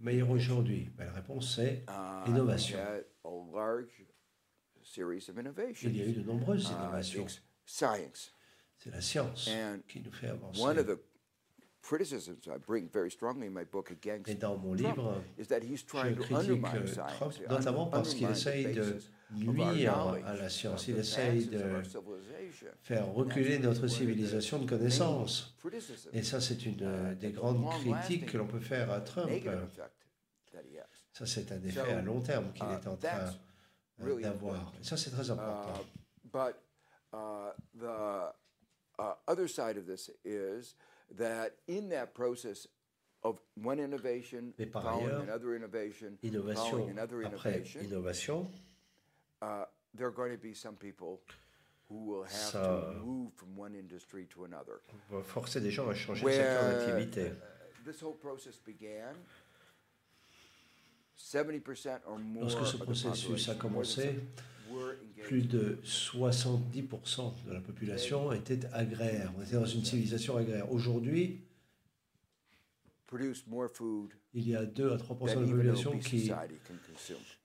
meilleure 0.00 0.30
aujourd'hui? 0.30 0.90
Ben, 0.96 1.06
La 1.06 1.12
réponse 1.12 1.58
est 1.58 1.84
uh, 1.88 2.26
l'innovation. 2.26 2.78
Il 5.82 5.96
y 5.96 6.02
a 6.02 6.06
eu 6.06 6.12
de 6.12 6.22
nombreuses 6.22 6.70
innovations. 6.70 7.26
C'est 8.82 8.90
la 8.90 9.00
science 9.02 9.50
qui 9.86 10.00
nous 10.00 10.10
fait 10.10 10.28
avancer. 10.28 10.60
Et 14.26 14.34
dans 14.34 14.56
mon 14.56 14.74
livre, 14.74 15.22
je 15.38 16.14
critique 16.14 16.62
Trump, 17.18 17.34
notamment 17.48 17.86
parce 17.86 18.14
qu'il 18.14 18.28
essaye 18.28 18.72
de 18.74 18.98
nuire 19.32 19.94
à 20.24 20.34
la 20.34 20.48
science. 20.48 20.88
Il 20.88 20.96
essaye 20.96 21.46
de 21.46 21.82
faire 22.82 23.06
reculer 23.12 23.58
notre 23.58 23.86
civilisation 23.86 24.58
de 24.60 24.68
connaissance. 24.68 25.56
Et 26.12 26.22
ça, 26.22 26.40
c'est 26.40 26.64
une 26.64 27.14
des 27.16 27.32
grandes 27.32 27.66
critiques 27.80 28.26
que 28.26 28.38
l'on 28.38 28.46
peut 28.46 28.60
faire 28.60 28.90
à 28.90 29.00
Trump. 29.00 29.30
Ça, 31.12 31.26
c'est 31.26 31.52
un 31.52 31.62
effet 31.62 31.80
à 31.80 32.00
long 32.00 32.20
terme 32.20 32.50
qu'il 32.52 32.64
est 32.64 32.86
en 32.86 32.96
train 32.96 33.30
d'avoir. 34.20 34.72
Et 34.80 34.84
ça, 34.84 34.96
c'est 34.96 35.10
très 35.10 35.30
important. 35.30 35.74
Mais 44.58 44.66
par 44.66 44.86
ailleurs, 44.86 45.22
another 45.22 45.54
innovation 45.54 46.16
innovation 46.22 46.88
another 46.88 47.22
après 47.24 47.50
innovation, 47.50 47.80
innovation 47.82 48.50
uh, 49.42 49.64
there 49.94 50.06
are 50.06 50.12
going 50.12 50.30
to 50.30 50.38
be 50.38 50.54
some 50.54 50.76
people 50.76 51.20
who 51.88 52.04
will 52.04 52.24
have 52.24 52.52
to 52.52 52.94
move 53.04 53.32
from 53.36 53.56
one 53.56 53.74
industry 53.74 54.26
to 54.26 54.44
another. 54.44 54.80
va 55.10 55.22
forcer 55.22 55.60
des 55.60 55.70
gens 55.70 55.88
à 55.88 55.94
changer 55.94 56.24
de 56.24 56.30
secteur 56.30 56.62
d'activité. 56.62 57.26
Uh, 57.26 57.84
this 57.84 58.02
whole 58.02 58.16
process 58.16 58.58
began. 58.58 59.16
70% 61.16 62.00
or 62.06 62.18
more 62.18 62.42
Lorsque 62.44 62.66
ce 62.66 62.76
processus 62.78 63.48
a 63.48 63.54
commencé, 63.54 64.14
plus 65.22 65.42
de 65.42 65.78
70% 65.84 67.32
de 67.46 67.52
la 67.52 67.60
population 67.60 68.32
était 68.32 68.60
agraire. 68.72 69.32
On 69.38 69.42
était 69.42 69.56
dans 69.56 69.64
une 69.64 69.84
civilisation 69.84 70.36
agraire. 70.36 70.72
Aujourd'hui, 70.72 71.40
il 74.34 74.48
y 74.48 74.54
a 74.54 74.64
2 74.64 74.92
à 74.92 74.96
3 74.96 75.16
de 75.16 75.26
la 75.26 75.46
population 75.46 75.98
qui 75.98 76.32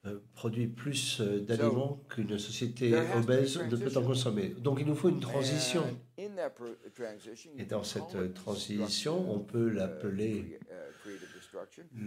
euh, 0.06 0.19
produit 0.35 0.68
plus 0.68 1.19
euh, 1.22 1.39
d'aliments 1.39 2.03
qu'une 2.10 2.38
société 2.38 2.93
obèse 3.15 3.57
ne 3.57 3.76
peut 3.76 3.97
en 3.97 4.03
consommer. 4.03 4.49
Donc 4.60 4.80
il 4.80 4.85
nous 4.85 4.95
faut 4.95 5.10
une 5.10 5.19
transition. 5.19 5.84
Et 6.18 7.65
dans 7.65 7.84
cette 7.84 8.15
euh, 8.15 8.30
transition, 8.30 9.31
on 9.31 9.39
peut 9.39 9.69
l'appeler 9.69 10.60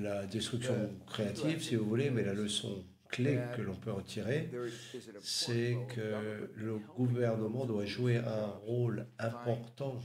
la 0.00 0.26
destruction 0.26 0.90
créative, 1.06 1.62
si 1.62 1.74
vous 1.74 1.88
voulez, 1.88 2.10
mais 2.10 2.22
la 2.22 2.34
leçon 2.34 2.84
clé 3.08 3.38
que 3.56 3.62
l'on 3.62 3.74
peut 3.74 3.92
en 3.92 4.00
tirer, 4.00 4.50
c'est 5.20 5.76
que 5.94 6.50
le 6.54 6.78
gouvernement 6.96 7.66
doit 7.66 7.84
jouer 7.84 8.18
un 8.18 8.46
rôle 8.46 9.06
important. 9.18 9.98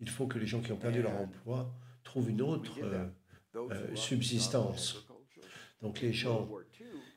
Il 0.00 0.08
faut 0.08 0.26
que 0.26 0.38
les 0.38 0.46
gens 0.46 0.60
qui 0.60 0.72
ont 0.72 0.76
perdu 0.76 1.02
leur 1.02 1.16
emploi 1.20 1.72
trouvent 2.04 2.30
une 2.30 2.42
autre 2.42 2.78
euh, 3.54 3.94
subsistance. 3.94 5.06
Donc 5.80 6.00
les 6.00 6.12
gens 6.12 6.48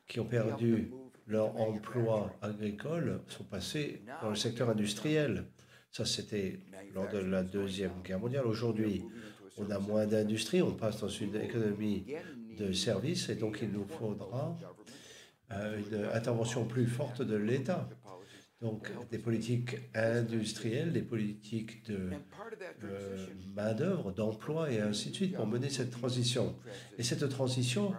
qui 0.08 0.20
ont 0.20 0.26
perdu 0.26 0.90
leur 1.26 1.56
emploi 1.56 2.36
agricole 2.42 3.20
sont 3.28 3.44
passés 3.44 4.02
dans 4.22 4.30
le 4.30 4.36
secteur 4.36 4.70
industriel. 4.70 5.46
Ça, 5.90 6.04
c'était 6.04 6.60
lors 6.94 7.08
de 7.08 7.18
la 7.18 7.42
Deuxième 7.42 8.02
Guerre 8.02 8.20
mondiale. 8.20 8.46
Aujourd'hui, 8.46 9.02
on 9.58 9.70
a 9.70 9.78
moins 9.78 10.06
d'industrie, 10.06 10.62
on 10.62 10.74
passe 10.74 11.00
dans 11.00 11.08
une 11.08 11.34
économie 11.36 12.04
de 12.58 12.72
services 12.72 13.28
et 13.28 13.34
donc 13.34 13.58
il 13.62 13.70
nous 13.70 13.86
faudra 13.86 14.56
euh, 15.52 15.78
une 15.78 16.04
intervention 16.12 16.64
plus 16.66 16.86
forte 16.86 17.22
de 17.22 17.36
l'État. 17.36 17.88
Donc 18.62 18.90
des 19.10 19.18
politiques 19.18 19.76
industrielles, 19.94 20.92
des 20.92 21.02
politiques 21.02 21.84
de 21.86 22.10
euh, 22.84 23.26
main-d'œuvre, 23.54 24.12
d'emploi 24.12 24.72
et 24.72 24.80
ainsi 24.80 25.10
de 25.10 25.14
suite 25.14 25.36
pour 25.36 25.46
mener 25.46 25.68
cette 25.68 25.90
transition. 25.90 26.56
Et 26.96 27.02
cette 27.02 27.28
transition 27.28 27.94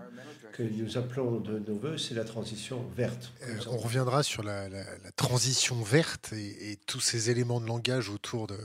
que 0.53 0.63
nous 0.63 0.97
appelons 0.97 1.39
de 1.39 1.59
nos 1.59 1.77
voeux, 1.77 1.97
c'est 1.99 2.15
la 2.15 2.25
transition 2.25 2.83
verte. 2.95 3.31
Euh, 3.43 3.59
on 3.67 3.77
reviendra 3.77 4.23
sur 4.23 4.41
la, 4.41 4.67
transition 5.15 5.81
verte 5.83 6.33
et, 6.33 6.79
tous 6.87 7.01
ces 7.01 7.29
éléments 7.29 7.61
de 7.61 7.67
langage 7.67 8.09
autour 8.09 8.47
de 8.47 8.57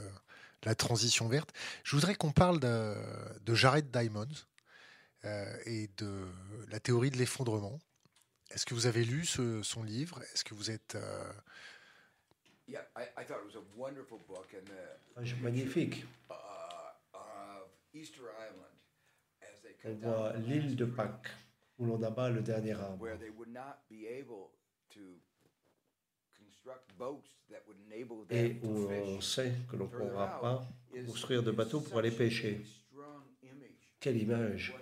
la 0.65 0.75
transition 0.75 1.29
verte. 1.29 1.51
Je 1.85 1.95
voudrais 1.95 2.15
qu'on 2.15 2.33
parle 2.33 2.59
de, 2.59 3.55
Jared 3.55 3.91
Diamond 3.91 4.29
et 5.67 5.91
de 5.99 6.25
la 6.71 6.81
théorie 6.81 7.11
de 7.11 7.19
l'effondrement. 7.19 7.79
Est-ce 8.53 8.67
que 8.67 8.75
vous 8.75 8.87
avez 8.87 9.05
lu 9.05 9.25
son 9.25 9.83
livre? 9.83 10.21
Est-ce 10.33 10.45
que 10.45 10.55
vous 10.55 10.71
êtes 10.71 10.97
magnifique. 15.41 16.05
On 19.85 19.95
voit 19.95 20.33
l'île 20.37 20.77
de 20.77 20.85
Pâques 20.85 21.31
où 21.79 21.87
l'on 21.87 22.03
abat 22.03 22.31
le 22.31 22.43
dernier 22.43 22.73
arbre. 22.73 23.09
Et 28.31 28.57
où 28.63 28.89
on 28.89 29.21
sait 29.21 29.53
que 29.69 29.77
l'on 29.77 29.87
ne 29.87 29.91
pourra 29.91 30.41
pas 30.41 30.63
construire 31.07 31.43
de 31.43 31.51
bateaux 31.51 31.81
pour 31.81 31.99
aller 31.99 32.11
pêcher. 32.11 32.63
Quelle 33.99 34.17
image 34.17 34.75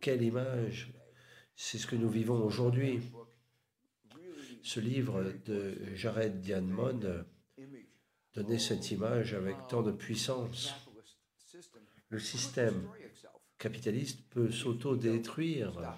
Quelle 0.00 0.22
image 0.22 0.90
C'est 1.56 1.78
ce 1.78 1.86
que 1.86 1.96
nous 1.96 2.10
vivons 2.10 2.44
aujourd'hui. 2.44 3.00
Ce 4.62 4.78
livre 4.78 5.32
de 5.46 5.76
Jared 5.94 6.40
Diamond 6.40 7.24
donnait 8.34 8.58
cette 8.58 8.90
image 8.90 9.32
avec 9.32 9.56
tant 9.68 9.82
de 9.82 9.90
puissance. 9.90 10.74
Le 12.10 12.18
système 12.18 12.88
capitaliste 13.58 14.28
peut 14.28 14.50
s'auto-détruire 14.50 15.96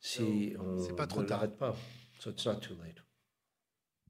si 0.00 0.54
on 0.58 0.76
ne 0.76 1.28
l'arrête 1.28 1.58
pas. 1.58 1.76
So 2.18 2.30
it's 2.30 2.46
not 2.46 2.60
too 2.60 2.74
late. 2.74 3.02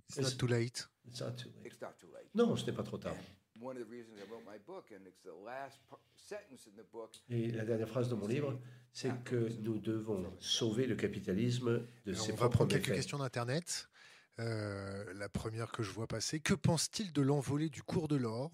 It's 0.09 0.19
not 0.19 0.37
too 0.37 0.47
late. 0.47 0.89
It's 1.07 1.21
not 1.21 1.33
too 1.33 1.51
late. 1.63 2.29
Non, 2.35 2.57
ce 2.57 2.67
n'est 2.67 2.73
pas 2.73 2.83
trop 2.83 2.99
tard. 2.99 3.17
Et 7.29 7.51
la 7.53 7.65
dernière 7.65 7.89
phrase 7.89 8.09
de 8.09 8.15
mon 8.15 8.27
livre, 8.27 8.59
c'est 8.93 9.23
que 9.25 9.49
nous 9.61 9.79
devons 9.79 10.35
sauver 10.41 10.87
le 10.87 10.97
capitalisme 10.97 11.87
de 12.07 12.13
ses 12.13 12.33
propres 12.33 12.43
On 12.43 12.45
va 12.45 12.49
prendre 12.49 12.71
quelques 12.71 12.95
questions 12.95 13.19
d'Internet. 13.19 13.89
Euh, 14.39 15.13
la 15.15 15.29
première 15.29 15.71
que 15.71 15.83
je 15.83 15.91
vois 15.91 16.07
passer. 16.07 16.41
Que 16.41 16.55
pense-t-il 16.55 17.13
de 17.13 17.21
l'envolée 17.21 17.69
du 17.69 17.83
cours 17.83 18.09
de 18.09 18.17
l'or? 18.17 18.51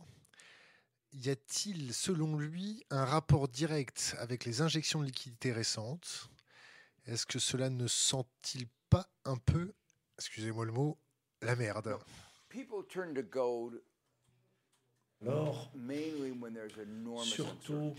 Y 1.12 1.30
a-t-il, 1.30 1.94
selon 1.94 2.36
lui, 2.36 2.84
un 2.90 3.04
rapport 3.04 3.46
direct 3.46 4.16
avec 4.18 4.44
les 4.44 4.60
injections 4.60 5.00
de 5.00 5.06
liquidités 5.06 5.52
récentes? 5.52 6.28
Est-ce 7.06 7.24
que 7.24 7.38
cela 7.38 7.70
ne 7.70 7.86
sent-il 7.86 8.66
pas 8.90 9.08
un 9.24 9.36
peu, 9.36 9.72
excusez-moi 10.18 10.64
le 10.64 10.72
mot, 10.72 10.98
la 11.40 11.54
merde? 11.54 11.96
Alors, 15.22 15.72
surtout 17.22 17.94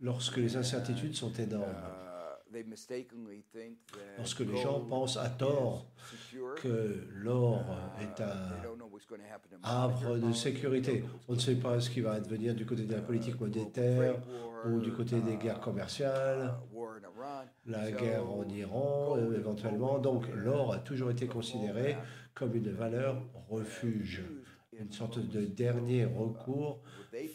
lorsque 0.00 0.36
les 0.36 0.56
incertitudes 0.56 1.14
sont 1.14 1.32
énormes, 1.32 1.64
uh, 2.52 2.58
lorsque 4.18 4.40
les 4.40 4.56
gens 4.56 4.80
pensent 4.80 5.16
à 5.16 5.30
tort 5.30 5.86
que 6.62 7.04
l'or 7.10 7.64
uh, 7.98 8.02
est 8.02 8.20
un 8.20 9.62
havre 9.62 10.18
de 10.18 10.32
sécurité. 10.32 11.04
On 11.28 11.34
ne 11.34 11.38
sait 11.38 11.56
pas 11.56 11.80
ce 11.80 11.90
qui 11.90 12.00
va 12.00 12.12
advenir 12.12 12.54
du 12.54 12.66
côté 12.66 12.84
de 12.84 12.94
la 12.94 13.00
politique 13.00 13.36
uh, 13.36 13.44
monétaire 13.44 14.20
ou 14.66 14.80
du 14.80 14.92
côté 14.92 15.20
des 15.20 15.36
guerres 15.36 15.60
commerciales, 15.60 16.54
la 17.66 17.90
guerre 17.90 18.30
en 18.30 18.46
Iran 18.48 19.16
éventuellement. 19.34 19.98
Donc 19.98 20.28
l'or 20.34 20.74
a 20.74 20.78
toujours 20.78 21.10
été 21.10 21.26
considéré 21.26 21.96
comme 22.34 22.54
une 22.54 22.70
valeur 22.70 23.22
refuge 23.48 24.22
une 24.78 24.92
sorte 24.92 25.18
de 25.18 25.44
dernier 25.44 26.04
recours 26.04 26.82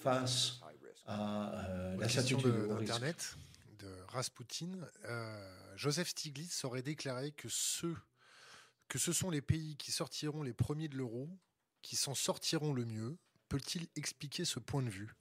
face 0.01 0.61
à 1.05 1.65
euh, 1.65 1.97
la 1.97 2.09
certitude 2.09 2.67
d'Internet 2.67 3.35
de 3.79 3.89
Rasputin. 4.07 4.71
Euh, 5.05 5.75
Joseph 5.75 6.09
Stiglitz 6.09 6.63
aurait 6.63 6.81
déclaré 6.81 7.31
que, 7.31 7.49
ceux, 7.49 7.97
que 8.87 8.97
ce 8.97 9.11
sont 9.11 9.29
les 9.29 9.41
pays 9.41 9.75
qui 9.77 9.91
sortiront 9.91 10.43
les 10.43 10.53
premiers 10.53 10.87
de 10.87 10.95
l'euro 10.95 11.29
qui 11.81 11.95
s'en 11.95 12.15
sortiront 12.15 12.73
le 12.73 12.85
mieux. 12.85 13.17
Peut-il 13.49 13.87
expliquer 13.95 14.45
ce 14.45 14.59
point 14.59 14.81
de 14.81 14.89
vue? 14.89 15.13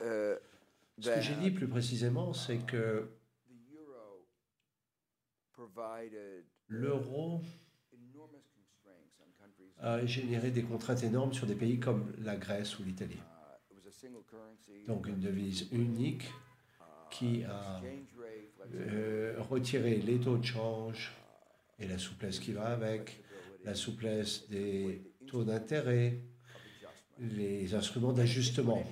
Uh, 0.00 0.36
Ce 0.98 1.10
que 1.10 1.20
j'ai 1.20 1.34
dit 1.34 1.50
plus 1.50 1.68
précisément, 1.68 2.32
c'est 2.32 2.58
que 2.58 3.10
l'euro 6.68 7.42
a 9.78 10.04
généré 10.06 10.50
des 10.50 10.62
contraintes 10.62 11.02
énormes 11.02 11.32
sur 11.32 11.46
des 11.46 11.54
pays 11.54 11.78
comme 11.78 12.12
la 12.22 12.36
Grèce 12.36 12.78
ou 12.78 12.84
l'Italie. 12.84 13.20
Donc 14.86 15.06
une 15.06 15.20
devise 15.20 15.68
unique 15.72 16.30
qui 17.10 17.44
a 17.44 17.82
euh, 18.74 19.36
retiré 19.38 19.96
les 19.96 20.18
taux 20.18 20.36
de 20.36 20.44
change 20.44 21.12
et 21.78 21.86
la 21.86 21.98
souplesse 21.98 22.38
qui 22.38 22.52
va 22.52 22.66
avec, 22.66 23.22
la 23.64 23.74
souplesse 23.74 24.48
des 24.48 25.02
taux 25.26 25.44
d'intérêt, 25.44 26.20
les 27.18 27.74
instruments 27.74 28.12
d'ajustement, 28.12 28.84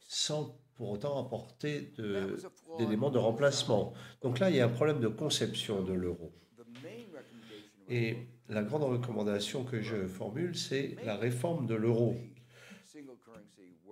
sans 0.00 0.56
pour 0.80 0.92
autant 0.92 1.22
apporter 1.22 1.92
d'éléments 2.78 3.10
de, 3.10 3.18
remplacement. 3.18 3.92
Donc 4.22 4.38
là, 4.38 4.48
il 4.48 4.56
y 4.56 4.60
a 4.60 4.64
un 4.64 4.70
problème 4.70 4.98
de 4.98 5.08
conception 5.08 5.82
de 5.82 5.92
l'euro. 5.92 6.32
Et 7.90 8.16
la 8.48 8.62
grande 8.62 8.84
recommandation 8.84 9.62
que 9.64 9.82
je 9.82 10.06
formule, 10.06 10.56
c'est 10.56 10.96
la 11.04 11.18
réforme 11.18 11.66
de 11.66 11.74
l'euro 11.74 12.16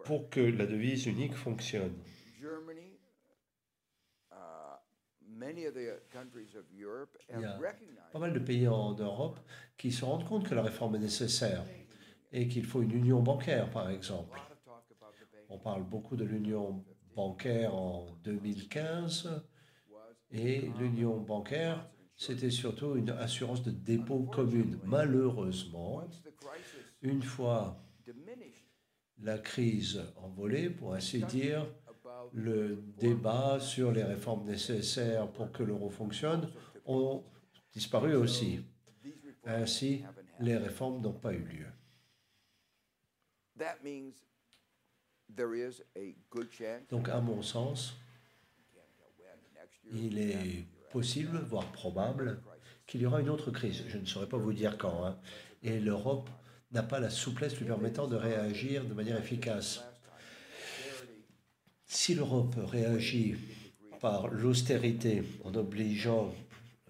pour 0.07 0.31
que 0.31 0.41
la 0.41 0.65
devise 0.65 1.05
unique 1.05 1.35
fonctionne. 1.35 1.93
Il 7.29 7.41
y 7.43 7.45
a 7.45 7.61
pas 8.11 8.19
mal 8.19 8.33
de 8.33 8.39
pays 8.39 8.67
en 8.67 8.95
Europe 8.95 9.41
qui 9.77 9.93
se 9.93 10.07
rendent 10.07 10.27
compte 10.27 10.49
que 10.49 10.55
la 10.55 10.63
réforme 10.63 10.95
est 10.95 11.01
nécessaire 11.01 11.65
et 12.33 12.49
qu'il 12.49 12.65
faut 12.65 12.81
une 12.81 12.93
union 12.93 13.21
bancaire, 13.21 13.69
par 13.71 13.91
exemple. 13.91 14.41
On 15.59 15.61
parle 15.61 15.83
beaucoup 15.83 16.15
de 16.15 16.25
l'union 16.25 16.85
bancaire 17.17 17.75
en 17.75 18.07
2015 18.23 19.43
et 20.31 20.71
l'union 20.79 21.21
bancaire, 21.21 21.91
c'était 22.15 22.51
surtout 22.51 22.95
une 22.95 23.11
assurance 23.11 23.65
de 23.65 23.73
dépôt 23.73 24.21
commune. 24.21 24.79
Malheureusement, 24.85 26.05
une 27.03 27.23
fois 27.23 27.85
la 29.21 29.39
crise 29.39 30.01
envolée, 30.15 30.71
pour 30.71 30.95
ainsi 30.95 31.25
dire, 31.25 31.67
le 32.33 32.77
débat 32.97 33.59
sur 33.59 33.91
les 33.91 34.05
réformes 34.05 34.45
nécessaires 34.45 35.29
pour 35.33 35.51
que 35.51 35.65
l'euro 35.65 35.91
fonctionne 35.91 36.53
ont 36.85 37.25
disparu 37.73 38.15
aussi. 38.15 38.61
Ainsi, 39.45 40.05
les 40.39 40.57
réformes 40.57 41.01
n'ont 41.01 41.19
pas 41.19 41.33
eu 41.33 41.43
lieu. 41.43 41.67
Donc, 46.91 47.09
à 47.09 47.21
mon 47.21 47.43
sens, 47.43 47.97
il 49.93 50.19
est 50.19 50.67
possible, 50.93 51.39
voire 51.49 51.71
probable, 51.73 52.41
qu'il 52.87 53.03
y 53.03 53.07
aura 53.07 53.21
une 53.21 53.29
autre 53.29 53.51
crise. 53.51 53.85
Je 53.89 53.99
ne 53.99 54.07
saurais 54.07 54.29
pas 54.29 54.39
vous 54.39 54.53
dire 54.53 54.79
quand. 54.79 55.05
Hein. 55.05 55.19
Et 55.63 55.79
l'Europe 55.79 56.29
n'a 56.73 56.83
pas 56.83 57.01
la 57.01 57.11
souplesse 57.11 57.57
lui 57.59 57.67
permettant 57.67 58.07
de 58.07 58.17
réagir 58.17 58.85
de 58.85 58.95
manière 58.95 59.19
efficace. 59.19 59.83
Si 61.87 62.15
l'Europe 62.15 62.55
réagit 62.67 63.37
par 64.01 64.29
l'austérité 64.29 65.23
en 65.45 65.55
obligeant 65.55 66.33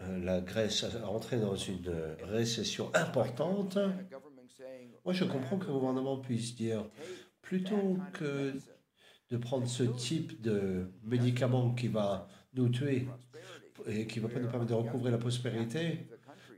euh, 0.01 0.19
la 0.25 0.41
Grèce 0.41 0.85
à 0.85 1.09
entrer 1.09 1.39
dans 1.39 1.57
une 1.57 1.91
récession 2.23 2.91
importante, 2.95 3.79
moi 5.05 5.15
je 5.15 5.25
comprends 5.25 5.59
qu'un 5.59 5.73
gouvernement 5.73 6.19
puisse 6.19 6.55
dire 6.57 6.85
plutôt 7.49 7.97
que 8.13 8.53
de 9.31 9.37
prendre 9.39 9.67
ce 9.67 9.83
type 9.83 10.43
de 10.43 10.93
médicament 11.03 11.75
qui 11.75 11.89
va 11.89 12.29
nous 12.53 12.69
tuer 12.69 13.09
et 13.87 14.07
qui 14.07 14.21
ne 14.21 14.27
va 14.27 14.35
pas 14.35 14.39
nous 14.39 14.49
permettre 14.49 14.71
de 14.71 14.75
recouvrir 14.75 15.13
la 15.13 15.19
prospérité, 15.19 16.09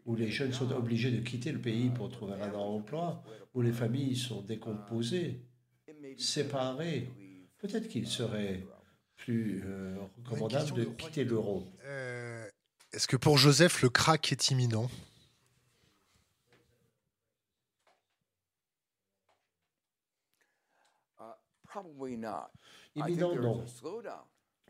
où 0.05 0.17
les 0.17 0.33
jeunes 0.33 0.53
sont 0.53 0.69
obligés 0.73 1.13
de 1.13 1.21
quitter 1.21 1.53
le 1.53 1.61
pays 1.61 1.91
pour 1.91 2.09
trouver 2.09 2.33
un 2.43 2.53
emploi, 2.55 3.23
où 3.55 3.63
les 3.63 3.71
familles 3.71 4.17
sont 4.17 4.43
décomposées, 4.43 5.47
séparées, 6.19 7.09
peut-être 7.59 7.87
qu'il 7.87 8.09
serait 8.09 8.67
plus 9.17 9.63
euh, 9.65 9.97
recommandable 10.25 10.73
de 10.73 10.85
quitter 10.87 11.23
l'euro. 11.23 11.73
Euh, 11.85 12.49
est-ce 12.93 13.07
que 13.07 13.17
pour 13.17 13.39
Joseph, 13.39 13.83
le 13.83 13.91
crack 13.91 14.33
est 14.33 14.51
imminent? 14.51 14.91
Évidemment, 22.95 23.35
non. 23.37 23.65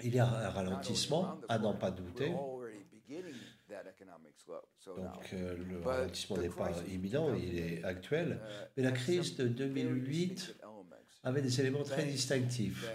Il 0.03 0.15
y 0.15 0.19
a 0.19 0.27
un 0.27 0.51
ralentissement, 0.51 1.41
à 1.49 1.59
n'en 1.59 1.74
pas 1.74 1.91
douter. 1.91 2.32
Donc 4.87 5.32
euh, 5.32 5.57
le 5.57 5.81
ralentissement 5.81 6.39
n'est 6.39 6.49
pas 6.49 6.73
imminent, 6.89 7.35
il 7.35 7.59
est 7.59 7.85
actuel. 7.85 8.41
Uh, 8.41 8.66
Mais 8.77 8.82
la 8.82 8.93
crise 8.93 9.37
de 9.37 9.47
2008 9.47 10.57
avait 11.23 11.43
des 11.43 11.61
éléments 11.61 11.82
très 11.82 12.05
distinctifs. 12.05 12.91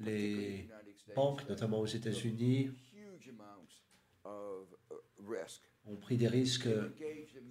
Les 0.00 0.68
banques, 1.14 1.48
notamment 1.48 1.80
aux 1.80 1.86
États-Unis, 1.86 2.70
uh, 4.24 4.28
ont 5.86 5.96
pris 5.96 6.16
des 6.16 6.28
risques 6.28 6.68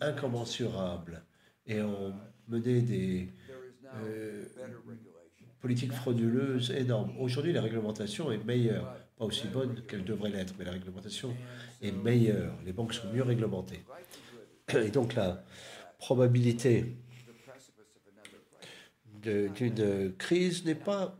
incommensurables 0.01 1.23
et 1.65 1.81
ont 1.81 2.13
mené 2.47 2.81
des 2.81 3.33
euh, 3.95 4.45
politique 5.63 5.93
frauduleuse 5.93 6.71
énorme. 6.71 7.13
Aujourd'hui, 7.17 7.53
la 7.53 7.61
réglementation 7.61 8.33
est 8.33 8.43
meilleure, 8.43 8.97
pas 9.17 9.23
aussi 9.23 9.47
bonne 9.47 9.81
qu'elle 9.87 10.03
devrait 10.03 10.29
l'être, 10.29 10.53
mais 10.59 10.65
la 10.65 10.71
réglementation 10.71 11.33
est 11.81 11.93
meilleure. 11.93 12.53
Les 12.65 12.73
banques 12.73 12.93
sont 12.93 13.09
mieux 13.13 13.23
réglementées. 13.23 13.79
Et 14.75 14.89
donc 14.89 15.15
la 15.15 15.41
probabilité 15.97 16.97
d'une 19.21 20.13
crise 20.17 20.65
n'est 20.65 20.75
pas 20.75 21.17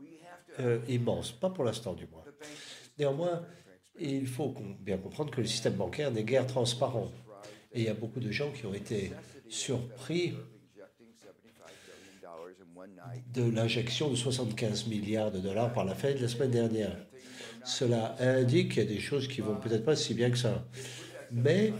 euh, 0.59 0.79
immense, 0.89 1.31
pas 1.31 1.49
pour 1.49 1.63
l'instant 1.63 1.93
du 1.93 2.05
moins. 2.07 2.25
Néanmoins, 2.99 3.43
il 3.97 4.27
faut 4.27 4.53
bien 4.81 4.97
comprendre 4.97 5.31
que 5.31 5.39
le 5.39 5.47
système 5.47 5.75
bancaire 5.75 6.11
n'est 6.11 6.25
guère 6.25 6.47
transparent. 6.47 7.13
Et 7.71 7.79
il 7.79 7.85
y 7.85 7.89
a 7.89 7.93
beaucoup 7.93 8.19
de 8.19 8.29
gens 8.29 8.51
qui 8.51 8.65
ont 8.65 8.73
été 8.73 9.13
surpris 9.47 10.33
de 13.33 13.49
l'injection 13.49 14.09
de 14.09 14.15
75 14.15 14.87
milliards 14.87 15.31
de 15.31 15.39
dollars 15.39 15.73
par 15.73 15.85
la 15.85 15.95
Fed 15.95 16.21
la 16.21 16.27
semaine 16.27 16.51
dernière. 16.51 16.97
Cela 17.63 18.15
indique 18.19 18.73
qu'il 18.73 18.83
y 18.83 18.85
a 18.85 18.89
des 18.89 18.99
choses 18.99 19.27
qui 19.27 19.41
vont 19.41 19.55
peut-être 19.55 19.85
pas 19.85 19.95
si 19.95 20.13
bien 20.13 20.29
que 20.29 20.37
ça. 20.37 20.65
Mais 21.31 21.73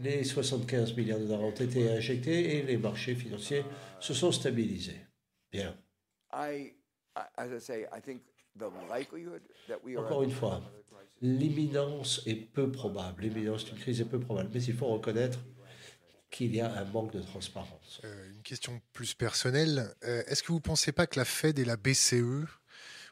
les 0.00 0.24
75 0.24 0.96
milliards 0.96 1.20
de 1.20 1.26
dollars 1.26 1.44
ont 1.44 1.50
été 1.50 1.90
injectés 1.90 2.58
et 2.58 2.62
les 2.62 2.76
marchés 2.76 3.14
financiers 3.14 3.64
se 4.00 4.14
sont 4.14 4.32
stabilisés. 4.32 5.00
Bien. 5.52 5.76
Encore 9.96 10.22
une 10.22 10.30
fois, 10.30 10.60
l'imminence 11.20 12.22
est 12.26 12.34
peu 12.34 12.70
probable. 12.70 13.22
L'imminence 13.22 13.64
d'une 13.64 13.78
crise 13.78 14.00
est 14.00 14.04
peu 14.04 14.20
probable. 14.20 14.50
Mais 14.52 14.62
il 14.62 14.74
faut 14.74 14.86
reconnaître 14.86 15.38
qu'il 16.34 16.56
y 16.56 16.60
a 16.60 16.72
un 16.72 16.84
manque 16.86 17.12
de 17.12 17.22
transparence. 17.22 18.00
Euh, 18.02 18.30
une 18.32 18.42
question 18.42 18.82
plus 18.92 19.14
personnelle. 19.14 19.94
Euh, 20.02 20.24
est-ce 20.26 20.42
que 20.42 20.48
vous 20.48 20.56
ne 20.58 20.62
pensez 20.62 20.90
pas 20.90 21.06
que 21.06 21.16
la 21.16 21.24
Fed 21.24 21.60
et 21.60 21.64
la 21.64 21.76
BCE 21.76 22.44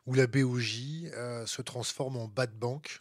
ou 0.06 0.14
la 0.14 0.26
BOJ 0.26 1.04
euh, 1.12 1.46
se 1.46 1.62
transforment 1.62 2.16
en 2.16 2.26
bas 2.26 2.48
de 2.48 2.54
banque? 2.54 3.00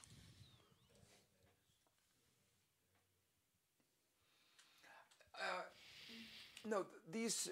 Uh, 5.33 6.69
no, 6.69 6.85
these 7.11 7.51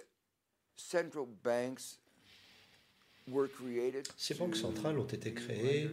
central 0.76 1.26
banks 1.44 1.98
ces 4.18 4.34
banques 4.34 4.56
centrales 4.56 4.98
ont 4.98 5.06
été 5.06 5.36
créées 5.36 5.88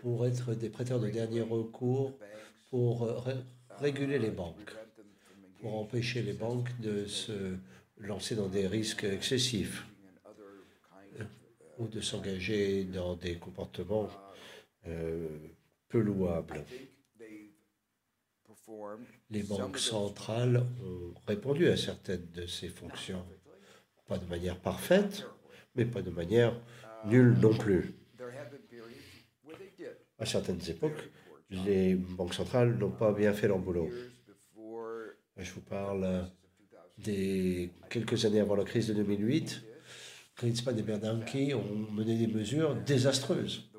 pour 0.00 0.26
être 0.26 0.54
des 0.54 0.70
prêteurs 0.70 0.98
de 0.98 1.10
dernier 1.10 1.42
recours, 1.42 2.18
pour 2.70 3.22
réguler 3.78 4.18
les 4.18 4.30
banques, 4.30 4.74
pour 5.66 5.80
empêcher 5.80 6.22
les 6.22 6.32
banques 6.32 6.70
de 6.80 7.06
se 7.06 7.56
lancer 7.98 8.36
dans 8.36 8.46
des 8.46 8.68
risques 8.68 9.02
excessifs 9.02 9.84
euh, 11.18 11.24
ou 11.78 11.88
de 11.88 12.00
s'engager 12.00 12.84
dans 12.84 13.16
des 13.16 13.34
comportements 13.34 14.08
euh, 14.86 15.26
peu 15.88 15.98
louables. 15.98 16.64
Les 19.28 19.42
banques 19.42 19.78
centrales 19.78 20.64
ont 20.84 21.14
répondu 21.26 21.66
à 21.66 21.76
certaines 21.76 22.30
de 22.32 22.46
ces 22.46 22.68
fonctions, 22.68 23.26
pas 24.06 24.18
de 24.18 24.26
manière 24.26 24.60
parfaite, 24.60 25.26
mais 25.74 25.84
pas 25.84 26.02
de 26.02 26.10
manière 26.10 26.54
nulle 27.06 27.36
non 27.40 27.56
plus. 27.56 27.92
À 30.20 30.26
certaines 30.26 30.62
époques, 30.68 31.10
les 31.50 31.96
banques 31.96 32.34
centrales 32.34 32.78
n'ont 32.78 32.92
pas 32.92 33.12
bien 33.12 33.32
fait 33.32 33.48
leur 33.48 33.58
boulot. 33.58 33.90
Je 35.38 35.52
vous 35.52 35.60
parle 35.60 36.30
des 36.96 37.70
quelques 37.90 38.24
années 38.24 38.40
avant 38.40 38.56
la 38.56 38.64
crise 38.64 38.88
de 38.88 38.94
2008. 38.94 39.62
Greenspan 40.36 40.76
et 40.76 40.82
Bernanke 40.82 41.54
ont 41.54 41.92
mené 41.92 42.16
des 42.16 42.26
mesures 42.26 42.74
désastreuses. 42.74 43.70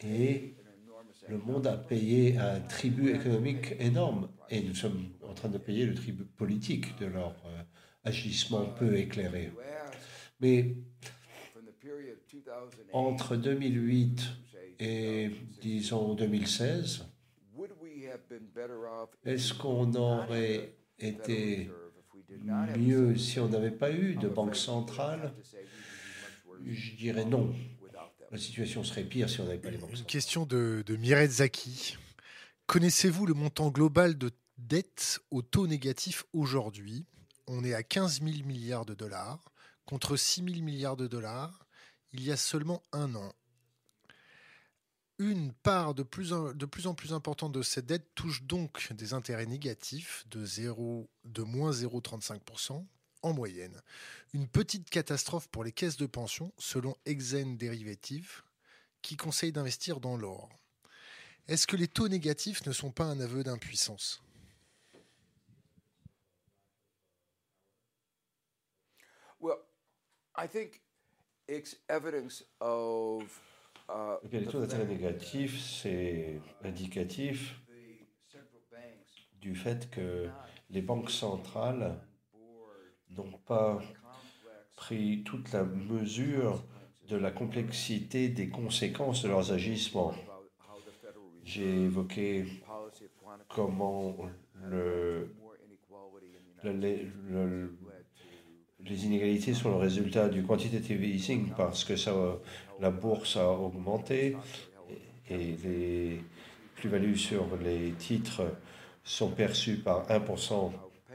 Et 0.00 0.54
le 1.28 1.38
monde 1.38 1.66
a 1.66 1.78
payé 1.78 2.36
un 2.36 2.60
tribut 2.60 3.14
économique 3.14 3.74
énorme. 3.78 4.28
Et 4.50 4.62
nous 4.62 4.74
sommes 4.74 5.08
en 5.26 5.32
train 5.32 5.48
de 5.48 5.56
payer 5.56 5.86
le 5.86 5.94
tribut 5.94 6.24
politique 6.24 6.98
de 6.98 7.06
leur 7.06 7.34
euh, 7.46 7.62
agissement 8.04 8.66
peu 8.66 8.96
éclairé. 8.96 9.50
Mais 10.40 10.76
entre 12.92 13.36
2008 13.36 14.22
et, 14.80 15.30
disons, 15.62 16.14
2016, 16.14 17.06
est-ce 19.24 19.54
qu'on 19.54 19.94
aurait 19.94 20.76
été 20.98 21.70
mieux 22.76 23.16
si 23.16 23.40
on 23.40 23.48
n'avait 23.48 23.70
pas 23.70 23.92
eu 23.92 24.16
de 24.16 24.28
banque 24.28 24.56
centrale? 24.56 25.34
Je 26.64 26.96
dirais 26.96 27.24
non. 27.24 27.54
La 28.30 28.38
situation 28.38 28.82
serait 28.82 29.04
pire 29.04 29.28
si 29.28 29.40
on 29.40 29.44
n'avait 29.44 29.58
pas 29.58 29.70
les 29.70 29.76
banques 29.76 29.90
centrales. 29.90 30.00
Une 30.00 30.06
question 30.06 30.46
de, 30.46 30.82
de 30.84 30.96
Mireille 30.96 31.28
Zaki. 31.28 31.96
Connaissez-vous 32.66 33.26
le 33.26 33.34
montant 33.34 33.70
global 33.70 34.16
de 34.16 34.30
dette 34.58 35.20
au 35.30 35.42
taux 35.42 35.66
négatif 35.66 36.24
aujourd'hui? 36.32 37.06
On 37.46 37.62
est 37.62 37.74
à 37.74 37.82
15 37.82 38.22
000 38.22 38.46
milliards 38.46 38.86
de 38.86 38.94
dollars 38.94 39.52
contre 39.84 40.16
6 40.16 40.44
000 40.44 40.64
milliards 40.64 40.96
de 40.96 41.06
dollars 41.06 41.66
il 42.12 42.24
y 42.24 42.30
a 42.30 42.36
seulement 42.36 42.82
un 42.92 43.14
an. 43.16 43.32
Une 45.18 45.52
part 45.52 45.94
de 45.94 46.02
plus, 46.02 46.32
en, 46.32 46.52
de 46.52 46.66
plus 46.66 46.86
importante 47.12 47.52
de 47.52 47.62
cette 47.62 47.86
dette 47.86 48.14
touche 48.14 48.42
donc 48.42 48.92
des 48.92 49.14
intérêts 49.14 49.46
négatifs 49.46 50.26
de, 50.28 50.44
0, 50.44 51.08
de 51.24 51.42
moins 51.42 51.70
0,35% 51.70 52.84
en 53.22 53.32
moyenne. 53.32 53.80
Une 54.32 54.48
petite 54.48 54.90
catastrophe 54.90 55.48
pour 55.48 55.62
les 55.62 55.72
caisses 55.72 55.96
de 55.96 56.06
pension, 56.06 56.52
selon 56.58 56.96
Exen 57.06 57.56
Derivative, 57.56 58.42
qui 59.02 59.16
conseille 59.16 59.52
d'investir 59.52 60.00
dans 60.00 60.16
l'or. 60.16 60.48
Est-ce 61.46 61.66
que 61.66 61.76
les 61.76 61.88
taux 61.88 62.08
négatifs 62.08 62.66
ne 62.66 62.72
sont 62.72 62.90
pas 62.90 63.04
un 63.04 63.20
aveu 63.20 63.44
d'impuissance? 63.44 64.20
I 70.36 70.46
think 70.48 70.80
it's 71.46 71.76
evidence 71.88 72.42
of, 72.60 73.22
uh, 73.88 74.28
les 74.30 74.44
taux 74.44 74.60
d'intérêt 74.60 74.86
négatifs, 74.86 75.60
c'est 75.60 76.40
indicatif 76.62 77.60
du 79.40 79.54
fait 79.54 79.90
que 79.90 80.28
les 80.70 80.82
banques 80.82 81.10
centrales 81.10 82.00
n'ont 83.10 83.38
pas 83.46 83.80
pris 84.76 85.22
toute 85.24 85.52
la 85.52 85.64
mesure 85.64 86.64
de 87.08 87.16
la 87.16 87.30
complexité 87.30 88.28
des 88.28 88.48
conséquences 88.48 89.22
de 89.22 89.28
leurs 89.28 89.52
agissements. 89.52 90.14
J'ai 91.44 91.82
évoqué 91.82 92.46
comment 93.48 94.16
le, 94.62 95.34
les 98.86 99.06
inégalités 99.06 99.54
sont 99.54 99.70
le 99.70 99.76
résultat 99.76 100.28
du 100.28 100.42
quantitative 100.42 101.04
easing 101.04 101.50
parce 101.56 101.84
que 101.84 101.96
ça, 101.96 102.14
la 102.80 102.90
bourse 102.90 103.36
a 103.36 103.50
augmenté 103.50 104.36
et 105.30 105.56
les 105.64 106.20
plus-values 106.76 107.16
sur 107.16 107.46
les 107.62 107.92
titres 107.92 108.42
sont 109.02 109.30
perçues 109.30 109.76
par 109.76 110.06
1% 110.08 110.72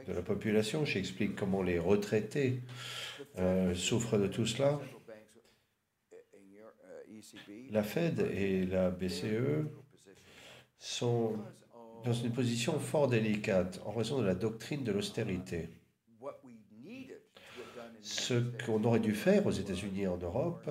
de 0.08 0.12
la 0.12 0.22
population. 0.22 0.84
J'explique 0.84 1.36
comment 1.36 1.62
les 1.62 1.78
retraités 1.78 2.60
euh, 3.38 3.74
souffrent 3.74 4.18
de 4.18 4.26
tout 4.26 4.46
cela. 4.46 4.80
La 7.70 7.82
Fed 7.82 8.20
et 8.34 8.66
la 8.66 8.90
BCE 8.90 9.66
sont 10.78 11.36
dans 12.04 12.12
une 12.12 12.32
position 12.32 12.80
fort 12.80 13.08
délicate 13.08 13.80
en 13.84 13.92
raison 13.92 14.20
de 14.20 14.24
la 14.24 14.34
doctrine 14.34 14.82
de 14.82 14.90
l'austérité 14.90 15.68
ce 18.02 18.34
qu'on 18.64 18.82
aurait 18.84 19.00
dû 19.00 19.14
faire 19.14 19.46
aux 19.46 19.50
États-Unis 19.50 20.02
et 20.02 20.08
en 20.08 20.16
Europe, 20.16 20.68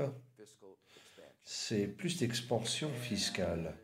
c'est 1.44 1.88
plus 1.88 2.18
d'expansion 2.18 2.92
fiscale. 2.94 3.76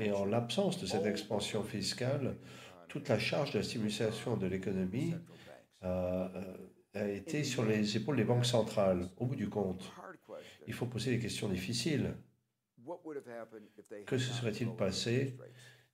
Et 0.00 0.10
en 0.10 0.24
l'absence 0.24 0.80
de 0.80 0.86
cette 0.86 1.06
expansion 1.06 1.62
fiscale, 1.62 2.36
toute 2.88 3.08
la 3.08 3.18
charge 3.18 3.52
de 3.52 3.58
la 3.58 3.64
stimulation 3.64 4.36
de 4.36 4.46
l'économie 4.46 5.14
a, 5.82 6.30
a, 6.94 7.08
été 7.08 7.44
sur 7.44 7.64
les 7.64 7.96
épaules 7.96 8.16
des 8.16 8.24
banques 8.24 8.46
centrales. 8.46 9.08
Au 9.16 9.26
bout 9.26 9.36
du 9.36 9.48
compte, 9.48 9.92
il 10.66 10.72
faut 10.72 10.86
poser 10.86 11.12
des 11.12 11.20
questions 11.20 11.48
difficiles. 11.48 12.16
Que 14.06 14.18
se 14.18 14.32
serait-il 14.32 14.74
passé 14.74 15.36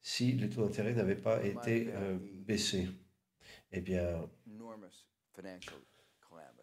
si 0.00 0.32
les 0.32 0.48
taux 0.48 0.64
d'intérêt 0.64 0.94
n'avaient 0.94 1.14
pas 1.14 1.44
été 1.44 1.92
euh, 1.92 2.18
baissés 2.46 2.88
Eh 3.72 3.80
bien, 3.80 4.28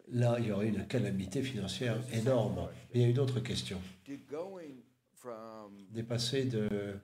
là, 0.08 0.36
il 0.38 0.46
y 0.46 0.52
aurait 0.52 0.68
une 0.68 0.86
calamité 0.86 1.42
financière 1.42 2.02
énorme. 2.12 2.68
il 2.92 3.00
y 3.00 3.04
a 3.04 3.08
une 3.08 3.18
autre 3.18 3.40
question. 3.40 3.80
Dépasser 5.90 6.44
de 6.44 7.00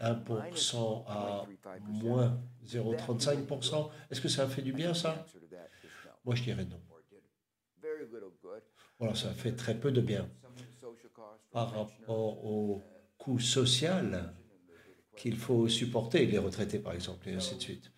1% 0.00 1.04
à 1.06 1.46
moins 1.86 2.42
0,35%, 2.64 3.90
est-ce 4.10 4.20
que 4.20 4.28
ça 4.28 4.44
a 4.44 4.48
fait 4.48 4.62
du 4.62 4.72
bien, 4.72 4.92
ça? 4.94 5.24
Moi, 6.24 6.34
je 6.34 6.42
dirais 6.42 6.64
non. 6.64 6.80
Voilà, 8.98 9.14
ça 9.14 9.30
a 9.30 9.34
fait 9.34 9.52
très 9.52 9.78
peu 9.78 9.92
de 9.92 10.00
bien 10.00 10.28
par 11.50 11.72
rapport 11.72 12.44
aux 12.44 12.82
coût 13.18 13.38
social 13.38 14.34
qu'il 15.16 15.36
faut 15.36 15.68
supporter, 15.68 16.26
les 16.26 16.38
retraités 16.38 16.78
par 16.78 16.94
exemple, 16.94 17.28
et 17.28 17.34
ainsi 17.34 17.56
de 17.56 17.60
suite. 17.60 17.92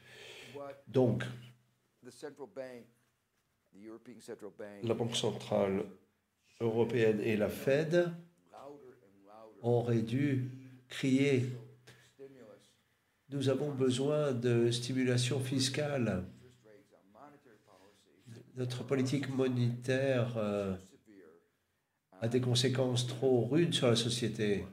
Donc, 0.89 1.25
la 4.83 4.95
Banque 4.95 5.17
centrale 5.17 5.85
européenne 6.61 7.21
et 7.21 7.37
la 7.37 7.49
Fed 7.49 8.13
auraient 9.63 10.03
dû 10.03 10.51
crier 10.89 11.47
nous 13.33 13.49
avons 13.49 13.71
besoin 13.71 14.33
de 14.33 14.71
stimulation 14.71 15.41
fiscale. 15.41 16.25
Notre 18.57 18.85
politique 18.85 19.31
monétaire 19.31 20.37
euh, 20.37 20.77
a 22.23 22.29
des 22.29 22.41
conséquences 22.41 23.07
trop 23.09 23.47
rudes 23.47 23.75
sur 23.75 23.89
la 23.89 23.97
société. 23.97 24.65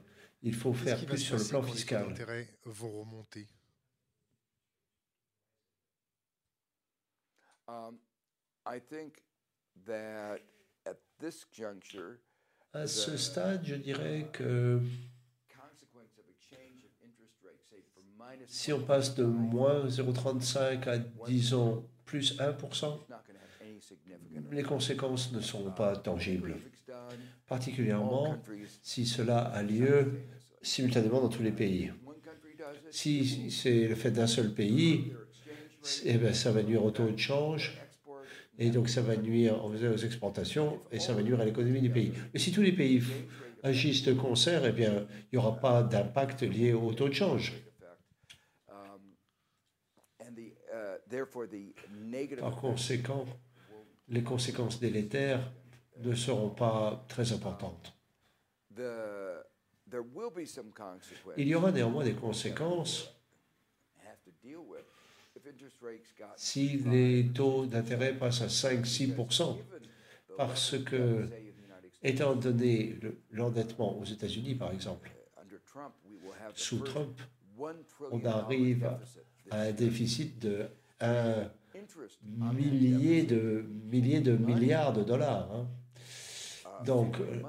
Il 0.42 0.54
faut 0.54 0.72
faire 0.72 1.04
plus 1.04 1.18
sur 1.18 1.36
le 1.36 1.44
plan 1.44 1.62
fiscal. 1.62 2.06
Les 2.06 2.12
intérêts 2.12 2.48
vont 2.64 3.00
remonter? 3.00 3.48
Um, 7.66 7.98
à 12.72 12.86
ce 12.86 13.16
stade, 13.16 13.64
je 13.64 13.74
dirais 13.74 14.28
que 14.32 14.80
si 18.46 18.72
on 18.72 18.84
passe 18.84 19.14
de 19.16 19.24
moins 19.24 19.86
0,35 19.86 20.88
à, 20.88 20.98
disons, 21.26 21.88
plus 22.04 22.38
1%, 22.38 23.06
les 24.52 24.62
conséquences 24.62 25.32
ne 25.32 25.40
sont 25.40 25.70
pas 25.70 25.96
tangibles, 25.96 26.56
particulièrement 27.46 28.36
si 28.82 29.06
cela 29.06 29.38
a 29.38 29.62
lieu 29.62 30.20
simultanément 30.62 31.20
dans 31.20 31.28
tous 31.28 31.42
les 31.42 31.52
pays. 31.52 31.92
Si 32.90 33.50
c'est 33.50 33.88
le 33.88 33.94
fait 33.94 34.10
d'un 34.10 34.26
seul 34.26 34.54
pays, 34.54 35.12
eh 36.04 36.18
bien, 36.18 36.32
ça 36.32 36.52
va 36.52 36.62
nuire 36.62 36.84
au 36.84 36.90
taux 36.90 37.10
de 37.10 37.16
change, 37.16 37.78
et 38.58 38.70
donc 38.70 38.88
ça 38.88 39.00
va 39.00 39.16
nuire 39.16 39.64
aux 39.64 39.96
exportations, 39.96 40.80
et 40.92 41.00
ça 41.00 41.14
va 41.14 41.22
nuire 41.22 41.40
à 41.40 41.44
l'économie 41.44 41.80
du 41.80 41.90
pays. 41.90 42.12
Mais 42.32 42.38
si 42.38 42.52
tous 42.52 42.62
les 42.62 42.72
pays 42.72 43.02
agissent 43.62 44.04
de 44.04 44.12
concert, 44.12 44.64
eh 44.64 44.72
bien, 44.72 45.06
il 45.32 45.38
n'y 45.38 45.38
aura 45.38 45.58
pas 45.58 45.82
d'impact 45.82 46.42
lié 46.42 46.72
au 46.72 46.92
taux 46.92 47.08
de 47.08 47.14
change. 47.14 47.54
Par 52.38 52.56
conséquent, 52.56 53.26
les 54.10 54.22
conséquences 54.22 54.80
délétères 54.80 55.50
ne 55.98 56.14
seront 56.14 56.50
pas 56.50 57.04
très 57.08 57.32
importantes. 57.32 57.94
Il 61.36 61.48
y 61.48 61.54
aura 61.54 61.72
néanmoins 61.72 62.04
des 62.04 62.14
conséquences 62.14 63.14
si 66.36 66.78
les 66.78 67.28
taux 67.32 67.66
d'intérêt 67.66 68.14
passent 68.14 68.42
à 68.42 68.46
5-6%, 68.46 69.58
parce 70.36 70.78
que, 70.78 71.28
étant 72.02 72.34
donné 72.34 72.98
l'endettement 73.30 73.98
aux 73.98 74.04
États-Unis, 74.04 74.54
par 74.54 74.72
exemple, 74.72 75.10
sous 76.54 76.80
Trump, 76.80 77.20
on 78.10 78.24
arrive 78.24 78.90
à 79.50 79.60
un 79.60 79.72
déficit 79.72 80.38
de 80.38 80.66
1 81.00 81.50
milliers 82.22 83.22
de, 83.22 83.64
milliers 83.90 84.20
de 84.20 84.36
milliards 84.36 84.92
de 84.92 85.02
dollars. 85.02 85.50
Hein. 85.52 85.68
Donc, 86.84 87.18
euh, 87.20 87.42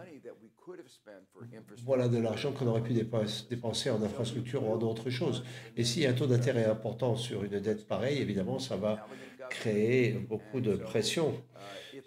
voilà 1.84 2.08
de 2.08 2.18
l'argent 2.18 2.52
qu'on 2.52 2.68
aurait 2.68 2.84
pu 2.84 2.94
dépenser 2.94 3.90
en 3.90 4.02
infrastructure 4.04 4.64
ou 4.66 4.72
en 4.72 4.78
d'autres 4.78 5.10
choses. 5.10 5.44
Et 5.78 5.84
s'il 5.84 6.04
y 6.04 6.06
a 6.06 6.12
un 6.12 6.14
taux 6.14 6.28
d'intérêt 6.28 6.66
important 6.66 7.16
sur 7.16 7.44
une 7.44 7.60
dette 7.60 7.88
pareille, 7.88 8.20
évidemment, 8.20 8.60
ça 8.60 8.78
va 8.78 9.08
créer 9.50 10.14
beaucoup 10.14 10.62
de 10.62 10.76
pression 10.76 11.34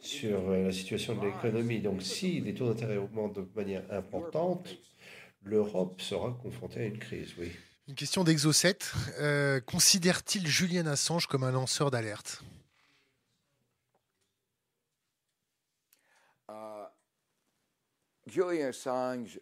sur 0.01 0.49
euh, 0.49 0.65
la 0.65 0.73
situation 0.73 1.15
de 1.15 1.27
l'économie. 1.27 1.81
Donc, 1.81 2.03
si 2.03 2.41
les 2.41 2.55
taux 2.55 2.69
d'intérêt 2.69 2.97
augmentent 2.97 3.37
de 3.37 3.47
manière 3.55 3.85
importante, 3.91 4.77
l'Europe 5.43 6.01
sera 6.01 6.39
confrontée 6.43 6.81
à 6.81 6.87
une 6.87 6.99
crise, 6.99 7.35
oui. 7.39 7.51
Une 7.87 7.95
question 7.97 8.25
d'Exocet. 8.25 8.79
Euh, 9.21 9.61
considère-t-il 9.61 10.47
Julian 10.47 10.87
Assange 10.87 11.27
comme 11.27 11.45
un 11.45 11.51
lanceur 11.51 11.91
d'alerte? 11.91 12.43
Uh, 16.49 16.87
Assange 18.63 19.39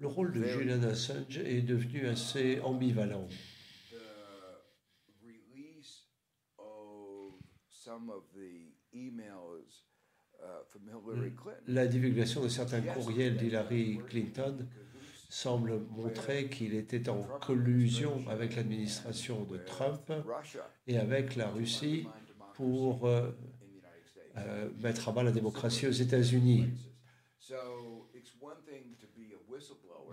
Le 0.00 0.06
rôle 0.06 0.32
de 0.32 0.42
Julian 0.42 0.82
Assange 0.84 1.36
est 1.36 1.60
devenu 1.60 2.08
assez 2.08 2.60
ambivalent. 2.60 3.28
La 11.66 11.86
divulgation 11.86 12.42
de 12.42 12.48
certains 12.48 12.80
courriels 12.80 13.36
d'Hillary 13.36 14.00
Clinton 14.08 14.66
semble 15.34 15.80
montrer 15.90 16.48
qu'il 16.48 16.74
était 16.74 17.08
en 17.08 17.24
collusion 17.44 18.24
avec 18.28 18.54
l'administration 18.54 19.42
de 19.42 19.56
Trump 19.56 20.12
et 20.86 20.96
avec 20.96 21.34
la 21.34 21.48
Russie 21.48 22.06
pour 22.54 23.04
euh, 23.08 23.32
euh, 24.36 24.70
mettre 24.78 25.08
à 25.08 25.12
bas 25.12 25.24
la 25.24 25.32
démocratie 25.32 25.88
aux 25.88 25.90
États-Unis. 25.90 26.68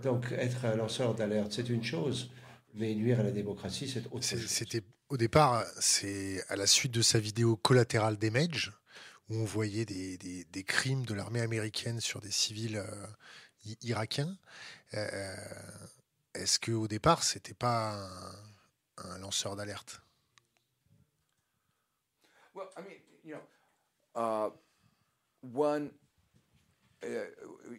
Donc 0.02 0.32
être 0.32 0.66
un 0.66 0.76
lanceur 0.76 1.14
d'alerte, 1.14 1.52
c'est 1.52 1.70
une 1.70 1.84
chose, 1.84 2.32
mais 2.74 2.96
nuire 2.96 3.20
à 3.20 3.24
la 3.24 3.32
démocratie, 3.32 3.88
c'est 3.88 4.08
autre 4.08 4.24
chose. 4.24 4.48
C'était 4.48 4.82
au 5.10 5.18
départ, 5.18 5.64
c'est 5.80 6.44
à 6.50 6.56
la 6.56 6.66
suite 6.66 6.94
de 6.94 7.04
sa 7.04 7.20
vidéo 7.20 7.58
Collateral 7.58 8.18
Damage, 8.18 8.74
où 9.30 9.36
on 9.36 9.46
voyait 9.46 9.86
des, 9.86 10.18
des, 10.18 10.64
crimes 10.64 11.06
de 11.06 11.14
l'armée 11.14 11.42
américaine 11.42 12.00
sur 12.00 12.22
des 12.22 12.32
civils 12.32 12.78
euh, 12.78 12.86
irakiens. 13.82 14.38
Euh, 14.94 15.36
est-ce 16.34 16.60
qu'au 16.60 16.88
départ, 16.88 17.24
c'était 17.24 17.54
pas 17.54 17.94
un, 18.98 19.18
lanceur 19.20 19.56
d'alerte? 19.56 20.02
Well, 22.54 22.68
I 22.78 22.82
mean, 22.82 23.00
you 23.24 23.36
know, 23.36 23.42
uh, 24.16 24.50
one, 25.42 25.92
uh, 27.04 27.08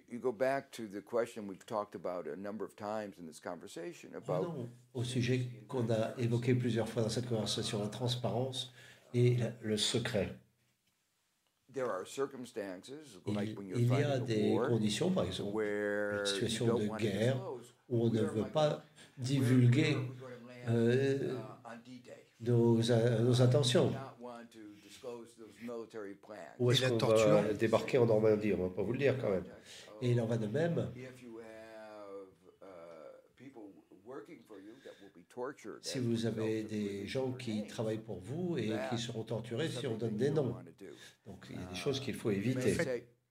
you 0.08 0.18
go 0.18 0.32
back 0.32 0.70
to 0.72 0.86
the 0.86 1.02
question 1.02 1.46
we've 1.46 1.66
talked 1.66 1.94
about 1.94 2.26
a 2.26 2.36
number 2.36 2.64
of 2.64 2.74
times 2.74 3.18
in 3.18 3.26
this 3.26 3.40
conversation 3.40 4.14
about. 4.14 4.68
au 4.94 5.04
sujet 5.04 5.48
qu'on 5.68 5.90
a 5.90 6.14
évoqué 6.18 6.54
plusieurs 6.54 6.88
fois 6.88 7.02
dans 7.02 7.10
cette 7.10 7.28
conversation, 7.28 7.82
la 7.82 7.88
transparence 7.88 8.72
et 9.14 9.36
le 9.62 9.76
secret. 9.76 10.34
Il, 13.26 13.88
y 13.88 13.92
a 14.02 14.18
des 14.18 14.56
conditions, 14.68 15.10
par 15.10 15.24
exemple, 15.24 15.62
une 15.62 16.26
situation 16.26 16.78
de 16.78 16.88
guerre 16.98 17.40
où 17.88 18.06
on 18.06 18.10
ne 18.10 18.22
veut 18.22 18.44
pas 18.44 18.84
divulguer 19.18 19.96
euh, 20.68 21.36
nos, 22.40 22.76
nos, 22.76 23.42
intentions. 23.42 23.92
Où 26.58 26.70
est-ce 26.70 26.88
qu'on 26.88 27.06
va 27.06 27.52
débarquer 27.54 27.98
en 27.98 28.06
Normandie 28.06 28.52
On 28.54 28.58
ne 28.58 28.62
va 28.68 28.74
pas 28.74 28.82
vous 28.82 28.92
le 28.92 28.98
dire 28.98 29.16
quand 29.20 29.30
même. 29.30 29.44
Et 30.00 30.10
il 30.10 30.20
en 30.20 30.26
va 30.26 30.36
de 30.36 30.46
même 30.46 30.90
si 35.80 35.98
vous 35.98 36.26
avez 36.26 36.62
des 36.62 37.06
gens 37.06 37.32
qui 37.32 37.66
travaillent 37.66 37.98
pour 38.02 38.20
vous 38.20 38.56
et 38.58 38.72
qui 38.90 38.98
seront 38.98 39.24
torturés 39.24 39.68
si 39.68 39.86
on 39.86 39.96
donne 39.96 40.16
des 40.16 40.30
noms. 40.30 40.56
Donc 41.26 41.46
il 41.50 41.56
y 41.56 41.62
a 41.62 41.66
des 41.66 41.74
choses 41.74 42.00
qu'il 42.00 42.14
faut 42.14 42.30
éviter. 42.30 42.76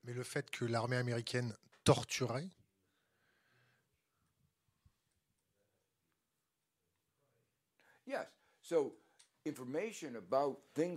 Mais 0.03 0.13
le 0.13 0.23
fait, 0.23 0.49
que 0.49 0.65
l'armée 0.65 0.95
américaine 0.95 1.53
torturait 1.83 2.49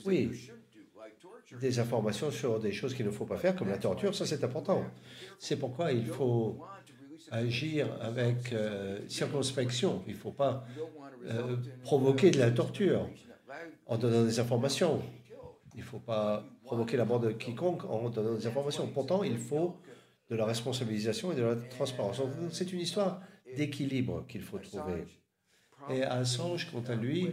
Oui, 0.07 0.31
des 1.61 1.79
informations 1.79 2.31
sur 2.31 2.61
des 2.61 2.73
choses 2.73 2.95
qu'il 2.95 3.07
ne 3.07 3.11
faut 3.11 3.25
pas 3.25 3.39
faire, 3.39 3.57
comme 3.57 3.69
la 3.69 3.79
torture, 3.79 4.15
ça 4.15 4.27
c'est 4.27 4.45
important. 4.45 4.85
C'est 5.39 5.59
pourquoi 5.59 5.93
il 5.93 6.07
faut 6.07 6.63
agir 7.31 7.89
avec 8.01 8.53
euh, 8.53 9.01
circonspection. 9.09 10.03
Il 10.07 10.15
ne 10.15 10.19
faut 10.19 10.33
pas 10.33 10.67
euh, 11.27 11.57
provoquer 11.83 12.31
de 12.31 12.39
la 12.39 12.51
torture 12.51 13.09
en 13.87 13.99
donnant 13.99 14.25
des 14.25 14.41
informations. 14.41 15.03
Il 15.75 15.81
ne 15.81 15.85
faut 15.85 15.99
pas 15.99 16.45
provoquer 16.65 16.97
la 16.97 17.05
mort 17.05 17.21
de 17.21 17.33
quiconque 17.33 17.85
en 17.85 18.09
donnant 18.09 18.35
des 18.35 18.47
informations. 18.47 18.87
Pourtant, 18.89 19.23
il 19.25 19.39
faut 19.39 19.77
de 20.31 20.37
la 20.37 20.47
responsabilisation 20.47 21.33
et 21.33 21.35
de 21.35 21.43
la 21.43 21.57
transparence. 21.57 22.21
C'est 22.53 22.73
une 22.73 22.81
histoire 22.81 23.21
d'équilibre 23.57 24.25
qu'il 24.29 24.43
faut 24.43 24.59
trouver. 24.59 25.05
Et 25.91 26.03
Assange, 26.03 26.71
quant 26.73 26.83
à 26.89 26.95
lui, 26.95 27.31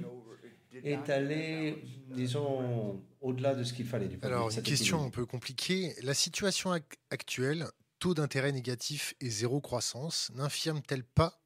est 0.84 1.10
allé, 1.10 1.84
disons, 2.10 3.02
au-delà 3.22 3.56
de 3.56 3.64
ce 3.64 3.74
qu'il 3.74 3.86
fallait. 3.86 4.08
Du 4.08 4.18
Alors, 4.22 4.50
une 4.50 4.64
question 4.64 5.04
un 5.04 5.10
peu 5.10 5.26
compliquée. 5.26 5.94
La 6.04 6.14
situation 6.14 6.72
actuelle 7.10 7.66
taux 8.02 8.16
d'intérêt 8.16 8.52
négatif 8.52 9.14
et 9.22 9.30
zéro 9.30 9.62
croissance 9.62 10.32
n'infirme-t-elle 10.34 11.04
pas 11.04 11.40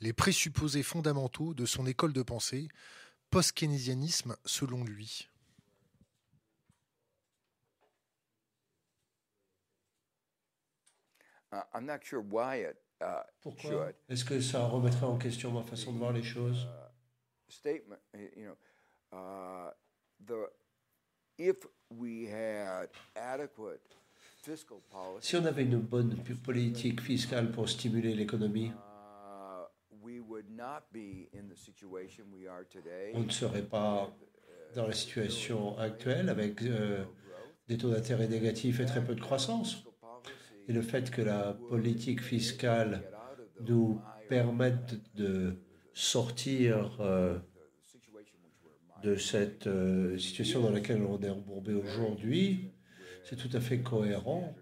les 0.00 0.12
présupposés 0.12 0.82
fondamentaux 0.82 1.54
de 1.54 1.64
son 1.64 1.86
école 1.86 2.12
de 2.12 2.22
pensée, 2.22 2.68
post-keynésianisme 3.30 4.36
selon 4.44 4.84
lui? 4.84 5.30
Pourquoi? 13.40 13.90
Est-ce 14.10 14.26
que 14.26 14.42
ça 14.42 14.66
remettrait 14.66 15.06
en 15.06 15.16
question 15.16 15.52
ma 15.52 15.62
façon 15.62 15.90
de 15.94 15.98
voir 15.98 16.12
les 16.12 16.22
choses? 16.22 16.68
Si 25.20 25.36
on 25.36 25.44
avait 25.44 25.64
une 25.64 25.78
bonne 25.78 26.16
politique 26.42 27.00
fiscale 27.00 27.50
pour 27.50 27.68
stimuler 27.68 28.14
l'économie, 28.14 28.72
on 33.14 33.20
ne 33.20 33.30
serait 33.30 33.62
pas 33.62 34.10
dans 34.74 34.86
la 34.86 34.92
situation 34.92 35.78
actuelle 35.78 36.28
avec 36.28 36.62
euh, 36.62 37.04
des 37.68 37.78
taux 37.78 37.90
d'intérêt 37.90 38.28
négatifs 38.28 38.80
et 38.80 38.86
très 38.86 39.02
peu 39.04 39.14
de 39.14 39.20
croissance. 39.20 39.84
Et 40.68 40.72
le 40.72 40.82
fait 40.82 41.10
que 41.10 41.22
la 41.22 41.54
politique 41.68 42.22
fiscale 42.22 43.02
nous 43.60 44.00
permette 44.28 45.14
de 45.14 45.56
sortir 45.92 46.96
euh, 47.00 47.38
de 49.02 49.16
cette 49.16 49.66
euh, 49.66 50.18
situation 50.18 50.60
dans 50.60 50.70
laquelle 50.70 51.02
on 51.02 51.20
est 51.20 51.30
embourbé 51.30 51.74
aujourd'hui, 51.74 52.73
c'est 53.24 53.36
tout 53.36 53.54
à 53.56 53.60
fait 53.60 53.80
cohérent 53.80 54.54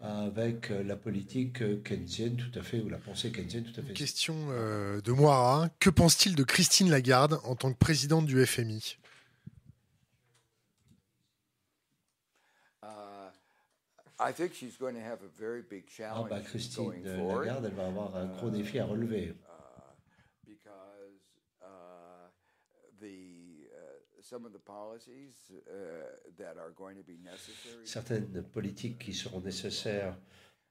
avec 0.00 0.70
la 0.70 0.96
politique 0.96 1.82
keynesienne 1.82 2.36
tout 2.36 2.58
à 2.58 2.62
fait, 2.62 2.80
ou 2.80 2.88
la 2.88 2.98
pensée 2.98 3.30
keynesienne 3.30 3.64
tout 3.64 3.78
à 3.78 3.82
fait. 3.82 3.92
Question 3.92 4.34
euh, 4.50 5.00
de 5.02 5.12
Moira. 5.12 5.68
Que 5.78 5.90
pense-t-il 5.90 6.34
de 6.34 6.42
Christine 6.42 6.90
Lagarde 6.90 7.38
en 7.44 7.54
tant 7.54 7.70
que 7.72 7.78
présidente 7.78 8.24
du 8.24 8.44
FMI 8.46 8.96
ah 14.22 14.32
bah, 16.28 16.40
Christine 16.40 16.92
Lagarde, 17.04 17.64
elle 17.64 17.74
va 17.74 17.86
avoir 17.86 18.14
un 18.16 18.26
gros 18.26 18.50
défi 18.50 18.78
à 18.78 18.84
relever. 18.84 19.34
Certaines 27.84 28.42
politiques 28.44 28.98
qui 28.98 29.12
seront 29.12 29.40
nécessaires 29.40 30.16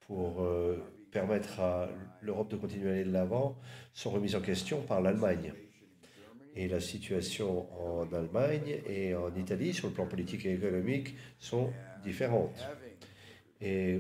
pour 0.02 0.42
euh, 0.42 0.78
permettre 1.12 1.60
à 1.60 1.90
l'Europe 2.22 2.50
de 2.50 2.58
continuer 2.58 2.90
à 2.90 2.94
aller 2.94 3.04
de 3.04 3.12
l'avant 3.12 3.60
sont 3.94 4.12
remises 4.12 4.36
en 4.36 4.42
question 4.42 4.82
par 4.84 5.02
l'Allemagne. 5.02 5.54
Et 6.56 6.68
la 6.68 6.80
situation 6.80 7.68
en 8.02 8.12
Allemagne 8.14 8.82
et 8.86 9.14
en 9.16 9.34
Italie, 9.36 9.74
sur 9.74 9.88
le 9.88 9.94
plan 9.94 10.08
politique 10.08 10.46
et 10.46 10.54
économique, 10.54 11.16
sont 11.38 11.72
différentes. 12.04 12.66
Et 13.62 14.00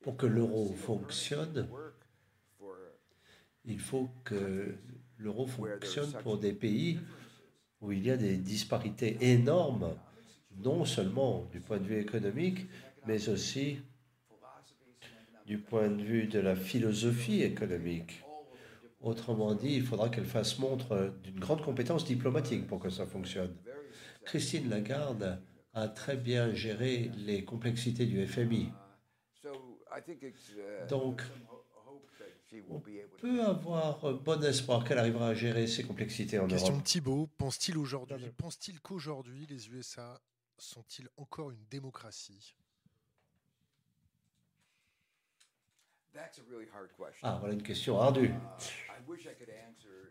pour 0.00 0.16
que 0.16 0.26
l'euro 0.26 0.72
fonctionne, 0.72 1.68
il 3.64 3.80
faut 3.80 4.08
que 4.24 4.74
l'euro 5.18 5.46
fonctionne 5.46 6.12
pour 6.22 6.38
des 6.38 6.52
pays 6.52 7.00
où 7.84 7.92
il 7.92 8.06
y 8.06 8.10
a 8.10 8.16
des 8.16 8.36
disparités 8.38 9.16
énormes, 9.20 9.94
non 10.56 10.84
seulement 10.84 11.46
du 11.52 11.60
point 11.60 11.78
de 11.78 11.84
vue 11.84 12.00
économique, 12.00 12.66
mais 13.06 13.28
aussi 13.28 13.78
du 15.46 15.58
point 15.58 15.88
de 15.88 16.02
vue 16.02 16.26
de 16.26 16.38
la 16.38 16.56
philosophie 16.56 17.42
économique. 17.42 18.24
Autrement 19.00 19.54
dit, 19.54 19.74
il 19.74 19.82
faudra 19.82 20.08
qu'elle 20.08 20.24
fasse 20.24 20.58
montre 20.58 21.12
d'une 21.22 21.38
grande 21.38 21.62
compétence 21.62 22.06
diplomatique 22.06 22.66
pour 22.66 22.80
que 22.80 22.88
ça 22.88 23.04
fonctionne. 23.04 23.54
Christine 24.24 24.70
Lagarde 24.70 25.42
a 25.74 25.88
très 25.88 26.16
bien 26.16 26.54
géré 26.54 27.10
les 27.18 27.44
complexités 27.44 28.06
du 28.06 28.26
FMI. 28.26 28.68
Donc, 30.88 31.22
on 32.68 32.80
peut 33.18 33.42
avoir 33.42 34.12
bon 34.14 34.44
espoir 34.44 34.84
qu'elle 34.84 34.98
arrivera 34.98 35.28
à 35.28 35.34
gérer 35.34 35.66
ces 35.66 35.84
complexités 35.84 36.38
en 36.38 36.46
Question 36.46 36.68
Europe. 36.74 36.82
de 36.82 36.88
Thibault, 36.88 37.28
pense-t-il 37.38 37.78
aujourd'hui, 37.78 38.30
pense-t-il 38.36 38.80
qu'aujourd'hui 38.80 39.46
les 39.48 39.68
USA 39.68 40.20
sont-ils 40.58 41.08
encore 41.16 41.50
une 41.50 41.64
démocratie? 41.70 42.54
Ah, 47.22 47.38
voilà 47.40 47.54
une 47.54 47.62
question 47.62 48.00
ardue. 48.00 48.30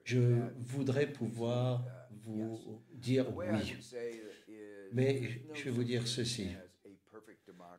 Je 0.03 0.49
voudrais 0.57 1.11
pouvoir 1.11 1.85
vous 2.11 2.83
dire 2.91 3.33
oui. 3.35 3.77
Mais 4.91 5.45
je 5.53 5.63
vais 5.63 5.71
vous 5.71 5.83
dire 5.83 6.07
ceci. 6.07 6.55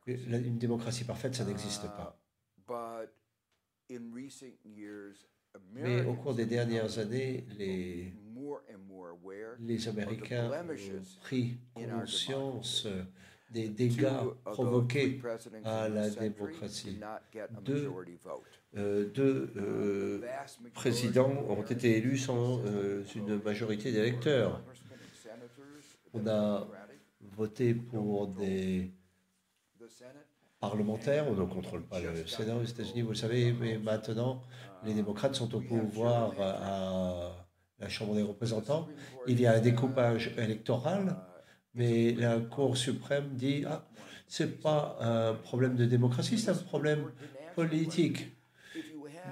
Une 0.06 0.58
démocratie 0.58 1.04
parfaite, 1.04 1.34
ça 1.34 1.44
n'existe 1.44 1.82
pas. 1.82 2.18
Mais 5.72 6.04
au 6.04 6.14
cours 6.14 6.34
des 6.34 6.46
dernières 6.46 6.98
années, 6.98 7.46
les, 7.58 8.12
les 9.60 9.88
Américains 9.88 10.50
ont 10.50 11.20
pris 11.20 11.58
conscience 11.74 12.86
des 13.50 13.68
dégâts 13.68 14.08
provoqués 14.44 15.20
à 15.64 15.88
la 15.88 16.10
démocratie. 16.10 16.98
Deux, 17.62 17.90
euh, 18.76 19.08
deux 19.10 19.52
euh, 19.56 20.20
présidents 20.72 21.44
ont 21.48 21.62
été 21.62 21.98
élus 21.98 22.18
sans 22.18 22.60
euh, 22.66 23.04
une 23.14 23.40
majorité 23.42 23.92
d'électeurs. 23.92 24.60
On 26.12 26.26
a 26.26 26.66
voté 27.20 27.74
pour 27.74 28.26
des 28.28 28.90
on 30.72 31.34
ne 31.34 31.44
contrôle 31.44 31.82
pas 31.82 32.00
le 32.00 32.26
Sénat 32.26 32.56
aux 32.56 32.64
États-Unis, 32.64 33.02
vous 33.02 33.10
le 33.10 33.14
savez, 33.14 33.52
mais 33.52 33.78
maintenant, 33.78 34.42
les 34.84 34.94
démocrates 34.94 35.34
sont 35.34 35.54
au 35.54 35.60
pouvoir 35.60 36.32
à 36.40 37.46
la 37.78 37.88
Chambre 37.88 38.14
des 38.14 38.22
représentants. 38.22 38.88
Il 39.26 39.40
y 39.40 39.46
a 39.46 39.52
un 39.52 39.60
découpage 39.60 40.32
électoral, 40.38 41.16
mais 41.74 42.12
la 42.12 42.38
Cour 42.38 42.76
suprême 42.76 43.30
dit 43.34 43.64
ah, 43.66 43.84
ce 44.28 44.44
n'est 44.44 44.50
pas 44.50 44.96
un 45.00 45.34
problème 45.34 45.76
de 45.76 45.84
démocratie, 45.84 46.38
c'est 46.38 46.50
un 46.50 46.54
problème 46.54 47.10
politique. 47.54 48.36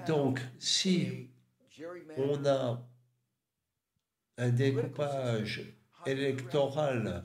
Donc, 0.07 0.41
si 0.59 1.29
on 2.17 2.45
a 2.45 2.81
un 4.37 4.49
découpage 4.49 5.77
électoral 6.05 7.23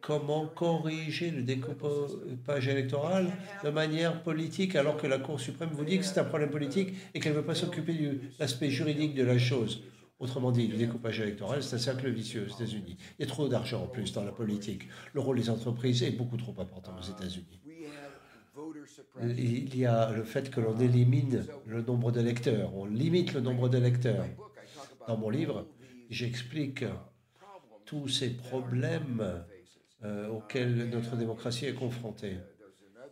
comment 0.00 0.46
corriger 0.46 1.30
le 1.30 1.42
découpage 1.42 2.68
électoral 2.68 3.32
de 3.64 3.70
manière 3.70 4.22
politique 4.22 4.76
alors 4.76 4.96
que 4.96 5.06
la 5.06 5.18
Cour 5.18 5.40
suprême 5.40 5.70
vous 5.72 5.84
dit 5.84 5.98
que 5.98 6.04
c'est 6.04 6.20
un 6.20 6.24
problème 6.24 6.50
politique 6.50 6.94
et 7.14 7.20
qu'elle 7.20 7.32
ne 7.32 7.38
veut 7.38 7.44
pas 7.44 7.54
s'occuper 7.54 7.94
de 7.94 8.20
l'aspect 8.38 8.70
juridique 8.70 9.14
de 9.14 9.24
la 9.24 9.38
chose. 9.38 9.82
Autrement 10.18 10.52
dit, 10.52 10.68
le 10.68 10.76
découpage 10.76 11.20
électoral, 11.20 11.62
c'est 11.62 11.76
un 11.76 11.78
cercle 11.78 12.10
vicieux 12.10 12.46
aux 12.46 12.54
États-Unis. 12.54 12.96
Il 13.18 13.24
y 13.24 13.24
a 13.24 13.30
trop 13.30 13.48
d'argent 13.48 13.84
en 13.84 13.86
plus 13.86 14.12
dans 14.12 14.24
la 14.24 14.32
politique. 14.32 14.86
Le 15.14 15.20
rôle 15.20 15.38
des 15.38 15.48
entreprises 15.48 16.02
est 16.02 16.10
beaucoup 16.10 16.36
trop 16.36 16.54
important 16.58 16.92
aux 16.98 17.10
États-Unis. 17.10 17.60
Il 19.22 19.76
y 19.78 19.86
a 19.86 20.12
le 20.12 20.24
fait 20.24 20.50
que 20.50 20.60
l'on 20.60 20.78
élimine 20.78 21.46
le 21.66 21.82
nombre 21.82 22.12
d'électeurs, 22.12 22.74
on 22.74 22.84
limite 22.84 23.32
le 23.32 23.40
nombre 23.40 23.68
d'électeurs. 23.68 24.26
Dans 25.08 25.16
mon 25.16 25.30
livre, 25.30 25.66
j'explique 26.10 26.84
tous 27.86 28.08
ces 28.08 28.30
problèmes 28.30 29.42
euh, 30.04 30.86
notre 30.90 31.16
démocratie 31.16 31.66
est 31.66 31.74
confrontée. 31.74 32.38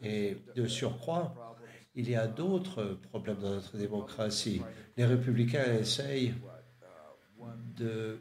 Et 0.02 0.36
de 0.54 0.66
surcroît, 0.66 1.56
il 1.94 2.08
y 2.08 2.14
a 2.14 2.26
d'autres 2.26 2.98
problèmes 3.10 3.38
dans 3.38 3.50
notre 3.50 3.76
démocratie. 3.76 4.62
Les 4.96 5.04
républicains 5.04 5.74
essayent 5.74 6.34
de 7.76 8.20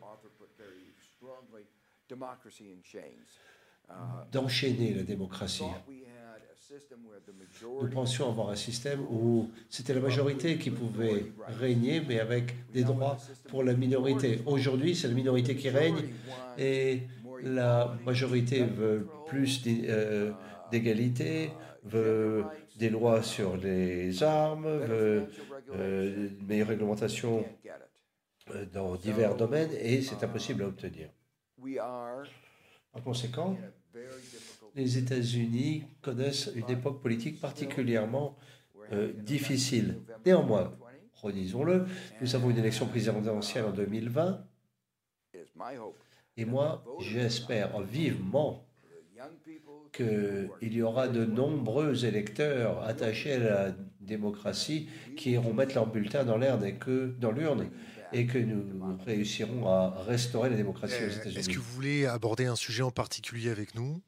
d'enchaîner 4.32 4.94
la 4.94 5.04
démocratie. 5.04 5.64
Nous 7.62 7.90
pensions 7.90 8.30
avoir 8.30 8.50
un 8.50 8.56
système 8.56 9.02
où 9.10 9.50
c'était 9.70 9.94
la 9.94 10.02
majorité 10.02 10.58
qui 10.58 10.72
pouvait 10.72 11.32
régner, 11.48 12.02
mais 12.02 12.20
avec 12.20 12.56
des 12.72 12.84
droits 12.84 13.18
pour 13.48 13.64
la 13.64 13.74
minorité. 13.74 14.42
Aujourd'hui, 14.46 14.96
c'est 14.96 15.08
la 15.08 15.14
minorité 15.14 15.56
qui 15.56 15.70
règne 15.70 16.14
et 16.58 17.04
la 17.44 17.96
majorité 18.06 18.64
veut 18.64 19.08
plus 19.26 19.64
euh, 19.68 20.32
d'égalité, 20.72 21.52
veut 21.84 22.44
des 22.78 22.90
lois 22.90 23.24
sur 23.24 23.58
les 23.58 24.24
armes, 24.24 24.68
veut 24.68 25.28
une 25.74 26.46
meilleure 26.48 26.68
réglementation 26.70 27.46
euh, 28.52 28.66
dans 28.72 28.96
divers 28.96 29.36
domaines 29.36 29.72
et 29.80 30.02
c'est 30.02 30.24
impossible 30.24 30.64
à 30.64 30.68
obtenir. 30.68 31.10
Par 32.94 33.04
conséquent, 33.04 33.58
les 34.76 34.98
États-Unis 34.98 35.84
connaissent 36.02 36.52
une 36.56 36.70
époque 36.70 37.02
politique 37.02 37.42
particulièrement 37.42 38.38
euh, 38.94 39.12
difficile. 39.14 40.00
Néanmoins, 40.26 40.78
redisons-le, 41.14 41.86
nous 42.22 42.36
avons 42.36 42.50
une 42.52 42.60
élection 42.60 42.88
présidentielle 42.88 43.66
en 43.66 43.72
2020 43.72 44.46
et 46.38 46.46
moi, 46.46 46.84
j'espère 47.00 47.82
vivement 47.82 48.64
qu'il 49.92 50.74
y 50.74 50.82
aura 50.82 51.08
de 51.08 51.26
nombreux 51.26 52.06
électeurs 52.06 52.84
attachés 52.84 53.34
à 53.34 53.40
la 53.40 53.76
démocratie 54.00 54.88
qui 55.18 55.32
iront 55.32 55.54
mettre 55.54 55.74
leur 55.74 55.88
bulletin 55.88 56.24
dans 56.24 56.38
l'urne 56.38 56.64
et 56.64 56.76
que, 56.76 57.14
dans 57.20 57.32
l'urne 57.32 57.70
et 58.14 58.26
que 58.28 58.38
nous 58.38 58.98
réussirons 59.06 59.68
à 59.68 59.90
restaurer 60.04 60.50
la 60.50 60.56
démocratie 60.56 61.04
aux 61.04 61.08
Euh, 61.08 61.16
États-Unis. 61.18 61.40
Est-ce 61.40 61.50
que 61.50 61.58
vous 61.58 61.74
voulez 61.74 62.06
aborder 62.06 62.46
un 62.46 62.56
sujet 62.56 62.84
en 62.84 62.92
particulier 62.92 63.50
avec 63.50 63.76
nous? 63.76 64.02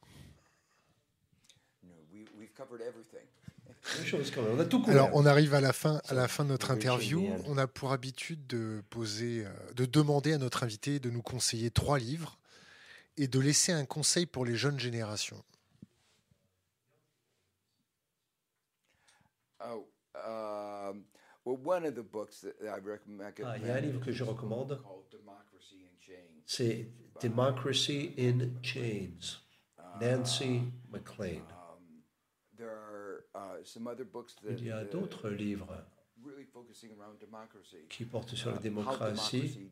Quand 4.33 4.41
même. 4.41 4.55
On 4.55 4.59
a 4.59 4.65
tout 4.65 4.79
couvert. 4.79 5.03
Alors, 5.03 5.09
on 5.13 5.25
arrive 5.25 5.53
à 5.53 5.61
la 5.61 5.73
fin, 5.73 6.01
à 6.07 6.13
la 6.13 6.27
fin 6.27 6.43
de 6.43 6.49
notre 6.49 6.71
interview. 6.71 7.27
On 7.45 7.57
a 7.57 7.67
pour 7.67 7.91
habitude 7.91 8.45
de 8.47 8.83
poser, 8.89 9.45
euh, 9.45 9.73
de 9.75 9.85
demander 9.85 10.33
à 10.33 10.37
notre 10.37 10.63
invité 10.63 10.99
de 10.99 11.09
nous 11.09 11.21
conseiller 11.21 11.71
trois 11.71 11.99
livres 11.99 12.39
et 13.17 13.27
de 13.27 13.39
laisser 13.39 13.71
un 13.71 13.85
conseil 13.85 14.25
pour 14.25 14.45
les 14.45 14.55
jeunes 14.55 14.79
générations. 14.79 15.43
Oh, 19.61 19.87
um, 20.15 21.03
well, 21.45 21.57
one 21.61 21.85
of 21.85 21.95
the 21.95 22.03
books 22.03 22.41
that 22.41 22.55
I 22.63 22.79
recommend. 22.79 23.33
Ah, 23.43 23.57
il 23.57 23.67
y 23.67 23.69
a 23.69 23.75
un 23.75 23.81
livre 23.81 23.99
que 23.99 24.11
je 24.11 24.23
recommande, 24.23 24.81
called 24.81 25.09
Democracy 25.11 25.83
in 25.83 25.99
Chains. 25.99 26.43
c'est 26.45 26.87
Democracy 27.21 28.13
in 28.17 28.61
Chains, 28.63 29.39
Nancy 29.99 30.71
McLean. 30.89 31.43
Um, 31.51 32.03
there 32.57 32.69
are 32.69 33.25
uh, 33.28 33.28
some 33.28 33.28
other 33.28 33.28
books 33.28 33.28
that 33.28 33.28
Il 34.49 34.65
y 34.65 34.71
a 34.71 34.83
uh, 34.83 34.89
d'autres 34.89 35.29
livres 35.29 35.67
qui 37.89 38.05
portent 38.05 38.35
sur 38.35 38.51
la 38.51 38.57
How 38.57 38.61
démocratie. 38.61 39.71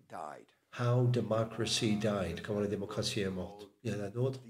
How 0.80 1.08
Democracy 1.08 1.96
Died, 1.96 2.42
comment 2.42 2.60
la 2.60 2.68
démocratie 2.68 3.22
est 3.22 3.30
morte. 3.30 3.70
Il 3.84 3.92
y 3.92 3.96
en 3.96 4.00
a 4.00 4.10
d'autres 4.10 4.42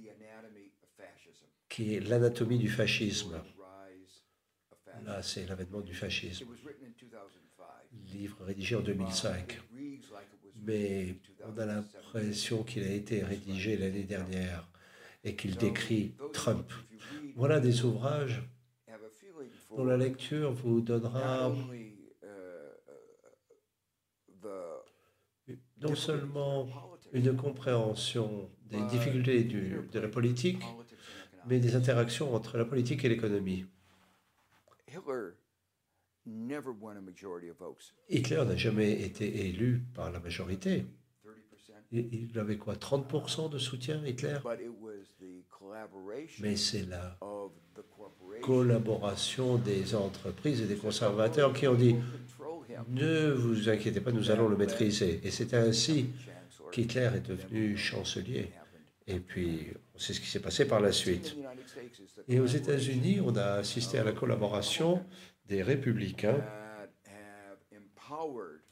qui 1.70 1.96
est 1.96 2.00
l'anatomie 2.00 2.58
du 2.58 2.70
fascisme. 2.70 3.42
Là, 5.06 5.22
c'est 5.22 5.46
l'avènement 5.46 5.82
du 5.82 5.94
fascisme. 5.94 6.44
It 6.44 6.50
was 6.50 6.66
written 6.66 6.88
in 6.88 6.94
2005. 7.00 7.66
Livre 8.14 8.44
rédigé 8.44 8.76
en 8.76 8.82
2005. 8.82 9.54
It 9.54 9.60
reads 9.74 10.12
like 10.12 10.28
it 10.34 10.44
was 10.44 10.52
Mais 10.66 11.16
on 11.44 11.58
a 11.58 11.66
2007. 11.66 11.68
l'impression 11.68 12.64
qu'il 12.64 12.84
a 12.84 12.92
été 12.92 13.24
rédigé 13.24 13.78
l'année 13.78 14.04
dernière 14.04 14.68
et 15.24 15.36
qu'il 15.36 15.56
décrit 15.56 16.16
Trump. 16.34 16.72
Voilà 17.36 17.60
des 17.60 17.86
ouvrages 17.86 18.42
have 18.98 19.06
a 19.06 19.10
feeling 19.10 19.50
for 19.67 19.67
dont 19.78 19.86
la 19.86 19.96
lecture 19.98 20.52
vous 20.54 20.82
donnera 20.82 21.52
uh, 25.48 25.54
non 25.80 25.96
seulement 25.96 26.68
une 27.14 27.36
compréhension 27.38 28.50
des 28.66 28.78
difficultés 28.88 29.44
du- 29.44 29.88
de 29.92 30.00
la 30.00 30.08
politique, 30.10 30.64
mais 31.48 31.60
des 31.60 31.76
interactions 31.76 32.34
entre 32.34 32.58
la 32.58 32.66
politique 32.66 33.06
et 33.06 33.10
l'économie. 33.10 33.66
Hitler 38.10 38.44
n'a 38.46 38.56
jamais 38.58 38.92
été 39.04 39.48
élu 39.48 39.84
par 39.94 40.12
la 40.12 40.20
majorité. 40.20 40.86
30%. 41.92 42.30
Il 42.32 42.40
avait 42.40 42.58
quoi 42.58 42.76
30% 42.76 43.50
de 43.50 43.58
soutien, 43.58 44.02
Hitler? 44.06 44.38
But 44.44 44.60
it 44.62 44.72
was 44.82 45.06
the 45.20 45.44
collaboration 45.50 46.44
Mais 46.44 46.56
c'est 46.56 46.86
la 46.88 47.18
collaboration 48.42 49.58
des 49.58 49.96
entreprises 49.96 50.62
et 50.62 50.66
des 50.66 50.76
conservateurs 50.76 51.54
qui 51.54 51.68
ont 51.68 51.76
dit. 51.76 51.96
Ne 52.90 53.32
vous 53.32 53.70
inquiétez 53.70 54.02
pas, 54.02 54.12
nous 54.12 54.30
allons 54.30 54.48
le 54.48 54.58
maîtriser. 54.58 55.20
Et 55.24 55.32
c'est 55.32 55.54
ainsi 55.54 56.10
qu'Hitler 56.72 57.10
est 57.16 57.28
devenu 57.28 57.76
chancelier. 57.76 58.52
Et 59.08 59.20
puis, 59.20 59.68
on 59.96 60.00
sait 60.00 60.14
ce 60.14 60.20
qui 60.20 60.28
s'est 60.28 60.42
passé 60.42 60.68
par 60.68 60.80
la 60.80 60.92
suite. 60.92 61.36
Et 62.28 62.40
aux 62.40 62.46
États-Unis, 62.46 63.22
on 63.24 63.36
a 63.36 63.54
assisté 63.54 63.98
à 63.98 64.04
la 64.04 64.12
collaboration 64.12 65.04
des 65.48 65.64
républicains 65.64 66.44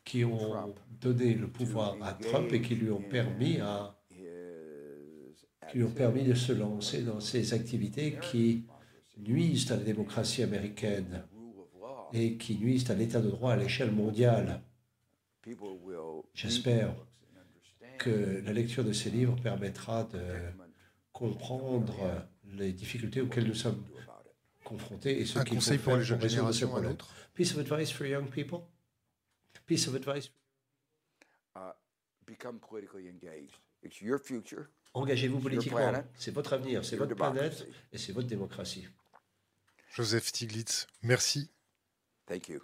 qui 0.03 0.23
ont 0.23 0.75
donné 1.01 1.33
le 1.33 1.47
pouvoir 1.47 1.97
à 2.01 2.13
Trump 2.13 2.51
et 2.53 2.61
qui 2.61 2.75
lui 2.75 2.91
ont 2.91 3.01
permis, 3.01 3.59
à, 3.59 3.97
qui 4.09 5.77
lui 5.77 5.83
ont 5.83 5.91
permis 5.91 6.23
de 6.23 6.33
se 6.33 6.51
lancer 6.51 7.01
dans 7.01 7.19
ces 7.19 7.53
activités 7.53 8.17
qui 8.31 8.65
nuisent 9.17 9.71
à 9.71 9.77
la 9.77 9.83
démocratie 9.83 10.43
américaine 10.43 11.23
et 12.13 12.37
qui 12.37 12.57
nuisent 12.57 12.89
à 12.91 12.95
l'état 12.95 13.21
de 13.21 13.29
droit 13.29 13.53
à 13.53 13.57
l'échelle 13.57 13.91
mondiale. 13.91 14.61
J'espère 16.33 16.93
que 17.97 18.41
la 18.45 18.53
lecture 18.53 18.83
de 18.83 18.93
ces 18.93 19.09
livres 19.09 19.35
permettra 19.41 20.03
de 20.05 20.19
comprendre 21.11 22.27
les 22.57 22.73
difficultés 22.73 23.21
auxquelles 23.21 23.47
nous 23.47 23.55
sommes 23.55 23.83
confrontés 24.63 25.19
et 25.19 25.25
ce 25.25 25.39
qu'il 25.39 25.47
faut 25.49 25.55
conseil 25.55 25.77
pour 25.77 25.93
faire 25.93 25.97
les 25.97 26.03
jeunes 26.03 26.19
résoudre 26.19 26.67
problèmes. 26.67 26.91
autre 26.91 27.13
Piece 27.33 27.53
of 27.53 27.59
advice 27.59 27.91
for 27.91 28.05
young 28.05 28.27
people? 28.29 28.59
Piece 29.65 29.87
of 29.87 29.95
advice. 29.95 30.29
Uh, 31.55 31.71
become 32.24 32.24
politically 32.24 32.24
engaged. 32.24 32.24
It's 32.24 32.24
your 32.24 32.24
future. 32.24 32.24
Engagez-vous 34.93 35.39
politiquement. 35.39 36.03
C'est 36.15 36.31
votre 36.31 36.53
avenir, 36.53 36.85
c'est 36.85 36.95
your 36.95 37.05
votre 37.05 37.15
planète 37.15 37.67
et 37.91 37.97
c'est 37.97 38.13
votre 38.13 38.27
démocratie. 38.27 38.87
Joseph 39.93 40.27
Stiglitz, 40.27 40.87
merci. 41.03 41.49
Thank 42.27 42.49
you. 42.49 42.61